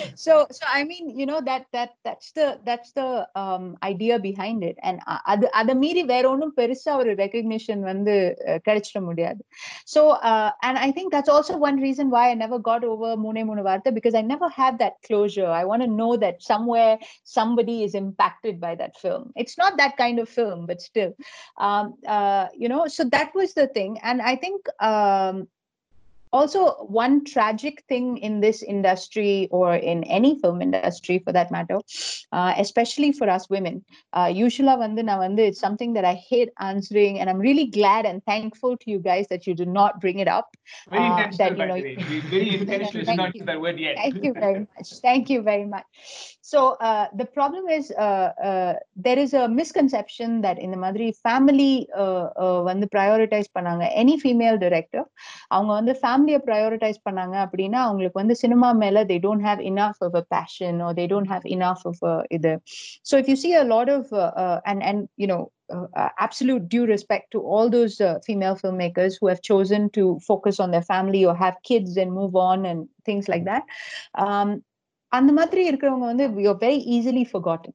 so 0.25 0.47
so 0.51 0.65
I 0.73 0.85
mean, 0.85 1.05
you 1.11 1.27
know, 1.27 1.41
that 1.43 1.65
that 1.73 1.91
that's 2.05 2.33
the 2.33 2.47
that's 2.65 2.93
the 2.93 3.09
um 3.35 3.77
idea 3.85 4.19
behind 4.21 4.63
it. 4.63 4.77
And 4.83 4.99
அ- 5.07 5.23
அது 5.27 5.47
அதை 5.53 5.75
மீறி 5.75 6.03
வேற 6.13 6.25
ஒன்றும் 6.33 6.55
பெருசா 6.59 6.93
ஒரு 7.03 7.15
recognition 7.23 7.83
வந்து 7.91 8.15
அஹ், 8.49 8.61
கிடைச்சிட 8.67 9.01
முடியாது. 9.09 9.41
So 9.87 10.01
uh, 10.31 10.51
and 10.63 10.77
I 10.79 10.91
think 10.93 11.09
that's 11.13 11.29
also 11.29 11.57
one 11.59 11.79
reason 11.79 12.11
why 12.11 12.25
I 12.31 12.35
never 12.37 12.59
got 12.71 12.85
over 12.85 13.11
Mune 13.17 13.43
Mune 13.47 13.63
Vartha 13.63 13.93
because 13.93 14.15
I 14.15 14.25
never 14.25 14.49
had 14.61 14.79
that 14.79 14.97
closure. 15.03 15.51
I 15.61 15.65
want 15.65 15.83
to 15.83 15.91
know 16.01 16.13
that 16.17 16.37
somewhere 16.43 16.95
somebody 17.37 17.77
is 17.83 17.95
impacted 17.97 18.61
by 18.61 18.75
that 18.75 18.95
film. 18.97 19.33
It's 19.37 19.57
not 19.59 19.77
that 19.79 19.97
kind 19.97 20.19
of 20.19 20.29
film, 20.31 20.61
but 20.67 20.81
still, 20.81 20.98
um, 21.58 21.96
uh, 22.08 22.48
you 22.54 22.70
know 22.70 22.88
so 22.88 23.04
that 23.06 23.34
was 23.36 23.54
the 23.54 23.68
thing. 23.68 24.00
And 24.04 24.22
i 24.22 24.36
think 24.36 24.66
um, 24.80 25.48
also 26.32 26.74
one 26.86 27.26
tragic 27.26 27.84
thing 27.90 28.18
in 28.18 28.40
this 28.40 28.62
industry 28.62 29.48
or 29.52 29.76
in 29.76 30.04
any 30.04 30.40
film 30.40 30.62
industry 30.62 31.20
for 31.20 31.32
that 31.34 31.52
matter 31.52 31.80
uh, 32.32 32.54
especially 32.58 33.12
for 33.12 33.30
us 33.30 33.50
women 33.50 33.84
uh, 34.14 34.32
ushula 34.32 34.78
it's 35.38 35.60
something 35.60 35.94
that 35.94 36.06
i 36.06 36.14
hate 36.14 36.50
answering. 36.60 37.20
And 37.20 37.30
i'm 37.30 37.40
really 37.40 37.66
glad 37.66 38.06
and 38.06 38.24
thankful 38.26 38.78
to 38.78 38.92
you 38.92 39.00
guys 39.00 39.28
that 39.30 39.48
you 39.48 39.56
do 39.56 39.66
not 39.66 40.00
bring 40.00 40.20
it 40.20 40.28
up. 40.28 40.56
Very 40.90 41.04
uh, 41.04 41.24
intentional 41.24 41.68
that, 41.68 41.86
you 41.86 41.96
know, 41.96 42.22
very 42.30 42.50
intentional 42.62 43.16
not 43.16 43.36
you. 43.36 43.46
that 43.46 43.62
word 43.62 43.80
yet. 43.80 43.96
Thank 43.96 44.24
you 44.24 44.34
very 44.34 44.60
much. 44.60 44.88
Thank 45.02 45.30
you 45.30 45.42
very 45.42 45.66
much. 45.66 45.86
So 46.49 46.77
uh, 46.89 47.07
the 47.15 47.25
problem 47.25 47.69
is 47.69 47.91
uh, 47.91 48.31
uh, 48.51 48.75
there 48.97 49.19
is 49.19 49.35
a 49.35 49.49
misconception 49.49 50.41
that 50.43 50.59
in 50.59 50.71
the 50.71 50.77
Madri 50.77 51.13
family 51.27 51.89
uh, 51.97 52.27
uh, 52.45 52.61
வந்து 52.71 52.89
prioritize 52.97 53.49
பண்ணாங்க 53.59 53.85
any 54.03 54.17
female 54.25 54.59
director 54.65 55.05
அவங்க 55.49 55.73
வந்து 55.81 55.93
ஃபேமிலியை 56.03 56.41
prioritise 56.49 57.01
பண்ணாங்க 57.09 57.37
அப்படின்னா 57.47 57.81
அவங்களுக்கு 57.89 58.23
வந்து 58.23 58.35
cinema 58.35 58.73
மேல 58.73 59.05
they 59.05 59.19
don't 59.27 59.45
have 59.51 59.61
enough 59.73 59.99
of 60.07 60.15
a 60.15 60.25
passion 60.37 60.81
or 60.87 60.93
they 60.99 61.09
don't 61.15 61.31
have 61.35 61.45
enough 61.57 61.83
of 61.91 61.99
a 62.13 62.15
இது 62.29 62.53
so 63.09 63.17
if 63.23 63.29
you 63.31 63.37
see 63.45 63.55
a 63.65 63.67
lot 63.75 63.89
of 63.97 64.05
uh, 64.13 64.33
uh, 64.45 64.59
and 64.71 64.83
and 64.91 65.01
you 65.23 65.29
know 65.33 65.43
uh, 65.75 65.87
uh, 66.01 66.11
absolute 66.27 66.65
due 66.75 66.87
respect 66.95 67.27
to 67.35 67.41
all 67.53 67.71
those 67.77 67.95
uh, 68.09 68.19
female 68.27 68.57
filmmakers 68.63 69.15
who 69.19 69.27
have 69.33 69.41
chosen 69.51 69.83
to 69.99 70.05
focus 70.31 70.59
on 70.65 70.71
their 70.75 70.87
family 70.93 71.23
or 71.25 71.35
have 71.45 71.57
kids 71.71 71.97
and 71.97 72.13
move 72.21 72.37
on 72.51 72.67
and 72.71 72.81
things 73.09 73.29
like 73.35 73.45
that 73.51 73.65
um 74.27 74.51
அந்த 75.12 75.34
மாதிரி 75.34 75.72
இருக்கிறவங்க 75.72 76.06
வந்து 76.06 76.28
you're 76.28 76.60
very 76.60 76.82
easily 76.88 77.26
forgotten 77.26 77.74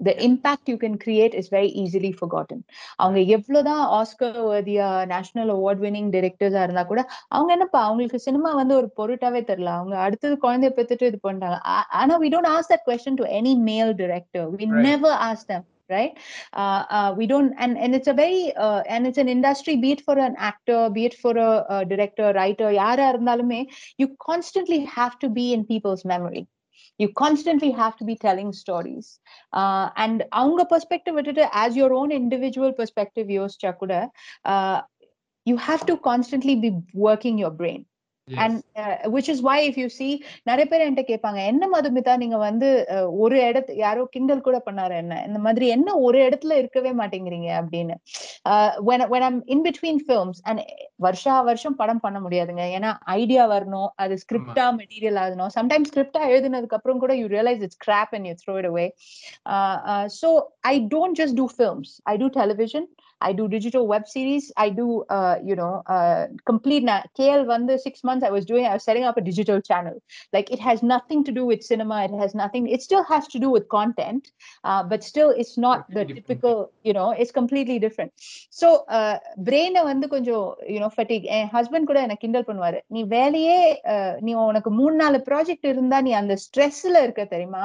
the 0.00 0.24
impact 0.24 0.68
you 0.68 0.78
can 0.78 0.98
create 0.98 1.34
is 1.34 1.48
very 1.48 1.68
easily 1.82 2.12
forgotten 2.12 2.58
அவங்க 2.96 3.20
எவ்வளவுதான் 3.20 3.86
Oscar 3.90 4.46
வர்தியா 4.46 5.06
national 5.06 5.50
award 5.50 5.80
winning 5.80 6.10
டிரெக்டர்ஸா 6.10 6.62
இருந்தா 6.62 6.82
கூட 6.82 7.00
அவங்க 7.28 7.52
என்னப்பா 7.52 7.82
அவங்களுக்கு 7.82 8.18
சினிமா 8.18 8.52
வந்து 8.52 8.76
ஒரு 8.76 8.92
பொருட்டாவே 8.96 9.42
தெரியல 9.42 9.64
அவங்க 9.64 9.98
அடுத்தது 9.98 10.36
குழந்தைய 10.42 10.72
பெத்துட்டு 10.76 11.02
இது 11.02 11.20
ஆ- 11.66 11.86
ஆனா 11.90 12.18
don't 12.18 12.46
ask 12.46 12.68
that 12.68 12.84
question 12.84 13.16
to 13.16 13.24
any 13.40 13.54
male 13.70 13.92
director 13.94 14.48
we 14.50 14.64
Right. 14.66 14.86
never 14.86 15.08
ask 15.30 15.46
them 15.46 15.64
right 15.89 16.17
uh, 16.53 16.83
uh, 16.97 17.13
we 17.17 17.27
don't 17.27 17.53
and 17.57 17.77
and 17.77 17.93
it's 17.97 18.07
a 18.07 18.13
very 18.13 18.53
uh, 18.55 18.81
and 18.87 19.05
it's 19.07 19.21
an 19.23 19.29
industry 19.29 19.75
be 19.75 19.91
it 19.95 20.01
for 20.07 20.17
an 20.27 20.35
actor 20.37 20.89
be 20.89 21.05
it 21.05 21.15
for 21.23 21.33
a, 21.37 21.51
a 21.75 21.85
director 21.91 22.29
writer 22.37 22.69
யாரா 22.81 23.07
இருந்தாலுமே 23.11 23.61
you 24.01 24.07
constantly 24.29 24.81
have 24.97 25.15
to 25.23 25.29
be 25.39 25.45
in 25.55 25.63
people's 25.73 26.05
memory 26.13 26.43
you 27.01 27.07
constantly 27.23 27.71
have 27.81 27.95
to 27.99 28.05
be 28.09 28.15
telling 28.25 28.49
stories 28.63 29.07
uh, 29.59 29.85
and 30.03 30.17
அவங்க 30.41 30.61
perspective 30.73 31.15
விட்டுட்டு 31.17 31.43
as 31.63 31.71
your 31.81 31.91
own 31.99 32.11
individual 32.21 32.73
perspective 32.81 33.27
யோசிச்சா 33.39 33.71
கூட 33.81 33.93
uh, 34.51 34.77
you 35.49 35.57
have 35.69 35.83
to 35.89 35.95
constantly 36.09 36.55
be 36.65 36.71
working 37.07 37.37
your 37.43 37.53
brain 37.61 37.81
Uh, 38.28 38.58
which 39.06 39.28
is 39.28 39.40
why 39.40 39.60
if 39.60 39.76
you 39.80 39.88
see 39.96 40.12
நிறைய 40.48 40.64
பேர் 40.70 40.82
என்கிட்ட 40.84 41.02
கேட்பாங்க 41.10 41.40
என்ன 41.50 41.64
மதுமிதா 41.74 42.14
நீங்க 42.22 42.36
வந்து 42.36 42.68
ஒரு 43.24 43.36
இடத்து 43.48 43.72
யாரோ 43.82 44.04
கிண்டல் 44.14 44.42
கூட 44.46 44.58
பண்ணாரு 44.64 44.94
என்ன? 45.02 45.16
இந்த 45.26 45.38
மாதிரி 45.44 45.66
என்ன 45.74 45.94
ஒரு 46.06 46.18
இடத்துல 46.28 46.56
இருக்கவே 46.62 46.92
மாட்டேங்கிறீங்க? 47.00 47.48
அப்படின்னு. 47.60 47.94
when 49.10 49.22
I'm 49.28 49.38
in 49.54 49.60
between 49.68 49.98
films 50.08 50.40
and 50.44 50.60
வருஷா 51.06 51.36
வருஷம் 51.50 51.78
படம் 51.82 52.02
பண்ண 52.06 52.18
முடியாதுங்க. 52.24 52.64
ஏன்னா 52.78 52.90
ஐடியா 53.20 53.44
வரணும் 53.54 53.88
அது 54.04 54.16
ஸ்கிரிப்டா 54.24 54.66
மெட்டீரியல் 54.80 55.20
ஆகணும். 55.24 55.52
சம்டைம்ஸ் 55.58 55.90
ஸ்கிரிப்டா 55.92 56.24
எழுதுனதுக்கு 56.32 56.78
அப்புறம் 56.80 57.02
கூட 57.04 57.14
you 57.22 57.28
realise 57.36 57.64
it's 57.68 57.82
crap 57.86 58.12
and 58.18 58.28
you 58.30 58.34
throw 58.44 58.56
it 58.62 58.70
away 58.72 58.88
so 60.20 60.30
I 60.72 60.74
don't 60.96 61.18
just 61.22 61.38
do 61.42 61.48
films 61.56 61.92
I 62.12 62.16
do 62.24 62.30
television 62.40 62.88
I 63.20 63.32
do 63.32 63.48
digital 63.48 63.86
web 63.86 64.06
series. 64.06 64.52
I 64.56 64.68
do, 64.68 65.04
uh, 65.08 65.38
you 65.42 65.56
know, 65.56 65.82
uh, 65.86 66.26
complete. 66.44 66.84
Na- 66.84 67.02
KL 67.18 67.46
one 67.46 67.66
the 67.66 67.78
six 67.78 68.04
months 68.04 68.24
I 68.24 68.30
was 68.30 68.44
doing, 68.44 68.66
I 68.66 68.74
was 68.74 68.84
setting 68.84 69.04
up 69.04 69.16
a 69.16 69.20
digital 69.20 69.60
channel. 69.60 70.02
Like 70.32 70.50
it 70.50 70.60
has 70.60 70.82
nothing 70.82 71.24
to 71.24 71.32
do 71.32 71.46
with 71.46 71.62
cinema. 71.62 72.04
It 72.04 72.12
has 72.12 72.34
nothing. 72.34 72.68
It 72.68 72.82
still 72.82 73.04
has 73.04 73.26
to 73.28 73.38
do 73.38 73.50
with 73.50 73.68
content, 73.68 74.30
uh, 74.64 74.82
but 74.82 75.02
still 75.02 75.30
it's 75.30 75.56
not 75.56 75.90
the 75.90 76.04
typical. 76.04 76.70
You 76.82 76.92
know, 76.92 77.10
it's 77.12 77.32
completely 77.32 77.78
different. 77.78 78.12
So 78.50 78.84
uh, 78.88 79.18
brain 79.48 79.74
வந்து 79.90 80.08
கொஞ்சம் 80.08 80.46
you 80.74 80.80
know 80.80 80.92
fatigue. 80.98 81.26
என் 81.38 81.50
husband 81.56 81.88
கூட 81.90 82.00
எனக்கு 82.06 82.24
கிண்டல் 82.26 82.48
பண்ணுவாரு 82.48 82.80
நீ 82.86 83.02
வேலையே 83.16 83.60
uh, 83.94 84.14
நீ 84.20 84.34
உனக்கு 84.46 84.70
மூணு 84.70 84.94
நாலு 84.94 85.18
ப்ராஜெக்ட் 85.30 85.68
இருந்தா 85.74 86.00
நீ 86.00 86.12
அந்த 86.22 86.36
ஸ்ட்ரெஸ்ல 86.46 86.96
இருக்க 87.02 87.24
தெரியுமா 87.34 87.64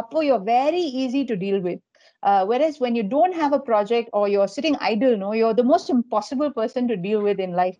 அப்போ 0.00 0.20
you're 0.28 0.44
very 0.58 0.84
easy 1.02 1.24
to 1.24 1.36
deal 1.46 1.60
with. 1.68 1.82
Uh, 2.22 2.46
whereas 2.46 2.78
when 2.78 2.94
you 2.94 3.02
don't 3.02 3.34
have 3.34 3.52
a 3.52 3.58
project 3.58 4.08
or 4.12 4.28
you're 4.28 4.48
sitting 4.48 4.76
idle, 4.80 5.16
no, 5.16 5.32
you're 5.32 5.54
the 5.54 5.64
most 5.64 5.90
impossible 5.90 6.50
person 6.50 6.86
to 6.86 6.96
deal 6.96 7.20
with 7.20 7.40
in 7.40 7.52
life. 7.52 7.76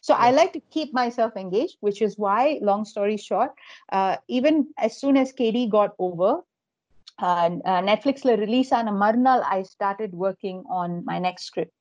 So 0.00 0.14
I 0.14 0.30
like 0.32 0.52
to 0.54 0.60
keep 0.70 0.92
myself 0.92 1.36
engaged, 1.36 1.76
which 1.80 2.02
is 2.02 2.18
why, 2.18 2.58
long 2.60 2.84
story 2.84 3.16
short, 3.16 3.52
uh, 3.92 4.16
even 4.28 4.68
as 4.78 4.98
soon 4.98 5.16
as 5.16 5.32
KD 5.32 5.70
got 5.70 5.94
over, 5.98 6.40
uh, 7.18 7.50
uh, 7.64 7.82
Netflix 7.82 8.24
release 8.24 8.72
on 8.72 8.88
a 8.88 8.92
Marnal, 8.92 9.42
I 9.44 9.62
started 9.62 10.12
working 10.12 10.64
on 10.68 11.04
my 11.04 11.18
next 11.18 11.44
script 11.44 11.72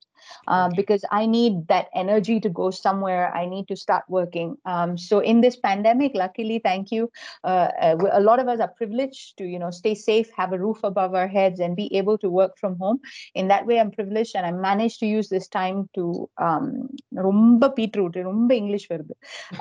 Uh, 0.47 0.67
Okay. 0.67 0.77
because 0.77 1.03
I 1.11 1.27
need 1.27 1.69
that 1.69 1.87
energy 1.95 2.35
to 2.41 2.49
go 2.51 2.71
somewhere. 2.77 3.25
I 3.33 3.47
need 3.47 3.67
to 3.69 3.77
start 3.77 4.05
working. 4.09 4.49
Um, 4.65 4.97
so 5.01 5.15
in 5.23 5.41
this 5.41 5.57
pandemic, 5.59 6.13
luckily, 6.15 6.59
thank 6.59 6.91
you, 6.91 7.03
uh, 7.45 7.69
uh, 7.81 7.95
we- 8.01 8.13
a 8.13 8.21
lot 8.21 8.39
of 8.39 8.49
us 8.49 8.61
are 8.61 8.73
privileged 8.77 9.37
to, 9.39 9.45
you 9.53 9.59
know, 9.59 9.71
stay 9.71 9.95
safe, 10.03 10.29
have 10.37 10.53
a 10.53 10.59
roof 10.59 10.81
above 10.83 11.15
our 11.15 11.29
heads, 11.29 11.61
and 11.61 11.75
be 11.77 11.87
able 11.97 12.19
to 12.19 12.31
work 12.31 12.55
from 12.59 12.75
home. 12.79 12.99
In 13.35 13.47
that 13.49 13.65
way, 13.67 13.79
I'm 13.79 13.93
privileged, 13.93 14.35
and 14.35 14.47
I 14.47 14.53
managed 14.69 14.99
to 14.99 15.09
use 15.09 15.29
this 15.29 15.49
time 15.59 15.79
to 15.95 16.05
um, 16.47 16.67
ரொம்ப 17.27 17.69
beetroot 17.77 18.19
ரொம்ப 18.31 18.51
English 18.55 18.89
வருது 18.95 19.15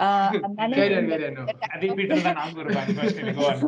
Uh, 0.05 0.29
I 0.29 0.51
managed 0.55 0.79
Carry 0.79 0.95
on, 0.95 1.03
in 1.03 1.09
the- 1.09 1.15
carry 1.15 1.27
on, 1.29 1.37
no. 1.39 1.45
the 1.45 1.57
time 1.59 1.73
அதே 1.77 1.89
of- 1.89 1.97
Peter 1.99 2.25
தான் 2.27 2.39
நாங்க 2.41 2.61
இருப்பாங்க 2.65 2.97
first 2.99 3.21
go 3.39 3.45
on 3.51 3.61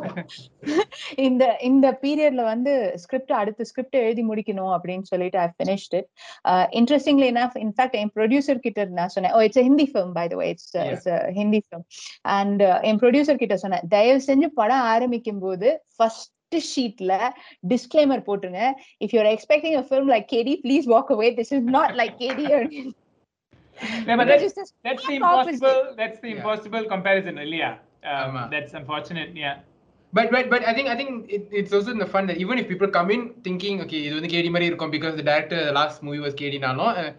இந்த 1.28 1.44
இந்த 1.70 2.00
பீரியட்ல 2.04 2.44
வந்து 2.54 2.74
ஸ்கிரிப்ட் 3.06 3.34
அடுத்த 3.42 3.64
ஸ்கிரிப்ட் 3.64 4.00
எழுதி 4.06 4.26
முடிக்கணும் 4.32 4.74
அப்படின்னு 4.78 5.08
சொல்லிட்டு 5.14 5.40
I 5.46 5.50
finished 5.58 5.96
it 5.96 6.10
interestingly 6.83 7.29
enough 7.33 7.57
in fact 7.65 7.97
N 8.01 8.13
producer 8.17 8.65
கிட்ட 8.67 8.85
நான் 8.99 9.15
சொன்னேன் 9.15 9.35
ஓ 9.37 9.41
it's 9.47 9.63
Hindi 9.69 9.87
film 9.91 10.13
by 10.19 10.27
the 10.29 10.37
way 10.41 10.47
it's. 10.49 10.71
It's 10.87 11.09
Hindi 11.41 11.61
film 11.67 11.85
and 12.37 12.63
N 12.91 13.01
producer 13.03 13.43
கிட்ட 13.43 13.57
சொன்னேன் 13.65 13.85
தயவு 13.97 14.23
செஞ்சு 14.29 14.49
படம் 14.61 14.87
ஆரம்பிக்கும் 14.93 15.43
போது 15.47 15.69
ஃபர்ஸ்ட் 15.97 16.33
ஷீட்ல 16.71 17.13
டிஸ்க்ளைமர் 17.73 18.25
போட்டுருங்க 18.27 18.65
if 19.05 19.15
you're 19.17 19.29
expecting 19.35 19.77
a 19.79 19.85
film 19.89 20.11
like 20.13 20.27
KD 20.35 20.55
please 20.65 20.89
walk 20.95 21.13
away 21.17 21.31
this 21.39 21.55
is 21.57 21.71
not 21.79 21.97
like 22.03 22.17
KD 22.25 22.47
Yeah, 24.07 24.17
but 24.17 24.27
that's, 24.29 24.55
that's 24.85 25.05
the 25.05 25.15
impossible 25.17 25.79
that's 25.97 26.19
the 26.21 26.31
impossible 26.35 26.85
comparison 26.87 27.37
இல்லையா? 27.39 27.71
Um, 28.05 28.19
ஆமா. 28.19 28.43
that's 28.53 28.73
unfortunate 28.75 29.31
yeah. 29.37 29.55
But 30.14 30.28
but 30.34 30.50
but 30.52 30.62
I 30.72 30.74
think 30.76 30.88
I 30.94 30.96
think 31.00 31.10
it, 31.30 31.44
it's 31.60 31.74
also 31.78 31.92
in 31.92 32.00
the 32.04 32.10
fun 32.16 32.26
that 32.30 32.38
even 32.44 32.58
if 32.62 32.68
people 32.68 32.88
come 32.98 33.10
in 33.16 33.22
thinking 33.48 33.76
okay 33.86 34.00
இது 34.08 34.14
வந்து 34.18 34.30
கேடி 34.34 34.50
மாதிரி 34.54 34.70
இருக்கும் 34.72 34.94
because 34.96 35.16
the 35.22 35.26
director 35.30 35.60
the 35.70 35.76
last 35.80 35.98
movie 36.08 36.22
was 36.26 36.34
கேடி 36.42 36.60
நாலும் 36.66 36.94
uh, 37.02 37.10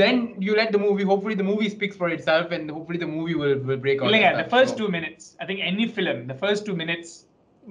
then 0.00 0.16
you 0.46 0.52
let 0.60 0.70
the 0.76 0.80
movie 0.86 1.04
hopefully 1.10 1.36
the 1.42 1.48
movie 1.50 1.68
speaks 1.76 1.96
for 2.00 2.08
itself 2.16 2.46
and 2.56 2.64
hopefully 2.76 3.00
the 3.04 3.10
movie 3.16 3.36
will, 3.42 3.54
will 3.68 3.80
break 3.84 3.98
out. 4.00 4.06
இல்லைங்க 4.08 4.30
and 4.30 4.38
the 4.40 4.46
stuff. 4.46 4.56
first 4.58 4.72
So, 4.74 4.80
two 4.82 4.90
minutes 4.96 5.24
I 5.42 5.46
think 5.50 5.60
any 5.72 5.86
film 5.98 6.18
the 6.32 6.38
first 6.44 6.62
two 6.68 6.76
minutes 6.82 7.10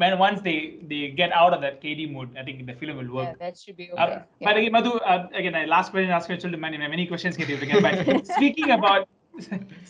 when 0.02 0.14
once 0.28 0.40
they 0.48 0.58
they 0.92 1.02
get 1.22 1.32
out 1.42 1.52
of 1.56 1.60
that 1.66 1.76
KD 1.84 2.02
mood 2.14 2.30
I 2.42 2.44
think 2.48 2.60
the 2.70 2.76
film 2.82 2.96
will 3.02 3.12
work 3.18 3.34
that 3.46 3.56
should 3.64 3.78
be 3.82 3.88
Uh, 3.90 4.06
okay. 4.06 4.20
But 4.48 4.56
again, 4.60 4.74
Madhu, 4.78 4.94
uh, 5.12 5.42
again, 5.42 5.56
uh, 5.60 5.66
last 5.76 5.90
question, 5.94 6.12
last 6.18 6.28
question 6.30 6.52
to 6.54 6.60
many, 6.68 6.78
many 6.96 7.06
questions 7.12 7.34
get 7.42 7.50
you 7.54 7.58
again. 7.68 7.82
But 7.88 7.98
speaking 8.38 8.70
about 8.78 9.04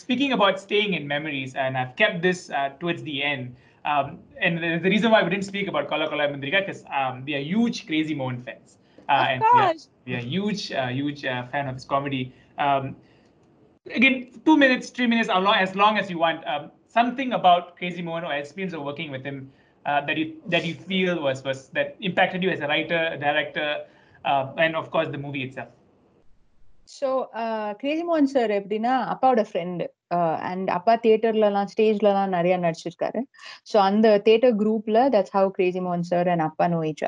speaking 0.05 0.32
about 0.38 0.55
staying 0.65 0.91
in 0.97 1.03
memories, 1.15 1.51
and 1.63 1.71
I've 1.82 1.93
kept 2.01 2.17
this 2.28 2.39
uh, 2.49 2.69
towards 2.82 3.03
the 3.11 3.17
end. 3.34 3.43
Um, 3.86 4.19
and 4.41 4.57
there's 4.63 4.82
the 4.82 4.89
reason 4.89 5.11
why 5.11 5.21
we 5.24 5.30
didn't 5.30 5.45
speak 5.45 5.67
about 5.67 5.89
Kola 5.89 6.07
Kola 6.09 6.28
Mandrika 6.28 6.59
because 6.65 6.84
um, 6.99 7.26
we 7.26 7.36
are 7.36 7.43
huge 7.53 7.86
Crazy 7.88 8.15
Mohan 8.15 8.41
fans. 8.41 8.78
Uh, 9.09 9.13
Of 9.13 9.28
and 9.32 9.41
we 9.41 9.59
are, 9.59 9.67
course. 9.67 9.89
we 10.07 10.13
are 10.15 10.26
huge, 10.36 10.71
uh, 10.71 10.88
huge 10.88 11.26
uh, 11.26 11.45
fan 11.47 11.67
of 11.67 11.76
his 11.76 11.86
comedy. 11.86 12.34
Um, 12.57 12.95
again, 14.00 14.16
two 14.45 14.55
minutes, 14.58 14.89
three 14.89 15.08
minutes, 15.08 15.29
as 15.29 15.43
long 15.43 15.55
as, 15.55 15.75
long 15.75 15.97
as 15.97 16.09
you 16.09 16.17
want. 16.17 16.39
Um, 16.47 16.71
something 16.87 17.33
about 17.33 17.75
Crazy 17.78 18.01
Mohan 18.01 18.24
or 18.24 18.33
experience 18.33 18.74
of 18.74 18.83
working 18.83 19.12
with 19.12 19.24
him 19.24 19.51
uh, 19.86 20.05
that 20.05 20.17
you 20.17 20.28
that 20.47 20.63
you 20.66 20.75
feel 20.75 21.21
was 21.21 21.43
was 21.43 21.67
that 21.70 21.97
impacted 22.00 22.41
you 22.43 22.50
as 22.50 22.62
a 22.62 22.67
writer, 22.67 23.01
a 23.12 23.17
director, 23.17 23.70
uh, 24.25 24.54
and 24.58 24.75
of 24.75 24.89
course 24.91 25.09
the 25.09 25.21
movie 25.28 25.43
itself. 25.50 25.71
So 27.00 27.09
Crazy 27.82 28.04
மோகன் 28.08 28.32
sir 28.33 28.51
எப்படின்னா 28.59 28.93
அப்பாவோட 29.12 29.41
friend 29.50 29.83
and 30.43 30.68
அப்பா 30.71 30.95
தியேட்டர்லலாம் 30.97 31.71
ஸ்டேஜ்லலாம் 31.72 32.29
நிறைய 32.29 32.55
நடிச்சிருக்காரு. 32.59 33.21
So 33.72 33.76
அந்த 33.80 34.18
theatre 34.18 34.57
குரூப்ல 34.57 34.99
that's 35.11 35.35
how 35.35 35.51
Crazy 35.51 35.80
மோகன் 35.80 36.09
sir 36.13 36.29
and 36.29 36.43
அப்பா 36.43 36.67
நோ 36.67 36.80
each 36.85 37.05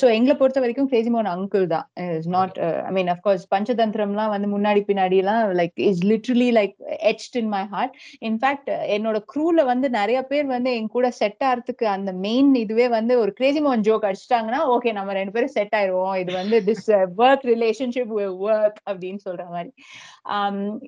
ஸோ 0.00 0.06
எங்களை 0.16 0.34
பொறுத்த 0.40 0.60
வரைக்கும் 0.64 0.88
கிரேசி 0.90 1.10
மோகன் 1.14 1.30
அங்கிள் 1.34 1.66
தான். 1.74 1.86
Is 2.18 2.28
not 2.36 2.56
I 2.88 2.92
mean 2.96 3.10
of course 3.14 3.44
பஞ்சதந்திரம்லாம் 3.54 4.32
வந்து 4.34 4.48
முன்னாடி 4.54 4.80
பின்னாடி 4.90 5.18
எல்லாம் 5.22 5.42
like 5.60 5.74
is 5.88 6.02
literally 6.12 6.48
like 6.58 6.74
etched 7.12 7.38
in 7.42 7.50
my 7.56 7.62
heart 7.74 7.94
in fact 8.30 8.70
என்னோட 8.96 9.20
க்ரூல 9.34 9.64
வந்து 9.72 9.90
நிறைய 9.98 10.20
பேர் 10.32 10.46
வந்து 10.54 10.72
என் 10.78 10.92
கூட 10.96 11.10
செட் 11.20 11.44
ஆகிறதுக்கு 11.50 11.88
அந்த 11.96 12.12
மெயின் 12.26 12.52
இதுவே 12.64 12.88
வந்து 12.98 13.16
ஒரு 13.24 13.34
கிரேசி 13.40 13.62
மோகன் 13.66 13.86
ஜோக் 13.90 14.08
அடிச்சிட்டாங்கன்னா 14.10 14.62
ஓகே 14.76 14.92
நம்ம 15.00 15.18
ரெண்டு 15.20 15.34
பேரும் 15.36 15.56
செட் 15.58 15.76
ஆயிருவோம். 15.80 16.16
இது 16.24 16.32
வந்து 16.40 16.58
திஸ் 16.70 16.88
ஒர்க் 17.24 17.46
ரிலேஷன்ஷிப் 17.54 18.14
ஒர்க் 18.48 18.80
அப்படின்னு 18.90 19.22
சொல்ற 19.28 19.44
மாதிரி. 19.56 19.72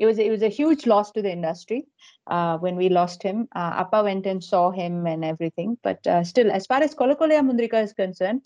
It 0.01 0.07
was 0.09 0.19
it 0.19 0.31
was 0.35 0.43
a 0.43 0.53
huge 0.59 0.83
loss 0.87 1.09
to 1.17 1.21
the 1.25 1.33
industry. 1.39 1.79
Uh, 2.27 2.59
when 2.59 2.77
we 2.77 2.89
lost 2.89 3.23
him. 3.23 3.49
Uh, 3.55 3.73
appa 3.83 4.03
went 4.03 4.27
and 4.27 4.43
saw 4.43 4.71
him 4.71 5.07
and 5.07 5.25
everything. 5.25 5.77
But 5.83 6.07
uh, 6.07 6.23
still 6.25 6.51
as 6.51 6.67
far 6.67 6.81
as 6.87 6.95
Kolakolaya 7.01 7.43
Mundhirika 7.49 7.81
is 7.87 7.95
concerned 8.03 8.41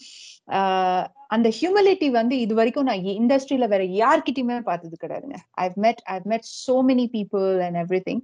uh, 0.59 1.03
அந்த 1.35 1.49
humility 1.57 2.07
வந்து 2.19 2.37
இது 2.45 2.55
வரைக்கும் 2.59 2.89
நான் 2.91 3.05
இண்டஸ்ட்ரியில 3.19 3.67
வேற 3.73 3.83
யார்கிட்டயுமே 4.01 4.57
பார்த்தது 4.69 4.97
கிடையாதுங்க. 5.03 5.39
I've 5.65 5.77
met 5.85 6.01
I've 6.15 6.25
met 6.33 6.47
so 6.67 6.77
many 6.89 7.07
people 7.17 7.47
and 7.67 7.79
everything 8.09 8.23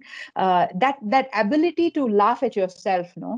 that 0.85 1.01
that 1.15 1.31
ability 1.43 1.87
to 1.99 2.05
laugh 2.23 2.43
at 2.47 2.57
yourself 2.87 3.13
no 3.25 3.33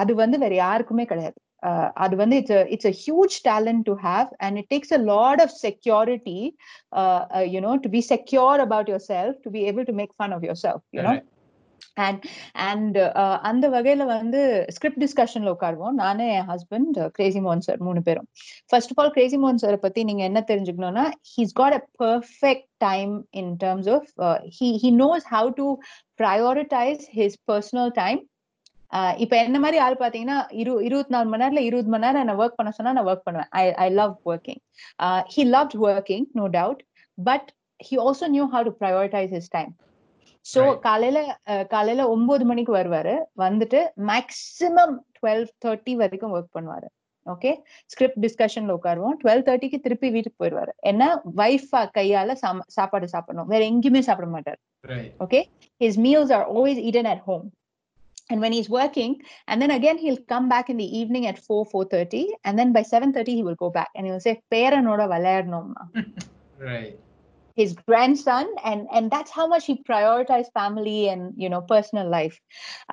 அது 0.00 0.12
வந்து 0.22 0.38
வேற 0.44 0.54
யாருக்குமே 0.66 1.06
கிடையாது. 1.12 1.38
Uh, 1.68 1.88
அது 2.04 2.14
வந்து 2.20 2.36
it's 2.40 2.70
it's 2.74 2.88
a 2.90 2.94
huge 3.02 3.36
talent 3.50 3.84
to 3.88 3.94
have 4.06 4.30
and 4.44 4.56
it 4.60 4.70
takes 4.74 4.94
a 4.98 5.00
lot 5.12 5.42
of 5.44 5.54
security 5.66 6.40
you 7.54 7.60
know 7.64 7.74
to 7.84 7.88
be 7.96 8.00
secure 8.14 8.56
about 8.66 8.88
yourself 8.92 9.32
to 9.44 9.50
be 9.58 9.62
able 9.70 9.84
to 9.90 9.94
make 10.00 10.12
fun 10.22 10.32
of 10.38 10.42
yourself 10.48 10.80
you 10.96 11.02
know? 11.06 11.14
And 11.96 12.22
and 12.68 12.96
uh, 13.20 13.36
அந்த 13.48 13.64
வகையில 13.74 14.02
வந்து 14.12 14.40
script 14.76 15.02
டிஸ்கஷன்ல 15.04 15.52
உட்காருவோம். 15.54 15.96
நானு 16.02 16.24
என் 16.36 16.48
husband 16.52 16.98
Crazy 17.16 17.40
மோகன் 17.46 17.64
sir 17.66 17.80
மூணு 17.88 18.00
பேரும். 18.08 18.28
ஃபர்ஸ்ட் 18.70 18.92
ஆஃப் 18.92 19.00
ஆல் 19.02 19.14
கிரேசி 19.16 19.38
மோகன் 19.42 19.62
சாரை 19.64 19.78
பத்தி 19.84 20.02
நீங்க 20.10 20.22
என்ன 20.30 20.42
தெரிஞ்சுக்கணும்னா 20.50 21.06
he's 21.34 21.54
got 21.60 21.76
a 21.78 21.82
perfect 22.04 22.68
time 22.86 23.14
in 23.42 23.52
terms 23.64 23.90
of 23.96 24.10
he 24.58 24.70
he 24.84 24.92
knows 25.04 25.26
how 25.34 25.50
to 25.60 25.68
prioritise 26.22 27.04
his 27.18 27.38
personal 27.50 27.92
time 28.02 28.20
இப்ப 29.24 29.34
என்ன 29.44 29.58
மாதிரி 29.64 29.78
ஆள் 29.84 30.02
பாத்தீங்கன்னா 30.02 30.38
இரு 30.62 30.72
இருபத்தி 30.88 31.12
நாலு 31.14 31.28
மணி 31.30 31.42
நேரத்துல 31.42 31.62
இருபது 31.68 31.90
மணி 31.92 32.04
நேரம் 32.06 32.22
என்ன 32.24 32.34
ஒர்க் 32.42 32.58
பண்ண 32.58 32.72
சொன்னா 32.78 32.92
நான் 32.96 33.08
ஒர்க் 33.10 33.26
பண்ணுவேன். 33.26 33.50
I 33.60 33.62
I 33.84 33.86
love 34.00 34.14
working 34.32 34.60
he 35.34 35.44
love 35.56 35.78
working 35.90 36.26
no 36.40 36.46
doubt 36.58 36.82
but 37.18 37.48
he 37.80 37.96
also 38.06 38.26
knew 38.36 38.46
how 38.54 38.66
to 38.68 38.74
prioritise 38.82 39.32
his 39.36 39.52
time 39.56 39.72
so. 40.54 40.78
காலையில 40.78 41.18
காலையில 41.68 42.08
ஒன்பது 42.08 42.44
மணிக்கு 42.44 42.74
வருவாரு. 42.76 43.14
வந்துட்டு 43.38 43.80
மேக்சிமம் 44.06 44.96
டுவெல் 45.18 45.46
தேர்ட்டி 45.64 45.94
வரைக்கும் 45.94 46.34
ஒர்க் 46.34 46.56
பண்ணுவாரு. 46.58 46.88
ஓகே 47.26 47.50
ஸ்கிரிப்ட் 47.86 48.20
டிஸ்கஷன்ல 48.26 48.76
உட்காருவோம். 48.78 49.16
டுவெல் 49.24 49.44
தேர்ட்டிக்கு 49.48 49.80
திருப்பி 49.80 50.10
வீட்டுக்கு 50.10 50.40
போயிடுவாரு 50.44 50.72
ஏன்னா 50.86 51.08
வைஃப் 51.36 51.72
கையால 51.98 52.32
சாப்பாடு 52.66 53.08
சாப்பிடணும். 53.08 53.46
வேற 53.46 53.64
எங்கேயுமே 53.64 53.98
சாப்பிட 53.98 54.28
மாட்டாரு. 54.36 54.60
Okay? 55.20 55.42
His 55.80 55.96
meals 55.96 56.30
are 56.30 56.44
always 56.44 56.78
eaten 56.78 57.06
at 57.06 57.20
home. 57.20 57.44
And 58.30 58.40
when 58.42 58.52
he's 58.52 58.68
working 58.70 59.12
and 59.46 59.62
then 59.62 59.70
again 59.70 59.98
he'll 59.98 60.22
come 60.24 60.46
back 60.48 60.66
in 60.70 60.76
the 60.78 60.88
evening 60.98 61.24
at 61.26 61.38
4 61.48 61.62
4.30 61.72 62.22
and 62.44 62.58
then 62.58 62.72
by 62.72 62.82
7.30 62.90 63.34
he 63.38 63.42
will 63.42 63.54
go 63.54 63.70
back. 63.70 63.90
And 63.94 64.06
he'll 64.06 64.20
say 64.20 64.34
பேரனோட 64.54 65.04
விளையாடணும்னா 65.14 65.84
Right. 66.70 66.92
his 67.57 67.71
grandson 67.87 68.47
and 68.69 68.81
and 68.95 69.05
that's 69.13 69.31
how 69.37 69.45
much 69.51 69.63
he 69.69 69.75
prioritized 69.89 70.49
family 70.57 70.99
and 71.11 71.21
you 71.43 71.49
know 71.51 71.61
personal 71.71 72.07
life 72.15 72.35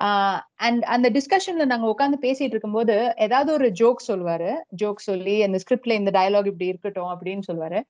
uh, 0.05 0.37
and 0.67 0.77
அந்த 0.93 1.07
டிஸ்கஷன்ல 1.17 1.65
நாங்க 1.71 1.85
உட்கார்ந்து 1.91 2.19
பேசிட்டு 2.23 2.53
இருக்கும்போது 2.55 2.95
ஏதாவது 3.25 3.51
ஒரு 3.57 3.67
joke 3.81 4.01
சொல்லுவாரு 4.07 4.49
joke 4.81 5.05
சொல்லி 5.09 5.35
அந்த 5.47 5.59
ஸ்கிரிப்ட்ல 5.63 5.99
இந்த 6.01 6.13
டயலாக் 6.17 6.49
இப்படி 6.53 6.71
இருக்கட்டும் 6.73 7.11
அப்படின்னு 7.13 7.47
சொல்லுவாரு 7.49 7.81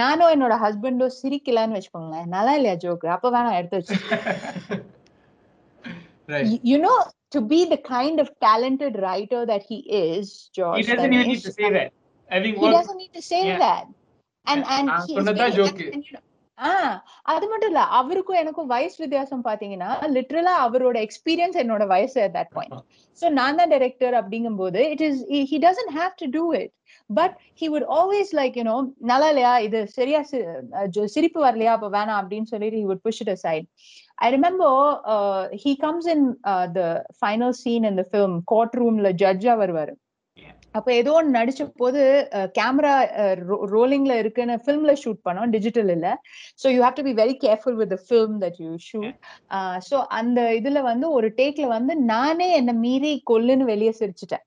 நானும் 0.00 0.32
என்னோட 0.36 0.56
ஹஸ்பண்டும் 0.64 1.16
சிரிக்கலான்னு 1.20 1.78
வச்சுக்கோங்களேன் 1.78 2.28
நல்லா 2.36 2.54
இல்லையா 2.60 2.76
ஜோக் 2.86 3.06
அப்ப 3.16 3.30
வேணாம் 3.36 3.58
எடுத்து 3.60 3.80
வச்சு 3.80 3.98
right. 6.28 6.46
y- 6.52 6.60
you 6.62 6.78
know 6.78 6.96
to 7.30 7.40
be 7.52 7.64
the 7.66 7.80
kind 7.94 8.20
of 8.20 8.28
talented 8.40 8.96
writer 9.04 9.40
that 9.46 9.62
he 9.64 9.78
is 10.04 10.26
george 10.58 10.78
He 10.80 10.84
doesn't 10.90 11.12
even 11.12 11.18
need 11.18 11.26
Ganesh, 11.26 11.42
to 11.42 11.52
say 11.52 11.70
that. 11.70 11.90
Having 12.30 12.54
he 12.54 12.60
worked, 12.60 12.76
doesn't 12.78 12.96
need 12.96 13.14
to 13.14 13.22
say 13.22 13.40
Yeah. 13.46 13.58
that 13.58 13.84
Ah, 14.87 14.99
ஆஹ் 16.57 16.95
அது 17.23 17.45
மட்டும் 17.47 17.69
இல்ல 17.71 17.81
அவருக்கும் 17.97 18.35
எனக்கும் 18.35 18.67
வயசு 18.67 18.97
வித்தியாசம் 18.97 19.43
பாத்தீங்கன்னா 19.43 19.89
லிட்டரலா 20.15 20.53
அவரோட 20.65 20.97
experience 21.05 21.57
என்னோட 21.57 21.87
வயசு 21.87 22.17
at 22.21 22.33
that 22.33 22.49
point 22.51 22.73
so 23.19 23.29
நான் 23.29 23.55
தான் 23.55 23.69
டைரக்டர் 23.69 24.15
அப்படிங்கும்போது 24.19 24.81
it 24.93 25.03
is 25.07 25.21
he 25.51 25.59
doesn't 25.59 25.91
have 25.91 26.13
to 26.15 26.27
do 26.29 26.43
it 26.53 26.69
but 27.09 27.31
he 27.55 27.69
would 27.69 27.85
always 27.97 28.33
like 28.33 28.55
you 28.55 28.63
know 28.63 28.77
நல்லா 29.03 29.29
இல்லையா 29.29 29.53
இது 29.59 29.79
சரியா 29.97 30.21
சி- 30.23 30.43
சிரிப்பு 31.07 31.39
வரலையா 31.45 31.73
அப்ப 31.77 31.89
வேணாம் 31.89 32.21
அப்படின்னு 32.21 32.51
சொல்லிட்டு 32.53 32.99
push 33.07 33.21
it 33.21 33.31
aside 33.37 33.65
I 34.17 34.29
remember 34.29 34.69
uh, 35.05 35.41
he 35.63 35.73
comes 35.77 36.05
in 36.07 36.21
uh, 36.43 36.67
the 36.69 36.87
final 37.19 37.53
scene 37.53 37.85
in 37.85 37.95
the 37.95 38.07
film 38.13 38.33
courtroomல 38.53 39.11
ஜட்ஜா 39.23 39.55
வருவாரு 39.55 39.95
Yeah. 39.95 40.08
அப்ப 40.75 40.89
ஏதோ 40.93 41.11
ஒன்று 41.11 41.37
நடிச்ச 41.37 41.61
போது 41.77 42.01
கேமரா 42.57 42.95
ரோலிங்ல 43.71 44.13
இருக்குன்னு 44.21 44.55
ஃபிலிம்ல 44.63 44.93
ஷூட் 45.03 45.21
பண்ணோம் 45.27 45.53
டிஜிட்டல் 45.55 45.91
இல்ல. 45.95 46.07
So 46.61 46.67
you 46.75 46.79
have 46.83 46.97
to 46.99 47.05
be 47.09 47.13
very 47.13 47.35
careful 47.45 47.77
with 47.81 47.95
film 48.05 48.35
that 48.43 48.59
you 48.63 48.71
shoot 48.89 49.15
so 49.89 49.97
அந்த 50.19 50.41
இதுல 50.59 50.81
வந்து 50.81 51.07
ஒரு 51.11 51.29
டேக்ல 51.39 51.67
வந்து 51.67 51.95
நானே 52.13 52.49
என்ன 52.55 52.73
மீறி 52.85 53.13
கொல்லுன்னு 53.31 53.65
வெளியே 53.65 53.93
சிரிச்சிட்டேன். 54.01 54.45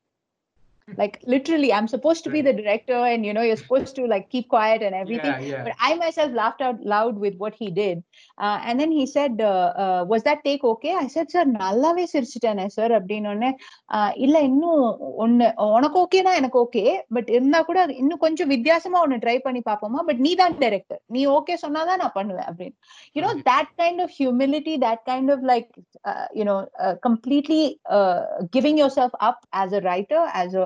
like 0.88 1.16
literally 1.26 1.74
i'm 1.74 1.88
supposed 1.88 2.24
to 2.24 2.30
be 2.30 2.42
the 2.42 2.54
director 2.54 3.00
and 3.06 3.26
you 3.26 3.34
know 3.34 3.42
you're 3.42 3.58
supposed 3.58 3.94
to 3.96 4.04
like 4.06 4.30
keep 4.30 4.48
quiet 4.48 4.82
and 4.82 4.96
everything 4.96 5.34
Yeah, 5.34 5.48
yeah. 5.48 5.64
but 5.66 5.74
i 5.80 5.96
myself 5.96 6.32
laughed 6.32 6.62
out 6.62 6.78
loud 6.94 7.18
with 7.24 7.36
what 7.36 7.54
he 7.54 7.68
did 7.80 7.98
uh, 8.38 8.58
and 8.64 8.80
then 8.80 8.92
he 8.92 9.06
said 9.06 9.42
uh, 9.42 9.50
uh, 9.84 10.02
was 10.12 10.24
that 10.24 10.40
take 10.46 10.64
okay 10.64 10.94
i 10.96 11.08
said 11.08 11.28
sir 11.30 11.44
நல்லாவே 11.58 12.06
சிரிச்சிட்டேனே 12.14 12.68
sir 12.68 12.94
அப்படின்னு 13.00 13.30
உடனே 13.34 13.50
"ஆஹ் 13.90 14.14
இல்ல 14.18 14.42
இன்னும் 14.42 14.86
ஒண்ணு 15.24 15.50
உனக்கு 15.76 16.00
ஓகேனா 16.04 16.34
எனக்கு 16.34 16.60
okay 16.64 16.86
but 17.18 17.30
இருந்தா 17.30 17.62
கூட 17.62 17.82
அது 17.82 17.96
இன்னும் 18.04 18.24
கொஞ்சம் 18.26 18.52
வித்தியாசமா 18.54 19.02
ஒண்ணு 19.08 19.20
ட்ரை 19.26 19.38
பண்ணி 19.40 19.64
பாப்போமா 19.70 20.04
பட் 20.12 20.24
நீ 20.28 20.36
தான் 20.36 20.58
டைரக்டர் 20.64 21.02
நீ 21.18 21.24
ஓகே 21.38 21.58
சொன்னாதான் 21.66 22.02
நான் 22.04 22.16
பண்ணுவேன் 22.16 22.50
அப்படின்னு 22.52 22.78
you 23.16 23.24
know 23.26 23.36
that 23.52 23.70
kind 23.84 24.00
of 24.00 24.10
humility 24.22 24.78
that 24.88 25.02
kind 25.12 25.30
of 25.36 25.42
like 25.54 25.70
uh, 26.06 26.26
you 26.40 26.48
know 26.52 26.58
uh, 26.86 26.96
completely 27.08 27.62
uh, 27.98 28.20
giving 28.58 28.78
yourself 28.78 29.14
up 29.22 29.40
as 29.66 29.70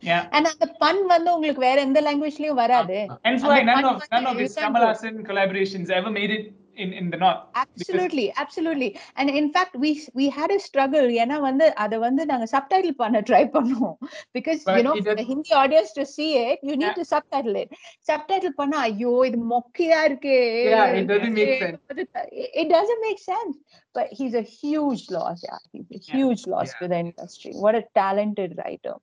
Yeah. 0.03 0.23
and 0.37 0.45
அந்த 0.49 0.65
பண் 0.81 0.99
வந்து 1.13 1.29
உங்களுக்கு 1.35 1.61
வேற 1.67 1.77
எந்த 1.87 1.99
லாங்குவேஜ்லயும் 2.07 2.59
வராது 2.63 2.97
Hence 3.27 3.41
And 3.43 3.47
why 3.49 3.57
the 3.59 3.67
none 3.69 3.77
fun 3.77 3.87
of 3.91 3.95
was 4.01 4.09
none 4.13 4.23
that 4.23 4.31
of 4.33 4.37
you 4.39 4.45
his 4.47 4.55
can't 4.55 4.65
Kamal 4.67 4.83
do- 4.83 4.91
Hassan 4.91 5.15
collaborations 5.29 5.89
ever 5.99 6.11
made 6.19 6.31
it 6.37 6.45
in, 6.83 6.89
in 6.99 7.05
the 7.11 7.17
north. 7.21 7.39
absolutely 7.63 8.25
absolutely 8.43 8.89
and 9.19 9.27
in 9.41 9.45
fact 9.55 9.73
we 9.83 9.89
we 10.19 10.25
had 10.37 10.49
a 10.55 10.59
struggle 10.65 11.07
ஏன்னா 11.23 11.37
வந்து 11.47 11.67
அத 11.83 11.99
வந்து 12.05 12.23
நாங்க 12.31 12.47
subtitle 12.53 12.97
பண்ண 13.01 13.21
try 13.29 13.41
பண்ணோம் 13.55 13.95
because 14.37 14.61
But 14.67 14.77
you 14.79 14.83
know 14.87 14.95
it 14.99 15.03
for 15.05 15.09
does- 15.09 15.19
the 15.21 15.27
hindi 15.31 15.53
audience 15.61 15.91
to 15.99 16.05
see 16.15 16.29
it 16.49 16.59
you 16.69 16.75
need 16.81 16.91
Yeah. 16.91 16.99
to 16.99 17.05
subtitle 17.13 17.57
it 17.63 17.71
subtitle 18.11 18.53
பண்ணா 18.59 18.81
ஐயோ 18.89 19.13
இது 19.29 19.39
மொக்கையா 19.55 20.01
இருக்கே 20.09 20.37
Yeah, 20.75 20.99
it 21.01 21.07
doesn't 21.13 21.35
make 21.41 21.55
sense. 21.65 21.79
It- 22.43 22.53
it 22.63 22.69
doesn't 22.77 23.03
make 23.09 23.21
sense 23.33 23.55
but 23.99 24.07
he's 24.19 24.37
a 24.43 24.47
huge 24.59 25.03
loss 25.17 25.39
yeah 25.49 25.61
he's 25.73 25.89
a 25.89 26.01
Yeah. 26.01 26.13
huge 26.13 26.43
loss 26.53 26.69
Yeah. 26.69 26.79
to 26.83 26.91
the 26.93 26.99
industry 27.07 27.53
what 27.65 27.77
a 27.83 27.85
talented 28.01 28.53
writer 28.61 28.95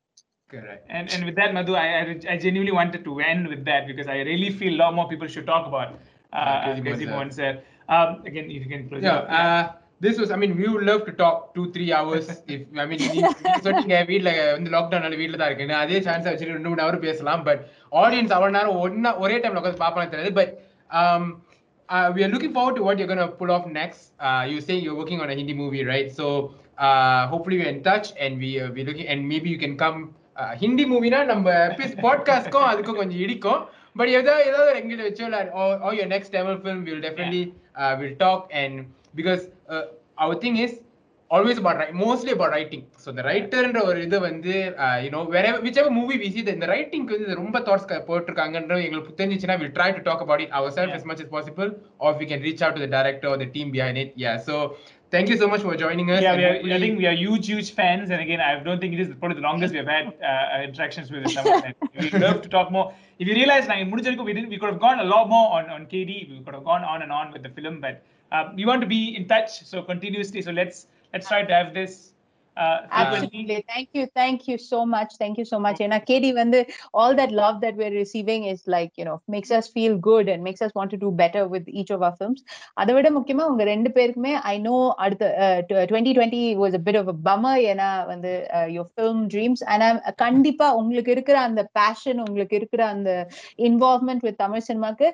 Correct. 0.50 0.86
And 0.90 1.08
and 1.08 1.24
with 1.24 1.36
that, 1.36 1.54
Madhu, 1.54 1.74
I, 1.74 1.86
I 1.98 2.02
I 2.28 2.36
genuinely 2.36 2.72
wanted 2.72 3.04
to 3.04 3.12
end 3.22 3.48
with 3.48 3.64
that 3.64 3.86
because 3.86 4.06
I 4.06 4.18
really 4.30 4.50
feel 4.52 4.74
a 4.74 4.80
lot 4.82 4.94
more 4.94 5.08
people 5.08 5.28
should 5.28 5.46
talk 5.46 5.66
about 5.66 5.88
uh, 6.32 6.36
Uh, 6.36 6.40
uh, 6.40 6.64
Crazy 6.64 6.82
Crazy 6.82 7.06
Moments, 7.06 7.12
Moments 7.12 7.36
there. 7.36 7.56
Um, 7.88 8.10
again, 8.30 8.50
if 8.50 8.64
you 8.64 8.70
can 8.72 8.82
close 8.88 9.02
it 9.02 9.06
Yeah, 9.06 9.20
up. 9.20 9.30
uh, 9.38 9.62
this 10.00 10.18
was, 10.20 10.30
I 10.30 10.36
mean, 10.36 10.52
we 10.56 10.66
would 10.68 10.84
love 10.90 11.02
to 11.06 11.12
talk 11.12 11.54
two, 11.54 11.64
three 11.72 11.88
hours. 11.92 12.28
if 12.48 12.60
I 12.82 12.86
mean, 12.90 13.00
நீ- 13.14 13.24
நீங்க 13.44 13.60
சொன்னீங்க 13.68 13.96
வீட்ல 14.10 14.30
வந்து 14.56 14.72
லாக்டவுனால 14.76 15.18
வீட்ல 15.22 15.40
தான் 15.42 15.50
இருக்கேன் 15.52 15.74
அதே 15.84 16.00
chance 16.08 16.28
வச்சுட்டு 16.30 16.56
ரெண்டு 16.58 16.70
மூணு 16.72 16.84
ஹவர் 16.84 17.04
பேசலாம் 17.08 17.44
பட் 17.48 17.62
ஆடியன்ஸ் 18.02 18.34
அவ்வளவு 18.38 18.56
நேரம் 18.58 18.80
ஒன்னா 18.84 19.12
ஒரே 19.24 19.38
டைம்ல 19.44 19.62
உட்காந்து 19.62 19.84
பாப்பாங்க 19.86 20.08
தெரியாது 20.14 20.34
but 20.40 20.52
um 21.00 21.24
uh, 21.88 22.08
we 22.14 22.20
are 22.24 22.32
looking 22.34 22.52
forward 22.56 22.76
to 22.76 22.82
what 22.86 22.98
you're 22.98 23.06
going 23.06 23.18
to 23.18 23.32
pull 23.40 23.50
off 23.50 23.66
next. 23.80 24.02
Uh, 24.20 24.44
you 24.50 24.60
say 24.66 24.74
you're 24.76 24.98
working 25.02 25.20
on 25.20 25.30
a 25.30 25.36
Hindi 25.38 25.54
movie, 25.54 25.84
right? 25.84 26.10
So 26.12 26.26
uh, 26.78 27.26
hopefully 27.32 27.58
we're 27.60 27.72
in 27.76 27.82
touch 27.82 28.08
and 28.18 28.38
we 28.38 28.50
uh, 28.60 28.70
we're 28.76 28.88
looking 28.90 29.08
and 29.08 29.28
maybe 29.28 29.48
you 29.50 29.58
can 29.58 29.76
come. 29.76 29.98
Uh, 30.37 30.53
Hindi 30.55 30.85
மூவினா 30.85 31.25
நம்ம 31.25 31.53
பாட்காஸ்ட்க்கும் 32.01 32.67
அதுக்கும் 32.71 32.95
கொஞ்சம் 32.95 33.19
இடிக்கும் 33.19 33.61
but 33.93 34.07
ஏதாவது 34.07 34.49
ஏதாவது 34.49 34.79
எங்கிட்ட 34.79 35.05
வச்சோ 35.07 35.27
or 35.85 35.93
your 35.93 36.05
next 36.05 36.29
Tamil 36.31 36.57
film 36.65 36.85
will 36.85 37.01
definitely 37.01 37.53
uh, 37.75 37.97
will 37.99 38.15
talk 38.15 38.41
and 38.51 38.73
because 39.15 39.49
uh, 39.69 39.85
our 40.17 40.35
thing 40.35 40.57
is 40.57 40.73
always 41.31 41.57
about 41.57 41.77
write, 41.77 41.93
mostly 41.93 42.31
about 42.31 42.51
writing 42.51 42.83
so 42.97 43.11
the 43.11 43.23
writer 43.23 43.61
ன்ற 43.67 43.83
ஒரு 43.83 44.01
இது 44.01 44.19
வந்து 44.19 44.73
uh, 44.77 45.61
whichever 45.65 45.89
movie 45.89 46.17
we 46.23 46.29
see 46.35 46.43
the 46.45 46.53
இந்த 46.53 46.65
writing 46.65 47.01
க்கு 47.05 47.17
வந்து 47.17 47.35
ரொம்ப 47.35 47.61
க- 47.61 48.03
போட்டிருக்காங்கன்ற 48.07 48.83
எங்களுக்கு 48.83 49.25
தெரிஞ்சிச்சுன்னா 49.25 49.57
try 49.79 49.89
to 49.91 50.03
talk 50.09 50.21
about 50.27 50.41
it 50.45 50.51
ourselves 50.51 50.91
Yeah. 50.91 50.99
as 50.99 51.05
much 51.05 51.19
as 51.25 51.29
possible 51.37 51.71
or 51.99 52.11
if 52.13 52.19
we 52.19 52.25
can 52.25 52.41
reach 52.41 52.61
out 52.61 52.75
to 52.75 52.83
the 52.85 52.91
director 52.97 53.29
or 53.33 53.37
the 53.37 53.49
team 53.57 53.69
behind 53.71 53.97
it 53.97 54.11
yeah 54.15 54.37
so 54.37 54.55
thank 55.11 55.29
you 55.29 55.37
so 55.37 55.47
much 55.47 55.61
for 55.61 55.75
joining 55.75 56.11
us. 56.11 56.21
Yeah, 56.21 56.35
we 56.35 56.43
are, 56.43 56.63
we, 56.63 56.73
I 56.73 56.79
think 56.79 56.97
we 56.97 57.05
are 57.05 57.13
huge, 57.13 57.47
huge 57.47 57.71
fans. 57.71 58.09
And 58.09 58.21
again, 58.21 58.41
I 58.41 58.61
don't 58.63 58.79
think 58.79 58.93
it 58.93 58.99
is 58.99 59.13
probably 59.19 59.35
the 59.35 59.41
longest 59.41 59.71
we 59.71 59.77
have 59.77 59.87
had 59.87 60.13
uh, 60.21 60.25
uh 60.25 60.61
interactions 60.63 61.11
with 61.11 61.29
someone. 61.31 61.73
we 61.99 62.09
love 62.11 62.41
to 62.41 62.49
talk 62.49 62.71
more. 62.71 62.93
If 63.19 63.27
you 63.27 63.33
realize, 63.33 63.67
like, 63.67 63.91
we 63.91 64.01
didn't, 64.01 64.49
we 64.49 64.57
could 64.57 64.69
have 64.69 64.79
gone 64.79 64.99
a 64.99 65.03
lot 65.03 65.29
more 65.29 65.51
on, 65.57 65.69
on 65.69 65.85
KD. 65.85 66.29
We 66.29 66.41
could 66.43 66.53
have 66.53 66.63
gone 66.63 66.83
on 66.83 67.01
and 67.01 67.11
on 67.11 67.31
with 67.31 67.43
the 67.43 67.49
film, 67.49 67.81
but 67.81 68.03
um, 68.31 68.55
we 68.55 68.65
want 68.65 68.81
to 68.81 68.87
be 68.87 69.15
in 69.15 69.27
touch. 69.27 69.63
So 69.65 69.81
continuously, 69.81 70.41
so 70.41 70.51
let's 70.51 70.87
let's 71.13 71.27
try 71.27 71.43
to 71.43 71.53
have 71.53 71.73
this 71.73 72.13
Uh, 72.57 72.77
frequently. 72.81 72.97
Absolutely. 72.99 73.65
Thank 73.67 73.89
you. 73.93 74.03
Thank 74.11 74.47
you 74.47 74.57
so 74.59 74.83
much. 74.87 75.11
Thank 75.17 75.37
you 75.37 75.45
so 75.45 75.59
much. 75.59 75.79
And 75.79 75.93
Katie, 76.03 76.33
when 76.33 76.49
the 76.49 76.61
all 76.93 77.13
that 77.15 77.31
love 77.31 77.61
that 77.61 77.75
we're 77.75 77.91
receiving 77.93 78.45
is 78.45 78.61
like, 78.67 78.91
you 78.95 79.05
know, 79.05 79.21
makes 79.27 79.51
us 79.51 79.67
feel 79.67 79.97
good 79.99 80.27
and 80.27 80.43
makes 80.43 80.61
us 80.61 80.71
want 80.73 80.89
to 80.91 80.97
do 80.97 81.11
better 81.13 81.47
with 81.47 81.67
each 81.71 81.91
of 81.91 82.01
our 82.01 82.15
films. 82.15 82.39
அதை 82.81 82.93
விட 82.97 83.09
முக்கியமா 83.17 83.45
உங்க 83.51 83.63
ரெண்டு 83.71 83.89
பேருக்குமே 83.97 84.33
I 84.53 84.55
know 84.67 84.75
அடுத்த 85.05 85.25
twenty 85.91 86.13
twenty 86.17 86.41
was 86.61 86.77
a 86.79 86.81
bit 86.87 86.99
of 87.01 87.11
bummer 87.29 87.61
ஏன்னா 87.73 87.89
வந்து 88.13 88.31
your 88.77 88.89
film 88.95 89.21
dreams 89.35 89.63
and 89.73 89.85
கண்டிப்பா 90.25 90.69
உங்களுக்கு 90.81 91.13
இருக்கிற 91.17 91.39
அந்த 91.49 91.63
பேஷன் 91.79 92.21
உங்களுக்கு 92.27 92.57
இருக்கிற 92.61 92.83
அந்த 92.95 93.11
இன்வால்வ்மெண்ட் 93.69 94.25
வித் 94.29 94.41
தமிழ் 94.45 94.65
சினிமாக்கு 94.69 95.09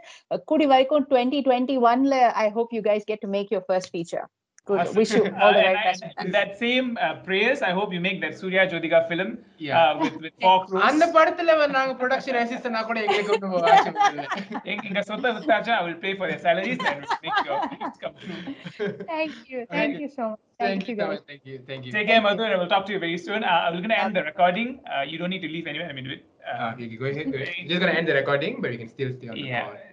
கூடி 0.52 0.68
வரைக்கும் 0.74 1.07
டுவெண்ட்டி 1.11 1.41
டுவெண்ட்டி 1.49 1.78
ஒன்ல 1.91 2.15
I 2.45 2.48
hope 2.60 2.74
you 2.78 2.84
guys 2.91 3.10
get 3.11 3.26
to 3.26 3.32
make 3.38 3.52
your 3.56 3.68
first 3.70 3.94
feature 3.95 4.26
Good 4.68 4.80
Awesome. 4.80 4.97
Wish 4.98 5.12
you 5.16 5.20
all 5.43 5.55
the 5.56 5.60
Uh, 5.60 5.66
right 5.66 5.76
and 5.76 5.86
best 5.86 6.05
I- 6.06 6.24
in 6.24 6.30
that 6.36 6.51
same 6.62 6.86
uh, 7.05 7.12
prayers, 7.26 7.59
I 7.68 7.72
hope 7.76 7.90
you 7.97 8.01
make 8.06 8.18
that 8.24 8.35
Surya 8.40 8.62
Jyotika 8.70 8.98
film 9.10 9.28
Yeah. 9.66 9.76
uh, 9.78 9.93
with 10.01 10.16
with 10.24 10.35
four 10.44 10.56
crores. 10.64 10.82
அந்த 10.89 11.05
படத்துல 11.16 11.55
வந்து 11.60 11.76
நாங்க 11.78 11.94
production 12.01 12.39
assistant 12.43 12.78
கூட 12.90 12.98
எங்களுக்கு 13.06 13.35
ஒன்றும் 13.36 13.55
ஆட்சேபம் 13.70 14.10
இல்லை. 14.10 14.26
எங்க- 14.72 14.85
எங்க 14.89 15.02
சொத்தை 15.10 15.30
வித்தாச்சா, 15.36 15.76
I 15.78 15.85
will 15.86 15.98
pay 16.05 16.12
for 16.20 16.28
their 16.32 16.43
salaries 16.47 16.80
and 16.90 17.01
we'll 17.05 17.18
make 17.26 17.40
your 17.48 17.59
dreams 17.72 17.97
come 18.05 18.14
true. 18.76 18.93
Thank 19.14 19.35
you. 19.52 19.60
Thank 19.78 19.97
you 20.05 20.10
so 20.18 20.24
much. 20.28 20.39
Thank, 20.60 20.68
Thank 20.68 20.85
you 20.89 20.94
you 20.94 21.01
so 21.01 21.05
guys. 21.05 21.16
much. 21.16 21.26
Thank 21.32 21.44
you. 21.51 21.56
Thank 21.70 21.82
you. 21.86 21.93
Take 21.97 22.09
care, 22.12 22.20
Madhu, 22.20 22.44
and 22.44 22.55
I 22.55 22.62
will 22.62 22.72
talk 22.74 22.85
to 22.89 22.94
you 22.94 23.01
very 23.06 23.18
soon. 23.26 23.43
Uh, 23.44 23.59
we're 23.70 23.82
going 23.85 23.97
to 23.97 24.01
end 24.05 24.16
the 24.20 24.26
recording. 24.30 24.70
Uh, 24.86 25.05
you 25.10 25.18
don't 25.20 25.32
need 25.35 25.44
to 25.47 25.52
leave 25.56 25.68
anywhere. 25.72 25.90
I 25.90 25.98
mean, 25.98 26.09
with, 26.12 26.24
uh, 26.44 26.56
Uh, 26.59 26.70
okay, 26.72 26.89
go 27.02 27.06
ahead. 27.12 27.26
Go 27.32 27.40
ahead. 27.40 27.68
Just 27.70 27.80
gonna 27.82 27.97
end 28.01 28.09
the 28.10 28.18
recording, 28.20 28.55
but 28.62 28.70
you 28.74 28.80
can 28.82 28.90
still 28.97 29.12
stay 29.16 29.28
on 29.30 29.36
the 29.39 29.48
yeah. 29.48 29.64
call. 29.64 29.76
it's- 29.80 29.91